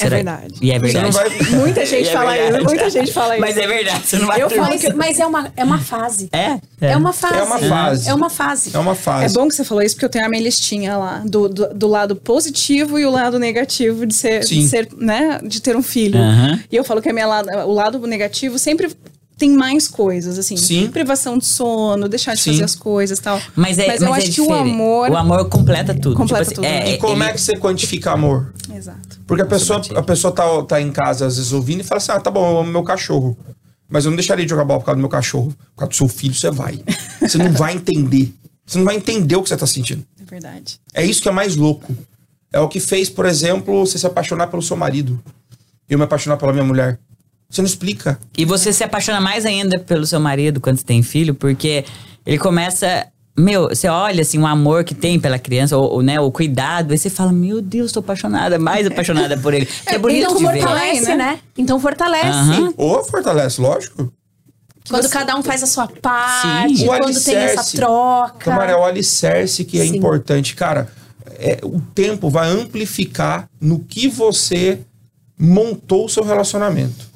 hã? 0.00 0.08
Será? 0.08 0.16
verdade. 0.16 0.54
E 0.60 0.70
é 0.72 0.78
verdade. 0.78 1.10
vai. 1.12 1.28
Muita 1.50 1.86
gente 1.86 2.04
E 2.06 2.08
é 2.08 2.12
fala 2.12 2.32
verdade. 2.32 2.56
isso, 2.56 2.64
muita 2.64 2.90
gente 2.90 3.12
fala 3.12 3.34
isso. 3.36 3.40
Mas 3.40 3.56
é 3.56 3.66
verdade, 3.66 4.06
você 4.06 4.18
não 4.18 4.26
vai 4.26 4.42
Eu 4.42 4.50
falo 4.50 4.62
Mas, 4.62 4.94
mas 4.94 5.20
é, 5.20 5.26
uma, 5.26 5.52
é 5.56 5.64
uma 5.64 5.78
fase. 5.78 6.28
É? 6.32 6.58
É 6.80 6.96
uma 6.96 7.12
fase. 7.12 7.34
É 7.38 7.42
uma 7.42 7.58
fase. 7.58 8.08
É 8.08 8.14
uma 8.14 8.30
fase. 8.30 8.70
É 8.74 8.78
uma 8.78 8.92
É 8.92 8.94
fase. 8.94 9.34
bom 9.34 9.48
que 9.48 9.54
você 9.54 9.64
falou 9.64 9.82
isso, 9.82 9.94
porque 9.94 10.04
eu 10.06 10.10
tenho 10.10 10.24
a 10.24 10.28
minha 10.28 10.42
listinha 10.42 10.96
lá, 10.96 11.22
do, 11.24 11.48
do, 11.48 11.74
do 11.74 11.88
lado 11.88 12.16
positivo 12.16 12.98
e 12.98 13.04
o 13.04 13.10
lado 13.10 13.38
negativo 13.38 14.06
de 14.06 14.14
ser, 14.14 14.44
Sim. 14.44 14.60
de 14.60 14.68
ser, 14.68 14.88
né, 14.96 15.40
de 15.42 15.60
ter 15.60 15.76
um 15.76 15.82
filho. 15.82 16.18
Aham. 16.18 16.60
E 16.70 16.76
eu 16.76 16.84
falo 16.84 17.00
que 17.02 17.08
a 17.08 17.12
minha 17.12 17.26
lado, 17.26 17.48
o 17.50 17.72
lado 17.72 17.98
negativo 18.06 18.58
sempre 18.58 18.90
tem 19.36 19.50
mais 19.50 19.88
coisas, 19.88 20.38
assim. 20.38 20.54
Sim. 20.56 20.88
Privação 20.88 21.38
de 21.38 21.46
sono, 21.46 22.08
deixar 22.10 22.34
de 22.34 22.40
Sim. 22.42 22.50
fazer 22.52 22.64
as 22.64 22.74
coisas 22.74 23.18
e 23.18 23.22
tal. 23.22 23.40
Mas, 23.56 23.78
é, 23.78 23.84
eu 23.84 23.88
mas 23.88 24.02
acho 24.02 24.26
é 24.28 24.30
que 24.32 24.40
o 24.42 24.52
amor... 24.52 25.10
O 25.10 25.16
amor 25.16 25.48
completa 25.48 25.94
tudo. 25.94 26.14
Completa 26.14 26.44
tipo 26.44 26.56
tudo. 26.56 26.66
assim, 26.66 26.74
é, 26.74 26.92
E 26.94 26.98
como 26.98 27.22
ele- 27.22 27.30
é 27.30 27.32
que 27.32 27.40
você 27.40 27.56
quantifica 27.56 28.10
amor? 28.12 28.52
Exato. 28.74 29.09
Porque 29.30 29.42
a 29.42 29.46
pessoa, 29.46 29.80
a 29.94 30.02
pessoa 30.02 30.34
tá, 30.34 30.42
tá 30.64 30.80
em 30.80 30.90
casa, 30.90 31.24
às 31.24 31.36
vezes, 31.36 31.52
ouvindo 31.52 31.82
e 31.82 31.84
fala 31.84 31.98
assim: 31.98 32.10
ah, 32.10 32.18
tá 32.18 32.32
bom, 32.32 32.50
eu 32.50 32.58
amo 32.58 32.72
meu 32.72 32.82
cachorro. 32.82 33.38
Mas 33.88 34.04
eu 34.04 34.10
não 34.10 34.16
deixaria 34.16 34.44
de 34.44 34.50
jogar 34.50 34.64
bola 34.64 34.80
por 34.80 34.86
causa 34.86 34.96
do 34.96 35.00
meu 35.00 35.08
cachorro. 35.08 35.54
Por 35.76 35.76
causa 35.76 35.90
do 35.90 35.94
seu 35.94 36.08
filho, 36.08 36.34
você 36.34 36.50
vai. 36.50 36.82
Você 37.20 37.38
não 37.38 37.52
vai 37.52 37.74
entender. 37.74 38.34
Você 38.66 38.78
não 38.78 38.84
vai 38.84 38.96
entender 38.96 39.36
o 39.36 39.42
que 39.44 39.48
você 39.48 39.56
tá 39.56 39.68
sentindo. 39.68 40.04
É 40.20 40.24
verdade. 40.24 40.80
É 40.92 41.06
isso 41.06 41.22
que 41.22 41.28
é 41.28 41.32
mais 41.32 41.54
louco. 41.54 41.96
É 42.52 42.58
o 42.58 42.66
que 42.66 42.80
fez, 42.80 43.08
por 43.08 43.24
exemplo, 43.24 43.86
você 43.86 43.98
se 43.98 44.06
apaixonar 44.06 44.48
pelo 44.48 44.62
seu 44.62 44.76
marido. 44.76 45.22
Eu 45.88 45.96
me 45.96 46.04
apaixonar 46.04 46.36
pela 46.36 46.52
minha 46.52 46.64
mulher. 46.64 46.98
Você 47.48 47.62
não 47.62 47.66
explica. 47.66 48.18
E 48.36 48.44
você 48.44 48.72
se 48.72 48.82
apaixona 48.82 49.20
mais 49.20 49.46
ainda 49.46 49.78
pelo 49.78 50.04
seu 50.04 50.18
marido 50.18 50.60
quando 50.60 50.78
você 50.78 50.84
tem 50.84 51.04
filho, 51.04 51.36
porque 51.36 51.84
ele 52.26 52.38
começa. 52.38 53.06
Meu, 53.38 53.68
você 53.68 53.88
olha 53.88 54.22
assim, 54.22 54.38
o 54.38 54.46
amor 54.46 54.84
que 54.84 54.94
tem 54.94 55.18
pela 55.18 55.38
criança, 55.38 55.76
ou, 55.76 55.90
ou, 55.90 56.02
né, 56.02 56.20
o 56.20 56.30
cuidado, 56.30 56.92
aí 56.92 56.98
você 56.98 57.08
fala, 57.08 57.32
meu 57.32 57.62
Deus, 57.62 57.92
tô 57.92 58.00
apaixonada, 58.00 58.58
mais 58.58 58.86
apaixonada 58.86 59.36
por 59.38 59.54
ele. 59.54 59.66
Que 59.66 59.94
é 59.94 59.98
bonito 59.98 60.24
então 60.24 60.36
de 60.36 60.46
ver. 60.46 60.60
fortalece, 60.60 61.08
né? 61.10 61.16
né? 61.16 61.40
Então 61.56 61.80
fortalece. 61.80 62.26
Aham. 62.26 62.74
Ou 62.76 63.04
fortalece, 63.04 63.60
lógico. 63.60 64.12
Quando 64.88 65.08
cada 65.08 65.36
um 65.36 65.42
faz 65.42 65.62
a 65.62 65.66
sua 65.66 65.86
parte, 65.86 66.78
Sim. 66.78 66.86
Quando 66.86 67.22
tem 67.22 67.36
essa 67.36 67.76
troca. 67.76 68.38
Câmara, 68.38 68.72
é 68.72 68.76
o 68.76 68.84
alicerce 68.84 69.64
que 69.64 69.80
é 69.80 69.86
Sim. 69.86 69.96
importante. 69.96 70.56
Cara, 70.56 70.88
é, 71.38 71.60
o 71.62 71.80
tempo 71.94 72.28
vai 72.28 72.48
amplificar 72.48 73.48
no 73.60 73.78
que 73.78 74.08
você 74.08 74.80
montou 75.38 76.06
o 76.06 76.08
seu 76.08 76.24
relacionamento. 76.24 77.08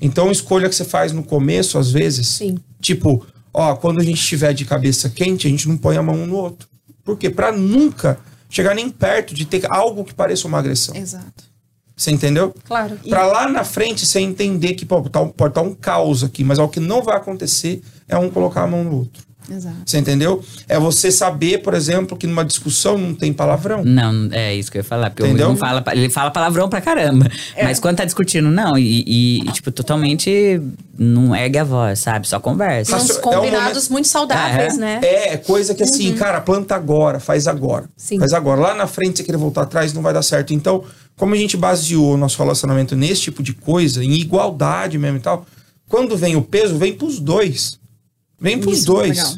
Então, 0.00 0.30
escolha 0.30 0.68
que 0.68 0.74
você 0.74 0.84
faz 0.84 1.12
no 1.12 1.22
começo, 1.22 1.78
às 1.78 1.90
vezes. 1.90 2.26
Sim. 2.26 2.58
Tipo, 2.80 3.24
ó, 3.52 3.74
quando 3.76 4.00
a 4.00 4.04
gente 4.04 4.18
estiver 4.18 4.52
de 4.52 4.64
cabeça 4.64 5.08
quente, 5.08 5.46
a 5.46 5.50
gente 5.50 5.68
não 5.68 5.76
põe 5.76 5.96
a 5.96 6.02
mão 6.02 6.14
um 6.14 6.26
no 6.26 6.36
outro. 6.36 6.68
Por 7.04 7.18
quê? 7.18 7.28
Pra 7.28 7.52
nunca 7.52 8.18
chegar 8.48 8.74
nem 8.74 8.88
perto 8.88 9.34
de 9.34 9.44
ter 9.44 9.64
algo 9.70 10.04
que 10.04 10.14
pareça 10.14 10.46
uma 10.46 10.58
agressão. 10.58 10.94
Exato. 10.94 11.44
Você 11.96 12.10
entendeu? 12.10 12.54
Claro. 12.64 12.98
Pra 13.08 13.26
lá 13.26 13.48
na 13.48 13.64
frente 13.64 14.06
você 14.06 14.20
entender 14.20 14.74
que 14.74 14.84
pô, 14.84 15.00
tá 15.02 15.24
pode 15.24 15.50
estar 15.50 15.62
um 15.62 15.74
caos 15.74 16.24
aqui, 16.24 16.42
mas 16.42 16.58
o 16.58 16.68
que 16.68 16.80
não 16.80 17.02
vai 17.02 17.16
acontecer 17.16 17.82
é 18.08 18.16
um 18.16 18.30
colocar 18.30 18.62
a 18.62 18.66
mão 18.66 18.82
no 18.82 18.96
outro. 18.96 19.22
Exato. 19.50 19.76
Você 19.84 19.98
entendeu? 19.98 20.42
É 20.68 20.78
você 20.78 21.10
saber, 21.10 21.58
por 21.62 21.74
exemplo, 21.74 22.16
que 22.16 22.26
numa 22.26 22.44
discussão 22.44 22.96
não 22.96 23.14
tem 23.14 23.32
palavrão. 23.32 23.82
Não, 23.84 24.28
é 24.32 24.54
isso 24.54 24.70
que 24.70 24.78
eu 24.78 24.80
ia 24.80 24.84
falar. 24.84 25.10
Porque 25.10 25.24
Entendeu? 25.24 25.46
o 25.46 25.50
não 25.50 25.56
fala, 25.56 25.82
ele 25.92 26.08
fala 26.10 26.30
palavrão 26.30 26.68
pra 26.68 26.80
caramba. 26.80 27.28
É. 27.54 27.64
Mas 27.64 27.78
quando 27.80 27.96
tá 27.96 28.04
discutindo, 28.04 28.50
não. 28.50 28.78
E, 28.78 29.40
e, 29.46 29.52
tipo, 29.52 29.70
totalmente 29.70 30.60
não 30.98 31.34
ergue 31.34 31.58
a 31.58 31.64
voz, 31.64 31.98
sabe? 31.98 32.28
Só 32.28 32.38
conversa. 32.38 32.92
São 32.96 33.04
uns 33.04 33.10
É 33.10 33.14
um 33.18 33.20
combinados 33.20 33.68
momento- 33.88 33.92
muito 33.92 34.08
saudáveis, 34.08 34.74
É. 34.74 34.76
né? 34.76 35.00
É, 35.02 35.32
é 35.34 35.36
coisa 35.36 35.74
que 35.74 35.82
assim, 35.82 36.14
cara, 36.14 36.40
planta 36.40 36.74
agora, 36.74 37.18
faz 37.18 37.46
agora. 37.48 37.86
Sim. 37.96 38.18
Faz 38.18 38.32
agora. 38.32 38.60
Lá 38.60 38.74
na 38.74 38.86
frente, 38.86 39.18
você 39.18 39.24
querer 39.24 39.38
voltar 39.38 39.62
atrás, 39.62 39.92
não 39.92 40.02
vai 40.02 40.12
dar 40.14 40.22
certo. 40.22 40.54
Então, 40.54 40.84
como 41.16 41.34
a 41.34 41.36
gente 41.36 41.56
baseou 41.56 42.14
o 42.14 42.16
nosso 42.16 42.38
relacionamento 42.38 42.94
nesse 42.94 43.22
tipo 43.22 43.42
de 43.42 43.52
coisa, 43.52 44.04
em 44.04 44.12
igualdade 44.14 44.98
mesmo 44.98 45.16
e 45.18 45.20
tal, 45.20 45.44
quando 45.88 46.16
vem 46.16 46.36
o 46.36 46.42
peso, 46.42 46.76
vem 46.78 46.94
pros 46.94 47.18
dois. 47.18 47.78
Vem 48.42 48.58
pros 48.58 48.78
Isso, 48.78 48.86
dois. 48.86 49.16
legal. 49.16 49.32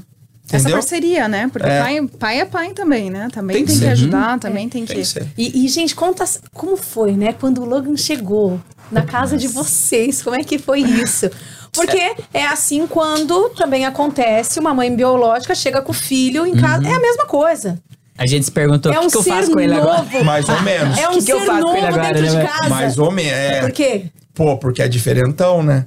Essa 0.50 0.70
parceria, 0.70 1.26
né? 1.26 1.48
Porque 1.52 1.66
É. 1.68 1.80
pai, 1.80 2.06
pai 2.18 2.40
é 2.40 2.44
pai 2.44 2.72
também, 2.72 3.10
né? 3.10 3.28
Também 3.32 3.56
Tem 3.56 3.64
tem, 3.64 3.74
que 3.74 3.80
que, 3.80 3.86
ser. 3.86 3.92
ajudar, 3.92 4.38
também 4.38 4.68
tem 4.68 4.84
que. 4.84 4.92
Tem 4.92 5.02
que 5.02 5.08
ser. 5.08 5.26
E, 5.38 5.64
e, 5.64 5.68
gente, 5.68 5.94
conta 5.94 6.24
como 6.52 6.76
foi, 6.76 7.12
né? 7.12 7.32
Quando 7.32 7.62
o 7.62 7.64
Logan 7.64 7.96
chegou 7.96 8.60
na 8.90 9.02
casa 9.02 9.36
de 9.36 9.48
vocês, 9.48 10.22
como 10.22 10.36
é 10.36 10.44
que 10.44 10.58
foi 10.58 10.80
isso? 10.80 11.30
Porque 11.72 12.14
é 12.32 12.46
assim 12.46 12.86
quando 12.86 13.48
também 13.50 13.84
acontece, 13.84 14.60
uma 14.60 14.72
mãe 14.74 14.94
biológica 14.94 15.54
chega 15.54 15.82
com 15.82 15.90
o 15.90 15.94
filho 15.94 16.46
em 16.46 16.54
casa, 16.54 16.86
é 16.86 16.92
a 16.92 17.00
mesma 17.00 17.26
coisa. 17.26 17.78
A 18.16 18.26
gente 18.26 18.44
se 18.44 18.52
perguntou 18.52 18.92
é 18.92 18.98
o 18.98 19.02
um 19.02 19.06
que, 19.06 19.12
que 19.12 19.16
eu 19.18 19.22
ser 19.24 19.30
faço 19.30 19.50
com 19.50 19.58
ele 19.58 19.74
agora. 19.74 19.98
novo. 20.02 20.24
Mais 20.24 20.48
ou 20.48 20.62
menos. 20.62 20.96
É 20.98 21.08
um 21.08 21.14
Que 21.18 21.24
que 21.24 21.32
eu 21.32 21.40
ser 21.40 21.46
faço 21.46 21.62
com 21.62 21.66
novo 21.66 21.78
ele 21.78 21.86
agora, 21.86 22.14
dentro 22.14 22.32
né, 22.32 22.42
de 22.44 22.48
casa. 22.48 22.68
Mais 22.68 22.98
ou 22.98 23.10
menos. 23.10 23.32
É. 23.32 23.60
Por 23.62 23.72
quê? 23.72 24.04
Pô, 24.34 24.56
porque 24.56 24.82
é 24.82 24.88
diferentão, 24.88 25.62
né? 25.64 25.86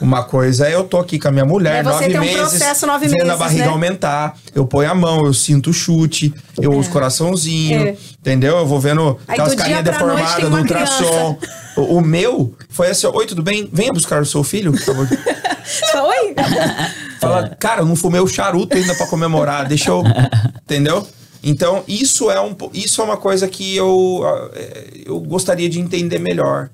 Uma 0.00 0.22
coisa 0.24 0.68
é 0.68 0.74
eu 0.74 0.84
tô 0.84 0.98
aqui 0.98 1.18
com 1.18 1.28
a 1.28 1.30
minha 1.30 1.44
mulher, 1.44 1.76
É, 1.76 1.82
você 1.82 1.90
nove 1.90 2.06
tem 2.08 2.16
um 2.18 2.20
meses, 2.20 2.36
processo 2.38 2.86
nove 2.86 3.08
vendo 3.08 3.30
a 3.30 3.36
barriga 3.36 3.64
né? 3.64 3.70
aumentar, 3.70 4.36
eu 4.54 4.66
ponho 4.66 4.90
a 4.90 4.94
mão, 4.94 5.24
eu 5.24 5.32
sinto 5.32 5.70
o 5.70 5.72
chute, 5.72 6.34
eu 6.60 6.72
uso 6.72 6.90
coraçãozinho, 6.90 7.80
É. 7.88 7.96
entendeu? 8.20 8.58
Eu 8.58 8.66
vou 8.66 8.78
vendo 8.78 9.18
Aí 9.26 9.34
aquelas 9.34 9.54
carinhas 9.54 9.84
deformadas 9.84 10.44
uma 10.44 10.58
ultrassom. 10.58 11.38
O, 11.76 11.98
o 11.98 12.00
meu 12.00 12.54
foi 12.68 12.90
assim, 12.90 13.06
oi, 13.06 13.26
tudo 13.26 13.42
bem? 13.42 13.68
Venha 13.72 13.92
buscar 13.92 14.20
o 14.20 14.26
seu 14.26 14.42
filho, 14.44 14.72
por 14.72 14.80
favor. 14.82 15.08
Só 15.64 16.08
oi? 16.08 16.34
Fala, 17.20 17.48
cara, 17.58 17.80
eu 17.80 17.86
não 17.86 17.96
fumei 17.96 18.20
o 18.20 18.28
charuto 18.28 18.76
ainda 18.76 18.94
pra 18.94 19.06
comemorar, 19.06 19.66
deixa 19.66 19.90
eu. 19.90 20.02
Entendeu? 20.64 21.06
Então, 21.42 21.82
isso 21.86 22.30
é, 22.30 22.40
um, 22.40 22.54
isso 22.74 23.00
é 23.00 23.04
uma 23.04 23.16
coisa 23.16 23.46
que 23.46 23.76
eu, 23.76 24.22
ah, 24.24 24.50
eh, 24.54 24.90
eu 25.06 25.20
gostaria 25.20 25.68
de 25.68 25.78
entender 25.80 26.18
melhor, 26.18 26.70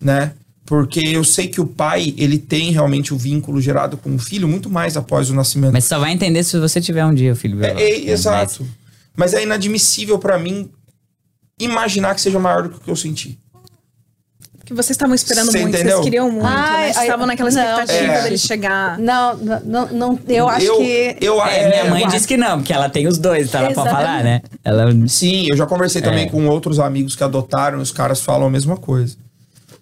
né? 0.00 0.32
Porque 0.66 1.00
eu 1.00 1.22
sei 1.24 1.46
que 1.48 1.60
o 1.60 1.66
pai, 1.66 2.14
ele 2.16 2.38
tem 2.38 2.70
realmente 2.72 3.12
o 3.12 3.18
vínculo 3.18 3.60
gerado 3.60 3.98
com 3.98 4.14
o 4.14 4.18
filho 4.18 4.48
muito 4.48 4.70
mais 4.70 4.96
após 4.96 5.28
o 5.28 5.34
nascimento. 5.34 5.72
Mas 5.74 5.84
só 5.84 5.98
vai 5.98 6.10
entender 6.12 6.42
se 6.42 6.58
você 6.58 6.80
tiver 6.80 7.04
um 7.04 7.12
dia 7.14 7.32
o 7.32 7.36
filho 7.36 7.62
É, 7.62 7.70
é, 7.70 7.74
né? 7.74 8.10
exato. 8.10 8.66
Mas 9.14 9.34
é 9.34 9.42
inadmissível 9.42 10.18
pra 10.18 10.38
mim 10.38 10.70
imaginar 11.60 12.14
que 12.14 12.20
seja 12.20 12.38
maior 12.38 12.62
do 12.62 12.70
que 12.70 12.76
o 12.76 12.80
que 12.80 12.90
eu 12.90 12.96
senti. 12.96 13.38
Que 14.64 14.72
vocês 14.72 14.92
estavam 14.92 15.14
esperando 15.14 15.52
Você 15.52 15.60
muito, 15.60 15.74
entendeu? 15.74 15.96
vocês 15.98 16.04
queriam 16.04 16.30
muito, 16.32 16.46
Ai, 16.46 16.86
né? 16.86 16.92
Vocês 16.94 17.04
estavam 17.04 17.26
naquela 17.26 17.50
não. 17.50 17.60
expectativa 17.62 18.12
É. 18.14 18.22
dele 18.22 18.38
chegar. 18.38 18.98
Não, 18.98 19.36
não, 19.36 19.60
não, 19.60 19.88
não, 19.92 20.20
eu 20.26 20.48
acho 20.48 20.64
eu, 20.64 20.78
que. 20.78 21.16
Eu, 21.20 21.36
Mas, 21.36 21.52
é, 21.54 21.60
é, 21.60 21.68
minha 21.68 21.84
mãe 21.90 22.02
eu 22.04 22.08
disse 22.08 22.26
que 22.26 22.38
não, 22.38 22.56
porque 22.56 22.72
ela 22.72 22.88
tem 22.88 23.06
os 23.06 23.18
dois, 23.18 23.48
então 23.48 23.60
ela 23.60 23.74
pode 23.74 23.90
falar, 23.90 24.24
né? 24.24 24.40
Ela. 24.64 24.90
Sim, 25.06 25.48
eu 25.50 25.56
já 25.58 25.66
conversei 25.66 26.00
também 26.00 26.24
É. 26.24 26.30
com 26.30 26.46
outros 26.48 26.78
amigos 26.80 27.14
que 27.14 27.22
adotaram 27.22 27.78
e 27.78 27.82
os 27.82 27.92
caras 27.92 28.22
falam 28.22 28.46
a 28.46 28.50
mesma 28.50 28.78
coisa. 28.78 29.18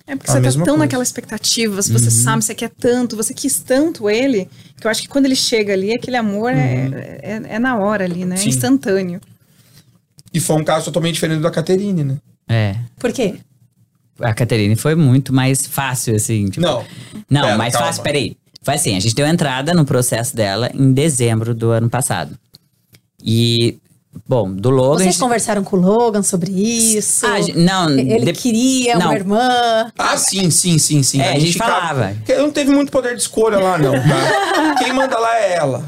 É 0.06 0.16
porque 0.16 0.30
A 0.30 0.34
você 0.34 0.42
tá 0.42 0.50
tão 0.52 0.64
coisa. 0.64 0.76
naquela 0.78 1.02
expectativa, 1.02 1.80
se 1.82 1.92
você 1.92 2.06
Uhum. 2.06 2.10
sabe, 2.10 2.44
você 2.44 2.54
quer 2.54 2.70
tanto, 2.70 3.16
você 3.16 3.32
quis 3.32 3.60
tanto 3.60 4.10
ele, 4.10 4.48
que 4.80 4.86
eu 4.86 4.90
acho 4.90 5.02
que 5.02 5.08
quando 5.08 5.26
ele 5.26 5.36
chega 5.36 5.72
ali, 5.72 5.94
aquele 5.94 6.16
amor 6.16 6.50
é, 6.52 7.20
é, 7.22 7.42
é 7.54 7.58
na 7.58 7.78
hora 7.78 8.04
ali, 8.04 8.24
né? 8.24 8.34
É 8.34 8.38
Uhum. 8.38 8.42
Sim. 8.44 8.48
instantâneo. 8.48 9.20
E 10.34 10.40
foi 10.40 10.56
um 10.56 10.64
caso 10.64 10.86
totalmente 10.86 11.14
diferente 11.14 11.40
da 11.40 11.50
Caterine, 11.50 12.02
né? 12.04 12.16
É. 12.48 12.76
Por 12.98 13.12
quê? 13.12 13.36
A 14.20 14.34
Caterine 14.34 14.76
foi 14.76 14.94
muito 14.94 15.32
mais 15.32 15.66
fácil, 15.66 16.14
assim. 16.16 16.46
Tipo, 16.46 16.60
Não. 16.66 16.84
Não, 17.30 17.42
Pera, 17.42 17.56
mais 17.56 17.72
calma. 17.72 17.86
fácil, 17.88 18.02
peraí. 18.02 18.36
Foi 18.62 18.74
assim, 18.74 18.96
a 18.96 19.00
gente 19.00 19.14
deu 19.14 19.26
entrada 19.26 19.74
no 19.74 19.84
processo 19.84 20.34
dela 20.36 20.70
em 20.74 20.92
dezembro 20.92 21.54
do 21.54 21.70
ano 21.70 21.88
passado. 21.90 22.38
E, 23.24 23.78
bom, 24.26 24.52
do 24.52 24.70
Logan... 24.70 24.98
Vocês 24.98 25.14
gente- 25.14 25.20
conversaram 25.20 25.64
com 25.64 25.76
o 25.76 25.80
Logan 25.80 26.22
sobre 26.22 26.50
isso? 26.50 27.26
Ah, 27.26 27.40
gente- 27.40 27.58
não, 27.58 27.90
Ele 27.90 28.26
de- 28.26 28.32
queria 28.32 28.96
não. 28.96 29.06
uma 29.06 29.14
irmã. 29.14 29.92
Ah, 29.98 30.16
sim, 30.16 30.50
sim, 30.50 30.78
sim, 30.78 31.02
sim. 31.02 31.20
É, 31.20 31.32
a 31.34 31.38
gente 31.38 31.56
falava. 31.58 32.12
Porque 32.16 32.34
não 32.36 32.50
teve 32.50 32.70
muito 32.70 32.90
poder 32.92 33.14
de 33.16 33.22
escolha 33.22 33.58
lá, 33.58 33.78
não, 33.78 33.92
tá? 33.92 34.74
Quem 34.82 34.92
manda 34.92 35.18
lá 35.18 35.36
é 35.38 35.54
ela. 35.56 35.84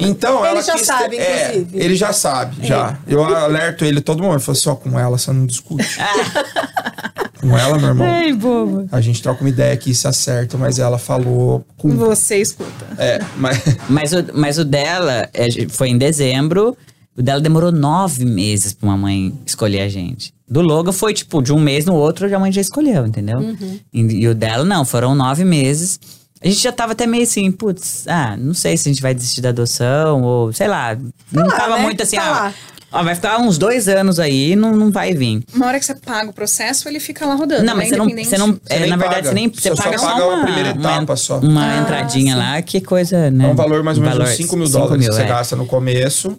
Então, 0.00 0.38
Ele 0.40 0.48
ela 0.48 0.62
já 0.62 0.74
quis 0.74 0.86
sabe, 0.86 1.16
ter- 1.16 1.22
é, 1.22 1.48
inclusive. 1.56 1.84
ele 1.84 1.96
já 1.96 2.12
sabe, 2.12 2.64
já. 2.64 2.96
Eu 3.06 3.24
alerto 3.24 3.84
ele 3.84 4.00
todo 4.00 4.22
mundo. 4.22 4.34
Eu 4.34 4.40
falo 4.40 4.56
assim, 4.56 4.68
ó, 4.70 4.74
com 4.76 4.96
ela 4.98 5.18
você 5.18 5.32
não 5.32 5.44
discute. 5.44 5.98
com 7.40 7.56
ela, 7.58 7.78
meu 7.78 7.88
irmão. 7.88 8.06
Ai, 8.06 8.32
bobo. 8.32 8.86
A 8.92 9.00
gente 9.00 9.20
troca 9.22 9.40
uma 9.40 9.48
ideia 9.50 9.72
aqui, 9.72 9.92
se 9.94 10.06
acerta, 10.06 10.56
mas 10.56 10.78
ela 10.78 10.98
falou 10.98 11.64
com... 11.76 11.88
Você 11.96 12.36
escuta. 12.40 12.86
É, 12.96 13.20
mas... 13.36 13.60
Mas 13.88 14.12
o, 14.12 14.24
mas 14.34 14.58
o 14.58 14.64
dela 14.64 15.28
é, 15.34 15.48
foi 15.68 15.88
em 15.88 15.98
dezembro. 15.98 16.76
O 17.18 17.22
dela 17.22 17.40
demorou 17.40 17.72
nove 17.72 18.24
meses 18.24 18.72
pra 18.72 18.88
uma 18.88 18.96
mãe 18.96 19.34
escolher 19.44 19.80
a 19.80 19.88
gente. 19.88 20.32
Do 20.48 20.60
Logan 20.62 20.92
foi, 20.92 21.12
tipo, 21.12 21.42
de 21.42 21.52
um 21.52 21.58
mês 21.58 21.84
no 21.84 21.94
outro, 21.94 22.32
a 22.32 22.38
mãe 22.38 22.52
já 22.52 22.60
escolheu, 22.60 23.04
entendeu? 23.06 23.38
Uhum. 23.38 23.80
E, 23.92 24.00
e 24.00 24.28
o 24.28 24.34
dela, 24.34 24.64
não, 24.64 24.84
foram 24.84 25.14
nove 25.14 25.44
meses. 25.44 25.98
A 26.40 26.46
gente 26.46 26.60
já 26.62 26.70
tava 26.70 26.92
até 26.92 27.06
meio 27.06 27.24
assim, 27.24 27.50
putz, 27.50 28.06
ah, 28.06 28.36
não 28.38 28.54
sei 28.54 28.76
se 28.76 28.88
a 28.88 28.92
gente 28.92 29.02
vai 29.02 29.12
desistir 29.12 29.40
da 29.40 29.48
adoção, 29.48 30.22
ou 30.22 30.52
sei 30.52 30.68
lá. 30.68 30.96
não 31.32 31.44
lá, 31.46 31.56
tava 31.56 31.76
né? 31.78 31.82
muito 31.82 32.00
assim, 32.04 32.14
Tá 32.16 32.54
ah, 32.92 33.00
ó, 33.00 33.02
vai 33.02 33.16
ficar 33.16 33.38
uns 33.40 33.58
dois 33.58 33.88
anos 33.88 34.20
aí 34.20 34.52
e 34.52 34.56
não, 34.56 34.76
não 34.76 34.90
vai 34.92 35.12
vir. 35.12 35.42
Uma 35.52 35.66
hora 35.66 35.80
que 35.80 35.84
você 35.84 35.96
paga 35.96 36.30
o 36.30 36.32
processo, 36.32 36.88
ele 36.88 37.00
fica 37.00 37.26
lá 37.26 37.34
rodando. 37.34 37.64
Não, 37.64 37.74
mas 37.74 37.90
né? 37.90 37.90
você 37.90 37.96
não, 37.96 38.04
Independente- 38.06 38.30
você 38.30 38.38
não 38.38 38.46
Você 38.52 38.60
é, 38.74 38.78
nem 38.80 38.90
na 38.90 38.96
verdade, 38.96 39.22
paga. 39.22 39.28
você 39.30 39.34
nem 39.34 39.48
você 39.48 39.60
Você 39.70 39.76
só 39.76 39.82
paga 39.82 39.98
só 39.98 40.06
paga 40.12 40.22
a 40.22 40.28
uma, 40.28 40.44
primeira 40.44 40.68
etapa 40.70 41.02
uma, 41.12 41.16
só. 41.16 41.38
uma 41.40 41.64
Ah, 41.74 41.80
entradinha 41.82 42.34
sim. 42.34 42.38
lá, 42.38 42.62
que 42.62 42.80
coisa, 42.80 43.28
né? 43.32 43.44
É 43.44 43.48
um 43.48 43.56
valor 43.56 43.82
mais 43.82 43.98
ou 43.98 44.04
menos 44.04 44.16
Valor, 44.18 44.30
uns 44.30 44.36
5 44.36 44.56
mil 44.56 44.68
dólares 44.68 44.92
que 44.92 44.98
mil, 45.00 45.12
você 45.12 45.22
é. 45.22 45.26
gasta 45.26 45.56
no 45.56 45.66
começo. 45.66 46.38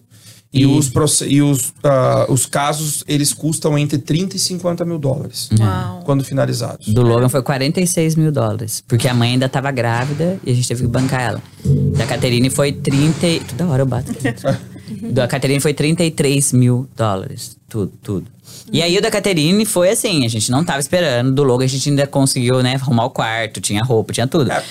E, 0.51 0.61
E- 0.63 0.65
os, 0.65 0.91
e 1.27 1.41
os, 1.43 1.73
ah, 1.83 2.25
os 2.27 2.45
casos, 2.47 3.03
eles 3.07 3.33
custam 3.33 3.77
entre 3.77 3.99
30 3.99 4.35
e 4.35 4.39
50 4.39 4.83
mil 4.83 4.97
dólares. 4.97 5.47
Uau. 5.59 6.01
Quando 6.03 6.23
finalizados. 6.23 6.87
Do 6.87 7.03
Logan 7.03 7.29
foi 7.29 7.43
46 7.43 8.15
mil 8.15 8.31
dólares. 8.31 8.83
Porque 8.87 9.07
a 9.07 9.13
mãe 9.13 9.33
ainda 9.33 9.47
tava 9.47 9.69
grávida 9.71 10.39
e 10.43 10.51
a 10.51 10.55
gente 10.55 10.67
teve 10.67 10.81
que 10.81 10.87
bancar 10.87 11.21
ela. 11.21 11.43
Da 11.95 12.05
Caterine 12.07 12.49
foi 12.49 12.71
30. 12.71 13.27
e- 13.27 13.39
Toda 13.41 13.67
hora 13.67 13.81
eu 13.83 13.85
bato 13.85 14.11
aqui. 14.11 14.23
Da 15.11 15.27
Caterine 15.27 15.59
foi 15.59 15.71
33 15.71 16.51
mil 16.51 16.89
dólares. 16.97 17.55
Tudo, 17.69 17.91
tudo. 18.01 18.25
E 18.73 18.81
aí 18.81 18.97
o 18.97 19.01
da 19.03 19.11
Caterine 19.11 19.63
foi 19.63 19.89
assim, 19.91 20.25
a 20.25 20.27
gente 20.27 20.49
não 20.49 20.63
tava 20.63 20.79
esperando. 20.79 21.31
Do 21.31 21.43
Logan 21.43 21.65
a 21.65 21.67
gente 21.67 21.87
ainda 21.91 22.07
conseguiu, 22.07 22.63
né, 22.63 22.73
arrumar 22.73 23.05
o 23.05 23.11
quarto, 23.11 23.61
tinha 23.61 23.83
roupa, 23.83 24.11
tinha 24.13 24.25
tudo. 24.25 24.51
É, 24.51 24.63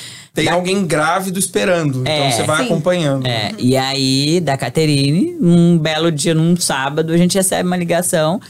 tem 0.45 0.49
alguém 0.49 0.87
grávido 0.87 1.39
esperando. 1.39 2.07
É, 2.07 2.19
então 2.19 2.33
você 2.33 2.43
vai 2.45 2.59
sim. 2.59 2.65
acompanhando. 2.65 3.27
É, 3.27 3.53
e 3.59 3.77
aí, 3.77 4.41
da 4.41 4.57
Caterine, 4.57 5.37
um 5.41 5.79
belo 5.79 6.11
dia, 6.11 6.35
num 6.35 6.57
sábado, 6.57 7.13
a 7.13 7.17
gente 7.17 7.37
recebe 7.37 7.67
uma 7.67 7.77
ligação, 7.77 8.41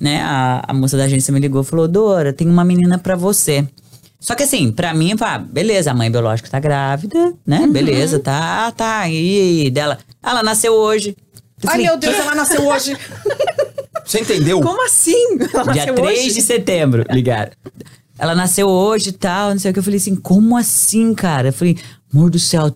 né? 0.00 0.20
A, 0.22 0.62
a 0.68 0.74
moça 0.74 0.96
da 0.96 1.04
agência 1.04 1.32
me 1.32 1.40
ligou 1.40 1.62
e 1.62 1.64
falou: 1.64 1.88
Dora, 1.88 2.32
tem 2.32 2.48
uma 2.48 2.64
menina 2.64 2.98
pra 2.98 3.16
você. 3.16 3.66
Só 4.20 4.36
que 4.36 4.44
assim, 4.44 4.70
pra 4.70 4.94
mim, 4.94 5.16
pá, 5.16 5.36
beleza, 5.36 5.90
a 5.90 5.94
mãe 5.94 6.08
biológica 6.08 6.48
tá 6.48 6.60
grávida, 6.60 7.34
né? 7.44 7.66
Beleza, 7.66 8.20
tá, 8.20 8.70
tá. 8.70 9.08
E 9.08 9.68
dela, 9.70 9.98
ela 10.22 10.44
nasceu 10.44 10.74
hoje. 10.74 11.16
Eu 11.62 11.68
Ai, 11.68 11.72
falei, 11.72 11.86
meu 11.86 11.96
Deus, 11.96 12.14
ela 12.16 12.34
nasceu 12.34 12.66
hoje. 12.66 12.96
Você 14.04 14.20
entendeu? 14.20 14.60
Como 14.60 14.84
assim? 14.84 15.38
Ela 15.52 15.72
Dia 15.72 15.86
nasceu 15.86 15.94
3 15.94 16.18
hoje? 16.18 16.34
de 16.34 16.42
setembro, 16.42 17.04
ligaram. 17.10 17.52
Ela 18.18 18.34
nasceu 18.34 18.68
hoje 18.68 19.10
e 19.10 19.12
tal, 19.12 19.50
não 19.50 19.58
sei 19.58 19.70
o 19.70 19.74
que. 19.74 19.80
Eu 19.80 19.84
falei 19.84 19.98
assim, 19.98 20.14
como 20.14 20.56
assim, 20.56 21.14
cara? 21.14 21.48
Eu 21.48 21.52
falei, 21.52 21.76
amor 22.12 22.30
do 22.30 22.38
céu, 22.38 22.74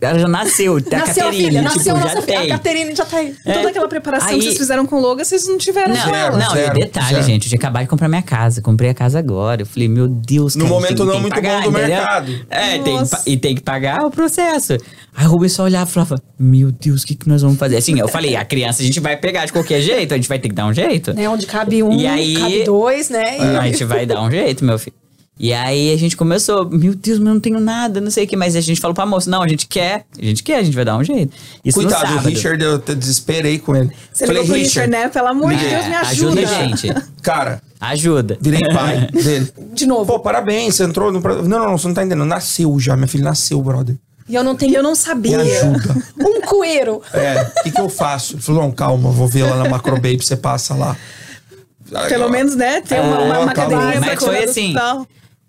ela 0.00 0.18
já 0.18 0.28
nasceu, 0.28 0.80
tá 0.82 0.98
nasceu 0.98 1.22
a 1.22 1.26
Caterine, 1.26 1.48
filha, 1.48 1.62
tipo, 1.62 1.74
nasceu 1.76 1.96
a 1.96 1.98
já 2.00 2.04
nossa 2.04 2.22
filha. 2.22 2.36
A 2.38 2.40
tem. 2.42 2.48
Caterine 2.50 2.94
já 2.94 3.04
tá 3.04 3.16
aí. 3.16 3.34
Toda 3.44 3.68
aquela 3.70 3.88
preparação 3.88 4.28
Aí- 4.28 4.36
que 4.38 4.42
vocês 4.44 4.58
fizeram 4.58 4.84
com 4.86 4.96
o 4.96 5.00
Logan, 5.00 5.24
vocês 5.24 5.48
não 5.48 5.56
tiveram 5.58 5.94
Não, 5.94 6.02
com 6.02 6.14
ela. 6.14 6.36
não, 6.38 6.50
zero, 6.52 6.76
e 6.76 6.80
detalhe, 6.80 7.08
zero. 7.14 7.22
gente, 7.22 7.44
eu 7.44 7.48
tinha 7.50 7.58
acabado 7.58 7.82
de 7.84 7.88
comprar 7.88 8.08
minha 8.08 8.22
casa. 8.22 8.60
Comprei 8.60 8.90
a 8.90 8.94
casa 8.94 9.18
agora. 9.18 9.62
Eu 9.62 9.66
falei, 9.66 9.88
meu 9.88 10.06
Deus, 10.06 10.54
No 10.54 10.64
cara, 10.64 10.74
momento 10.74 10.96
tem, 10.96 11.06
não 11.06 11.12
tem 11.12 11.20
muito 11.22 11.34
pagar, 11.34 11.62
bom 11.62 11.70
do 11.70 11.78
entendeu? 11.78 11.96
mercado. 11.96 12.46
É, 12.50 12.78
tem 12.78 12.98
e 13.26 13.36
tem 13.36 13.54
que 13.54 13.62
pagar 13.62 14.04
o 14.04 14.10
processo. 14.10 14.76
Aí 15.14 15.26
o 15.26 15.30
Rubens 15.30 15.52
só 15.52 15.64
olhava 15.64 15.88
e 15.88 15.92
falava, 15.92 16.20
meu 16.38 16.70
Deus, 16.70 17.02
o 17.02 17.06
que, 17.06 17.14
que 17.14 17.26
nós 17.28 17.40
vamos 17.40 17.58
fazer? 17.58 17.76
Assim, 17.78 17.98
eu 17.98 18.06
falei, 18.08 18.36
a 18.36 18.44
criança 18.44 18.82
a 18.82 18.84
gente 18.84 19.00
vai 19.00 19.16
pegar 19.16 19.46
de 19.46 19.52
qualquer 19.52 19.80
jeito, 19.80 20.12
a 20.12 20.16
gente 20.16 20.28
vai 20.28 20.38
ter 20.38 20.50
que 20.50 20.54
dar 20.54 20.66
um 20.66 20.74
jeito. 20.74 21.14
Né, 21.14 21.26
onde 21.28 21.46
cabe 21.46 21.82
um, 21.82 21.90
E 21.92 22.06
aí- 22.06 22.34
cabe 22.36 22.64
dois, 22.64 23.08
né? 23.08 23.38
E- 23.38 23.56
A 23.56 23.62
gente 23.66 23.82
vai 23.84 24.04
dar 24.04 24.20
um 24.22 24.30
jeito, 24.30 24.62
meu 24.64 24.78
filho. 24.78 24.94
E 25.38 25.52
aí 25.52 25.92
a 25.92 25.98
gente 25.98 26.16
começou, 26.16 26.66
meu 26.70 26.94
Deus, 26.94 27.18
mas 27.18 27.28
eu 27.28 27.34
não 27.34 27.40
tenho 27.40 27.60
nada, 27.60 28.00
não 28.00 28.10
sei 28.10 28.24
o 28.24 28.26
que. 28.26 28.34
Mas 28.36 28.56
a 28.56 28.60
gente 28.62 28.80
falou 28.80 28.94
pra 28.94 29.04
moça, 29.04 29.28
não, 29.28 29.42
a 29.42 29.48
gente 29.48 29.66
quer, 29.66 30.06
a 30.18 30.24
gente 30.24 30.42
quer, 30.42 30.56
a 30.60 30.62
gente 30.62 30.74
vai 30.74 30.84
dar 30.84 30.96
um 30.96 31.04
jeito. 31.04 31.36
Isso 31.62 31.80
no 31.82 31.88
Coitado, 31.90 32.16
o. 32.16 32.20
Richard, 32.20 32.64
eu 32.64 32.78
te 32.78 32.94
desesperei 32.94 33.58
com 33.58 33.76
ele. 33.76 33.90
Você 34.12 34.26
Falei, 34.26 34.40
ligou 34.42 34.54
pro 34.56 34.64
Richard, 34.64 34.90
né? 34.90 35.08
Pelo 35.08 35.28
amor 35.28 35.54
de 35.54 35.66
É, 35.66 35.68
Deus, 35.68 35.86
me 35.88 35.94
ajuda. 35.94 36.40
ajuda 36.40 36.40
a 36.40 36.62
gente. 36.66 36.94
Cara, 37.22 37.62
Ajuda. 37.78 38.38
virei 38.40 38.62
pai 38.72 39.08
dele. 39.12 39.52
De 39.74 39.84
novo. 39.84 40.06
Pô, 40.06 40.20
parabéns, 40.20 40.74
você 40.76 40.84
entrou 40.84 41.12
no. 41.12 41.20
Não, 41.20 41.42
não, 41.42 41.58
não, 41.68 41.76
você 41.78 41.86
não 41.86 41.94
tá 41.94 42.02
entendendo. 42.02 42.24
Nasceu 42.24 42.78
já, 42.80 42.96
minha 42.96 43.06
filha 43.06 43.24
nasceu, 43.24 43.60
brother. 43.60 43.94
E 44.26 44.34
eu 44.34 44.42
não 44.42 44.56
tenho 44.56 44.74
eu 44.74 44.82
não 44.82 44.92
Me 44.92 44.96
sabia. 44.96 45.38
ajuda. 45.38 46.02
um 46.18 46.40
coeiro. 46.40 47.02
É, 47.12 47.42
o 47.60 47.62
que, 47.62 47.70
que 47.72 47.80
eu 47.80 47.88
faço? 47.90 48.32
Ele 48.34 48.40
falou, 48.42 48.62
não, 48.62 48.72
calma, 48.72 49.10
vou 49.10 49.28
ver 49.28 49.44
lá 49.44 49.56
na 49.62 49.68
Macrobabe, 49.68 50.16
você 50.16 50.34
passa 50.36 50.74
lá. 50.74 50.96
Pelo 52.08 52.28
menos, 52.30 52.56
né? 52.56 52.80
Ter 52.80 52.98
uma, 53.00 53.18
uma, 53.20 53.38
uma 53.40 53.46
bom. 53.48 53.52
cadeirinha 53.52 54.00
pra 54.00 54.00
Mas 54.00 54.24
foi 54.24 54.42
assim. 54.44 54.68
hospital. 54.68 55.06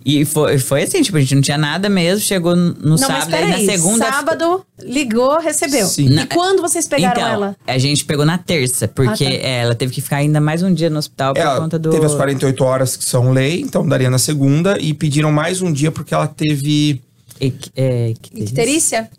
E 0.09 0.23
foi, 0.23 0.57
foi 0.57 0.83
assim, 0.83 1.01
tipo, 1.01 1.17
a 1.17 1.19
gente 1.19 1.35
não 1.35 1.41
tinha 1.41 1.57
nada 1.57 1.89
mesmo, 1.89 2.21
chegou 2.23 2.55
no 2.55 2.73
Não, 2.75 2.91
mas 2.91 3.01
sábado, 3.01 3.33
aí 3.35 3.41
peraí. 3.45 3.65
na 3.65 3.71
segunda. 3.73 4.05
Sábado, 4.05 4.65
ligou, 4.81 5.37
recebeu. 5.41 5.85
Sim. 5.85 6.05
E 6.05 6.09
Na- 6.11 6.27
quando 6.27 6.61
vocês 6.61 6.87
pegaram 6.87 7.19
então, 7.21 7.33
ela? 7.33 7.55
a 7.67 7.77
gente 7.77 8.05
pegou 8.05 8.25
na 8.25 8.37
terça, 8.37 8.87
porque 8.87 9.25
Ah, 9.25 9.29
tá. 9.29 9.33
é, 9.35 9.57
ela 9.63 9.75
teve 9.75 9.93
que 9.93 9.99
ficar 9.99 10.17
ainda 10.17 10.39
mais 10.39 10.63
um 10.63 10.73
dia 10.73 10.89
no 10.89 10.97
hospital 10.97 11.33
por 11.33 11.41
Ela 11.41 11.59
conta 11.59 11.77
do. 11.77 11.89
teve 11.89 12.05
as 12.05 12.15
48 12.15 12.63
horas 12.63 12.95
que 12.95 13.03
são 13.03 13.33
lei, 13.33 13.59
então 13.59 13.85
daria 13.85 14.09
na 14.09 14.17
segunda. 14.17 14.77
E 14.79 14.93
pediram 14.93 15.29
mais 15.29 15.61
um 15.61 15.73
dia 15.73 15.91
porque 15.91 16.13
ela 16.13 16.25
teve. 16.27 17.01
Ic- 17.41 17.69
é, 17.75 18.13
icterícia? 18.33 19.09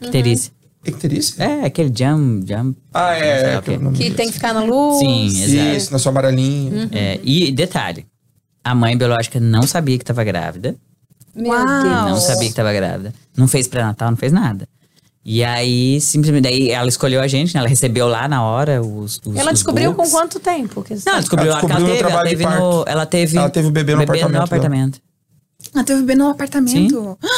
Icterícia? 0.00 0.02
Icterícia. 0.02 0.52
Icterícia? 0.86 1.44
É, 1.44 1.66
aquele 1.66 1.92
jump, 1.94 2.46
jump. 2.48 2.78
Ah, 2.94 3.14
é. 3.14 3.56
é 3.56 3.60
que 3.60 3.76
nome 3.76 3.98
Que 3.98 4.10
tem 4.10 4.28
que 4.28 4.32
ficar 4.32 4.54
na 4.54 4.64
luz. 4.64 4.98
Sim, 5.00 5.26
exato. 5.26 5.76
Isso, 5.76 5.92
na 5.92 5.98
sua 5.98 6.10
amarelinha. 6.10 6.88
É, 6.92 7.20
e 7.22 7.52
detalhe, 7.52 8.06
a 8.64 8.74
mãe 8.74 8.96
biológica 8.96 9.38
não 9.40 9.62
sabia 9.62 9.96
que 9.98 10.02
estava 10.02 10.22
grávida. 10.24 10.76
Meu 11.34 11.52
Uau. 11.52 11.64
Deus. 11.82 11.84
Não 12.10 12.16
sabia 12.20 12.42
que 12.44 12.46
estava 12.48 12.72
grávida. 12.72 13.14
Não 13.36 13.46
fez 13.48 13.66
pré-natal, 13.68 14.10
não 14.10 14.16
fez 14.16 14.32
nada. 14.32 14.66
E 15.24 15.44
aí, 15.44 16.00
simplesmente, 16.00 16.44
daí 16.44 16.70
ela 16.70 16.88
escolheu 16.88 17.20
a 17.20 17.26
gente, 17.28 17.54
né? 17.54 17.60
Ela 17.60 17.68
recebeu 17.68 18.08
lá 18.08 18.26
na 18.26 18.42
hora 18.42 18.82
os. 18.82 19.20
os 19.24 19.36
Ela 19.36 19.50
os 19.52 19.54
descobriu 19.58 19.94
com 19.94 20.08
quanto 20.10 20.40
tempo? 20.40 20.82
Que 20.82 20.94
Não, 20.94 21.00
ela 21.12 21.20
descobriu, 21.20 21.50
Ela 21.52 21.60
que 21.60 21.66
descobriu 21.66 21.86
no 21.86 21.94
ela 21.94 22.00
teve. 22.00 22.12
Ela 22.12 22.24
teve, 22.24 22.44
parto. 22.44 22.60
no, 22.62 22.84
ela 22.86 23.06
teve. 23.06 23.36
Ela 23.36 23.50
teve 23.50 23.68
o 23.68 23.70
bebê 23.70 23.94
no 23.94 24.02
apartamento 24.02 24.32
dela. 24.32 24.44
apartamento. 24.44 25.00
Ah, 25.74 25.84
teve 25.84 26.00
bebê 26.00 26.14
no 26.16 26.28
apartamento. 26.30 27.18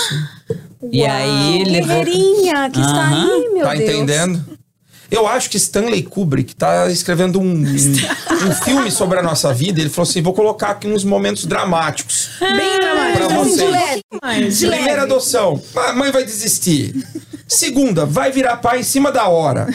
E 0.91 1.07
aí 1.07 1.63
levou. 1.63 1.87
Guerreirinha 2.05 2.69
que 2.69 2.81
está 2.81 3.03
Aham. 3.09 3.25
aí, 3.25 3.51
meu 3.55 3.63
tá 3.65 3.75
Deus. 3.75 3.89
entendendo? 3.89 4.45
Eu 5.13 5.27
acho 5.27 5.51
que 5.51 5.57
Stanley 5.59 6.03
Kubrick 6.03 6.57
tá 6.57 6.89
escrevendo 6.91 7.39
um, 7.39 7.45
um 7.63 8.53
filme 8.65 8.91
sobre 8.91 9.19
a 9.19 9.23
nossa 9.23 9.53
vida. 9.53 9.81
Ele 9.81 9.91
falou 9.91 10.09
assim: 10.09 10.23
vou 10.23 10.33
colocar 10.33 10.69
aqui 10.71 10.89
uns 10.89 11.05
momentos 11.05 11.45
dramáticos. 11.45 12.31
Bem 12.41 12.49
Pra 12.79 12.95
dramático. 13.29 13.35
vocês. 13.45 13.57
De 13.59 13.67
leve. 13.67 14.03
Mas, 14.23 14.59
De 14.59 14.67
Primeira 14.69 14.93
leve. 15.03 15.13
adoção, 15.13 15.63
a 15.77 15.93
mãe 15.93 16.11
vai 16.11 16.25
desistir. 16.25 16.95
Segunda, 17.47 18.07
vai 18.07 18.33
virar 18.33 18.57
pai 18.57 18.81
em 18.81 18.83
cima 18.83 19.13
da 19.13 19.29
hora. 19.29 19.69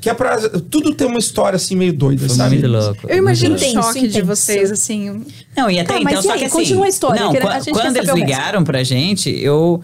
Que 0.00 0.10
é 0.10 0.14
pra. 0.14 0.36
Tudo 0.70 0.92
tem 0.94 1.06
uma 1.06 1.18
história 1.18 1.56
assim 1.56 1.76
meio 1.76 1.92
doida, 1.92 2.26
Foi 2.26 2.36
sabe? 2.36 2.56
muito 2.58 2.68
louco. 2.68 3.06
eu 3.08 3.16
imagino 3.16 3.54
o 3.54 3.56
Intenso, 3.56 3.74
choque 3.82 4.00
de 4.00 4.06
intenso. 4.08 4.26
vocês, 4.26 4.70
assim. 4.72 5.24
Não, 5.56 5.70
e 5.70 5.78
até 5.80 5.94
Tá, 5.94 6.00
mas 6.00 6.12
então, 6.12 6.20
e 6.20 6.26
só 6.26 6.32
aí? 6.32 6.38
que 6.40 6.44
assim. 6.46 6.52
Continua 6.56 6.84
a 6.86 6.88
história, 6.88 7.20
Não, 7.22 7.30
a 7.30 7.58
gente 7.60 7.70
quando 7.72 7.96
eles 7.96 8.10
ligaram 8.12 8.64
pra 8.64 8.82
gente, 8.82 9.30
eu. 9.30 9.82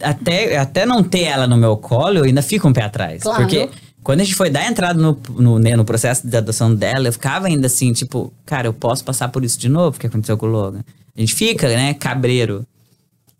Até, 0.00 0.56
até 0.58 0.86
não 0.86 1.02
ter 1.02 1.22
ela 1.22 1.46
no 1.46 1.56
meu 1.56 1.76
colo, 1.76 2.18
eu 2.18 2.24
ainda 2.24 2.42
fico 2.42 2.68
um 2.68 2.72
pé 2.72 2.82
atrás. 2.82 3.22
Claro. 3.22 3.42
Porque 3.42 3.68
quando 4.02 4.20
a 4.20 4.24
gente 4.24 4.36
foi 4.36 4.50
dar 4.50 4.66
entrada 4.68 5.00
no, 5.00 5.18
no, 5.30 5.58
né, 5.58 5.74
no 5.74 5.84
processo 5.84 6.26
de 6.26 6.36
adoção 6.36 6.74
dela, 6.74 7.08
eu 7.08 7.12
ficava 7.12 7.46
ainda 7.46 7.66
assim, 7.66 7.92
tipo, 7.92 8.32
cara, 8.44 8.68
eu 8.68 8.72
posso 8.72 9.04
passar 9.04 9.28
por 9.28 9.44
isso 9.44 9.58
de 9.58 9.68
novo, 9.68 9.98
que 9.98 10.06
aconteceu 10.06 10.36
com 10.36 10.46
o 10.46 10.48
Logan. 10.48 10.84
A 11.16 11.20
gente 11.20 11.34
fica, 11.34 11.68
né, 11.68 11.94
cabreiro. 11.94 12.64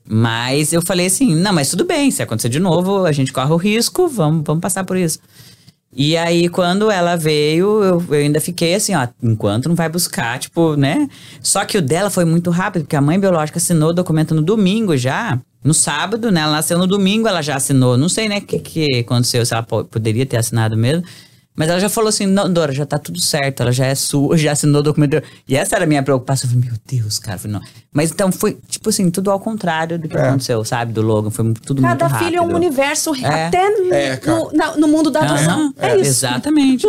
Mas 0.09 0.73
eu 0.73 0.81
falei 0.87 1.07
assim, 1.07 1.35
não, 1.35 1.53
mas 1.53 1.69
tudo 1.69 1.85
bem, 1.85 2.11
se 2.11 2.23
acontecer 2.23 2.49
de 2.49 2.61
novo, 2.61 3.05
a 3.05 3.13
gente 3.13 3.33
corre 3.33 3.53
o 3.53 3.57
risco, 3.57 4.09
vamos, 4.09 4.43
vamos 4.45 4.61
passar 4.61 4.85
por 4.85 4.97
isso. 4.97 5.19
E 5.99 6.15
aí, 6.17 6.49
quando 6.51 6.91
ela 6.91 7.17
veio, 7.17 7.83
eu, 7.83 8.05
eu 8.11 8.15
ainda 8.19 8.39
fiquei 8.39 8.75
assim, 8.75 8.95
ó, 8.95 9.09
enquanto 9.23 9.67
não 9.67 9.75
vai 9.75 9.89
buscar, 9.89 10.39
tipo, 10.39 10.77
né? 10.77 11.09
Só 11.41 11.65
que 11.65 11.79
o 11.79 11.83
dela 11.83 12.11
foi 12.11 12.27
muito 12.27 12.51
rápido, 12.51 12.83
porque 12.83 12.97
a 12.97 13.01
mãe 13.01 13.19
biológica 13.19 13.57
assinou 13.59 13.91
o 13.91 13.95
documento 13.95 14.35
no 14.35 14.43
domingo 14.43 14.95
já. 14.97 15.41
No 15.65 15.73
sábado, 15.75 16.31
né? 16.31 16.43
Ela 16.43 16.53
nasceu 16.53 16.79
no 16.79 16.87
domingo, 16.87 17.27
ela 17.27 17.43
já 17.43 17.57
assinou. 17.57 17.97
Não 17.97 18.09
sei, 18.11 18.29
né, 18.29 18.39
o 18.39 18.43
que, 18.43 18.59
que 18.59 18.99
aconteceu, 19.01 19.45
se 19.45 19.53
ela 19.55 19.63
po- 19.63 19.85
poderia 19.85 20.25
ter 20.27 20.37
assinado 20.37 20.77
mesmo. 20.77 21.03
Mas 21.57 21.71
ela 21.71 21.81
já 21.81 21.89
falou 21.89 22.09
assim, 22.11 22.27
não, 22.27 22.53
Dora, 22.53 22.71
já 22.73 22.85
tá 22.85 22.99
tudo 22.99 23.19
certo, 23.21 23.63
ela 23.63 23.73
já 23.73 23.87
é 23.87 23.95
sua, 23.95 24.37
já 24.39 24.53
assinou 24.53 24.81
o 24.81 24.85
documento. 24.85 25.23
E 25.49 25.57
essa 25.57 25.75
era 25.75 25.85
a 25.85 25.89
minha 25.89 26.03
preocupação. 26.03 26.51
Eu 26.51 26.55
falei, 26.55 26.69
meu 26.71 26.79
Deus, 27.03 27.19
cara. 27.19 27.39
Falei, 27.39 27.57
não. 27.57 27.63
Mas 27.93 28.11
então 28.11 28.31
foi, 28.31 28.59
tipo 28.69 28.91
assim, 28.91 29.11
tudo 29.11 29.31
ao 29.31 29.41
contrário 29.41 29.99
do 29.99 30.07
que 30.07 30.17
É. 30.17 30.21
aconteceu, 30.21 30.63
sabe? 30.65 30.93
Do 30.93 31.01
Logan. 31.01 31.31
Foi 31.31 31.55
tudo 31.55 31.81
muito 31.81 31.91
Cada 31.99 32.07
rápido. 32.07 32.27
filho 32.27 32.39
é 32.39 32.43
um 32.43 32.55
universo, 32.55 33.15
É. 33.17 33.47
até 33.47 33.71
no, 33.71 33.93
É, 33.95 34.21
no- 34.53 34.81
no 34.83 34.89
mundo 34.89 35.11
da 35.11 35.21
adoção. 35.21 35.73
É, 35.79 35.95
isso. 35.97 36.27
Exatamente. 36.27 36.87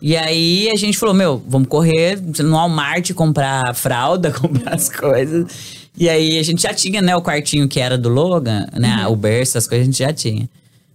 E 0.00 0.16
aí 0.16 0.68
a 0.70 0.76
gente 0.78 0.98
falou, 0.98 1.14
meu, 1.14 1.42
vamos 1.48 1.68
correr 1.68 2.20
no 2.40 2.52
Walmart 2.52 3.12
comprar 3.14 3.74
fralda, 3.74 4.30
comprar 4.38 4.74
as 4.74 4.88
coisas. 4.88 5.46
E 5.98 6.08
aí 6.08 6.38
a 6.38 6.42
gente 6.42 6.60
já 6.62 6.74
tinha, 6.74 7.00
né, 7.00 7.16
o 7.16 7.22
quartinho 7.22 7.66
que 7.66 7.80
era 7.80 7.96
do 7.96 8.10
Logan, 8.10 8.66
né, 8.78 9.06
Uhum. 9.06 9.12
o 9.14 9.16
berço, 9.16 9.56
as 9.56 9.66
coisas 9.66 9.82
a 9.82 9.90
gente 9.90 9.98
já 9.98 10.12
tinha. 10.12 10.48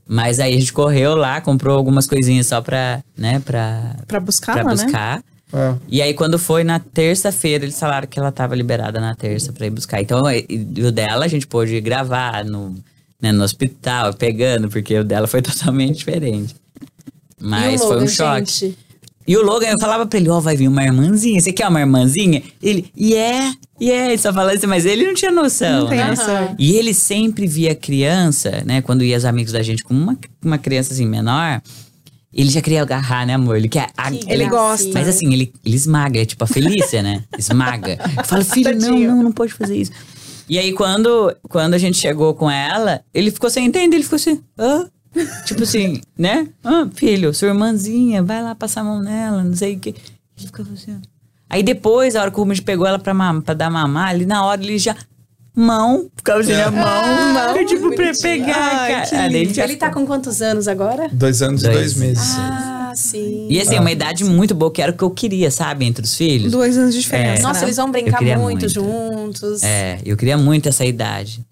Mas 0.07 0.39
aí 0.39 0.55
a 0.55 0.59
gente 0.59 0.73
correu 0.73 1.15
lá, 1.15 1.39
comprou 1.41 1.77
algumas 1.77 2.05
coisinhas 2.07 2.47
só 2.47 2.61
pra, 2.61 3.01
né, 3.17 3.39
pra, 3.39 3.95
Pra 4.07 4.19
buscar 4.19 4.53
pra 4.53 4.63
lá, 4.63 4.75
né? 4.75 4.83
buscar. 4.83 5.23
É. 5.53 5.75
E 5.89 6.01
aí, 6.01 6.13
quando 6.13 6.39
foi 6.39 6.63
na 6.63 6.79
terça-feira, 6.79 7.65
eles 7.65 7.77
falaram 7.79 8.07
que 8.07 8.17
ela 8.19 8.31
tava 8.31 8.55
liberada 8.55 8.99
na 9.01 9.13
terça 9.15 9.51
pra 9.51 9.65
ir 9.67 9.69
buscar. 9.69 10.01
Então, 10.01 10.21
o 10.23 10.91
dela 10.91 11.25
a 11.25 11.27
gente 11.27 11.45
pôde 11.45 11.79
gravar 11.81 12.45
no, 12.45 12.75
né, 13.21 13.31
no 13.33 13.43
hospital, 13.43 14.13
pegando, 14.13 14.69
porque 14.69 14.97
o 14.97 15.03
dela 15.03 15.27
foi 15.27 15.41
totalmente 15.43 15.97
diferente. 15.97 16.55
E 17.39 17.43
Mas 17.43 17.81
o 17.81 17.87
foi 17.87 17.97
um 17.97 17.99
Logan, 18.01 18.07
choque. 18.07 18.51
gente? 18.51 18.77
E 19.27 19.37
o 19.37 19.43
Logan, 19.43 19.67
eu 19.67 19.79
falava 19.79 20.05
pra 20.05 20.19
ele, 20.19 20.29
ó, 20.29 20.39
vai 20.39 20.55
vir 20.57 20.67
uma 20.67 20.83
irmãzinha, 20.83 21.39
você 21.39 21.51
quer 21.53 21.67
uma 21.67 21.79
irmãzinha? 21.79 22.41
Ele, 22.61 22.91
é, 23.15 23.51
e 23.79 23.91
é, 23.91 24.07
ele 24.07 24.17
só 24.17 24.33
falava 24.33 24.53
assim, 24.55 24.67
mas 24.67 24.85
ele 24.85 25.05
não 25.05 25.13
tinha 25.13 25.31
noção, 25.31 25.81
Não 25.81 25.87
tem 25.89 25.99
né? 25.99 26.07
noção. 26.09 26.55
E 26.57 26.73
ele 26.75 26.93
sempre 26.93 27.45
via 27.47 27.75
criança, 27.75 28.63
né, 28.65 28.81
quando 28.81 29.03
ia 29.03 29.17
os 29.17 29.25
amigos 29.25 29.51
da 29.53 29.61
gente 29.61 29.83
com 29.83 29.93
uma, 29.93 30.17
uma 30.43 30.57
criança 30.57 30.93
assim 30.93 31.05
menor, 31.05 31.61
ele 32.33 32.49
já 32.49 32.61
queria 32.61 32.81
agarrar, 32.81 33.25
né, 33.27 33.33
amor? 33.33 33.57
Ele 33.57 33.67
quer. 33.67 33.89
a- 33.97 34.09
Que 34.09 34.31
Ele 34.31 34.47
gosta. 34.47 34.89
Mas 34.93 35.07
assim, 35.07 35.33
ele, 35.33 35.51
ele 35.65 35.75
esmaga, 35.75 36.21
é 36.21 36.25
tipo 36.25 36.43
a 36.43 36.47
Felícia, 36.47 37.03
né? 37.03 37.23
Esmaga. 37.37 37.97
Eu 38.17 38.23
falo, 38.23 38.45
filho, 38.45 38.73
não, 38.79 38.97
não, 38.99 39.23
não 39.23 39.31
pode 39.33 39.51
fazer 39.53 39.75
isso. 39.75 39.91
E 40.47 40.57
aí, 40.57 40.71
quando, 40.73 41.35
quando 41.49 41.73
a 41.73 41.77
gente 41.77 41.97
chegou 41.97 42.33
com 42.33 42.49
ela, 42.49 43.01
ele 43.13 43.31
ficou 43.31 43.49
sem 43.49 43.65
entender, 43.65 43.97
ele 43.97 44.03
ficou 44.03 44.15
assim, 44.15 44.41
hã? 44.57 44.89
Tipo 45.45 45.63
assim, 45.63 46.01
né? 46.17 46.47
Ah, 46.63 46.87
filho, 46.93 47.33
sua 47.33 47.49
irmãzinha, 47.49 48.23
vai 48.23 48.41
lá 48.41 48.55
passar 48.55 48.81
a 48.81 48.83
mão 48.83 49.01
nela, 49.01 49.43
não 49.43 49.55
sei 49.55 49.75
o 49.75 49.79
que. 49.79 49.89
Ele 49.89 50.47
ficava 50.47 50.69
assim, 50.73 50.93
ó. 50.95 51.07
Aí 51.49 51.61
depois, 51.63 52.15
a 52.15 52.21
hora 52.21 52.31
que 52.31 52.37
o 52.37 52.39
Rubens 52.43 52.61
pegou 52.61 52.87
ela 52.87 52.97
pra, 52.97 53.13
mam- 53.13 53.41
pra 53.41 53.53
dar 53.53 53.69
mamar, 53.69 54.09
ali 54.09 54.25
na 54.25 54.45
hora 54.45 54.63
ele 54.63 54.77
já. 54.79 54.95
Mão, 55.53 56.09
ficava 56.15 56.39
assim, 56.39 56.53
a 56.53 56.71
mão, 56.71 56.81
Ah, 56.85 57.53
mão, 57.53 57.65
tipo, 57.65 57.93
pra 57.93 58.13
pegar, 58.21 58.55
Ai, 58.57 58.91
cara. 59.05 59.23
Ah, 59.23 59.25
ele 59.27 59.53
já 59.53 59.65
Ele 59.65 59.75
tá 59.75 59.89
com 59.89 60.05
quantos 60.07 60.41
anos 60.41 60.65
agora? 60.65 61.09
Dois 61.11 61.41
anos 61.41 61.61
Dois. 61.61 61.75
e 61.75 61.77
dois 61.77 61.93
meses. 61.95 62.35
Ah, 62.37 62.93
sim. 62.95 63.47
E 63.49 63.59
assim, 63.59 63.77
uma 63.77 63.91
idade 63.91 64.23
muito 64.23 64.55
boa, 64.55 64.71
que 64.71 64.81
era 64.81 64.93
o 64.93 64.95
que 64.95 65.03
eu 65.03 65.11
queria, 65.11 65.51
sabe, 65.51 65.83
entre 65.83 66.05
os 66.05 66.15
filhos. 66.15 66.53
Dois 66.53 66.77
anos 66.77 66.95
de 66.95 67.01
diferença. 67.01 67.43
Nossa, 67.43 67.59
né? 67.59 67.65
eles 67.65 67.75
vão 67.75 67.87
Eu 67.87 67.91
brincar 67.91 68.21
muito, 68.21 68.39
muito. 68.39 68.69
juntos. 68.69 69.61
É, 69.61 69.99
eu 70.05 70.15
queria 70.15 70.37
muito 70.37 70.69
essa 70.69 70.85
idade. 70.85 71.45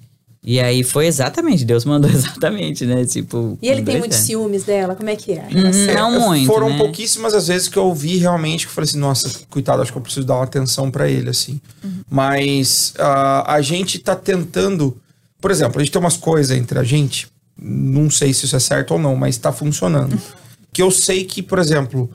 E 0.50 0.60
aí 0.60 0.82
foi 0.82 1.06
exatamente, 1.06 1.64
Deus 1.64 1.86
mandou 1.86 2.10
exatamente, 2.10 2.84
né? 2.84 3.06
Tipo. 3.06 3.56
E 3.62 3.70
ele 3.70 3.84
tem 3.84 4.00
muitos 4.00 4.18
anos. 4.18 4.28
ciúmes 4.28 4.64
dela? 4.64 4.95
Como 4.95 5.08
é 5.08 5.16
que 5.16 5.34
é? 5.34 5.47
Hum, 5.54 5.88
É, 5.88 5.93
Não 5.93 6.28
muito. 6.28 6.47
Foram 6.47 6.72
né? 6.72 6.78
pouquíssimas 6.80 7.36
as 7.36 7.50
vezes 7.50 7.68
que 7.68 7.78
eu 7.78 7.93
vi 7.93 8.18
realmente 8.18 8.66
que 8.66 8.72
eu 8.72 8.74
falei 8.74 8.89
assim, 8.89 8.97
nossa, 8.97 9.30
coitado, 9.47 9.84
acho 9.84 9.91
que 9.91 9.97
eu 10.00 10.02
preciso 10.02 10.26
dar 10.26 10.38
uma 10.38 10.45
atenção 10.45 10.89
pra 10.89 11.08
ele, 11.08 11.30
assim. 11.30 11.62
Mas 12.10 12.95
ah, 12.97 13.54
a 13.54 13.62
gente 13.62 14.00
tá 14.00 14.16
tentando. 14.16 14.97
Por 15.39 15.52
exemplo, 15.52 15.80
a 15.80 15.84
gente 15.84 15.93
tem 15.93 16.02
umas 16.02 16.18
coisas 16.18 16.58
entre 16.58 16.80
a 16.80 16.84
gente, 16.84 17.28
não 17.56 18.10
sei 18.10 18.34
se 18.34 18.45
isso 18.45 18.56
é 18.56 18.60
certo 18.60 18.95
ou 18.95 19.00
não, 19.00 19.16
mas 19.16 19.38
tá 19.38 19.52
funcionando. 19.52 20.20
que 20.74 20.82
eu 20.82 20.89
sei 20.89 21.26
que, 21.26 21.43
por 21.43 21.60
exemplo, 21.60 22.10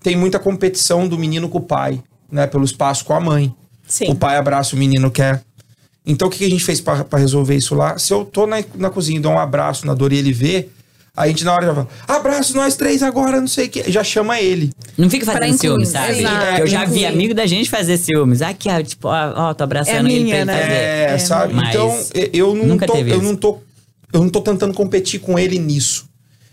tem 0.00 0.14
muita 0.14 0.38
competição 0.38 1.08
do 1.08 1.18
menino 1.18 1.48
com 1.48 1.58
o 1.58 1.62
pai, 1.62 2.00
né? 2.30 2.46
Pelo 2.46 2.64
espaço 2.64 3.04
com 3.04 3.14
a 3.14 3.20
mãe. 3.20 3.52
Sim. 3.84 4.12
O 4.12 4.14
pai 4.14 4.36
abraça 4.36 4.76
o 4.76 4.78
menino 4.78 5.10
quer. 5.10 5.42
Então 6.06 6.28
o 6.28 6.30
que 6.30 6.38
que 6.38 6.44
a 6.44 6.50
gente 6.50 6.64
fez 6.64 6.80
pra 6.80 7.04
pra 7.04 7.18
resolver 7.18 7.54
isso 7.54 7.74
lá? 7.74 7.98
Se 7.98 8.12
eu 8.12 8.24
tô 8.24 8.46
na, 8.46 8.62
na 8.76 8.90
cozinha 8.90 9.18
e 9.18 9.22
dou 9.22 9.32
um 9.32 9.38
abraço 9.38 9.86
na 9.86 9.94
Dor 9.94 10.12
e 10.12 10.16
ele 10.18 10.32
vê, 10.32 10.68
a 11.14 11.26
gente 11.28 11.44
na 11.44 11.52
hora 11.52 11.66
já 11.66 11.74
fala, 11.74 11.88
abraço 12.08 12.56
nós 12.56 12.74
três 12.76 13.02
agora, 13.02 13.40
não 13.40 13.46
sei 13.48 13.66
o 13.66 13.68
que. 13.68 13.92
Já 13.92 14.02
chama 14.02 14.40
ele. 14.40 14.72
Não 14.96 15.10
fica 15.10 15.24
Pra 15.26 15.34
fazendo 15.34 15.54
incluir, 15.54 15.70
ciúmes, 15.70 15.88
sabe? 15.90 16.18
exato. 16.20 16.60
eu 16.60 16.66
já 16.66 16.84
vi 16.86 17.04
amigo 17.04 17.34
da 17.34 17.44
gente 17.46 17.68
fazer 17.68 17.98
ciúmes. 17.98 18.40
Aqui, 18.40 18.68
ó, 18.70 18.82
tipo, 18.82 19.08
ó, 19.08 19.32
ó, 19.50 19.54
tô 19.54 19.62
abraçando 19.64 20.08
É 20.08 20.12
ele 20.12 20.24
minha, 20.24 20.44
pra 20.46 20.54
ele 20.54 20.60
né? 20.60 20.62
fazer. 20.62 20.72
É, 20.74 21.04
É, 21.14 21.18
sabe? 21.18 21.54
mas 21.54 21.68
então 21.68 21.98
eu 22.32 22.54
não 22.54 22.66
nunca 22.66 22.86
tô, 22.86 22.92
teve 22.94 23.10
eu 23.10 23.16
isso. 23.18 23.24
não 23.24 23.36
tô, 23.36 23.58
eu 24.12 24.20
não 24.20 24.28
tô 24.30 24.40
tentando 24.40 24.72
competir 24.72 25.20
com 25.20 25.38
ele 25.38 25.58
nisso. 25.58 26.08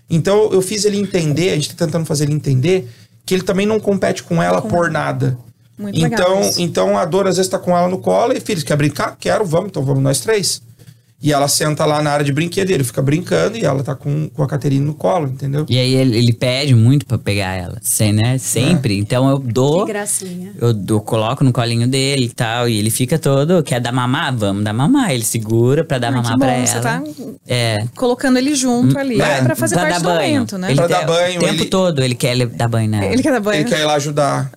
Então 0.10 0.50
eu 0.52 0.62
fiz 0.62 0.84
ele 0.86 0.98
entender, 0.98 1.52
a 1.52 1.56
gente 1.56 1.74
tá 1.74 1.86
tentando 1.86 2.06
fazer 2.06 2.26
ele 2.26 2.34
entender 2.34 2.88
que 3.26 3.34
ele 3.34 3.44
também 3.44 3.66
não 3.66 3.80
compete 3.80 4.24
com 4.24 4.42
ela 4.44 4.62
por 4.62 4.90
nada. 4.92 5.38
Muito 5.78 6.00
legal 6.00 6.20
então, 6.20 6.42
isso. 6.50 6.62
então 6.62 6.98
a 6.98 7.06
Dora 7.06 7.30
às 7.30 7.38
vezes 7.38 7.50
tá 7.50 7.60
com 7.60 7.76
ela 7.78 7.88
no 7.88 8.00
colo 8.00 8.34
e 8.34 8.40
filho, 8.40 8.64
quer 8.66 8.76
brincar? 8.76 9.16
Quero, 9.20 9.46
vamos, 9.46 9.68
então 9.70 9.84
vamos 9.84 10.02
nós 10.04 10.20
três. 10.20 10.62
E 11.20 11.34
ela 11.34 11.48
senta 11.48 11.84
lá 11.84 12.00
na 12.00 12.12
área 12.12 12.24
de 12.24 12.32
brinquedo, 12.32 12.70
ele 12.70 12.84
fica 12.84 13.02
brincando 13.02 13.58
e 13.58 13.66
ela 13.66 13.82
tá 13.84 13.96
com, 13.96 14.30
com 14.30 14.44
a 14.44 14.48
Caterine 14.48 14.86
no 14.86 14.94
colo, 14.94 15.28
entendeu? 15.28 15.66
E 15.68 15.76
aí 15.80 15.96
ele, 15.96 16.16
ele 16.16 16.32
pede 16.32 16.76
muito 16.76 17.08
pra 17.08 17.18
pegar 17.18 17.56
ela, 17.56 17.80
sem, 17.82 18.14
né? 18.14 18.38
Sempre. 18.38 19.00
Então 19.00 19.28
eu 19.28 19.40
dou. 19.40 19.84
Que 19.88 19.94
gracinha. 19.94 20.52
Eu, 20.62 20.76
dou- 20.76 21.02
coloco 21.02 21.44
no 21.44 21.52
colinho 21.52 21.88
dele 21.88 22.26
e 22.26 22.30
tal. 22.30 22.70
E 22.70 22.78
ele 22.78 22.92
fica 22.92 23.18
todo. 23.18 23.64
Quer 23.64 23.82
dar 23.82 23.92
mamar? 23.92 24.36
Vamos 24.38 24.64
dar 24.64 24.74
mamar. 24.74 25.10
Ele 25.10 25.26
segura 25.26 25.84
pra 25.84 25.98
dar 25.98 26.10
Ai, 26.10 26.14
que 26.14 26.18
mamar 26.22 26.34
bom, 26.38 26.46
pra 26.46 26.66
você 26.68 26.74
ela. 26.78 26.84
tá 26.84 27.04
É. 27.48 27.78
colocando 27.96 28.38
ele 28.38 28.54
junto 28.54 28.96
ali. 29.00 29.20
É, 29.20 29.42
pra 29.42 29.56
fazer 29.56 29.74
pra 29.74 29.86
parte 29.86 29.96
dar 29.96 30.00
do 30.12 30.16
banho. 30.20 30.34
momento, 30.34 30.58
né? 30.60 30.68
Ele 30.68 30.76
Pra 30.76 30.88
dar 30.88 31.06
banho, 31.08 31.40
O 31.40 31.44
tempo 31.46 31.54
ele- 31.64 31.66
todo 31.66 32.04
ele 32.04 32.14
quer 32.14 32.46
dar 32.46 32.68
banho 32.68 32.92
nela. 32.92 33.06
Ele 33.12 33.24
quer 33.24 33.32
dar 33.32 33.40
banho. 33.40 33.62
Ele 33.62 33.68
quer 33.70 33.80
ir 33.80 33.86
lá 33.86 33.96
ajudar. 33.96 34.52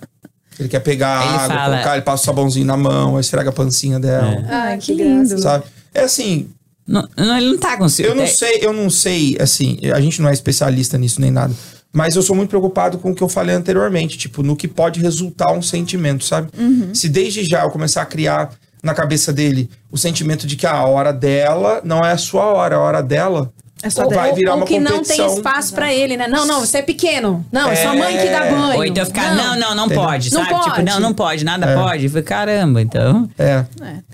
Ele 0.63 0.69
quer 0.69 0.81
pegar 0.81 1.25
Ele 1.25 1.35
água, 1.37 1.49
fala- 1.57 1.75
colocar, 1.77 1.93
ele 1.95 2.03
passa 2.03 2.23
o 2.23 2.27
sabãozinho 2.27 2.67
na 2.67 2.77
mão, 2.77 3.17
aí 3.17 3.21
esfrega 3.21 3.51
a 3.51 3.53
pancinha 3.53 3.99
dela. 3.99 4.45
Ai, 4.49 4.79
que 4.79 4.95
que 4.95 5.03
lindo. 5.03 5.39
Sabe? 5.41 5.65
É 5.95 6.03
assim, 6.03 6.49
Não, 6.87 7.07
não, 7.17 7.37
ele 7.37 7.51
não 7.53 7.59
tá 7.59 7.77
com 7.77 7.89
ciúme. 7.89 8.11
Eu 8.11 8.17
não 8.17 8.25
É- 8.25 8.27
sei, 8.27 8.59
eu 8.63 8.73
não 8.73 8.91
sei, 8.91 9.37
assim, 9.41 9.79
a 9.95 10.01
gente 10.01 10.21
não 10.21 10.29
é 10.29 10.33
especialista 10.33 10.99
nisso 10.99 11.21
nem 11.21 11.31
nada. 11.31 11.55
Mas 11.93 12.15
eu 12.15 12.23
sou 12.23 12.37
muito 12.37 12.49
preocupado 12.51 12.99
com 12.99 13.11
o 13.11 13.15
que 13.15 13.23
eu 13.23 13.29
falei 13.29 13.55
anteriormente, 13.55 14.17
tipo, 14.17 14.43
no 14.45 14.55
que 14.55 14.69
pode 14.69 15.01
resultar 15.01 15.53
um 15.53 15.61
sentimento, 15.63 16.25
sabe? 16.25 16.49
Uhum. 16.57 16.95
Se 16.95 17.09
desde 17.09 17.45
já 17.45 17.63
eu 17.65 17.71
começar 17.71 18.03
a 18.03 18.07
criar 18.07 18.51
na 18.83 18.95
cabeça 18.95 19.33
dele 19.33 19.69
o 19.91 19.99
sentimento 19.99 20.47
de 20.47 20.57
que 20.57 20.67
ah, 20.67 20.73
a 20.73 20.87
hora 20.87 21.13
dela 21.13 21.81
não 21.85 21.99
é 22.01 22.13
a 22.13 22.17
sua 22.17 22.45
hora, 22.47 22.77
a 22.77 22.81
hora 22.81 23.03
dela 23.03 23.53
É 23.83 23.89
só 23.89 24.07
vai 24.09 24.25
dela. 24.25 24.35
virar 24.35 24.51
Ou 24.53 24.57
uma 24.59 24.67
que 24.67 24.79
não 24.79 24.91
tem 25.03 25.17
competição. 25.19 25.35
espaço 25.37 25.73
pra 25.75 25.93
ele, 25.93 26.17
né? 26.17 26.29
Não, 26.29 26.47
não, 26.47 26.61
você 26.61 26.79
é 26.79 26.83
pequeno. 26.83 27.45
Não, 27.51 27.71
é, 27.71 27.77
sua 27.77 27.95
mãe 27.95 28.17
que 28.19 28.25
dá 28.29 28.45
É. 28.45 28.51
banho. 28.51 28.77
Ou 28.77 28.85
então 28.85 29.07
ficar, 29.07 29.35
não, 29.35 29.57
não, 29.59 29.75
não 29.75 29.87
Entendeu? 29.87 30.05
pode, 30.05 30.33
Não 30.35 30.45
sabe? 30.45 30.55
Tipo, 30.63 30.71
pode. 30.77 30.83
não, 30.85 31.01
não 31.01 31.15
pode, 31.15 31.45
nada 31.45 31.67
É. 31.67 31.75
pode. 31.75 32.05
Eu 32.05 32.11
falei, 32.11 32.23
caramba, 32.25 32.83
então. 32.83 33.29
É. 33.39 33.45
É, 33.45 33.65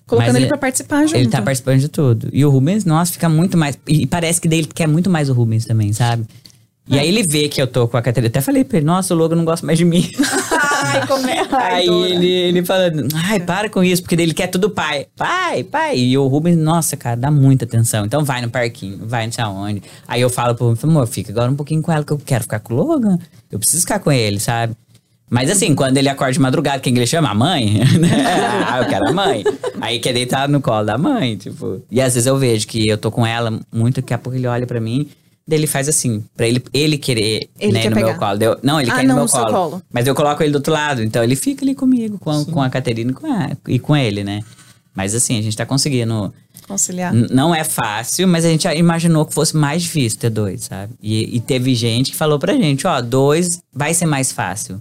Colocando 0.07 0.29
Mas 0.29 0.37
ele 0.37 0.45
é- 0.45 0.49
pra 0.49 0.57
participar 0.59 1.03
junto. 1.03 1.17
Ele 1.17 1.29
tá 1.29 1.43
participando 1.43 1.81
de 1.81 1.89
tudo. 1.89 2.29
E 2.33 2.45
o 2.45 2.51
Rubens, 2.51 2.85
nossa, 2.85 3.13
fica 3.13 3.29
muito 3.29 3.57
mais. 3.59 3.77
E 3.89 4.07
parece 4.07 4.41
que 4.41 4.47
daí 4.47 4.61
ele 4.61 4.69
quer 4.73 4.87
muito 4.87 5.11
mais 5.11 5.29
o 5.29 5.33
Rubens 5.33 5.65
também, 5.65 5.93
sabe? 5.93 6.25
E 6.89 6.97
aí 6.97 7.09
ele 7.09 7.25
vê 7.25 7.49
que 7.49 7.61
eu 7.61 7.67
tô 7.67 7.89
com 7.89 7.97
a 7.97 8.03
Catarina. 8.03 8.29
Até 8.29 8.41
falei 8.41 8.63
pra 8.63 8.77
ele, 8.77 8.87
nossa, 8.87 9.13
o 9.13 9.17
Logan 9.17 9.35
não 9.35 9.45
gosta 9.45 9.67
mais 9.67 9.77
de 9.77 9.85
mim. 9.85 10.09
Ai, 10.87 11.07
como 11.07 11.27
é. 11.29 11.47
Ai, 11.51 11.75
aí 11.89 12.13
ele, 12.13 12.27
ele 12.27 12.65
fala, 12.65 12.91
ai, 13.29 13.41
para 13.41 13.69
com 13.69 13.83
isso, 13.83 14.03
porque 14.03 14.15
ele 14.15 14.35
quer 14.35 14.47
tudo 14.47 14.71
pai. 14.71 15.07
Pai, 15.17 15.65
pai. 15.65 15.99
E 15.99 16.17
o 16.19 16.27
Rubens, 16.27 16.57
nossa, 16.57 16.97
cara, 16.97 17.17
dá 17.17 17.31
muita 17.31 17.65
atenção. 17.65 18.07
Então 18.07 18.25
vai 18.25 18.41
no 18.41 18.51
parquinho, 18.51 19.01
vai 19.03 19.27
não 19.27 19.33
sei 19.33 19.45
aonde. 19.45 19.83
Aí 20.07 20.21
eu 20.21 20.31
falo 20.31 20.55
pro 20.55 20.77
amor, 20.83 21.07
fica 21.07 21.33
agora 21.33 21.51
um 21.51 21.57
pouquinho 21.57 21.83
com 21.83 21.93
ela, 21.93 22.05
que 22.05 22.13
eu 22.13 22.19
quero 22.19 22.45
ficar 22.45 22.61
com 22.61 22.75
o 22.75 22.77
Logan. 22.77 23.19
Eu 23.51 23.59
preciso 23.59 23.83
ficar 23.83 23.99
com 23.99 24.11
ele, 24.11 24.41
sabe? 24.41 24.75
Mas 25.29 25.51
assim, 25.51 25.75
quando 25.75 25.97
ele 25.97 26.09
acorda 26.09 26.33
de 26.33 26.41
madrugada, 26.41 26.79
quem 26.79 26.93
que 26.93 27.01
ele 27.01 27.07
chama? 27.07 27.31
A 27.31 27.35
mãe? 27.35 27.81
ah, 28.69 28.79
eu 28.79 28.89
quero 28.89 29.09
a 29.09 29.13
mãe. 29.13 29.43
Aí 29.81 29.99
quer 29.99 30.13
deitar 30.13 30.49
no 30.49 30.61
colo 30.61 30.85
da 30.85 30.97
mãe, 30.97 31.37
tipo. 31.37 31.83
E 31.91 32.01
às 32.01 32.15
vezes 32.15 32.27
eu 32.27 32.37
vejo 32.39 32.67
que 32.67 32.89
eu 32.89 32.97
tô 32.97 33.11
com 33.11 33.27
ela 33.27 33.61
muito, 33.73 33.97
daqui 33.97 34.15
a 34.15 34.19
pouco 34.19 34.39
ele 34.39 34.47
olha 34.47 34.67
pra 34.67 34.81
mim, 34.81 35.09
daí 35.47 35.59
ele 35.59 35.67
faz 35.67 35.89
assim, 35.89 36.25
pra 36.37 36.47
ele, 36.47 36.63
ele 36.73 36.99
querer 36.99 37.49
Ele 37.59 37.73
né, 37.73 37.83
quer 37.83 37.91
no 37.91 37.97
meu 37.97 38.07
pegar. 38.07 38.19
colo. 38.19 38.39
Daí 38.39 38.49
eu- 38.49 38.59
não, 38.63 38.81
ele 38.81 38.91
Ah, 38.91 38.95
quer 38.97 39.01
ir 39.05 39.07
no 39.07 39.09
não, 39.09 39.15
meu 39.17 39.23
no 39.25 39.29
seu 39.29 39.41
colo. 39.41 39.53
colo. 39.53 39.83
Mas 39.93 40.07
eu 40.07 40.15
coloco 40.15 40.43
ele 40.43 40.53
do 40.53 40.57
outro 40.57 40.73
lado, 40.73 41.03
então 41.03 41.23
ele 41.23 41.37
fica 41.37 41.65
ali 41.65 41.75
comigo, 41.75 42.19
com 42.19 42.31
a, 42.31 42.45
com 42.45 42.63
a 42.63 42.69
Caterina 42.71 43.11
e 43.11 43.15
com, 43.15 43.27
a- 43.33 43.51
e 43.69 43.79
com 43.79 43.97
ele, 43.97 44.25
né? 44.25 44.43
Mas 44.95 45.15
assim, 45.15 45.39
a 45.39 45.43
gente 45.43 45.57
tá 45.57 45.65
conseguindo. 45.67 46.33
Conciliar. 46.67 47.13
Não 47.15 47.55
é 47.55 47.63
fácil, 47.63 48.27
mas 48.27 48.45
a 48.45 48.49
gente 48.49 48.67
imaginou 48.67 49.25
que 49.25 49.33
fosse 49.35 49.57
mais 49.57 49.83
difícil 49.83 50.19
ter 50.19 50.31
dois, 50.31 50.65
sabe? 50.65 50.95
E, 51.01 51.37
e 51.37 51.41
teve 51.41 51.75
gente 51.77 52.11
que 52.11 52.17
falou 52.17 52.39
pra 52.41 52.55
gente, 52.55 52.87
ó, 52.87 53.01
dois 53.01 53.61
vai 53.73 53.95
ser 53.95 54.07
mais 54.07 54.33
fácil. 54.33 54.81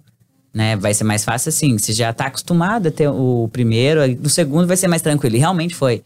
Né? 0.51 0.75
Vai 0.77 0.93
ser 0.93 1.03
mais 1.03 1.23
fácil 1.25 1.49
assim. 1.49 1.77
Você 1.77 1.91
já 1.91 2.13
tá 2.13 2.27
acostumado 2.27 2.87
a 2.87 2.91
ter 2.91 3.09
o 3.09 3.49
primeiro, 3.51 3.99
o 4.23 4.29
segundo 4.29 4.65
vai 4.65 4.77
ser 4.77 4.87
mais 4.87 5.01
tranquilo. 5.01 5.35
E 5.35 5.39
realmente 5.39 5.75
foi. 5.75 6.01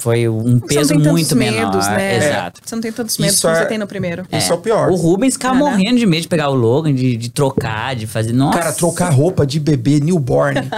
Foi 0.00 0.26
um 0.28 0.58
Você 0.60 0.66
peso 0.74 0.94
não 0.94 1.02
tem 1.02 1.12
muito 1.12 1.28
tantos 1.28 1.38
menor. 1.38 1.70
medos, 1.72 1.86
né? 1.88 2.16
Exato. 2.16 2.60
Você 2.64 2.74
não 2.74 2.82
tem 2.82 2.90
tantos 2.92 3.18
medos 3.18 3.38
como 3.40 3.54
é- 3.54 3.58
você 3.58 3.66
tem 3.66 3.76
no 3.78 3.86
primeiro. 3.86 4.26
Isso 4.32 4.50
é 4.50 4.54
o 4.54 4.58
pior. 4.58 4.90
O 4.90 4.94
Rubens 4.96 5.34
ficava 5.34 5.54
morrendo 5.54 5.98
de 5.98 6.06
medo 6.06 6.22
de 6.22 6.28
pegar 6.28 6.48
o 6.48 6.54
Logan, 6.54 6.94
de, 6.94 7.16
de 7.18 7.28
trocar, 7.28 7.94
de 7.94 8.06
fazer. 8.06 8.32
Nossa. 8.32 8.58
Cara, 8.58 8.72
trocar 8.72 9.10
roupa 9.12 9.46
de 9.46 9.60
bebê 9.60 10.00
newborn 10.00 10.56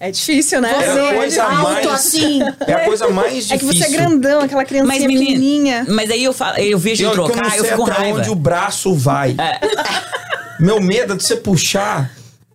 É 0.00 0.12
difícil, 0.12 0.60
né? 0.60 0.70
É 0.70 0.76
a 0.76 0.94
Sim, 0.94 1.14
coisa 1.16 1.42
difícil. 1.42 1.42
mais- 1.62 1.76
Alto 1.76 1.88
assim. 1.90 2.40
é 2.66 2.72
a 2.72 2.84
coisa 2.84 3.08
mais 3.08 3.50
É 3.50 3.58
que 3.58 3.64
difícil. 3.66 3.88
você 3.88 3.94
é 3.94 3.96
grandão, 3.96 4.40
aquela 4.42 4.64
criancinha 4.64 4.94
Mas, 4.94 5.04
menina, 5.04 5.26
pequenininha. 5.26 5.86
mas 5.88 6.10
aí 6.10 6.22
eu, 6.22 6.32
falo, 6.32 6.56
eu 6.58 6.78
vejo 6.78 7.02
Eu, 7.02 7.08
eu 7.08 7.14
trocar, 7.14 7.44
eu, 7.56 7.62
sei 7.62 7.70
fico 7.72 7.76
com 7.84 7.90
até 7.90 8.00
raiva. 8.02 8.18
onde 8.20 8.30
o 8.30 8.34
braço 8.36 8.94
vai. 8.94 9.34
Meu 10.60 10.80
medo 10.80 11.12
é 11.14 11.16
de 11.16 11.22
você 11.24 11.36
puxar 11.36 12.12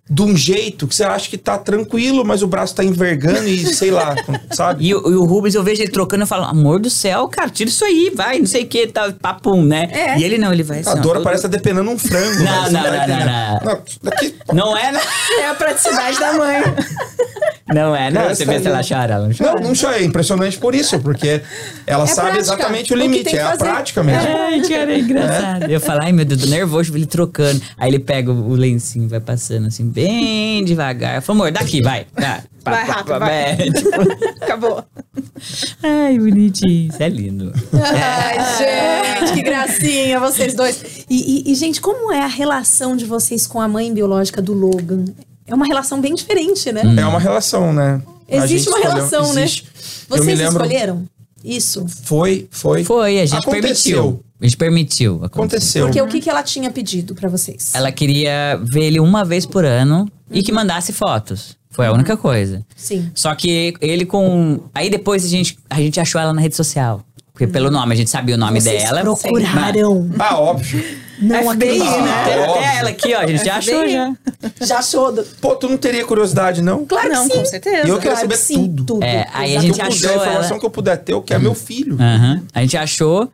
de 0.10 0.22
um 0.22 0.36
jeito 0.36 0.86
que 0.86 0.94
você 0.94 1.04
acha 1.06 1.30
que 1.30 1.38
tá 1.38 1.58
tranquilo, 1.58 2.26
mas 2.26 2.44
o 2.44 2.48
braço 2.48 2.76
tá 2.76 2.84
envergando 2.84 3.48
e 3.48 3.66
sei 3.74 3.90
lá, 3.90 4.14
sabe? 4.52 4.86
E, 4.86 4.94
o- 4.94 5.10
e 5.12 5.16
o 5.16 5.24
Rubens, 5.24 5.56
eu 5.56 5.64
vejo 5.64 5.82
ele 5.82 5.92
trocando, 5.92 6.24
eu 6.24 6.28
falo, 6.28 6.44
amor 6.44 6.80
do 6.80 6.90
céu, 6.90 7.28
cara, 7.30 7.50
tira 7.50 7.70
isso 7.70 7.86
aí, 7.86 8.12
vai, 8.14 8.38
não 8.38 8.46
sei 8.46 8.64
o 8.64 8.68
que, 8.68 8.86
tá, 8.88 9.14
papum, 9.14 9.64
né? 9.64 9.88
É. 9.92 10.18
E 10.20 10.24
ele 10.26 10.38
não, 10.38 10.52
ele 10.52 10.62
vai 10.62 10.80
assim, 10.80 10.90
A 10.90 10.96
Dora 10.96 11.16
todo- 11.16 11.24
parece 11.24 11.44
tá 11.44 11.48
depenando 11.48 11.90
um 11.90 11.98
frango. 11.98 12.44
Não, 12.44 12.64
você 12.66 12.72
não, 12.72 12.84
tá 12.84 12.90
não, 12.92 12.98
entendendo? 12.98 13.26
não, 13.26 13.60
não. 13.64 13.82
daqui- 14.04 14.36
Não 14.54 14.78
é, 14.78 14.92
né? 14.92 15.02
É 15.40 15.48
a 15.48 15.54
praticidade 15.56 16.20
da 16.20 16.34
mãe. 16.34 16.62
Não 17.74 17.96
é, 17.96 18.12
não. 18.12 18.30
Você 18.30 18.46
vê 18.46 18.60
se 18.60 18.68
ela 18.68 18.82
chora, 18.88 19.14
ela 19.16 19.28
não 19.28 19.34
chora. 19.36 19.54
Não, 19.60 19.70
não 19.70 19.74
chora. 19.80 19.98
É 20.00 20.04
impressionante 20.04 20.58
por 20.58 20.76
isso, 20.76 21.00
porque 21.00 21.42
ela 21.88 22.06
sabe 22.08 22.32
prática. 22.32 22.40
exatamente 22.54 22.94
o 22.94 22.96
O 22.96 23.00
que 23.00 23.04
limite. 23.08 23.30
que 23.30 23.38
é 23.38 23.42
a 23.44 23.58
prática 23.58 24.04
mesmo. 24.04 24.28
Ai, 24.28 24.62
cara, 24.62 24.94
é 24.94 25.00
engraçado. 25.00 25.64
Eu 25.72 25.80
falo, 25.82 26.02
ai 26.04 26.12
meu 26.12 26.26
Deus, 26.26 26.42
tô 26.42 26.48
nervoso, 26.48 26.96
ele 26.96 27.06
trocando. 27.06 27.62
Aí 27.78 27.90
ele 27.90 28.00
pega 28.00 28.32
o 28.32 28.54
lencinho, 28.54 29.08
vai 29.08 29.20
passando 29.20 29.68
assim, 29.68 29.88
bem 29.88 30.64
devagar. 30.64 31.16
Eu 31.16 31.22
falo, 31.22 31.40
amor, 31.42 31.52
daqui, 31.52 31.82
vai. 31.82 32.06
Vai, 32.16 32.42
Vai 32.64 32.86
rápido, 32.86 33.20
vai. 33.20 33.42
É, 33.52 33.56
tipo, 33.72 34.42
Acabou. 34.42 34.86
ai, 35.84 36.18
bonitinho. 36.18 36.90
Isso 36.90 37.04
é 37.04 37.10
lindo. 37.10 37.52
Ai, 37.74 39.20
gente, 39.20 39.34
que 39.34 39.42
gracinha, 39.42 40.18
vocês 40.20 40.54
dois. 40.54 41.06
E, 41.10 41.44
e- 41.50 41.52
e, 41.52 41.56
gente, 41.56 41.82
como 41.82 42.12
é 42.12 42.22
a 42.22 42.28
relação 42.28 42.96
de 42.96 43.04
vocês 43.06 43.46
com 43.46 43.60
a 43.60 43.68
mãe 43.68 43.94
biológica 43.94 44.42
do 44.42 44.54
Logan? 44.54 45.04
É 45.46 45.54
uma 45.54 45.66
relação 45.66 46.00
bem 46.02 46.16
diferente, 46.16 46.72
né? 46.72 46.82
É 46.98 47.06
uma 47.06 47.20
relação, 47.20 47.74
né? 47.74 48.02
Existe 48.28 48.70
uma 48.70 48.78
escolheu- 48.80 48.96
relação, 48.96 49.38
existe. 49.38 49.64
né? 49.66 49.70
Vocês 50.10 50.40
lembro- 50.40 50.64
escolheram 50.64 51.06
isso? 51.44 51.86
Foi, 52.04 52.48
foi. 52.50 52.84
Foi, 52.84 53.20
a 53.20 53.26
gente 53.26 53.40
Aconteceu. 53.40 54.02
permitiu. 54.02 54.24
A 54.40 54.46
gente 54.46 54.58
permitiu. 54.58 55.14
Aconteceu. 55.16 55.28
Aconteceu. 55.36 55.86
Porque 55.86 56.02
o 56.02 56.08
que, 56.08 56.22
que 56.22 56.30
ela 56.30 56.44
tinha 56.44 56.70
pedido 56.72 57.14
pra 57.16 57.30
vocês? 57.30 57.72
Ela 57.74 57.92
queria 57.92 58.60
ver 58.64 58.84
ele 58.86 59.00
uma 59.00 59.24
vez 59.26 59.46
por 59.46 59.64
ano 59.66 60.10
e 60.32 60.42
que 60.42 60.52
mandasse 60.52 60.92
fotos. 60.94 61.56
Foi 61.70 61.86
a 61.88 61.92
única 61.92 62.16
coisa. 62.16 62.64
Sim. 62.76 63.10
Só 63.16 63.34
que 63.36 63.74
ele 63.82 64.06
com. 64.06 64.60
Aí 64.74 64.90
depois 64.90 65.26
a 65.26 65.28
gente, 65.28 65.58
a 65.70 65.78
gente 65.80 66.00
achou 66.00 66.20
ela 66.22 66.32
na 66.34 66.42
rede 66.42 66.56
social. 66.56 67.02
Porque 67.34 67.48
pelo 67.48 67.72
nome, 67.72 67.94
a 67.94 67.98
gente 67.98 68.10
sabia 68.12 68.36
o 68.36 68.38
nome 68.38 68.62
Vocês 68.62 68.84
dela. 68.84 69.02
procuraram. 69.02 70.10
Ah, 70.20 70.38
óbvio. 70.40 70.84
Não 71.22 71.38
FBI, 71.38 71.50
acredito. 71.82 71.84
né? 72.02 72.22
Até, 72.22 72.40
óbvio. 72.40 72.56
até 72.56 72.78
ela 72.80 72.90
aqui, 72.90 73.14
ó, 73.14 73.20
a 73.20 73.28
gente 73.28 73.46
já 73.46 73.56
achou 73.58 73.88
já. 73.88 74.14
Já 74.62 74.78
achou? 74.80 75.12
do- 75.12 75.24
Pô, 75.40 75.56
tu 75.56 75.70
não 75.70 75.78
teria 75.78 76.04
curiosidade, 76.06 76.62
não? 76.62 76.86
Claro 76.86 77.10
Não, 77.10 77.28
que 77.28 77.34
sim. 77.34 77.40
com 77.40 77.46
certeza. 77.46 77.88
E 77.88 77.90
eu 77.90 77.98
quero 78.00 78.16
Claro 78.16 78.20
saber 78.22 78.38
sim, 78.38 78.74
tudo. 78.76 79.04
É, 79.04 79.28
aí 79.34 79.56
a 79.56 79.62
gente 79.62 79.80
eu 79.80 79.86
achou 79.86 80.10
a 80.10 80.16
informação 80.16 80.50
ela- 80.52 80.60
que 80.60 80.66
eu 80.66 80.70
puder 80.70 80.98
ter, 80.98 81.14
eu 81.14 81.22
quero 81.22 81.42
meu 81.42 81.54
filho. 81.56 81.98
A 82.54 82.62
gente 82.62 82.76
achou. 82.78 83.32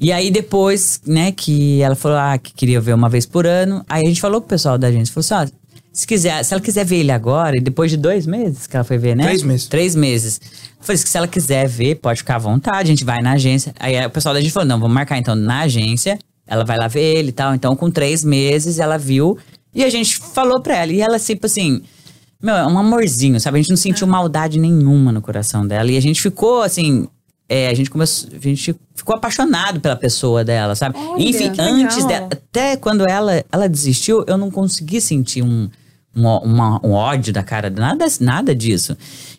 E 0.00 0.12
aí 0.12 0.30
depois, 0.30 1.00
né, 1.06 1.32
que 1.32 1.82
ela 1.82 1.94
falou 1.96 2.16
ah, 2.18 2.38
que 2.38 2.52
queria 2.54 2.80
ver 2.80 2.94
uma 2.94 3.08
vez 3.08 3.26
por 3.26 3.46
ano. 3.46 3.84
Aí 3.88 4.04
a 4.04 4.08
gente 4.08 4.20
falou 4.20 4.40
pro 4.40 4.48
pessoal 4.48 4.78
da 4.78 4.90
gente, 4.92 5.10
falou 5.10 5.24
assim, 5.40 5.50
ó, 5.52 5.58
se 5.92 6.06
quiser, 6.06 6.44
se 6.44 6.54
ela 6.54 6.60
quiser 6.62 6.84
ver 6.84 6.98
ele 6.98 7.10
agora, 7.10 7.56
e 7.56 7.60
depois 7.60 7.90
de 7.90 7.96
dois 7.96 8.24
meses 8.24 8.68
que 8.68 8.76
ela 8.76 8.84
foi 8.84 8.96
ver, 8.96 9.16
né? 9.16 9.24
Três 9.24 9.42
meses. 9.42 9.66
Três 9.66 9.96
meses. 9.96 10.40
Eu 10.78 10.84
falei 10.84 11.02
que 11.02 11.08
se 11.08 11.16
ela 11.18 11.26
quiser 11.26 11.66
ver, 11.66 11.96
pode 11.96 12.18
ficar 12.20 12.36
à 12.36 12.38
vontade, 12.38 12.82
a 12.82 12.84
gente 12.94 13.04
vai 13.04 13.20
na 13.20 13.32
agência. 13.32 13.74
Aí 13.80 14.06
o 14.06 14.10
pessoal 14.10 14.32
da 14.32 14.40
gente 14.40 14.52
falou, 14.52 14.68
não, 14.68 14.78
vamos 14.78 14.94
marcar 14.94 15.18
então 15.18 15.34
na 15.34 15.62
agência, 15.62 16.16
ela 16.48 16.64
vai 16.64 16.76
lá 16.76 16.88
ver 16.88 17.02
ele 17.02 17.28
e 17.28 17.32
tal. 17.32 17.54
Então, 17.54 17.76
com 17.76 17.90
três 17.90 18.24
meses, 18.24 18.78
ela 18.78 18.96
viu. 18.98 19.38
E 19.74 19.84
a 19.84 19.90
gente 19.90 20.16
falou 20.18 20.60
pra 20.60 20.76
ela. 20.78 20.90
E 20.92 21.00
ela, 21.00 21.18
tipo 21.20 21.46
assim, 21.46 21.82
meu, 22.42 22.54
é 22.56 22.66
um 22.66 22.78
amorzinho, 22.78 23.38
sabe? 23.38 23.58
A 23.58 23.60
gente 23.62 23.70
não 23.70 23.76
sentiu 23.76 24.06
maldade 24.06 24.58
nenhuma 24.58 25.12
no 25.12 25.20
coração 25.20 25.66
dela. 25.66 25.90
E 25.90 25.96
a 25.96 26.00
gente 26.00 26.20
ficou, 26.20 26.62
assim. 26.62 27.06
é, 27.48 27.68
a 27.68 27.74
gente 27.74 27.90
começou. 27.90 28.30
A 28.34 28.38
gente 28.40 28.74
ficou 28.94 29.14
apaixonado 29.14 29.80
pela 29.80 29.94
pessoa 29.96 30.44
dela, 30.44 30.74
sabe? 30.74 30.96
Olha, 30.98 31.22
Enfim, 31.22 31.50
antes 31.58 32.04
dela. 32.04 32.28
Até 32.32 32.76
quando 32.76 33.08
ela, 33.08 33.44
ela 33.52 33.68
desistiu, 33.68 34.24
eu 34.26 34.36
não 34.38 34.50
consegui 34.50 35.00
sentir 35.00 35.42
um, 35.42 35.68
um, 36.16 36.26
uma- 36.28 36.80
um 36.84 36.92
ódio 36.92 37.32
da 37.32 37.42
cara. 37.42 37.70
Nada, 37.70 38.06
nada 38.20 38.54
disso. 38.54 38.96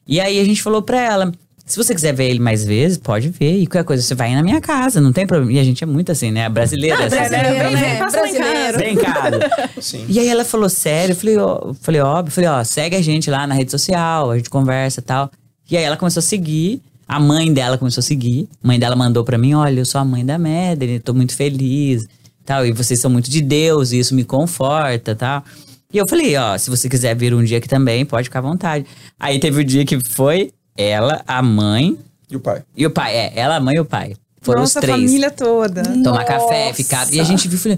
E 0.08 0.20
aí 0.20 0.40
a 0.40 0.46
gente 0.46 0.62
falou 0.62 0.82
pra 0.82 1.00
ela. 1.02 1.32
Se 1.70 1.78
você 1.78 1.94
quiser 1.94 2.14
ver 2.14 2.32
ele 2.32 2.40
mais 2.40 2.66
vezes, 2.66 2.98
pode 2.98 3.30
ver. 3.30 3.60
E 3.60 3.68
qualquer 3.68 3.84
coisa, 3.84 4.02
você 4.02 4.16
vai 4.16 4.34
na 4.34 4.42
minha 4.42 4.60
casa, 4.60 5.00
não 5.00 5.14
tem 5.14 5.28
problema. 5.28 5.54
E 5.54 5.60
a 5.60 5.64
gente 5.64 5.84
é 5.84 5.88
muito 5.88 6.12
assim, 6.12 6.32
né? 6.32 6.50
Brasileira. 6.50 7.06
assim, 7.06 7.16
né? 7.16 7.30
brasileiro, 7.30 7.60
Vem, 7.60 7.74
né? 7.74 7.80
vem, 7.80 7.94
em 7.94 8.12
Brasileiro. 8.12 8.54
casa. 8.56 8.78
Bem 8.80 8.96
caro. 8.96 9.38
Sim. 9.80 10.06
E 10.10 10.20
aí 10.20 10.28
ela 10.28 10.44
falou, 10.44 10.68
sério? 10.68 11.14
Eu 11.14 11.16
falei, 11.16 11.38
ó, 11.38 11.74
falei, 11.80 12.02
óbvio. 12.02 12.30
Eu 12.30 12.34
falei, 12.34 12.50
ó, 12.50 12.64
segue 12.64 12.96
a 12.96 13.02
gente 13.04 13.30
lá 13.30 13.46
na 13.46 13.54
rede 13.54 13.70
social, 13.70 14.32
a 14.32 14.38
gente 14.38 14.50
conversa 14.50 15.00
e 15.00 15.04
tal. 15.04 15.30
E 15.70 15.78
aí 15.78 15.84
ela 15.84 15.96
começou 15.96 16.22
a 16.22 16.24
seguir. 16.24 16.82
A 17.08 17.20
mãe 17.20 17.54
dela 17.54 17.78
começou 17.78 18.02
a 18.02 18.04
seguir. 18.04 18.50
A 18.64 18.68
mãe 18.68 18.80
dela 18.80 18.96
mandou 18.96 19.24
pra 19.24 19.38
mim, 19.38 19.54
olha, 19.54 19.80
eu 19.80 19.86
sou 19.86 20.02
a 20.02 20.06
mãe 20.06 20.26
da 20.26 20.40
Madeline, 20.40 21.00
tô 21.00 21.14
muito 21.14 21.36
feliz. 21.36 22.08
Tal, 22.48 22.66
e 22.66 22.72
vocês 22.72 23.00
são 23.00 23.12
muito 23.12 23.30
de 23.30 23.42
Deus, 23.42 23.92
e 23.92 24.00
isso 24.00 24.16
me 24.16 24.24
conforta, 24.24 25.14
tal. 25.14 25.44
E 25.94 26.00
eu 26.00 26.08
falei, 26.08 26.36
ó, 26.36 26.58
se 26.58 26.72
você 26.72 26.90
quiser 26.90 27.16
vir 27.16 27.32
um 27.32 27.44
dia 27.44 27.60
aqui 27.60 27.68
também, 27.68 28.04
pode 28.06 28.24
ficar 28.26 28.40
à 28.40 28.42
vontade. 28.42 28.88
Aí 29.20 29.40
teve 29.40 29.62
o 29.62 29.64
dia 29.64 29.86
que 29.86 30.00
foi 30.04 30.52
ela, 30.82 31.22
a 31.28 31.42
mãe 31.42 31.98
E 32.30 32.36
o 32.36 32.40
pai? 32.40 32.64
e 32.76 32.86
o 32.86 32.92
pai. 32.92 33.16
É, 33.16 33.34
ela, 33.40 33.56
a 33.58 33.60
mãe 33.60 33.76
e 33.76 33.80
o 33.80 33.86
pai. 33.86 34.16
Foram 34.42 34.62
Nossa, 34.62 34.72
os 34.72 34.78
a 34.78 34.82
três 34.82 34.98
família 34.98 35.30
toda. 35.32 35.84
tomar 35.84 35.98
Nossa. 36.02 36.24
café, 36.24 36.74
ficar. 36.74 37.14
E 37.14 37.20
a 37.20 37.24
gente 37.24 37.48
viu, 37.48 37.60
falei. 37.60 37.78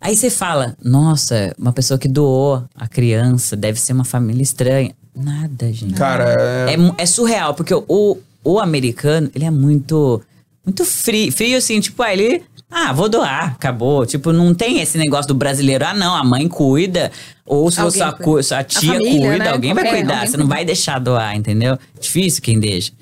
Aí 0.00 0.14
você 0.16 0.30
fala, 0.30 0.76
nossa, 0.84 1.52
uma 1.58 1.72
pessoa 1.72 1.98
que 1.98 2.06
doou 2.06 2.62
a 2.74 2.86
criança 2.86 3.56
deve 3.56 3.80
ser 3.80 3.92
uma 3.94 4.04
família 4.04 4.42
estranha. 4.42 4.94
Nada, 5.16 5.72
gente. 5.72 5.94
Cara, 5.94 6.36
é... 6.68 6.74
É, 6.74 6.76
é 6.98 7.06
surreal, 7.06 7.54
porque 7.54 7.74
o, 7.74 8.16
o 8.44 8.58
americano, 8.60 9.28
ele 9.34 9.44
é 9.44 9.50
muito, 9.50 10.22
muito 10.64 10.84
frio, 10.84 11.32
frio 11.32 11.58
assim, 11.58 11.80
tipo, 11.80 12.00
ah, 12.02 12.12
ele, 12.12 12.42
ah, 12.70 12.92
vou 12.92 13.08
doar, 13.08 13.52
acabou. 13.54 14.04
Tipo, 14.06 14.32
não 14.32 14.52
tem 14.54 14.80
esse 14.80 14.98
negócio 14.98 15.28
do 15.28 15.34
brasileiro, 15.34 15.84
ah, 15.86 15.94
não, 15.94 16.14
a 16.14 16.22
mãe 16.24 16.46
cuida, 16.48 17.10
ou 17.44 17.70
se 17.70 17.80
Alguém 17.80 18.00
sua, 18.02 18.42
sua 18.42 18.62
tia 18.64 18.92
família, 18.92 19.28
cuida, 19.30 19.44
né? 19.44 19.50
alguém 19.50 19.74
vai 19.74 19.84
Qualquer- 19.84 19.98
cuidar, 20.00 20.14
alguém 20.16 20.30
você 20.30 20.36
não 20.36 20.46
vai 20.48 20.64
deixar 20.64 20.98
doar, 20.98 21.34
entendeu? 21.36 21.78
Difícil 22.00 22.42
quem 22.42 22.58
deixa. 22.60 22.92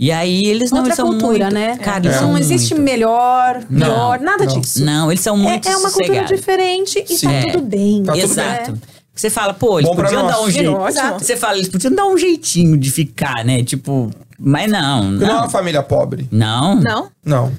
E 0.00 0.12
aí 0.12 0.42
eles 0.44 0.70
não 0.70 0.78
Outra 0.78 0.90
eles 0.90 0.96
são 0.96 1.08
cultura, 1.08 1.46
muito, 1.46 1.54
né? 1.54 1.76
Cara, 1.78 2.06
eles 2.06 2.20
não 2.20 2.28
são 2.28 2.38
existe 2.38 2.72
muito. 2.74 2.84
melhor, 2.84 3.64
pior, 3.64 4.20
nada 4.20 4.44
não. 4.44 4.60
disso. 4.60 4.84
Não, 4.84 5.10
eles 5.10 5.20
são 5.20 5.36
muito 5.36 5.66
é, 5.68 5.72
é 5.72 5.76
uma 5.76 5.90
cultura 5.90 6.06
sossegados. 6.06 6.36
diferente 6.38 7.04
e 7.10 7.16
Sim. 7.16 7.26
tá 7.26 7.32
É. 7.32 7.42
tudo 7.50 7.64
bem. 7.64 8.02
Tá 8.04 8.12
tudo 8.12 8.22
Exato. 8.24 8.72
né? 8.72 8.78
Você 9.12 9.28
fala, 9.30 9.52
pô, 9.52 9.80
eles 9.80 9.90
Bom 9.90 9.96
podiam 9.96 10.24
dar 10.28 10.40
um. 10.40 10.86
Exato. 10.86 11.24
Você 11.24 11.36
fala, 11.36 11.56
eles 11.56 11.68
podiam 11.68 11.92
dar 11.92 12.06
um 12.06 12.16
jeitinho 12.16 12.76
de 12.76 12.88
ficar, 12.92 13.44
né? 13.44 13.64
Tipo, 13.64 14.08
mas 14.38 14.70
não, 14.70 15.08
Porque 15.10 15.24
não 15.24 15.30
é 15.30 15.32
não. 15.34 15.40
uma 15.40 15.48
família 15.50 15.82
pobre. 15.82 16.28
Não. 16.30 16.76
Não? 16.76 17.08
Não. 17.24 17.52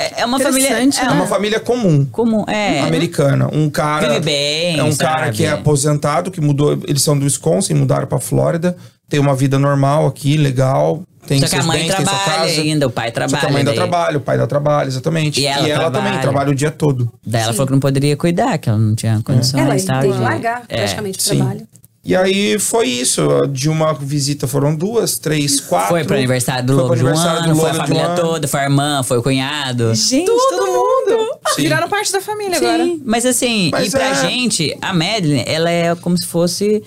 É, 0.00 0.22
é 0.22 0.24
uma 0.26 0.38
família. 0.40 0.68
Interessante, 0.82 1.00
É, 1.00 1.04
É 1.04 1.10
uma 1.10 1.26
família 1.26 1.60
comum. 1.60 2.06
Como 2.10 2.44
é. 2.48 2.80
Americana. 2.80 3.48
Um 3.52 3.68
cara. 3.68 4.08
Vive 4.08 4.20
bem, 4.20 4.78
É 4.78 4.82
um 4.84 4.92
sabe? 4.92 5.10
cara 5.20 5.30
que 5.32 5.44
é 5.44 5.50
aposentado, 5.50 6.30
que 6.30 6.40
mudou. 6.40 6.78
Eles 6.88 7.02
são 7.02 7.18
do 7.18 7.24
Wisconsin, 7.24 7.74
mudaram 7.74 8.06
pra 8.06 8.18
Flórida. 8.18 8.76
Tem 9.08 9.20
uma 9.20 9.34
vida 9.34 9.58
normal 9.58 10.06
aqui, 10.06 10.36
legal. 10.36 11.02
Tem 11.26 11.38
Só 11.38 11.48
que 11.48 11.56
a 11.56 11.62
mãe 11.62 11.80
bens, 11.80 11.88
trabalha 11.94 12.18
casa. 12.18 12.60
ainda, 12.60 12.86
o 12.86 12.90
pai 12.90 13.08
Só 13.08 13.12
trabalha. 13.14 13.40
que 13.40 13.46
a 13.46 13.50
mãe 13.52 13.62
dá 13.64 13.70
daí- 13.72 13.76
trabalho, 13.78 14.16
o 14.16 14.20
pai 14.20 14.38
dá 14.38 14.46
trabalho, 14.46 14.88
exatamente. 14.88 15.40
E 15.40 15.46
ela 15.46 15.64
também 15.90 15.90
trabalha. 15.90 16.18
trabalha 16.20 16.50
o 16.50 16.54
dia 16.54 16.70
todo. 16.70 17.12
Daí 17.24 17.42
ela 17.42 17.52
falou 17.52 17.66
que 17.66 17.72
não 17.74 17.78
poderia 17.80 18.16
cuidar, 18.16 18.56
que 18.58 18.68
ela 18.70 18.78
não 18.78 18.94
tinha 18.94 19.20
condições 19.22 19.62
Ela 19.62 19.76
e 19.76 19.82
tal. 19.82 20.00
tem 20.00 20.12
que 20.12 20.18
largar 20.18 20.62
É. 20.68 20.76
praticamente 20.78 21.18
o 21.18 21.22
sim. 21.22 21.36
trabalho. 21.36 21.68
E 22.02 22.16
aí 22.16 22.58
foi 22.58 22.88
isso. 22.88 23.46
De 23.48 23.68
uma 23.68 23.92
visita 23.92 24.46
foram 24.46 24.74
duas, 24.74 25.18
três, 25.18 25.60
quatro. 25.60 25.88
Foi 25.90 26.04
pro 26.04 26.16
aniversário 26.16 26.64
do 26.66 26.74
Lobo 26.74 26.96
de 26.96 27.04
um 27.04 27.08
aniversário 27.08 27.42
do 27.42 27.50
ano, 27.50 27.56
foi 27.60 27.70
a 27.70 27.74
família 27.74 28.08
toda, 28.14 28.48
foi 28.48 28.60
a 28.60 28.64
irmã, 28.64 29.02
foi 29.02 29.18
o 29.18 29.22
cunhado. 29.22 29.94
Gente, 29.94 30.24
todo, 30.26 30.66
mundo. 30.66 31.38
Sim. 31.54 31.62
Viraram 31.62 31.88
parte 31.88 32.10
da 32.10 32.20
família 32.20 32.56
agora. 32.56 32.84
Sim, 32.84 33.02
mas 33.04 33.26
assim, 33.26 33.68
Mas 33.70 33.88
e 33.88 33.90
pra 33.90 34.08
é- 34.08 34.14
gente, 34.28 34.76
a 34.80 34.92
Madeline, 34.94 35.44
ela 35.46 35.70
é 35.70 35.94
como 35.94 36.16
se 36.16 36.26
fosse 36.26 36.82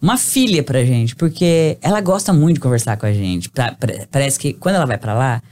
uma 0.00 0.16
filha 0.16 0.62
pra 0.62 0.82
gente, 0.84 1.14
porque 1.14 1.76
ela 1.82 2.00
gosta 2.00 2.32
muito 2.32 2.54
de 2.54 2.60
conversar 2.60 2.96
com 2.96 3.06
a 3.06 3.12
gente. 3.12 3.50
Pra- 3.50 3.72
pra- 3.72 4.06
parece 4.10 4.38
que 4.38 4.52
quando 4.54 4.76
ela 4.76 4.86
vai 4.86 4.96
pra 4.98 5.12
lá, 5.14 5.42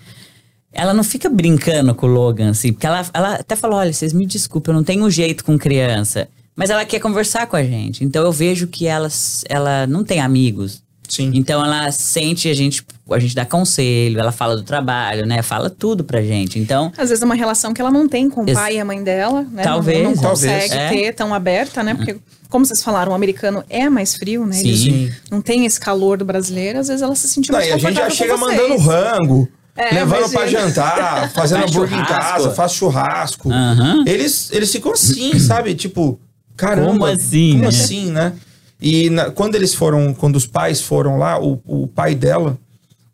ela 0.73 0.95
não 0.95 1.05
fica 1.05 1.29
brincando 1.29 1.95
com 1.95 2.07
o 2.07 2.11
Logan, 2.11 2.51
assim, 2.51 2.73
porque 2.73 2.87
ela, 2.87 3.05
ela 3.13 3.35
até 3.35 3.57
falou: 3.57 3.79
olha, 3.79 3.93
vocês 3.93 4.13
me 4.15 4.25
desculpem, 4.27 4.73
eu 4.73 4.77
não 4.77 4.85
tenho 4.85 5.09
jeito 5.11 5.45
com 5.45 5.59
criança. 5.59 6.29
Mas 6.55 6.71
ela 6.71 6.85
quer 6.85 7.01
conversar 7.01 7.47
com 7.47 7.57
a 7.57 7.63
gente. 7.63 8.05
Então 8.05 8.23
eu 8.25 8.33
vejo 8.33 8.67
que 8.67 8.87
ela, 8.87 9.09
ela 9.49 9.87
não 9.87 10.05
tem 10.05 10.21
amigos. 10.21 10.83
Sim. 11.09 11.31
Então 11.35 11.63
ela 11.63 11.91
sente 11.93 12.49
a 12.49 12.55
gente, 12.55 12.83
a 13.11 13.19
gente 13.19 13.35
dá 13.35 13.45
conselho, 13.45 14.19
ela 14.19 14.33
fala 14.33 14.57
do 14.57 14.63
trabalho, 14.63 15.27
né? 15.27 15.43
Fala 15.43 15.69
tudo 15.69 16.05
pra 16.05 16.23
gente. 16.23 16.59
Então, 16.59 16.91
Às 16.97 17.11
vezes 17.11 17.23
é 17.23 17.27
uma 17.27 17.35
relação 17.35 17.75
que 17.75 17.81
ela 17.83 17.91
não 17.91 18.09
tem 18.09 18.31
com 18.31 18.43
o 18.45 18.53
pai 18.55 18.77
e 18.77 18.81
a 18.81 18.85
mãe 18.85 19.03
dela, 19.03 19.47
né? 19.51 19.63
Talvez. 19.63 20.03
Não, 20.03 20.15
não 20.15 20.23
Talvez. 20.23 20.63
consegue 20.65 20.75
É. 20.75 20.89
ter 20.89 21.13
tão 21.15 21.35
aberta, 21.35 21.83
né? 21.83 21.95
Porque, 21.95 22.17
como 22.49 22.65
vocês 22.65 22.83
falaram, 22.83 23.13
o 23.13 23.15
americano 23.15 23.63
é 23.69 23.91
mais 23.91 24.15
frio, 24.15 24.47
né? 24.47 24.59
Eles 24.61 24.81
Sim. 24.81 25.11
não 25.31 25.43
tem 25.43 25.67
esse 25.67 25.79
calor 25.79 26.17
do 26.17 26.25
brasileiro. 26.25 26.79
Às 26.79 26.89
vezes 26.89 27.03
ela 27.03 27.15
se 27.15 27.29
sentiu 27.29 27.53
Não, 27.53 27.59
mais 27.61 27.71
e 27.71 27.75
a 27.75 27.79
gente 27.79 27.95
já 27.97 28.09
chega 28.11 28.37
mandando 28.37 28.77
rango. 28.79 29.49
É, 29.77 29.95
levando 29.95 30.31
pra 30.31 30.43
imagina. 30.43 30.61
jantar, 30.69 31.31
fazendo 31.35 31.61
Faz 31.61 31.71
hambúrguer 31.75 31.99
em 31.99 32.05
casa, 32.05 32.51
faz 32.53 32.73
churrasco. 32.73 33.51
Aham. 33.51 34.05
Eles, 34.07 34.51
eles 34.53 34.71
ficam 34.71 34.93
assim, 34.93 35.39
sabe? 35.39 35.75
Tipo, 35.75 36.19
caramba. 36.67 36.89
Como 36.93 37.07
assim, 37.07 37.51
Como 37.53 37.63
né? 37.63 37.69
assim, 37.69 38.11
né? 38.11 38.33
E 38.81 39.11
na- 39.11 39.31
quando 39.31 39.55
eles 39.55 39.75
foram, 39.75 40.13
quando 40.15 40.37
os 40.37 40.47
pais 40.47 40.81
foram 40.81 41.19
lá, 41.19 41.41
o, 41.41 41.61
o 41.67 41.87
pai 41.87 42.15
dela, 42.15 42.59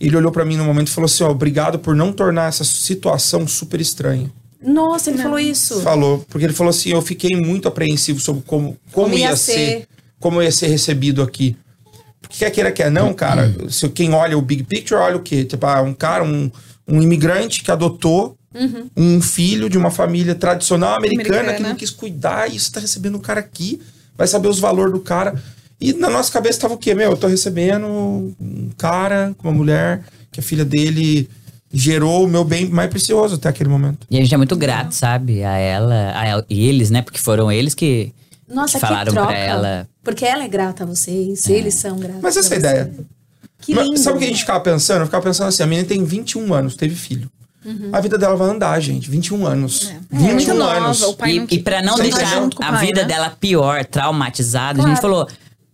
ele 0.01 0.17
olhou 0.17 0.31
pra 0.33 0.45
mim 0.45 0.57
no 0.57 0.65
momento 0.65 0.89
e 0.89 0.91
falou 0.93 1.07
assim: 1.07 1.25
ó, 1.25 1.31
obrigado 1.31 1.79
por 1.79 1.95
não 1.95 2.13
tornar 2.13 2.49
essa 2.49 2.65
situação 2.65 3.47
super 3.47 3.81
estranha. 3.81 4.31
Nossa, 4.63 5.11
ele 5.11 5.19
falou 5.23 5.39
isso. 5.39 5.81
Falou, 5.83 6.25
porque 6.29 6.45
ele 6.47 6.53
falou 6.55 6.71
assim: 6.71 6.91
eu 6.91 7.03
fiquei 7.03 7.37
muito 7.37 7.69
apreensivo 7.69 8.19
sobre 8.21 8.43
como, 8.47 8.77
como, 8.93 9.09
Como 9.09 9.15
ia 9.19 9.31
ia, 9.31 9.37
ser. 9.37 9.53
ser. 9.53 9.89
como 10.19 10.43
ia 10.43 10.51
ser 10.53 10.69
recebido 10.69 11.23
aqui. 11.23 11.57
Porque 12.21 12.39
quer 12.39 12.51
queira, 12.51 12.73
quer 12.73 12.91
não, 12.91 13.13
cara, 13.15 13.55
se 13.71 13.89
quem 13.91 14.13
olha 14.15 14.37
o 14.37 14.43
big 14.43 14.63
picture, 14.65 15.01
olha 15.01 15.17
o 15.17 15.23
quê? 15.23 15.45
Tipo, 15.45 15.67
ah, 15.67 15.83
um 15.83 15.95
cara, 15.95 16.25
um, 16.25 16.51
um 16.87 17.01
imigrante 17.03 17.63
que 17.63 17.71
adotou 17.71 18.37
um 18.97 19.21
filho 19.21 19.69
de 19.69 19.77
uma 19.79 19.91
família 19.91 20.35
tradicional 20.35 20.97
americana, 20.97 21.29
que 21.29 21.39
Americana. 21.41 21.69
não 21.71 21.77
quis 21.77 21.91
cuidar, 21.91 22.51
e 22.51 22.57
isso 22.57 22.73
tá 22.73 22.81
recebendo 22.81 23.17
um 23.17 23.21
cara 23.21 23.41
aqui, 23.41 23.81
vai 24.17 24.27
saber 24.27 24.49
os 24.49 24.59
valores 24.59 24.93
do 24.93 25.01
cara. 25.01 25.35
E 25.81 25.93
na 25.93 26.11
nossa 26.11 26.33
cabeça 26.33 26.61
tava 26.61 26.75
o 26.75 26.79
quê? 26.79 26.95
Meu, 26.95 27.11
eu 27.13 27.17
tô 27.17 27.27
recebendo 27.29 27.87
um 27.87 28.71
cara, 28.77 29.35
uma 29.43 29.53
mulher, 29.53 30.03
que 30.33 30.41
a 30.41 30.43
filha 30.43 30.65
dele 30.65 31.29
gerou 31.73 32.25
o 32.25 32.29
meu 32.29 32.43
bem 32.45 32.67
mais 32.69 32.89
precioso 32.91 33.35
até 33.37 33.49
aquele 33.49 33.69
momento. 33.69 34.07
E 34.11 34.17
a 34.17 34.21
gente 34.21 34.33
é 34.35 34.37
muito 34.37 34.57
grato, 34.57 34.93
sabe? 34.95 35.45
A 35.45 35.57
ela, 35.57 36.13
a 36.19 36.27
ela- 36.27 36.47
e 36.49 36.67
eles, 36.69 36.91
né? 36.91 37.03
Porque 37.03 37.19
foram 37.19 37.53
eles 37.53 37.75
que, 37.75 38.13
Nossa, 38.49 38.73
que 38.73 38.81
que, 38.81 38.87
falaram 38.87 39.13
troca. 39.13 39.29
pra 39.29 39.39
ela. 39.39 39.89
Porque 40.03 40.25
ela 40.25 40.43
é 40.45 40.49
grata 40.49 40.83
a 40.83 40.87
vocês, 40.87 41.47
eles 41.49 41.75
são 41.75 41.99
gratos. 41.99 42.23
Mas 42.23 42.37
essa 42.37 42.55
a 42.55 42.57
é 42.57 42.59
a 42.59 42.61
você. 42.61 42.67
ideia. 42.69 42.95
Que 43.61 43.75
Mas 43.75 43.85
lindo. 43.87 43.99
Sabe 43.99 44.17
o 44.17 44.19
que 44.21 44.25
a 44.25 44.29
gente 44.29 44.41
ficava 44.41 44.61
pensando? 44.61 45.01
Eu 45.03 45.07
ficava 45.07 45.23
pensando 45.25 45.49
assim, 45.49 45.63
a 45.63 45.67
menina 45.67 45.87
tem 45.87 46.03
21 46.05 46.55
anos, 46.55 46.75
teve 46.75 46.95
filho. 46.95 47.31
Uhum. 47.65 47.91
A 47.93 48.01
vida 48.01 48.17
dela 48.17 48.37
vai 48.37 48.49
andar, 48.51 48.79
gente. 48.81 49.11
21 49.11 49.47
anos. 49.47 49.91
É, 49.91 50.17
muito 50.17 50.37
21 50.39 50.55
nova, 50.57 50.73
anos. 50.77 51.05
pai 51.15 51.33
E, 51.33 51.39
não 51.41 51.47
e 51.51 51.59
pra 51.59 51.83
não 51.83 51.97
Você 51.97 52.03
deixar 52.05 52.43
a 52.43 52.73
pai, 52.73 52.87
vida 52.87 53.03
né? 53.03 53.09
dela 53.09 53.31
pior, 53.39 53.85
traumatizada, 53.85 54.73
a 54.81 54.83
Claro. 54.83 54.89
gente 54.91 55.01
falou. 55.01 55.27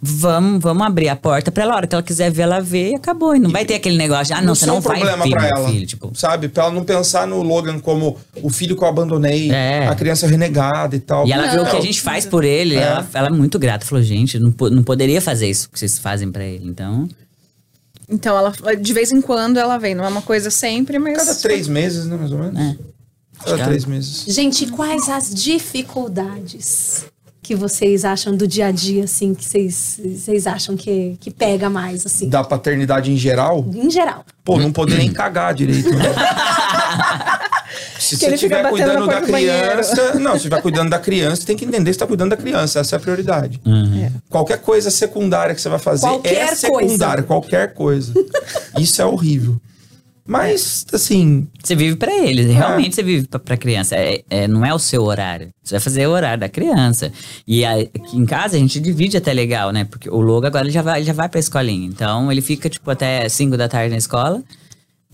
Vamos, 0.07 0.61
vamos 0.63 0.87
abrir 0.87 1.09
a 1.09 1.17
porta 1.17 1.51
pra 1.51 1.63
ela, 1.63 1.73
a 1.73 1.77
hora 1.77 1.87
que 1.87 1.95
ela 1.95 2.03
quiser 2.03 2.31
ver, 2.31 2.43
ela 2.43 2.61
vê 2.61 2.91
e 2.91 2.95
acabou. 2.95 3.35
E 3.35 3.39
não 3.39 3.49
vai 3.51 3.65
ter 3.65 3.77
aquele 3.77 3.97
negócio 3.97 4.27
de, 4.27 4.33
ah, 4.35 4.43
não, 4.43 4.55
você 4.55 4.67
sou 4.67 4.75
não 4.75 4.79
um 4.79 4.83
vai 4.83 4.99
problema 4.99 5.25
ver 5.25 5.31
pra 5.31 5.49
ela, 5.49 5.67
filho. 5.71 5.87
Tipo, 5.87 6.11
sabe? 6.15 6.49
Pra 6.49 6.65
ela 6.65 6.73
não 6.75 6.85
pensar 6.85 7.27
no 7.27 7.41
Logan 7.43 7.79
como 7.79 8.19
o 8.43 8.51
filho 8.51 8.77
que 8.77 8.85
eu 8.85 8.89
abandonei, 8.89 9.51
É. 9.51 9.87
a 9.89 9.95
criança 9.95 10.27
renegada 10.27 10.95
e 10.95 11.01
tal. 11.01 11.27
E 11.27 11.33
ela 11.33 11.47
viu 11.47 11.63
o 11.63 11.65
que 11.65 11.71
a 11.71 11.75
Não. 11.77 11.81
gente 11.83 12.03
faz 12.03 12.27
por 12.27 12.45
ele, 12.45 12.75
É. 12.77 12.83
ela, 12.83 13.07
ela 13.15 13.29
é 13.29 13.31
muito 13.31 13.59
grata. 13.59 13.87
Falou, 13.87 14.05
gente, 14.05 14.39
não, 14.39 14.53
não 14.71 14.83
poderia 14.83 15.23
fazer 15.23 15.49
isso 15.49 15.71
que 15.71 15.79
vocês 15.79 15.99
fazem 15.99 16.31
pra 16.31 16.45
ele. 16.45 16.69
Então, 16.69 17.09
Então, 18.09 18.37
ela, 18.37 18.53
de 18.77 18.93
vez 18.93 19.13
em 19.13 19.21
quando 19.21 19.57
ela 19.59 19.79
vem. 19.79 19.95
Não 19.95 20.05
é 20.05 20.09
uma 20.09 20.23
coisa 20.23 20.51
sempre, 20.51 20.99
mas. 20.99 21.17
Cada 21.17 21.35
três 21.37 21.69
meses, 21.69 22.07
né, 22.07 22.17
mais 22.17 22.33
ou 22.33 22.39
menos? 22.39 22.61
É. 22.61 22.77
Cada 23.45 23.65
três 23.65 23.85
meses. 23.85 24.25
Gente, 24.29 24.67
quais 24.69 25.09
as 25.09 25.35
dificuldades 25.35 27.07
que 27.43 27.55
vocês 27.55 28.05
acham 28.07 28.35
do 28.35 28.49
dia 28.49 28.67
a 28.69 28.71
dia, 28.71 29.05
assim, 29.05 29.35
que 29.35 29.45
vocês, 29.45 30.01
vocês 30.03 30.47
acham 30.47 30.77
que, 30.77 31.17
que 31.21 31.31
pega 31.31 31.69
mais, 31.69 32.07
assim? 32.07 32.29
Da 32.29 32.43
paternidade 32.43 33.13
em 33.13 33.17
geral, 33.19 33.67
Em 33.75 33.91
geral. 33.91 34.25
pô, 34.43 34.59
não 34.59 34.73
poder 34.73 34.97
nem 34.97 35.13
cagar 35.13 35.53
direito. 35.55 35.91
Né? 35.91 36.05
Se 38.05 38.17
você 38.17 38.35
estiver 38.35 38.63
cuidando 38.71 39.07
da 39.07 39.21
criança. 39.23 40.15
Não, 40.19 40.31
se 40.33 40.37
estiver 40.39 40.63
cuidando 40.63 40.91
da 40.91 40.99
criança, 40.99 41.37
você 41.37 41.47
tem 41.47 41.57
que 41.57 41.65
entender 41.65 41.85
que 41.85 41.85
você 41.85 41.91
está 41.91 42.07
cuidando 42.07 42.31
da 42.31 42.37
criança. 42.37 42.81
Essa 42.81 42.97
é 42.97 42.99
a 42.99 43.01
prioridade. 43.01 43.61
Qualquer 44.29 44.59
coisa 44.61 44.91
secundária 44.91 45.55
que 45.55 45.61
você 45.61 45.69
vai 45.69 45.79
fazer 45.79 46.07
Qualquer 46.07 46.35
é 46.53 46.55
secundária, 46.55 47.23
qualquer 47.25 47.75
coisa. 47.75 48.13
Isso 48.79 49.01
é 49.01 49.05
horrível. 49.07 49.61
Mas, 50.27 50.87
assim, 50.91 51.47
você 51.63 51.75
vive 51.77 51.97
pra 51.97 52.11
ele. 52.15 52.45
Realmente 52.51 52.95
você 52.95 53.03
vive 53.03 53.27
pra, 53.29 53.39
pra 53.39 53.57
criança. 53.59 53.95
É, 53.95 54.23
é- 54.31 54.49
não 54.49 54.65
é 54.65 54.73
o 54.73 54.79
seu 54.79 55.03
horário. 55.05 55.51
Você 55.63 55.75
vai 55.75 55.81
fazer 55.81 56.07
o 56.07 56.11
horário 56.13 56.41
da 56.41 56.49
criança. 56.49 57.13
E 57.47 57.63
a- 57.63 57.75
aqui 57.75 58.17
em 58.17 58.25
casa 58.25 58.57
a 58.57 58.59
gente 58.59 58.81
divide 58.81 59.19
até 59.19 59.35
legal, 59.35 59.71
né? 59.71 59.85
Porque 59.85 60.09
o 60.09 60.21
Logo 60.21 60.47
agora 60.47 60.65
ele 60.65 60.73
já 60.73 60.81
vai, 60.81 61.01
ele 61.01 61.07
já 61.07 61.13
vai 61.13 61.29
pra 61.29 61.39
escolinha. 61.39 61.87
Então 61.87 62.33
ele 62.33 62.41
fica, 62.41 62.71
tipo, 62.71 62.91
até 62.91 63.29
5 63.29 63.55
da 63.59 63.69
tarde 63.69 63.91
na 63.91 63.99
escola. 63.99 64.43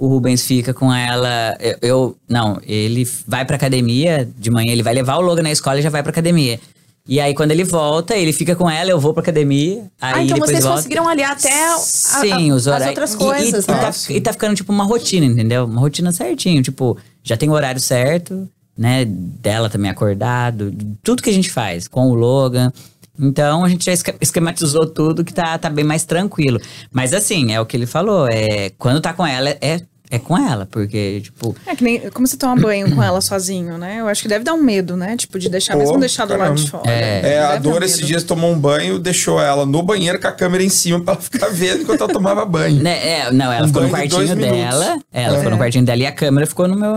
O 0.02 0.08
Rubens 0.08 0.46
fica 0.46 0.72
com 0.72 0.90
ela. 0.92 1.54
Eu, 1.60 1.76
eu- 1.82 2.16
não, 2.26 2.58
ele 2.66 3.06
vai 3.28 3.44
pra 3.44 3.56
academia 3.56 4.26
de 4.38 4.50
manhã, 4.50 4.72
ele 4.72 4.82
vai 4.82 4.94
levar 4.94 5.16
o 5.16 5.20
Logan 5.20 5.42
na 5.42 5.50
escola 5.52 5.78
e 5.78 5.82
já 5.82 5.90
vai 5.90 6.02
pra 6.02 6.10
academia. 6.10 6.58
E 7.06 7.20
aí, 7.20 7.34
quando 7.34 7.50
ele 7.50 7.64
volta, 7.64 8.16
ele 8.16 8.32
fica 8.32 8.56
com 8.56 8.70
ela, 8.70 8.90
eu 8.90 8.98
vou 8.98 9.12
pra 9.12 9.22
academia. 9.22 9.84
Aí 10.00 10.14
ah, 10.14 10.22
então 10.24 10.34
depois 10.36 10.50
vocês 10.52 10.62
volta. 10.64 10.78
conseguiram 10.78 11.06
aliar 11.06 11.32
até 11.32 11.52
a- 11.68 11.74
a- 11.74 11.78
Sim, 11.78 12.52
os 12.52 12.66
as 12.66 12.66
horários. 12.68 12.88
outras 12.88 13.12
E- 13.14 13.16
coisas, 13.18 13.64
e, 13.66 13.70
né? 13.70 13.76
tá, 13.78 13.88
Ah, 13.88 13.92
sim. 13.92 14.14
e 14.14 14.20
tá 14.22 14.32
ficando, 14.32 14.54
tipo, 14.54 14.72
uma 14.72 14.84
rotina, 14.84 15.26
entendeu? 15.26 15.64
Uma 15.66 15.80
rotina 15.80 16.12
certinho. 16.12 16.62
Tipo, 16.62 16.96
já 17.22 17.36
tem 17.36 17.48
o 17.50 17.52
horário 17.52 17.80
certo, 17.80 18.48
né? 18.78 19.04
Dela 19.06 19.68
também 19.68 19.90
acordado. 19.90 20.72
Tudo 21.02 21.22
que 21.22 21.28
a 21.28 21.32
gente 21.34 21.50
faz 21.50 21.86
com 21.88 22.08
o 22.10 22.14
Logan. 22.14 22.72
Então, 23.18 23.64
a 23.64 23.68
gente 23.68 23.84
já 23.84 23.92
esque- 23.92 24.14
esquematizou 24.20 24.86
tudo 24.86 25.24
que 25.24 25.32
tá, 25.34 25.56
tá 25.58 25.68
bem 25.68 25.84
mais 25.84 26.04
tranquilo. 26.04 26.58
Mas, 26.92 27.12
assim, 27.12 27.52
é 27.52 27.60
o 27.60 27.66
que 27.66 27.76
ele 27.76 27.86
falou. 27.86 28.26
É, 28.30 28.70
quando 28.78 29.00
tá 29.00 29.12
com 29.12 29.26
ela, 29.26 29.50
é, 29.60 29.80
é 30.10 30.18
com 30.18 30.36
ela. 30.38 30.66
Porque, 30.70 31.20
tipo... 31.20 31.54
É 31.66 31.76
que 31.76 31.84
nem 31.84 32.08
como 32.10 32.26
você 32.26 32.36
toma 32.36 32.56
banho 32.56 32.94
com 32.94 33.02
ela 33.02 33.20
sozinho, 33.20 33.76
né? 33.76 34.00
Eu 34.00 34.08
acho 34.08 34.22
que 34.22 34.28
deve 34.28 34.42
dar 34.44 34.54
um 34.54 34.62
medo, 34.62 34.96
né? 34.96 35.16
Tipo, 35.16 35.38
de 35.38 35.48
deixar, 35.50 35.74
Pô, 35.74 35.80
mesmo 35.80 35.98
deixar 36.00 36.24
do 36.24 36.36
lado 36.36 36.54
de 36.54 36.70
fora. 36.70 36.90
É. 36.90 37.34
é, 37.34 37.38
a 37.42 37.56
Dora 37.58 37.84
esses 37.84 38.06
dias 38.06 38.24
tomou 38.24 38.50
um 38.50 38.58
banho, 38.58 38.98
deixou 38.98 39.40
ela 39.40 39.66
no 39.66 39.82
banheiro 39.82 40.18
com 40.18 40.26
a 40.28 40.32
câmera 40.32 40.64
em 40.64 40.68
cima 40.70 41.00
pra 41.00 41.12
ela 41.14 41.22
ficar 41.22 41.48
vendo 41.52 41.82
enquanto 41.82 42.00
ela 42.02 42.12
tomava 42.12 42.44
banho. 42.46 42.82
Né, 42.82 43.06
é, 43.06 43.30
não, 43.32 43.52
ela 43.52 43.64
Um 43.64 43.68
ficou 43.68 43.82
no 43.82 43.88
de 43.88 43.94
quartinho 43.94 44.36
minutos. 44.36 44.50
dela. 44.50 44.98
Ela 45.12 45.36
ficou 45.36 45.50
no 45.50 45.58
quartinho 45.58 45.84
dela 45.84 46.00
e 46.02 46.06
a 46.06 46.12
câmera 46.12 46.46
ficou 46.46 46.66
no 46.66 46.76
meu. 46.76 46.94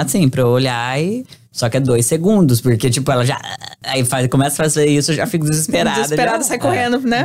Assim, 0.00 0.28
pra 0.28 0.40
eu 0.40 0.48
olhar 0.48 1.00
e. 1.00 1.24
Só 1.52 1.68
que 1.68 1.76
é 1.76 1.80
dois 1.80 2.06
segundos, 2.06 2.60
porque, 2.60 2.88
tipo, 2.88 3.10
ela 3.10 3.24
já. 3.24 3.40
Aí 3.82 4.04
faz, 4.04 4.26
começa 4.28 4.54
a 4.62 4.64
fazer 4.64 4.86
isso, 4.86 5.10
eu 5.10 5.16
já 5.16 5.26
fico 5.26 5.44
desesperada. 5.48 6.02
Desesperada, 6.02 6.38
já. 6.38 6.44
sai 6.44 6.56
É. 6.56 6.60
correndo, 6.60 7.00
né? 7.00 7.24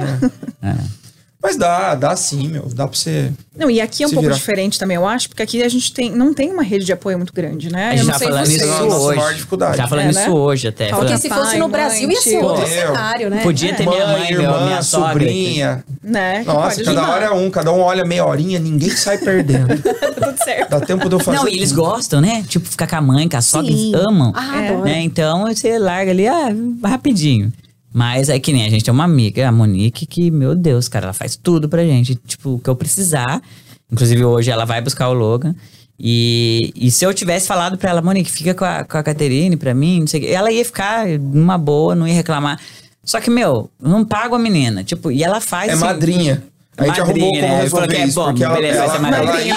Mas 1.45 1.57
dá, 1.57 1.93
dá 1.95 2.15
sim, 2.15 2.47
meu. 2.47 2.63
Dá 2.73 2.87
pra 2.87 2.97
você. 2.97 3.31
Não, 3.55 3.69
e 3.69 3.79
aqui 3.79 4.03
é 4.03 4.07
um 4.07 4.09
pouco 4.09 4.23
virar. 4.23 4.35
diferente 4.35 4.77
também, 4.79 4.95
eu 4.95 5.07
acho, 5.07 5.29
porque 5.29 5.43
aqui 5.43 5.61
a 5.63 5.69
gente 5.69 5.93
tem, 5.93 6.11
não 6.11 6.33
tem 6.33 6.51
uma 6.51 6.63
rede 6.63 6.83
de 6.85 6.91
apoio 6.91 7.17
muito 7.17 7.31
grande, 7.31 7.71
né? 7.71 7.89
A 7.89 7.93
Eu 7.93 7.97
gente 7.97 8.05
não 8.07 8.13
tá 8.13 8.17
sei 8.19 8.27
falando 8.27 8.45
vocês. 8.47 8.61
isso 8.61 8.73
é 8.73 8.83
hoje. 8.83 9.17
maior 9.19 9.33
dificuldade. 9.33 9.77
Tá 9.77 9.87
falando 9.87 10.05
É, 10.07 10.09
isso 10.09 10.19
né? 10.21 10.29
hoje 10.29 10.67
até. 10.67 10.89
Fala 10.89 10.97
Falando, 11.03 11.11
Porque 11.13 11.21
se 11.21 11.33
fosse 11.33 11.49
pai, 11.51 11.59
no 11.59 11.69
mãe, 11.69 11.71
Brasil 11.71 12.11
ia 12.11 12.21
ser 12.21 12.37
outro 12.43 12.67
Meu, 12.67 12.67
cenário, 12.87 13.29
né? 13.29 13.43
Podia 13.43 13.73
ter 13.75 13.87
minha 13.87 14.07
mãe, 14.07 14.31
meu, 14.31 14.41
irmã, 14.41 14.65
minha 14.65 14.81
sogra. 14.81 15.09
sobrinha. 15.09 15.83
Né? 16.03 16.43
Nossa, 16.45 16.83
cada 16.83 16.99
ajudar. 17.01 17.09
hora 17.15 17.25
é 17.25 17.31
um, 17.31 17.49
cada 17.51 17.71
um 17.71 17.79
olha 17.79 18.03
meia 18.03 18.25
horinha, 18.25 18.59
ninguém 18.59 18.89
sai 18.89 19.17
perdendo. 19.19 19.67
Tá 20.15 20.31
tudo 20.31 20.43
certo. 20.43 20.69
Dá 20.69 20.79
tempo 20.81 21.07
de 21.09 21.15
eu 21.15 21.19
fazer. 21.19 21.37
Não, 21.37 21.47
e 21.47 21.55
eles 21.57 21.69
tudo. 21.69 21.81
gostam, 21.81 22.21
né? 22.21 22.43
Tipo, 22.47 22.67
ficar 22.67 22.87
com 22.87 22.95
a 22.95 23.01
mãe, 23.01 23.27
com 23.29 23.37
a 23.37 23.41
sogra, 23.41 23.69
eles 23.71 23.93
amam. 23.93 24.31
Ah, 24.35 24.63
É. 24.63 24.75
né? 24.77 25.01
Então 25.01 25.45
você 25.47 25.77
larga 25.77 26.11
ali, 26.11 26.27
ah, 26.27 26.49
rapidinho. 26.83 27.51
Mas 27.95 28.27
é 28.27 28.37
que 28.37 28.51
nem 28.51 28.65
a 28.65 28.69
gente 28.69 28.83
tem 28.83 28.93
uma 28.93 29.05
amiga, 29.05 29.47
a 29.47 29.51
Monique, 29.53 30.05
que, 30.05 30.29
meu 30.29 30.53
Deus, 30.53 30.89
cara, 30.89 31.05
ela 31.05 31.13
faz 31.13 31.37
tudo 31.37 31.69
pra 31.69 31.85
gente. 31.85 32.13
Tipo, 32.15 32.55
o 32.55 32.59
que 32.59 32.69
eu 32.69 32.75
precisar. 32.75 33.41
Inclusive, 33.89 34.21
hoje 34.25 34.51
ela 34.51 34.65
vai 34.65 34.81
buscar 34.81 35.07
o 35.07 35.13
Logan. 35.13 35.55
E, 35.97 36.73
e 36.75 36.91
se 36.91 37.05
eu 37.05 37.13
tivesse 37.13 37.47
falado 37.47 37.77
pra 37.77 37.91
ela, 37.91 38.01
Monique, 38.01 38.29
fica 38.29 38.53
com 38.53 38.65
a, 38.65 38.83
com 38.83 38.97
a 38.97 39.01
Caterine 39.01 39.55
pra 39.55 39.73
mim, 39.73 40.01
não 40.01 40.07
sei 40.07 40.19
o 40.19 40.23
quê, 40.23 40.29
ela 40.29 40.51
ia 40.51 40.65
ficar 40.65 41.07
numa 41.07 41.57
boa, 41.57 41.95
não 41.95 42.05
ia 42.05 42.13
reclamar. 42.13 42.59
Só 43.01 43.21
que, 43.21 43.29
meu, 43.29 43.71
não 43.81 44.03
pago 44.03 44.35
a 44.35 44.39
menina. 44.39 44.83
Tipo, 44.83 45.09
e 45.09 45.23
ela 45.23 45.39
faz. 45.39 45.69
É 45.69 45.73
assim, 45.75 45.85
madrinha. 45.85 46.43
A 46.77 46.85
gente 46.87 46.99
Madrinha, 46.99 47.25
arrumou 47.27 47.41
como 47.41 47.53
né? 47.55 47.61
Resolver 47.61 47.87
que 47.87 47.95
é 47.95 48.05
isso, 48.05 48.15
bom, 48.19 48.25
porque 48.25 48.43
ela, 48.43 48.55
beleza, 48.55 48.79
ela, 48.79 49.17
ela 49.17 49.41
ia 49.41 49.55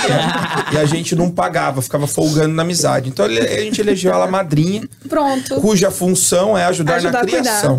e 0.72 0.76
a 0.78 0.84
gente 0.84 1.16
não 1.16 1.30
pagava, 1.30 1.82
ficava 1.82 2.06
folgando 2.06 2.54
na 2.54 2.62
amizade. 2.62 3.08
Então 3.08 3.26
a 3.26 3.28
gente 3.28 3.80
elegeu 3.80 4.12
ela 4.12 4.26
madrinha, 4.28 4.88
Pronto. 5.08 5.56
cuja 5.60 5.90
função 5.90 6.56
é 6.56 6.64
ajudar, 6.66 6.94
Ajudar 6.96 7.22
na 7.24 7.26
criação. 7.28 7.78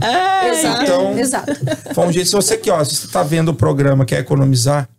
Exato. 0.52 0.84
Então- 0.84 1.18
Exato. 1.18 1.54
Foi 1.94 2.08
um 2.08 2.12
jeito, 2.12 2.28
se 2.28 2.36
você 2.36 2.56
aqui, 2.56 2.70
ó, 2.70 2.84
se 2.84 2.96
você 2.96 3.08
tá 3.08 3.24
vendo 3.24 3.50
o 3.50 3.54
programa, 3.54 4.04
quer 4.04 4.20
economizar, 4.20 4.90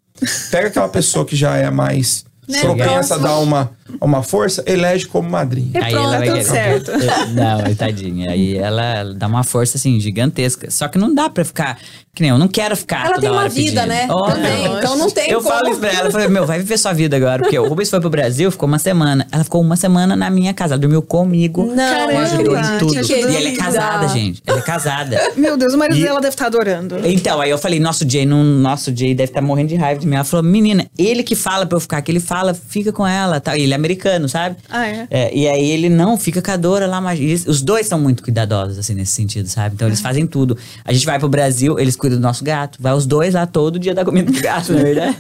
pega 0.51 0.69
aquela 0.69 0.89
pessoa 0.89 1.25
que 1.27 1.37
já 1.37 1.57
é 1.57 1.71
mais 1.71 2.25
Né, 2.49 2.61
propensa 2.61 3.17
a 3.17 3.19
dar 3.19 3.37
uma, 3.39 3.71
uma 4.01 4.23
força, 4.23 4.63
elege 4.67 5.07
como 5.07 5.29
madrinha. 5.31 5.71
E 5.75 5.79
Aí 5.79 5.93
pronto, 5.93 6.05
ela 6.07 6.19
vai 6.19 6.27
tudo 6.29 6.37
querer. 6.39 6.49
certo. 6.51 6.91
Não, 7.35 7.75
tadinha. 7.75 8.31
Aí 8.31 8.57
ela 8.57 9.15
dá 9.17 9.27
uma 9.27 9.43
força 9.45 9.77
assim 9.77 9.99
gigantesca. 10.01 10.71
Só 10.71 10.89
que 10.89 10.99
não 10.99 11.15
dá 11.15 11.29
pra 11.31 11.45
ficar. 11.45 11.79
Que 12.13 12.23
nem 12.23 12.31
eu 12.31 12.39
não 12.39 12.49
quero 12.49 12.77
ficar. 12.77 13.03
Ela 13.07 13.09
toda 13.15 13.21
tem 13.21 13.31
uma 13.31 13.39
hora 13.41 13.49
vida, 13.49 13.83
pedindo. 13.83 13.89
né? 13.89 14.07
Ó, 14.11 14.31
Também. 14.33 14.65
não. 14.65 14.79
Então 14.79 14.97
não 14.97 15.09
tem 15.11 15.31
Eu 15.31 15.41
como. 15.41 15.55
falo 15.55 15.71
isso 15.71 15.79
pra 15.79 15.93
ela, 15.93 16.09
eu 16.09 16.11
falei, 16.11 16.27
meu, 16.29 16.45
vai 16.45 16.59
viver 16.59 16.77
sua 16.77 16.93
vida 16.93 17.17
agora. 17.17 17.41
Porque 17.43 17.57
o 17.57 17.69
Rubens 17.69 17.89
foi 17.89 18.01
pro 18.01 18.11
Brasil, 18.11 18.51
ficou 18.51 18.67
uma 18.69 18.81
semana. 18.81 19.27
Ela 19.31 19.45
ficou 19.45 19.61
uma 19.61 19.77
semana 19.77 20.17
na 20.17 20.29
minha 20.29 20.53
casa, 20.53 20.75
ela 20.75 20.81
dormiu 20.81 21.03
comigo. 21.03 21.67
Não, 21.73 22.09
me 22.09 22.17
ajudou 22.17 22.59
em 22.59 22.79
tudo. 22.79 22.95
E 22.95 23.37
ela 23.37 23.49
é 23.49 23.57
casada, 23.57 24.09
gente. 24.09 24.43
Ela 24.45 24.59
é 24.59 24.63
casada. 24.63 25.21
Meu 25.37 25.57
Deus, 25.57 25.73
o 25.73 25.79
marido 25.79 25.99
E- 26.01 26.03
dela 26.03 26.21
deve 26.21 26.35
estar 26.35 26.47
adorando. 26.47 26.97
Então, 27.07 27.41
aí 27.41 27.49
eu 27.51 27.59
falei, 27.59 27.79
nosso 27.79 28.05
Jay, 28.09 28.27
não, 28.27 28.43
nosso 28.43 28.95
Jay 28.95 29.15
deve 29.15 29.31
estar 29.31 29.41
morrendo 29.41 29.69
de 29.69 29.77
raiva 29.77 30.01
de 30.01 30.07
mim. 30.07 30.17
Ela 30.17 30.25
falou, 30.25 30.45
menina, 30.45 30.87
ele 30.99 31.23
que 31.23 31.37
fala 31.37 31.65
pra 31.65 31.77
eu 31.77 31.81
ficar, 31.81 32.03
que 32.03 32.11
ele 32.11 32.21
fala, 32.21 32.53
fica 32.55 32.93
com 32.93 33.07
ela, 33.07 33.41
tal. 33.41 33.57
E 33.57 33.63
ele 33.63 33.73
é 33.73 33.79
americano, 33.81 34.29
sabe? 34.29 34.57
Ah, 34.69 34.87
é? 34.87 35.09
e 35.35 35.49
aí 35.49 35.71
ele 35.71 35.89
não, 35.89 36.17
fica 36.17 36.41
com 36.41 36.51
a 36.51 36.57
Dora 36.57 36.87
lá, 36.87 37.01
mas 37.01 37.19
eles- 37.19 37.47
os 37.47 37.61
dois 37.63 37.87
são 37.87 37.99
muito 38.01 38.23
cuidadosos, 38.23 38.79
assim, 38.79 38.95
nesse 38.95 39.13
sentido, 39.13 39.49
sabe? 39.49 39.75
Então 39.75 39.89
eles 39.89 40.01
fazem 40.01 40.27
tudo. 40.27 40.57
A 40.85 40.93
gente 40.93 41.05
vai 41.07 41.19
pro 41.19 41.29
Brasil, 41.29 41.79
eles 41.79 41.97
cuidam 41.97 42.19
do 42.19 42.23
nosso 42.23 42.45
gato. 42.45 42.79
Vai 42.81 42.93
os 42.93 43.07
dois 43.07 43.35
lá 43.35 43.47
todo 43.47 43.79
dia 43.79 43.95
da 43.95 44.05
comida 44.05 44.31
do 44.31 44.41
gato, 44.41 44.73
na 44.73 44.83
verdade. 44.85 45.17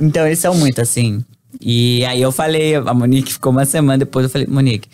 então 0.00 0.26
eles 0.26 0.38
são 0.38 0.54
muito 0.54 0.80
assim. 0.80 1.24
E 1.60 2.04
aí 2.04 2.20
eu 2.20 2.32
falei, 2.32 2.74
a 2.74 2.92
Monique 2.92 3.32
ficou 3.32 3.52
uma 3.52 3.64
semana 3.64 3.98
depois, 3.98 4.24
eu 4.24 4.30
falei, 4.30 4.46
Monique, 4.48 4.88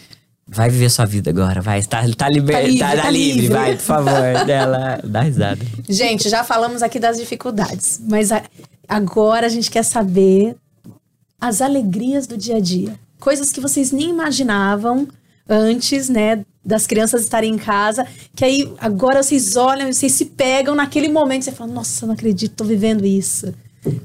vai 0.46 0.68
viver 0.68 0.90
sua 0.90 1.06
vida 1.06 1.30
agora, 1.30 1.60
vai. 1.62 1.82
Tá, 1.82 2.02
tá, 2.16 2.28
liber, 2.28 2.54
Tá 2.56 2.60
livre, 2.62 2.78
tá, 2.78 2.96
tá 2.96 3.10
livre, 3.10 3.40
livre. 3.42 3.56
vai, 3.56 3.72
por 3.76 3.82
favor. 3.82 4.44
Dela, 4.44 5.00
dá 5.02 5.22
risada. 5.22 5.58
Gente, 5.88 6.28
já 6.28 6.44
falamos 6.44 6.82
aqui 6.82 6.98
das 6.98 7.16
dificuldades, 7.18 8.00
mas 8.08 8.30
a- 8.30 8.42
agora 8.88 9.46
a 9.46 9.48
gente 9.48 9.70
quer 9.70 9.84
saber 9.84 10.54
as 11.40 11.60
alegrias 11.62 12.26
do 12.26 12.36
dia 12.36 12.56
a 12.56 12.60
dia. 12.60 12.98
Coisas 13.18 13.50
que 13.50 13.60
vocês 13.60 13.92
nem 13.92 14.10
imaginavam 14.10 15.08
antes, 15.48 16.08
né, 16.08 16.44
das 16.64 16.86
crianças 16.86 17.22
estarem 17.22 17.54
em 17.54 17.58
casa, 17.58 18.06
que 18.36 18.44
aí 18.44 18.72
agora 18.78 19.22
vocês 19.22 19.56
olham, 19.56 19.92
vocês 19.92 20.12
se 20.12 20.26
pegam 20.26 20.74
naquele 20.74 21.08
momento, 21.08 21.44
você 21.44 21.52
fala, 21.52 21.72
nossa, 21.72 22.06
não 22.06 22.14
acredito, 22.14 22.54
tô 22.54 22.64
vivendo 22.64 23.04
isso. 23.04 23.52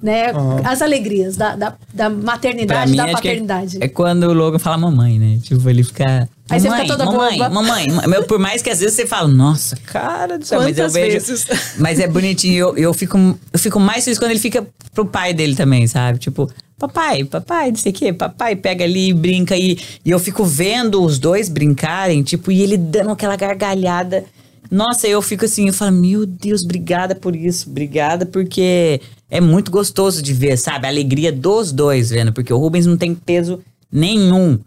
Né? 0.02 0.28
As 0.64 0.82
alegrias 0.82 1.36
da, 1.36 1.56
da, 1.56 1.76
da 1.94 2.10
maternidade 2.10 2.92
mim, 2.92 2.96
e 2.96 2.98
da 2.98 3.06
que 3.06 3.12
paternidade. 3.12 3.78
é, 3.82 3.86
é 3.86 3.88
quando 3.90 4.24
o 4.24 4.34
Logan 4.34 4.60
fala 4.60 4.78
mamãe, 4.78 5.20
né? 5.20 5.40
Tipo, 5.42 5.70
ele 5.70 5.84
fica. 5.84 6.30
Aí 6.50 6.60
você 6.60 6.70
mamãe, 6.70 6.86
fica 6.86 6.98
toda 6.98 7.12
mamãe, 7.12 7.38
boba. 7.38 7.50
mamãe, 7.50 7.88
mamãe. 7.90 8.24
Por 8.24 8.40
mais 8.40 8.62
que 8.62 8.70
às 8.70 8.80
vezes 8.80 8.96
você 8.96 9.06
fala, 9.06 9.28
nossa, 9.28 9.76
cara 9.78 10.38
do 10.38 10.46
céu, 10.46 10.62
mas 10.62 10.78
eu 10.78 10.86
Quantas 10.86 10.94
vejo. 10.94 11.12
vezes? 11.14 11.46
Mas 11.78 12.00
é 12.00 12.08
bonitinho. 12.08 12.56
Eu, 12.56 12.78
eu, 12.78 12.94
fico, 12.94 13.18
eu 13.18 13.60
fico 13.60 13.80
mais 13.80 14.04
feliz 14.06 14.18
quando 14.18 14.32
ele 14.32 14.40
fica 14.40 14.66
pro 14.94 15.06
pai 15.06 15.34
dele 15.34 15.56
também, 15.56 15.86
sabe? 15.88 16.20
Tipo, 16.20 16.50
papai, 16.78 17.24
papai, 17.24 17.70
não 17.70 17.78
sei 17.78 17.92
o 17.92 17.96
quê, 17.96 18.14
papai 18.14 18.56
pega 18.56 18.86
ali 18.86 19.10
e 19.10 19.14
brinca. 19.14 19.58
E, 19.58 19.78
e 20.06 20.12
eu 20.12 20.20
fico 20.20 20.46
vendo 20.46 21.04
os 21.04 21.20
dois 21.20 21.50
brincarem, 21.50 22.24
tipo, 22.24 22.52
e 22.52 22.62
ele 22.62 22.78
dando 22.78 23.12
aquela 23.12 23.36
gargalhada. 23.36 24.24
Nossa, 24.72 25.08
eu 25.08 25.22
fico 25.22 25.46
assim, 25.46 25.68
eu 25.68 25.74
falo, 25.74 25.92
meu 25.92 26.26
Deus, 26.26 26.64
obrigada 26.64 27.16
por 27.16 27.36
isso, 27.36 27.70
obrigada, 27.70 28.26
porque 28.26 29.00
é 29.30 29.40
muito 29.42 29.72
gostoso 29.72 30.22
de 30.22 30.34
ver, 30.34 30.58
sabe? 30.58 30.86
A 30.86 30.90
alegria 30.90 31.32
dos 31.32 31.72
dois 31.72 32.10
vendo, 32.10 32.34
porque 32.34 32.54
o 32.54 32.58
Rubens 32.58 32.86
não 32.86 32.98
tem 32.98 33.14
peso 33.16 33.60
nenhum 33.92 34.60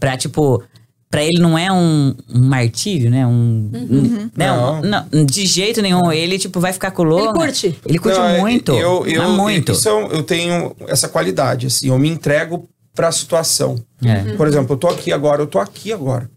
pra, 0.00 0.16
tipo, 0.16 0.62
pra 1.10 1.22
ele 1.22 1.38
não 1.40 1.56
é 1.56 1.70
um, 1.70 2.14
um 2.28 2.40
martírio, 2.42 3.08
né? 3.10 3.24
Um, 3.26 3.70
um- 3.72 4.30
né? 4.36 4.52
Um- 4.52 4.80
não, 4.82 5.24
de 5.24 5.46
jeito 5.46 5.80
nenhum. 5.80 6.10
Ele, 6.10 6.38
tipo, 6.38 6.58
vai 6.58 6.72
ficar 6.72 6.90
com 6.90 7.02
o 7.02 7.06
Logan. 7.06 7.32
curte. 7.32 7.78
Ele 7.86 7.98
curte 7.98 8.18
Não, 8.18 8.26
é- 8.26 8.40
muito. 8.40 8.72
Eu, 8.72 9.06
eu, 9.06 9.22
mas 9.22 9.36
muito. 9.36 9.72
Isso 9.72 9.88
é 9.88 9.94
um- 9.94 10.08
eu 10.08 10.22
tenho 10.24 10.74
essa 10.88 11.08
qualidade, 11.08 11.68
assim, 11.68 11.88
eu 11.88 11.98
me 11.98 12.08
entrego 12.08 12.68
pra 12.92 13.12
situação. 13.12 13.76
É. 14.04 14.34
Por 14.36 14.46
exemplo, 14.48 14.74
eu 14.74 14.76
tô 14.76 14.88
aqui 14.88 15.12
agora, 15.12 15.40
eu 15.42 15.46
tô 15.46 15.58
aqui 15.60 15.92
agora. 15.92 16.28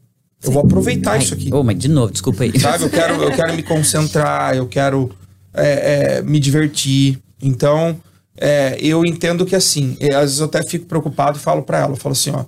Eu 0.43 0.51
vou 0.51 0.63
aproveitar 0.63 1.11
Ai, 1.13 1.19
isso 1.19 1.33
aqui. 1.33 1.53
Ô, 1.53 1.63
mas 1.63 1.77
de 1.77 1.87
novo, 1.87 2.11
desculpa 2.11 2.43
aí. 2.43 2.59
Sabe? 2.59 2.83
Eu 2.83 2.89
quero, 2.89 3.21
eu 3.23 3.31
quero 3.31 3.55
me 3.55 3.63
concentrar, 3.63 4.55
eu 4.55 4.67
quero 4.67 5.11
é, 5.53 6.17
é, 6.17 6.21
me 6.21 6.39
divertir. 6.39 7.19
Então, 7.41 7.99
é, 8.37 8.77
eu 8.79 9.05
entendo 9.05 9.45
que 9.45 9.55
assim, 9.55 9.97
é, 9.99 10.13
às 10.13 10.21
vezes 10.21 10.39
eu 10.39 10.45
até 10.45 10.63
fico 10.63 10.85
preocupado 10.85 11.37
e 11.37 11.41
falo 11.41 11.63
pra 11.63 11.79
ela, 11.79 11.93
eu 11.93 11.97
falo 11.97 12.13
assim, 12.13 12.31
ó, 12.31 12.45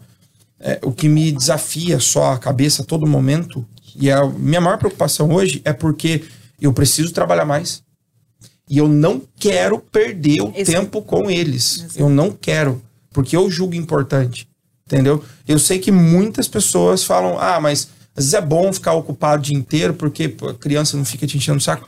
é, 0.60 0.80
o 0.84 0.92
que 0.92 1.08
me 1.10 1.32
desafia 1.32 2.00
só 2.00 2.34
a 2.34 2.38
cabeça 2.38 2.82
a 2.82 2.86
todo 2.86 3.08
momento, 3.08 3.66
e 3.96 4.12
a 4.12 4.26
minha 4.26 4.62
maior 4.62 4.78
preocupação 4.78 5.32
hoje 5.32 5.62
é 5.66 5.74
porque 5.74 6.24
eu 6.62 6.72
preciso 6.74 7.12
trabalhar 7.14 7.46
mais 7.46 7.82
e 8.70 8.78
eu 8.78 8.88
não 8.88 9.22
quero 9.38 9.80
perder 9.80 10.42
o 10.42 10.52
Esse- 10.56 10.72
tempo 10.72 11.02
com 11.02 11.30
eles. 11.30 11.88
Eu 11.96 12.10
não 12.10 12.30
quero, 12.32 12.82
porque 13.12 13.36
eu 13.36 13.50
julgo 13.50 13.74
importante, 13.74 14.48
entendeu? 14.92 15.24
Eu 15.48 15.60
sei 15.60 15.78
que 15.78 15.92
muitas 15.92 16.48
pessoas 16.48 17.04
falam, 17.04 17.38
ah, 17.40 17.60
mas 17.62 17.88
às 18.16 18.26
vezes 18.26 18.34
é 18.34 18.42
bom 18.42 18.74
ficar 18.74 18.94
ocupado 18.94 19.42
o 19.42 19.46
dia 19.46 19.56
inteiro 19.56 19.94
porque 19.94 20.36
a 20.50 20.54
criança 20.54 20.98
não 20.98 21.06
fica 21.06 21.28
te 21.28 21.38
enchendo 21.38 21.60
o 21.60 21.62
saco. 21.62 21.88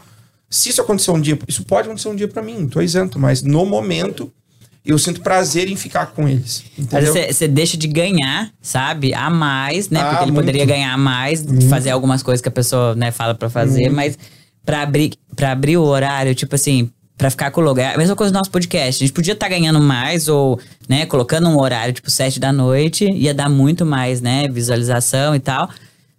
Se 0.49 0.69
isso 0.69 0.81
acontecer 0.81 1.11
um 1.11 1.19
dia, 1.19 1.37
isso 1.47 1.63
pode 1.63 1.87
acontecer 1.87 2.09
um 2.09 2.15
dia 2.15 2.27
pra 2.27 2.41
mim, 2.41 2.59
não 2.59 2.67
tô 2.67 2.81
isento, 2.81 3.17
mas 3.17 3.41
no 3.41 3.65
momento 3.65 4.31
eu 4.85 4.97
sinto 4.97 5.21
prazer 5.21 5.69
em 5.69 5.75
ficar 5.75 6.07
com 6.07 6.27
eles, 6.27 6.63
entendeu? 6.77 7.13
você 7.13 7.47
deixa 7.47 7.77
de 7.77 7.87
ganhar, 7.87 8.51
sabe? 8.61 9.13
A 9.13 9.29
mais, 9.29 9.89
né? 9.89 9.99
Ah, 10.01 10.09
Porque 10.09 10.23
ele 10.23 10.31
muito. 10.31 10.45
poderia 10.45 10.65
ganhar 10.65 10.97
mais, 10.97 11.45
fazer 11.69 11.91
algumas 11.91 12.23
coisas 12.23 12.41
que 12.41 12.49
a 12.49 12.51
pessoa, 12.51 12.95
né, 12.95 13.11
fala 13.11 13.35
pra 13.35 13.49
fazer, 13.49 13.89
mas 13.89 14.17
pra 14.65 14.81
abrir, 14.81 15.13
pra 15.35 15.51
abrir 15.51 15.77
o 15.77 15.83
horário, 15.83 16.33
tipo 16.33 16.55
assim, 16.55 16.89
pra 17.17 17.29
ficar 17.29 17.51
com 17.51 17.61
o 17.61 17.63
lugar. 17.63 17.95
A 17.95 17.97
mesma 17.97 18.15
coisa 18.15 18.31
do 18.31 18.35
nosso 18.37 18.49
podcast. 18.51 19.03
A 19.03 19.05
gente 19.07 19.13
podia 19.13 19.33
estar 19.33 19.47
ganhando 19.47 19.79
mais, 19.79 20.27
ou, 20.27 20.59
né, 20.89 21.05
colocando 21.05 21.47
um 21.49 21.59
horário, 21.59 21.93
tipo, 21.93 22.09
sete 22.09 22.39
da 22.39 22.51
noite, 22.51 23.05
ia 23.11 23.33
dar 23.33 23.49
muito 23.49 23.85
mais, 23.85 24.21
né? 24.21 24.47
Visualização 24.47 25.35
e 25.35 25.39
tal. 25.39 25.69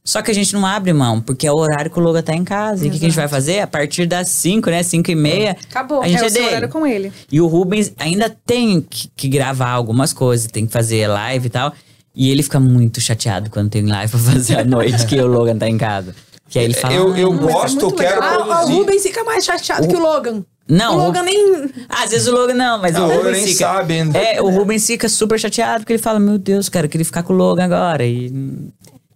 Só 0.05 0.21
que 0.21 0.31
a 0.33 0.35
gente 0.35 0.53
não 0.53 0.67
abre 0.67 0.93
mão, 0.93 1.21
porque 1.21 1.47
é 1.47 1.53
o 1.53 1.57
horário 1.57 1.89
que 1.89 1.97
o 1.99 2.03
Logan 2.03 2.23
tá 2.23 2.35
em 2.35 2.43
casa. 2.43 2.85
E 2.85 2.89
o 2.89 2.93
que, 2.93 2.99
que 2.99 3.05
a 3.05 3.09
gente 3.09 3.17
vai 3.17 3.29
fazer? 3.29 3.61
A 3.61 3.69
partir 3.69 4.05
das 4.07 4.29
5, 4.29 4.69
né? 4.69 4.83
5 4.83 5.11
e 5.11 5.15
meia. 5.15 5.57
Acabou. 5.71 6.03
A 6.03 6.09
gente 6.09 6.21
é 6.21 6.25
é, 6.25 6.27
o 6.27 6.31
seu 6.31 6.41
dele. 6.41 6.47
horário 6.49 6.69
com 6.69 6.85
ele. 6.87 7.13
E 7.31 7.41
o 7.41 7.47
Rubens 7.47 7.93
ainda 7.99 8.29
tem 8.45 8.81
que, 8.81 9.09
que 9.17 9.29
gravar 9.29 9.71
algumas 9.71 10.13
coisas, 10.13 10.49
tem 10.49 10.67
que 10.67 10.73
fazer 10.73 11.07
live 11.07 11.47
e 11.47 11.51
tal. 11.51 11.73
E 12.15 12.31
ele 12.31 12.43
fica 12.43 12.59
muito 12.59 13.01
chateado 13.01 13.49
quando 13.49 13.71
tem 13.71 13.87
live 13.87 14.11
pra 14.11 14.21
fazer 14.21 14.59
à 14.59 14.65
noite 14.65 15.07
que 15.07 15.21
o 15.21 15.27
Logan 15.27 15.57
tá 15.57 15.69
em 15.69 15.79
casa. 15.79 16.15
Que 16.49 16.59
aí 16.59 16.65
ele 16.67 16.75
fala. 16.75 16.93
eu 16.93 17.17
eu 17.17 17.33
"Ah, 17.33 17.35
é 17.35 17.39
gosto, 17.39 17.77
eu 17.81 17.83
muito 17.91 17.97
quero 18.03 18.21
legal. 18.21 18.33
Ah, 18.33 18.43
o 18.43 18.47
produzir. 18.49 18.73
Rubens 18.75 19.03
fica 19.05 19.25
mais 19.25 19.45
chateado 19.45 19.87
que 19.89 19.97
o 19.97 20.01
Logan. 20.01 20.45
Não, 20.69 20.97
O 20.97 21.01
o- 21.01 21.05
Logan 21.07 21.23
nem. 21.23 21.71
Às 21.89 22.11
vezes 22.11 22.27
o 22.29 22.33
Logan 22.33 22.55
não, 22.55 22.81
mas 22.81 22.95
Ah, 22.97 23.05
o 23.05 23.11
o 23.11 23.17
Rubens 23.17 23.33
nem 23.39 23.47
fica. 23.49 23.59
sabe 23.67 23.95
ainda. 23.95 24.19
É, 24.19 24.41
o 24.41 24.49
Rubens 24.49 24.87
fica 24.87 25.09
super 25.09 25.39
chateado 25.39 25.81
porque 25.81 25.93
ele 25.95 26.03
fala: 26.03 26.19
Meu 26.21 26.39
Deus, 26.39 26.69
cara, 26.69 26.87
eu 26.87 26.91
queria 26.91 27.05
ficar 27.05 27.23
com 27.25 27.33
o 27.33 27.37
Logan 27.37 27.65
agora. 27.65 28.05
E 28.07 28.33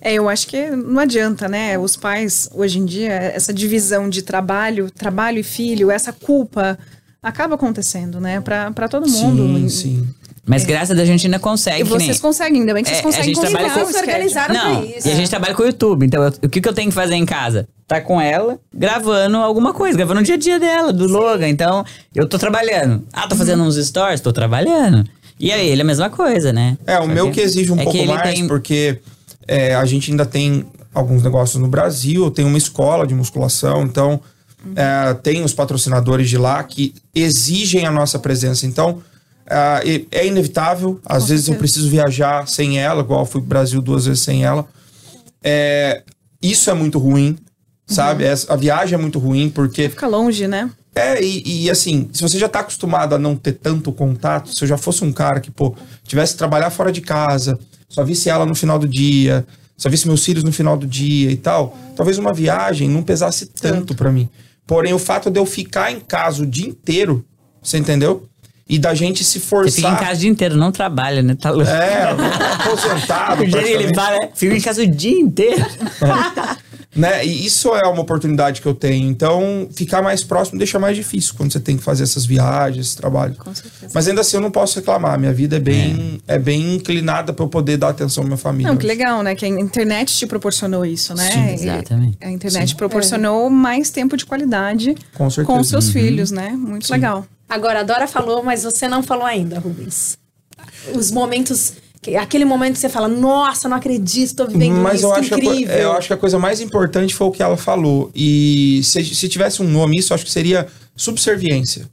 É, 0.00 0.14
eu 0.14 0.28
acho 0.28 0.46
que 0.48 0.70
não 0.70 1.00
adianta, 1.00 1.48
né? 1.48 1.78
Os 1.78 1.96
pais, 1.96 2.48
hoje 2.52 2.78
em 2.78 2.84
dia, 2.84 3.12
essa 3.12 3.52
divisão 3.54 4.08
de 4.08 4.22
trabalho, 4.22 4.90
trabalho 4.90 5.38
e 5.38 5.42
filho, 5.42 5.90
essa 5.90 6.12
culpa 6.12 6.78
acaba 7.22 7.54
acontecendo, 7.54 8.20
né? 8.20 8.40
Pra, 8.40 8.70
pra 8.72 8.88
todo 8.88 9.08
mundo. 9.08 9.58
Sim, 9.58 9.68
sim. 9.68 10.08
Mas 10.46 10.64
graças 10.64 10.92
a 10.92 10.94
Deus 10.94 11.08
a 11.08 11.12
gente 11.12 11.26
ainda 11.26 11.38
consegue. 11.40 11.82
E 11.82 11.84
que 11.84 11.90
nem- 11.90 12.06
vocês 12.06 12.20
conseguem, 12.20 12.60
ainda 12.60 12.72
bem 12.72 12.84
que 12.84 12.90
É, 12.90 12.94
vocês 12.94 13.00
a 13.04 13.08
conseguem 13.08 13.34
gente 13.34 13.40
trabalha 13.50 13.70
com- 13.74 13.80
o 13.80 13.92
se 13.92 13.98
organizaram 13.98 14.54
schedule. 14.54 14.74
pra 14.76 14.80
Não, 14.90 14.96
isso. 14.98 15.08
e 15.08 15.10
a 15.10 15.14
gente 15.14 15.28
trabalha 15.30 15.54
com 15.54 15.62
o 15.62 15.66
YouTube. 15.66 16.06
Então, 16.06 16.22
eu- 16.22 16.32
o 16.44 16.48
que, 16.48 16.60
que 16.60 16.68
eu 16.68 16.72
tenho 16.72 16.88
que 16.88 16.94
fazer 16.94 17.14
em 17.16 17.26
casa? 17.26 17.68
Tá 17.88 18.00
com 18.00 18.20
ela, 18.20 18.58
gravando 18.72 19.36
alguma 19.38 19.72
coisa, 19.74 19.96
gravando 19.96 20.20
o 20.20 20.22
dia 20.22 20.34
a 20.34 20.38
dia 20.38 20.58
dela, 20.60 20.92
do 20.92 21.06
Logan. 21.08 21.48
Então, 21.48 21.84
eu 22.14 22.28
tô 22.28 22.38
trabalhando. 22.38 23.04
Ah, 23.12 23.26
tô 23.28 23.34
fazendo 23.36 23.62
uns 23.64 23.76
stories? 23.76 24.20
Tô 24.20 24.32
trabalhando. 24.32 25.04
E 25.38 25.52
aí, 25.52 25.68
ele 25.68 25.82
é 25.82 25.84
a 25.84 25.86
mesma 25.86 26.08
coisa, 26.10 26.52
né? 26.52 26.78
É, 26.86 26.96
o 26.98 27.02
Só 27.02 27.06
meu 27.08 27.30
que 27.30 27.40
exige 27.40 27.70
um 27.72 27.78
é 27.80 27.84
pouco 27.84 28.04
mais, 28.06 28.34
tem- 28.34 28.46
porque 28.46 28.98
é, 29.48 29.74
a 29.74 29.84
gente 29.84 30.10
ainda 30.10 30.24
tem 30.24 30.64
alguns 30.94 31.22
negócios 31.22 31.60
no 31.60 31.68
Brasil, 31.68 32.30
tem 32.30 32.44
uma 32.44 32.56
escola 32.58 33.06
de 33.06 33.14
musculação, 33.14 33.82
então 33.82 34.20
é, 34.74 35.14
tem 35.14 35.44
os 35.44 35.52
patrocinadores 35.52 36.28
de 36.28 36.38
lá 36.38 36.62
que 36.64 36.92
exigem 37.14 37.86
a 37.86 37.90
nossa 37.90 38.18
presença. 38.18 38.66
Então, 38.66 39.00
é, 39.48 39.82
e- 39.88 40.08
é 40.10 40.26
inevitável. 40.26 41.00
Às 41.04 41.28
vezes 41.28 41.48
eu 41.48 41.54
preciso 41.56 41.88
viajar 41.88 42.46
sem 42.48 42.78
ela, 42.78 43.02
igual 43.02 43.20
eu 43.20 43.26
fui 43.26 43.40
pro 43.40 43.48
Brasil 43.48 43.80
duas 43.80 44.06
vezes 44.06 44.22
sem 44.22 44.44
ela. 44.44 44.66
É, 45.42 46.02
isso 46.42 46.70
é 46.70 46.74
muito 46.74 46.98
ruim, 46.98 47.36
sabe? 47.86 48.24
Essa- 48.24 48.52
a 48.52 48.56
viagem 48.56 48.94
é 48.98 49.00
muito 49.00 49.18
ruim, 49.18 49.48
porque 49.50 49.88
Fica 49.88 50.06
longe, 50.06 50.46
né? 50.48 50.70
é, 50.94 51.22
e, 51.22 51.64
e, 51.64 51.70
assim, 51.70 52.08
se 52.12 52.22
você 52.22 52.38
já 52.38 52.48
tá 52.48 52.60
acostumado 52.60 53.14
a 53.14 53.18
não 53.18 53.36
ter 53.36 53.52
tanto 53.52 53.92
contato, 53.92 54.54
se 54.56 54.64
eu 54.64 54.68
já 54.68 54.76
fosse 54.76 55.04
um 55.04 55.12
cara 55.12 55.40
que, 55.40 55.50
pô, 55.50 55.74
tivesse 56.04 56.32
que 56.32 56.38
trabalhar 56.38 56.70
fora 56.70 56.90
de 56.90 57.00
casa, 57.00 57.58
só 57.88 58.02
visse 58.02 58.28
ela 58.28 58.44
no 58.46 58.54
final 58.54 58.78
do 58.78 58.88
dia, 58.88 59.46
só 59.76 59.88
visse 59.90 60.06
meus 60.08 60.24
filhos 60.24 60.42
no 60.42 60.50
final 60.52 60.76
do 60.76 60.86
dia 60.86 61.30
e 61.30 61.36
tal, 61.36 61.76
talvez 61.94 62.18
uma 62.18 62.32
viagem 62.32 62.88
não 62.88 63.02
pesasse 63.02 63.46
tanto 63.46 63.94
pra 63.94 64.10
mim. 64.10 64.28
Porém, 64.66 64.92
o 64.94 64.98
fato 64.98 65.30
de 65.30 65.38
eu 65.38 65.46
ficar 65.46 65.92
em 65.92 66.00
casa 66.00 66.42
o 66.42 66.46
dia 66.46 66.66
inteiro, 66.66 67.24
você 67.62 67.76
entendeu? 67.78 68.26
E 68.68 68.78
da 68.80 68.94
gente 68.94 69.22
se 69.22 69.38
Você 69.38 69.46
forçar. 69.46 69.74
fica 69.74 69.88
em 69.88 69.96
casa 69.96 70.14
o 70.14 70.20
dia 70.22 70.30
inteiro, 70.30 70.56
não 70.56 70.72
trabalha, 70.72 71.22
né? 71.22 71.36
Tá 71.40 71.50
louco. 71.50 71.70
É, 71.70 72.10
aposentado. 72.54 73.42
Ele 73.46 73.50
praticamente. 73.52 73.94
fala, 73.94 74.16
é, 74.16 74.30
fica 74.34 74.56
em 74.56 74.60
casa 74.60 74.82
o 74.82 74.86
dia 74.88 75.20
inteiro. 75.20 75.64
né? 76.94 77.24
E 77.24 77.46
isso 77.46 77.74
é 77.76 77.86
uma 77.86 78.00
oportunidade 78.02 78.60
que 78.60 78.66
eu 78.66 78.74
tenho. 78.74 79.08
Então, 79.08 79.68
ficar 79.72 80.02
mais 80.02 80.24
próximo 80.24 80.58
deixa 80.58 80.78
mais 80.78 80.96
difícil 80.96 81.34
quando 81.36 81.52
você 81.52 81.60
tem 81.60 81.76
que 81.76 81.82
fazer 81.84 82.02
essas 82.04 82.24
viagens, 82.26 82.86
esse 82.88 82.96
trabalho. 82.96 83.34
Com 83.36 83.54
certeza. 83.54 83.92
Mas 83.94 84.08
ainda 84.08 84.22
assim 84.22 84.36
eu 84.36 84.40
não 84.40 84.50
posso 84.50 84.80
reclamar. 84.80 85.16
Minha 85.18 85.32
vida 85.32 85.56
é 85.56 85.60
bem, 85.60 86.20
é. 86.26 86.36
bem 86.38 86.74
inclinada 86.74 87.32
para 87.32 87.44
eu 87.44 87.48
poder 87.48 87.76
dar 87.76 87.90
atenção 87.90 88.24
à 88.24 88.26
minha 88.26 88.36
família. 88.38 88.68
Não, 88.72 88.76
que 88.76 88.86
legal, 88.86 89.22
né? 89.22 89.34
Que 89.36 89.44
a 89.44 89.48
internet 89.48 90.12
te 90.16 90.26
proporcionou 90.26 90.84
isso, 90.84 91.14
né? 91.14 91.30
Sim, 91.30 91.46
E 91.50 91.52
exatamente. 91.54 92.18
A 92.20 92.30
internet 92.30 92.74
proporcionou 92.74 93.48
mais 93.50 93.90
tempo 93.90 94.16
de 94.16 94.24
qualidade 94.26 94.94
Com 95.14 95.28
certeza. 95.30 95.46
com 95.54 95.60
os 95.60 95.68
seus 95.68 95.86
Uhum. 95.86 95.92
filhos, 95.92 96.30
né? 96.32 96.50
Muito 96.50 96.90
legal. 96.90 97.24
Agora, 97.48 97.80
a 97.80 97.82
Dora 97.82 98.06
falou, 98.08 98.42
mas 98.42 98.64
você 98.64 98.88
não 98.88 99.02
falou 99.02 99.24
ainda, 99.24 99.58
Rubens. 99.58 100.18
Os 100.94 101.10
momentos. 101.10 101.74
que- 102.02 102.16
Aquele 102.16 102.44
momento 102.44 102.74
que 102.74 102.80
você 102.80 102.88
fala, 102.88 103.08
nossa, 103.08 103.68
não 103.68 103.76
acredito, 103.76 104.34
tô 104.36 104.46
vivendo 104.46 104.76
Mas 104.76 104.96
isso, 104.96 105.06
eu 105.06 105.12
acho, 105.14 105.28
que 105.28 105.34
a, 105.34 105.38
incrível. 105.38 105.74
é, 105.74 105.84
eu 105.84 105.92
acho 105.92 106.06
que 106.08 106.12
a 106.12 106.16
coisa 106.16 106.38
mais 106.38 106.60
importante 106.60 107.14
foi 107.14 107.26
o 107.26 107.30
que 107.32 107.42
ela 107.42 107.56
falou. 107.56 108.10
E 108.14 108.80
se, 108.84 109.04
se 109.14 109.28
tivesse 109.28 109.60
um 109.62 109.68
nome, 109.68 109.98
isso 109.98 110.12
eu 110.12 110.14
acho 110.14 110.24
que 110.24 110.30
seria 110.30 110.66
subserviência. 110.94 111.88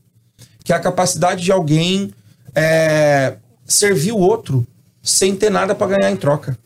Que 0.64 0.72
é 0.72 0.76
a 0.76 0.80
capacidade 0.80 1.43
de 1.43 1.51
alguém 1.51 2.12
é, 2.56 3.36
servir 3.66 4.12
o 4.12 4.18
outro 4.18 4.66
sem 5.01 5.36
ter 5.36 5.49
nada 5.49 5.74
para 5.76 5.97
ganhar 5.97 6.12
em 6.12 6.16
troca. 6.16 6.58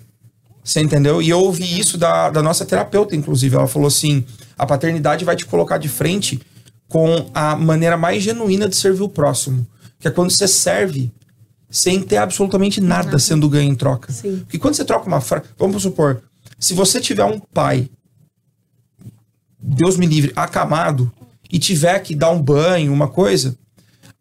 Você 0.63 0.81
entendeu? 0.81 1.21
E 1.21 1.29
eu 1.29 1.39
ouvi 1.39 1.79
isso 1.79 1.97
da, 1.97 2.29
da 2.29 2.43
nossa 2.43 2.65
terapeuta, 2.65 3.15
inclusive. 3.15 3.55
Ela 3.55 3.67
falou 3.67 3.87
assim: 3.87 4.25
a 4.57 4.65
paternidade 4.65 5.23
vai 5.23 5.35
te 5.35 5.45
colocar 5.45 5.77
de 5.77 5.87
frente 5.87 6.41
com 6.87 7.29
a 7.33 7.55
maneira 7.55 7.97
mais 7.97 8.23
genuína 8.23 8.67
de 8.69 8.75
servir 8.75 9.03
o 9.03 9.09
próximo. 9.09 9.65
Que 9.99 10.07
é 10.07 10.11
quando 10.11 10.31
você 10.31 10.47
serve 10.47 11.11
sem 11.69 12.01
ter 12.01 12.17
absolutamente 12.17 12.79
nada 12.79 13.19
sendo 13.19 13.49
ganho 13.49 13.71
em 13.71 13.75
troca. 13.75 14.11
Sim. 14.11 14.39
Porque 14.39 14.57
quando 14.57 14.75
você 14.75 14.85
troca 14.85 15.07
uma 15.07 15.21
frase. 15.21 15.45
Vamos 15.57 15.81
supor, 15.81 16.21
se 16.59 16.73
você 16.73 16.99
tiver 17.01 17.25
um 17.25 17.39
pai, 17.39 17.89
Deus 19.59 19.97
me 19.97 20.05
livre, 20.05 20.31
acamado, 20.35 21.11
e 21.51 21.59
tiver 21.59 21.99
que 21.99 22.15
dar 22.15 22.31
um 22.31 22.41
banho, 22.41 22.93
uma 22.93 23.07
coisa, 23.07 23.57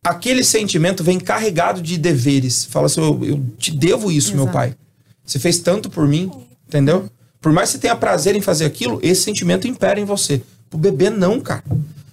aquele 0.03 0.45
sentimento 0.45 1.03
vem 1.03 1.19
carregado 1.19 1.83
de 1.83 1.99
deveres. 1.99 2.65
Fala 2.65 2.87
assim: 2.87 3.01
eu, 3.01 3.25
eu 3.25 3.47
te 3.59 3.71
devo 3.71 4.11
isso, 4.11 4.35
meu 4.35 4.45
Exato. 4.45 4.57
pai. 4.57 4.77
Você 5.25 5.39
fez 5.39 5.59
tanto 5.59 5.91
por 5.91 6.07
mim, 6.07 6.31
entendeu? 6.67 7.11
Por 7.41 7.53
mais 7.53 7.71
que 7.71 7.75
você 7.75 7.81
tenha 7.81 7.97
prazer 7.97 8.37
em 8.37 8.41
fazer 8.41 8.65
aquilo, 8.65 9.01
esse 9.03 9.23
sentimento 9.23 9.67
impera 9.67 10.01
em 10.01 10.05
você. 10.05 10.43
O 10.73 10.79
bebê 10.79 11.11
não, 11.11 11.41
cara. 11.41 11.65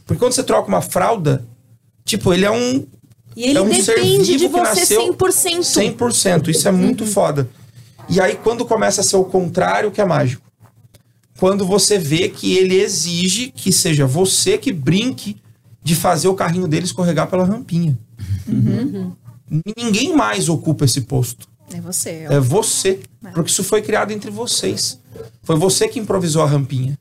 Porque 0.05 0.19
quando 0.19 0.33
você 0.33 0.43
troca 0.43 0.67
uma 0.67 0.81
fralda, 0.81 1.45
tipo, 2.03 2.33
ele 2.33 2.45
é 2.45 2.51
um. 2.51 2.85
E 3.35 3.45
ele 3.45 3.57
é 3.57 3.61
um 3.61 3.69
depende 3.69 4.37
de 4.37 4.47
você 4.47 4.61
nasceu 4.61 5.13
100%. 5.13 5.97
100%. 5.97 6.47
Isso 6.49 6.67
é 6.67 6.71
muito 6.71 7.05
foda. 7.05 7.49
E 8.09 8.19
aí, 8.19 8.35
quando 8.35 8.65
começa 8.65 9.01
a 9.01 9.03
ser 9.03 9.15
o 9.15 9.23
contrário, 9.23 9.91
que 9.91 10.01
é 10.01 10.05
mágico. 10.05 10.43
Quando 11.39 11.65
você 11.65 11.97
vê 11.97 12.29
que 12.29 12.55
ele 12.55 12.75
exige 12.75 13.49
que 13.49 13.71
seja 13.71 14.05
você 14.05 14.57
que 14.57 14.71
brinque 14.71 15.41
de 15.81 15.95
fazer 15.95 16.27
o 16.27 16.35
carrinho 16.35 16.67
dele 16.67 16.85
escorregar 16.85 17.27
pela 17.27 17.43
rampinha. 17.43 17.97
Ninguém 19.77 20.15
mais 20.15 20.47
ocupa 20.47 20.85
esse 20.85 21.01
posto. 21.01 21.47
É 21.73 21.81
você. 21.81 22.09
É 22.29 22.39
você. 22.39 22.99
Porque 23.33 23.49
isso 23.49 23.63
foi 23.63 23.81
criado 23.81 24.11
entre 24.11 24.31
vocês. 24.31 24.99
Foi 25.41 25.57
você 25.57 25.87
que 25.87 25.99
improvisou 25.99 26.43
a 26.43 26.45
rampinha. 26.45 26.97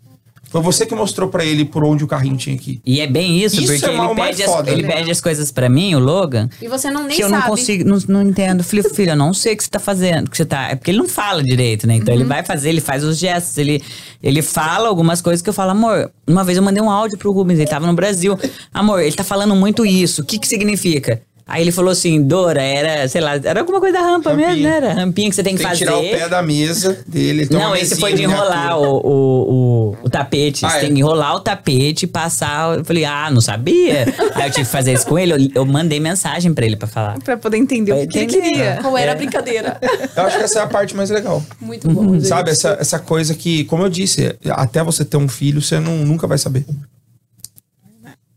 Foi 0.53 0.61
você 0.61 0.85
que 0.85 0.95
mostrou 0.95 1.31
pra 1.31 1.43
ele 1.47 1.65
por 1.65 1.83
onde 1.83 2.05
o 2.05 2.07
carrinho 2.07 2.37
tinha 2.37 2.59
que 2.59 2.73
ir. 2.73 2.81
E 2.85 3.01
é 3.01 3.07
bem 3.07 3.39
isso, 3.43 3.57
Isso 3.57 3.73
porque 3.73 3.87
é 3.87 3.89
ele, 3.89 4.15
pede 4.15 4.43
as, 4.43 4.51
foda, 4.51 4.71
ele 4.71 4.83
né? 4.83 4.95
pede 4.97 5.11
as 5.11 5.19
coisas 5.19 5.51
pra 5.51 5.67
mim, 5.67 5.95
o 5.95 5.99
Logan, 5.99 6.51
E 6.61 6.69
você 6.69 6.91
não 6.91 7.05
nem 7.07 7.17
que 7.17 7.25
eu 7.25 7.31
sabe. 7.31 7.41
não 7.41 7.49
consigo, 7.49 7.89
não, 7.89 7.99
não 8.07 8.23
entendo. 8.29 8.63
Falei, 8.63 8.85
filho, 8.85 9.13
eu 9.13 9.17
não 9.17 9.33
sei 9.33 9.55
o 9.55 9.57
que 9.57 9.65
você 9.65 9.71
tá 9.71 9.79
fazendo, 9.79 10.31
que 10.31 10.37
você 10.37 10.45
tá. 10.45 10.69
É 10.69 10.75
porque 10.75 10.91
ele 10.91 10.99
não 10.99 11.09
fala 11.09 11.43
direito, 11.43 11.87
né? 11.87 11.95
Uhum. 11.95 12.01
Então 12.01 12.15
ele 12.15 12.25
vai 12.25 12.45
fazer, 12.45 12.69
ele 12.69 12.83
faz 12.83 13.03
os 13.03 13.17
gestos, 13.17 13.57
ele, 13.57 13.83
ele 14.23 14.43
fala 14.43 14.89
algumas 14.89 15.23
coisas 15.23 15.41
que 15.41 15.49
eu 15.49 15.55
falo, 15.55 15.71
amor. 15.71 16.11
Uma 16.27 16.45
vez 16.45 16.59
eu 16.59 16.63
mandei 16.63 16.83
um 16.83 16.91
áudio 16.91 17.17
pro 17.17 17.33
Rubens, 17.33 17.59
ele 17.59 17.71
tava 17.71 17.87
no 17.87 17.95
Brasil. 17.95 18.39
Amor, 18.75 19.01
ele 19.01 19.17
tá 19.17 19.25
falando 19.25 19.57
muito 19.57 19.87
isso. 19.87 20.21
O 20.21 20.25
que 20.27 20.39
que 20.39 20.47
significa? 20.47 21.23
Aí 21.47 21.61
ele 21.61 21.73
falou 21.73 21.91
assim, 21.91 22.23
Dora, 22.23 22.63
era, 22.63 23.07
sei 23.09 23.21
lá, 23.21 23.33
era 23.35 23.61
alguma 23.61 23.81
coisa 23.81 23.99
da 23.99 24.05
rampa 24.05 24.31
Rampinha. 24.31 24.49
mesmo, 24.51 24.63
né? 24.63 24.77
Era 24.77 24.93
rampinha 24.95 25.29
que 25.29 25.35
você 25.35 25.43
tem 25.43 25.57
que 25.57 25.63
Tem 25.63 25.71
que 25.73 25.79
fazer. 25.85 25.85
tirar 25.85 25.99
o 25.99 26.19
pé 26.21 26.29
da 26.29 26.41
mesa 26.43 26.99
dele. 27.07 27.49
uma 27.51 27.59
Não, 27.59 27.77
esse 27.77 27.97
foi 27.97 28.15
de 28.15 28.23
enrolar 28.23 28.79
o, 28.79 28.85
o, 28.97 29.53
o, 29.91 29.97
o 30.05 30.09
tapete. 30.11 30.65
Ah, 30.65 30.71
Você 30.71 30.77
é? 30.77 30.81
tem 30.81 30.95
que 30.95 31.01
enrolar 31.01 31.35
o 31.35 31.41
tapete, 31.41 32.07
passar. 32.07 32.79
Eu 32.79 32.85
falei, 32.85 33.05
ah, 33.05 33.29
não 33.31 33.41
sabia. 33.41 34.05
Aí 34.35 34.47
eu 34.49 34.51
tive 34.53 34.65
que 34.65 34.73
fazer 34.73 34.93
isso 34.93 35.07
com 35.07 35.19
ele. 35.19 35.33
Eu, 35.33 35.51
eu 35.63 35.67
mandei 35.67 35.99
mensagem 36.01 36.55
pra 36.55 36.65
ele 36.65 36.77
pra 36.77 36.87
falar. 36.89 37.19
Pra 37.19 37.37
poder 37.37 37.57
entender 37.59 37.93
Pra 37.93 38.05
o 38.05 38.09
que 38.09 38.19
ele 38.19 38.27
queria. 38.27 38.79
Qual 38.81 38.97
era 38.97 39.13
a 39.13 39.15
brincadeira? 39.15 39.79
Eu 40.17 40.23
acho 40.25 40.39
que 40.39 40.45
essa 40.45 40.61
é 40.61 40.63
a 40.63 40.67
parte 40.67 40.95
mais 40.97 41.11
legal. 41.11 41.43
Muito 41.61 41.89
bom, 41.91 42.15
gente. 42.15 42.27
Sabe, 42.29 42.51
essa, 42.51 42.77
essa 42.81 42.99
coisa 42.99 43.35
que, 43.35 43.65
como 43.65 43.83
eu 43.83 43.89
disse, 43.89 44.37
até 44.51 44.83
você 44.83 45.05
ter 45.05 45.17
um 45.17 45.29
filho, 45.29 45.61
você 45.61 45.81
não, 45.81 45.99
nunca 45.99 46.27
vai 46.27 46.39
saber. 46.39 46.65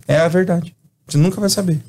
É 0.08 0.18
a 0.18 0.28
verdade. 0.28 0.76
Você 1.08 1.18
nunca 1.18 1.39
vai 1.39 1.49
saber. 1.49 1.80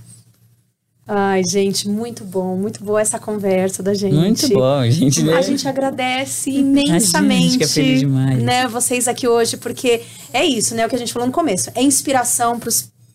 Ai, 1.09 1.45
gente, 1.45 1.89
muito 1.89 2.25
bom. 2.25 2.57
Muito 2.57 2.83
boa 2.83 3.01
essa 3.01 3.19
conversa 3.19 3.83
da 3.83 3.95
gente. 3.95 4.15
Muito 4.15 4.49
bom, 4.49 4.91
gente. 4.91 5.29
A 5.31 5.41
gente 5.41 5.69
agradece 5.69 6.51
imensamente, 6.51 7.53
fica 7.53 7.69
feliz 7.69 8.01
demais. 8.01 8.43
né, 8.43 8.67
vocês 8.67 9.07
aqui 9.07 9.29
hoje, 9.29 9.57
porque 9.57 10.03
é 10.33 10.45
isso, 10.45 10.75
né, 10.75 10.85
o 10.85 10.89
que 10.89 10.97
a 10.97 10.99
gente 10.99 11.13
falou 11.13 11.27
no 11.27 11.33
começo. 11.33 11.71
É 11.77 11.83
inspiração 11.83 12.59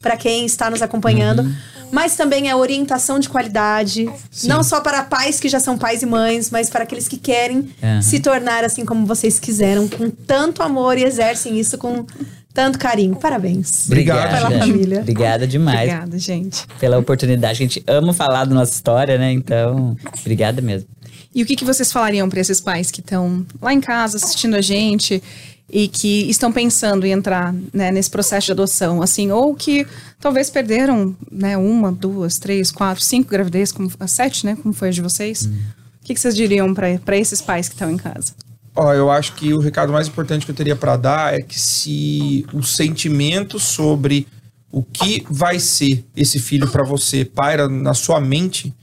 para 0.02 0.16
quem 0.16 0.46
está 0.46 0.70
nos 0.70 0.82
acompanhando, 0.82 1.42
Uhum. 1.42 1.54
mas 1.92 2.16
também 2.16 2.50
é 2.50 2.56
orientação 2.56 3.20
de 3.20 3.28
qualidade, 3.28 4.10
não 4.46 4.64
só 4.64 4.80
para 4.80 5.04
pais 5.04 5.40
que 5.40 5.50
já 5.50 5.60
são 5.60 5.78
pais 5.78 6.02
e 6.02 6.06
mães, 6.06 6.50
mas 6.50 6.70
para 6.70 6.84
aqueles 6.84 7.10
que 7.10 7.18
querem 7.18 7.58
Uhum. 7.84 8.02
se 8.02 8.22
tornar 8.22 8.64
assim 8.64 8.86
como 8.86 9.06
vocês 9.06 9.38
quiseram, 9.38 9.88
com 9.90 10.10
tanto 10.10 10.64
amor 10.64 10.98
e 10.98 11.04
exercem 11.04 11.60
isso 11.60 11.78
com 11.78 12.06
tanto 12.54 12.78
carinho. 12.78 13.16
Parabéns. 13.16 13.86
Obrigado, 13.86 14.36
Pela 14.36 14.50
gente. 14.50 14.60
família. 14.60 15.00
Obrigada 15.02 15.48
demais 15.48 15.90
Obrigada, 15.90 16.20
gente. 16.20 16.68
pela 16.80 16.98
oportunidade. 16.98 17.52
A 17.52 17.68
gente 17.68 17.84
ama 17.88 18.14
falar 18.14 18.46
da 18.46 18.54
nossa 18.54 18.74
história, 18.74 19.18
né? 19.18 19.32
Então, 19.32 19.96
obrigada 20.20 20.62
mesmo. 20.62 20.88
E 21.34 21.42
o 21.42 21.46
que, 21.46 21.56
que 21.56 21.64
vocês 21.64 21.92
falariam 21.92 22.30
para 22.30 22.42
esses 22.42 22.60
pais 22.60 22.92
que 22.92 23.00
estão 23.00 23.46
lá 23.62 23.74
em 23.74 23.80
casa 23.80 24.18
assistindo 24.18 24.56
a 24.56 24.62
gente 24.62 25.24
e 25.72 25.88
que 25.88 26.30
estão 26.30 26.52
pensando 26.52 27.06
em 27.06 27.12
entrar 27.12 27.56
né, 27.74 27.90
nesse 27.92 28.10
processo 28.10 28.48
de 28.48 28.52
adoção, 28.52 29.02
assim, 29.02 29.32
ou 29.32 29.56
que 29.56 29.88
talvez 30.20 30.50
perderam 30.50 31.16
né, 31.32 31.56
uma, 31.56 31.90
duas, 31.90 32.38
três, 32.38 32.70
quatro, 32.70 33.02
cinco 33.02 33.30
gravidez, 33.30 33.72
como 33.72 33.90
sete, 34.06 34.46
né, 34.46 34.58
como 34.62 34.74
foi 34.74 34.90
a 34.90 34.92
de 34.92 35.02
vocês? 35.02 35.46
Hum. 35.46 35.56
O 36.02 36.06
que, 36.06 36.14
que 36.14 36.20
vocês 36.20 36.36
diriam 36.36 36.74
para 36.74 37.18
esses 37.18 37.42
pais 37.42 37.70
que 37.70 37.76
estão 37.76 37.90
em 37.90 37.96
casa? 37.96 38.34
Ó, 38.76 38.94
eu 38.94 39.12
acho 39.12 39.34
que 39.34 39.54
o 39.54 39.60
recado 39.60 39.92
mais 39.92 40.08
importante 40.08 40.46
que 40.46 40.52
eu 40.52 40.56
teria 40.56 40.76
pra 40.76 40.96
dar 40.96 41.34
é 41.34 41.42
que 41.42 41.60
se 41.60 42.46
o 42.54 42.64
sentimento 42.64 43.60
sobre 43.60 44.28
o 44.72 44.82
que 44.82 45.26
vai 45.30 45.60
ser 45.60 46.06
esse 46.16 46.40
filho 46.40 46.70
pra 46.70 46.84
você 46.84 47.26
paira 47.26 47.68
na 47.68 47.94
sua 47.94 48.22
mente, 48.22 48.74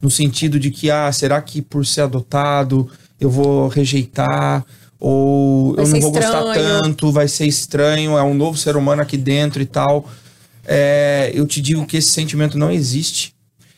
no 0.00 0.10
sentido 0.10 0.58
de 0.58 0.70
que, 0.70 0.90
ah, 0.90 1.12
será 1.12 1.40
que 1.42 1.60
por 1.60 1.84
ser 1.84 2.02
adotado 2.02 2.90
eu 3.20 3.28
vou 3.28 3.68
rejeitar? 3.68 4.64
Ou 4.98 5.74
Vai 5.74 5.84
eu 5.84 5.88
não 5.88 6.00
vou 6.00 6.12
gostar 6.12 6.46
estranho. 6.46 6.82
tanto, 6.82 7.12
vai 7.12 7.28
ser 7.28 7.46
estranho, 7.46 8.16
é 8.16 8.22
um 8.22 8.32
novo 8.32 8.56
ser 8.56 8.74
humano 8.76 9.02
aqui 9.02 9.18
dentro 9.18 9.60
e 9.60 9.66
tal. 9.66 10.08
É, 10.64 11.30
eu 11.34 11.46
te 11.46 11.60
digo 11.60 11.84
que 11.84 11.98
esse 11.98 12.10
sentimento 12.10 12.56
não 12.56 12.70
existe. 12.70 13.34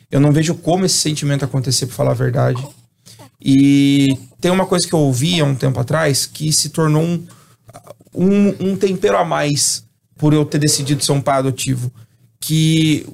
Eu 0.09 0.21
não 0.21 0.31
vejo 0.31 0.55
como 0.55 0.85
esse 0.85 0.95
sentimento 0.95 1.43
acontecer, 1.43 1.85
pra 1.85 1.95
falar 1.95 2.11
a 2.11 2.13
verdade. 2.13 2.65
E 3.39 4.17
tem 4.41 4.51
uma 4.51 4.65
coisa 4.65 4.87
que 4.87 4.93
eu 4.93 4.99
ouvi 4.99 5.39
há 5.39 5.45
um 5.45 5.55
tempo 5.55 5.79
atrás 5.79 6.25
que 6.25 6.51
se 6.51 6.69
tornou 6.69 7.03
um, 7.03 7.25
um, 8.13 8.71
um 8.71 8.75
tempero 8.75 9.17
a 9.17 9.25
mais 9.25 9.85
por 10.15 10.33
eu 10.33 10.43
ter 10.43 10.57
decidido 10.57 11.03
ser 11.03 11.11
um 11.11 11.21
pai 11.21 11.39
adotivo. 11.39 11.91
Que 12.39 13.05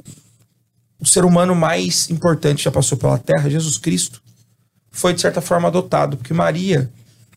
o 1.00 1.06
ser 1.06 1.26
humano 1.26 1.54
mais 1.56 2.10
importante 2.10 2.58
que 2.58 2.64
já 2.64 2.72
passou 2.72 2.98
pela 2.98 3.18
Terra, 3.18 3.50
Jesus 3.50 3.78
Cristo, 3.78 4.22
foi 4.92 5.14
de 5.14 5.22
certa 5.22 5.42
forma 5.42 5.68
adotado, 5.68 6.16
porque 6.18 6.34
Maria 6.34 6.90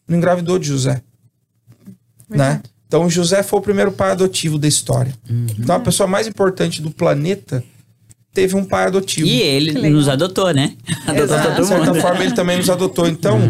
não 0.06 0.16
engravidou 0.16 0.58
de 0.58 0.68
José. 0.68 1.02
Né? 2.28 2.62
Então 2.86 3.08
José 3.10 3.42
foi 3.42 3.58
o 3.58 3.62
primeiro 3.62 3.90
pai 3.90 4.12
adotivo 4.12 4.58
da 4.58 4.68
história. 4.68 5.14
Então 5.58 5.74
a 5.76 5.80
pessoa 5.80 6.06
mais 6.06 6.26
importante 6.26 6.80
do 6.80 6.90
planeta 6.90 7.64
teve 8.36 8.54
um 8.54 8.62
pai 8.62 8.84
adotivo. 8.84 9.26
E 9.26 9.40
ele 9.40 9.88
nos 9.88 10.10
adotou, 10.10 10.52
né? 10.52 10.74
Adotou 11.06 11.24
Exato. 11.24 11.48
De 11.50 11.56
todo 11.56 11.66
certa 11.66 11.86
mundo. 11.86 12.00
forma, 12.02 12.22
ele 12.22 12.34
também 12.34 12.58
nos 12.58 12.68
adotou. 12.68 13.08
Então, 13.08 13.40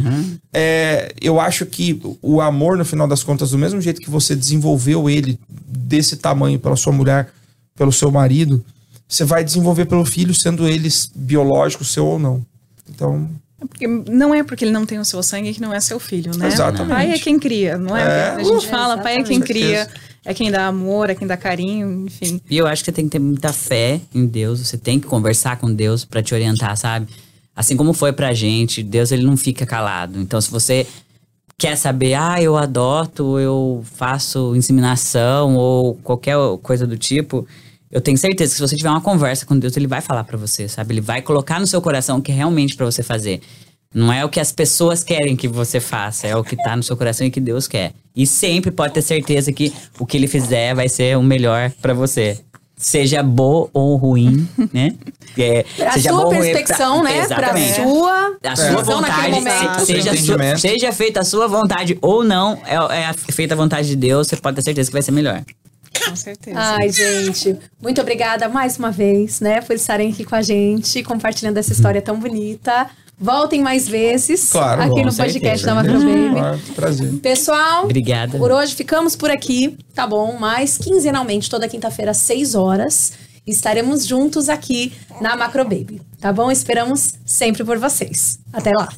é, 0.53 1.13
eu 1.21 1.41
acho 1.41 1.67
que 1.67 2.01
o 2.23 2.41
amor, 2.41 2.79
no 2.79 2.85
final 2.85 3.09
das 3.09 3.25
contas, 3.25 3.51
do 3.51 3.59
mesmo 3.59 3.81
jeito 3.81 4.01
que 4.01 4.09
você 4.09 4.37
desenvolveu 4.37 5.11
ele 5.11 5.41
desse 5.49 6.17
tamanho 6.17 6.57
pela 6.61 6.77
sua 6.77 6.93
mulher, 6.93 7.31
pelo 7.77 7.91
seu 7.93 8.13
marido, 8.13 8.65
você 9.09 9.25
vai 9.25 9.43
desenvolver 9.43 9.87
pelo 9.87 10.05
filho, 10.05 10.33
sendo 10.33 10.69
eles 10.69 11.11
biológicos, 11.15 11.93
seu 11.93 12.07
ou 12.07 12.19
não. 12.19 12.47
Então, 12.89 13.29
É 13.61 13.67
Porque 13.67 13.87
não 13.89 14.33
é 14.33 14.45
porque 14.45 14.65
ele 14.65 14.73
não 14.73 14.87
tem 14.87 15.01
o 15.01 15.05
seu 15.05 15.21
sangue 15.21 15.53
que 15.53 15.61
não 15.61 15.75
é 15.75 15.81
seu 15.81 15.99
filho, 15.99 16.31
né? 16.37 16.47
Exatamente. 16.47 16.95
Pai 16.95 17.11
é 17.11 17.19
quem 17.19 17.41
cria, 17.41 17.77
não 17.77 17.97
é? 17.97 18.03
É. 18.03 18.31
A 18.37 18.43
gente 18.45 18.67
Uh, 18.67 18.71
fala, 18.71 18.99
pai 18.99 19.17
é 19.17 19.23
quem 19.25 19.41
cria, 19.41 19.89
é 20.27 20.35
quem 20.35 20.51
dá 20.51 20.67
amor, 20.67 21.09
é 21.09 21.15
quem 21.15 21.27
dá 21.27 21.37
carinho, 21.37 22.05
enfim. 22.07 22.41
E 22.51 22.59
eu 22.59 22.67
acho 22.67 22.83
que 22.83 22.87
você 22.87 22.93
tem 22.93 23.05
que 23.05 23.13
ter 23.13 23.21
muita 23.21 23.53
fé 23.53 24.01
em 24.13 24.27
Deus, 24.27 24.59
você 24.59 24.77
tem 24.77 24.99
que 24.99 25.07
conversar 25.07 25.57
com 25.57 25.73
Deus 25.73 26.05
pra 26.05 26.21
te 26.21 26.35
orientar, 26.35 26.77
sabe? 26.77 27.07
Assim 27.55 27.77
como 27.77 27.93
foi 27.93 28.13
pra 28.13 28.35
gente, 28.35 28.83
Deus 28.83 29.13
ele 29.13 29.25
não 29.25 29.37
fica 29.37 29.65
calado. 29.65 30.21
Então 30.21 30.41
se 30.41 30.51
você 30.51 30.85
quer 31.57 31.77
saber, 31.77 32.15
ah, 32.15 32.43
eu 32.43 32.57
adoto, 32.57 33.39
eu 33.39 33.85
faço 33.95 34.55
inseminação 34.57 35.55
ou 35.55 35.95
qualquer 35.95 36.37
coisa 36.61 36.89
do 36.89 36.99
tipo, 36.99 37.47
eu 37.89 38.01
tenho 38.01 38.19
certeza 38.19 38.51
que 38.51 38.57
se 38.57 38.69
você 38.69 38.77
tiver 38.77 38.91
uma 38.91 39.01
conversa 39.01 39.47
com 39.47 39.57
Deus, 39.57 39.77
ele 39.77 39.87
vai 39.87 40.01
falar 40.01 40.25
pra 40.25 40.37
você, 40.37 40.69
sabe? 40.69 40.95
Ele 40.95 41.01
vai 41.01 41.23
colocar 41.23 41.61
no 41.61 41.69
seu 41.69 41.81
coração 41.81 42.19
o 42.19 42.23
que 42.23 42.33
é 42.33 42.35
realmente 42.35 42.75
pra 42.75 42.85
você 42.85 43.03
fazer. 43.03 43.41
Não 43.95 44.13
é 44.13 44.25
o 44.25 44.29
que 44.29 44.41
as 44.41 44.51
pessoas 44.51 45.05
querem 45.05 45.37
que 45.37 45.47
você 45.47 45.79
faça, 45.79 46.27
é 46.27 46.35
o 46.35 46.43
que 46.43 46.57
tá 46.57 46.77
no 46.77 46.83
seu 46.83 46.97
coração 46.97 47.25
e 47.25 47.31
que 47.31 47.41
Deus 47.41 47.69
quer. 47.69 47.95
E 48.17 48.27
sempre 48.27 48.71
pode 48.71 48.95
ter 48.95 49.03
certeza 49.03 49.53
que 49.53 49.73
o 49.99 50.07
que 50.07 50.17
ele 50.17 50.27
fizer 50.27 50.75
vai 50.75 50.89
ser 50.89 51.17
o 51.19 51.23
melhor 51.23 51.71
pra 51.83 51.93
você. 51.93 52.39
Seja 52.79 53.23
bom 53.23 53.69
ou 53.73 53.97
ruim, 53.97 54.47
né? 54.73 54.95
É, 55.39 55.65
A 55.87 55.93
seja 55.93 56.11
sua 56.11 56.29
perspecção, 56.31 57.01
pra- 57.01 57.11
né? 57.11 57.15
Pra 57.27 57.37
Exatamente. 57.37 57.75
sua 57.75 58.37
A 58.43 58.57
sua 58.57 58.77
visão 58.83 59.01
naquele 59.01 59.35
vontade, 59.37 59.61
momento. 59.65 59.81
se- 59.81 59.87
seja, 59.87 60.17
sua- 60.17 60.57
seja 60.59 60.93
feita 60.93 61.21
a 61.21 61.25
sua 61.25 61.47
vontade 61.49 61.99
ou 62.03 62.23
não, 62.25 62.59
é, 62.67 62.75
é 63.11 63.13
feita 63.33 63.55
a 63.55 63.57
vontade 63.57 63.89
de 63.89 63.97
Deus, 63.97 64.29
você 64.29 64.37
pode 64.37 64.57
ter 64.57 64.63
certeza 64.63 64.89
que 64.91 64.93
vai 64.95 65.03
ser 65.03 65.13
melhor. 65.13 65.43
Com 66.07 66.15
certeza. 66.15 66.59
Ai, 66.59 66.91
gente, 66.91 67.57
muito 67.83 67.99
obrigada 68.03 68.47
mais 68.49 68.79
uma 68.79 68.91
vez, 68.91 69.41
né, 69.41 69.63
por 69.63 69.75
estarem 69.75 70.11
aqui 70.13 70.25
com 70.25 70.35
a 70.35 70.43
gente, 70.43 71.03
compartilhando 71.03 71.57
essa 71.57 71.73
história 71.73 72.03
tão 72.03 72.19
bonita. 72.21 72.87
Voltem 73.19 73.63
mais 73.63 73.89
vezes 73.89 74.51
Claro, 74.51 74.83
aqui 74.83 75.03
no 75.03 75.11
certeza. 75.11 75.23
podcast 75.41 75.67
da 75.67 75.75
Macro 75.75 75.99
Baby. 76.01 76.31
claro, 76.33 76.59
prazer. 76.75 77.13
Pessoal, 77.21 77.85
Obrigada. 77.85 78.37
por 78.39 78.53
hoje 78.53 78.75
ficamos 78.75 79.17
por 79.17 79.31
aqui, 79.31 79.77
tá 79.95 80.07
bom? 80.07 80.37
Mas 80.39 80.77
quinzenalmente, 80.77 81.49
toda 81.49 81.67
quinta-feira, 81.67 82.11
às 82.11 82.19
6 82.19 82.55
horas, 82.55 83.15
estaremos 83.47 84.07
juntos 84.07 84.51
aqui 84.51 84.93
na 85.21 85.35
Macro 85.35 85.65
Baby, 85.65 86.03
tá 86.21 86.31
bom? 86.33 86.51
Esperamos 86.51 87.15
sempre 87.25 87.65
por 87.65 87.79
vocês. 87.79 88.39
Até 88.53 88.71
lá! 88.73 88.89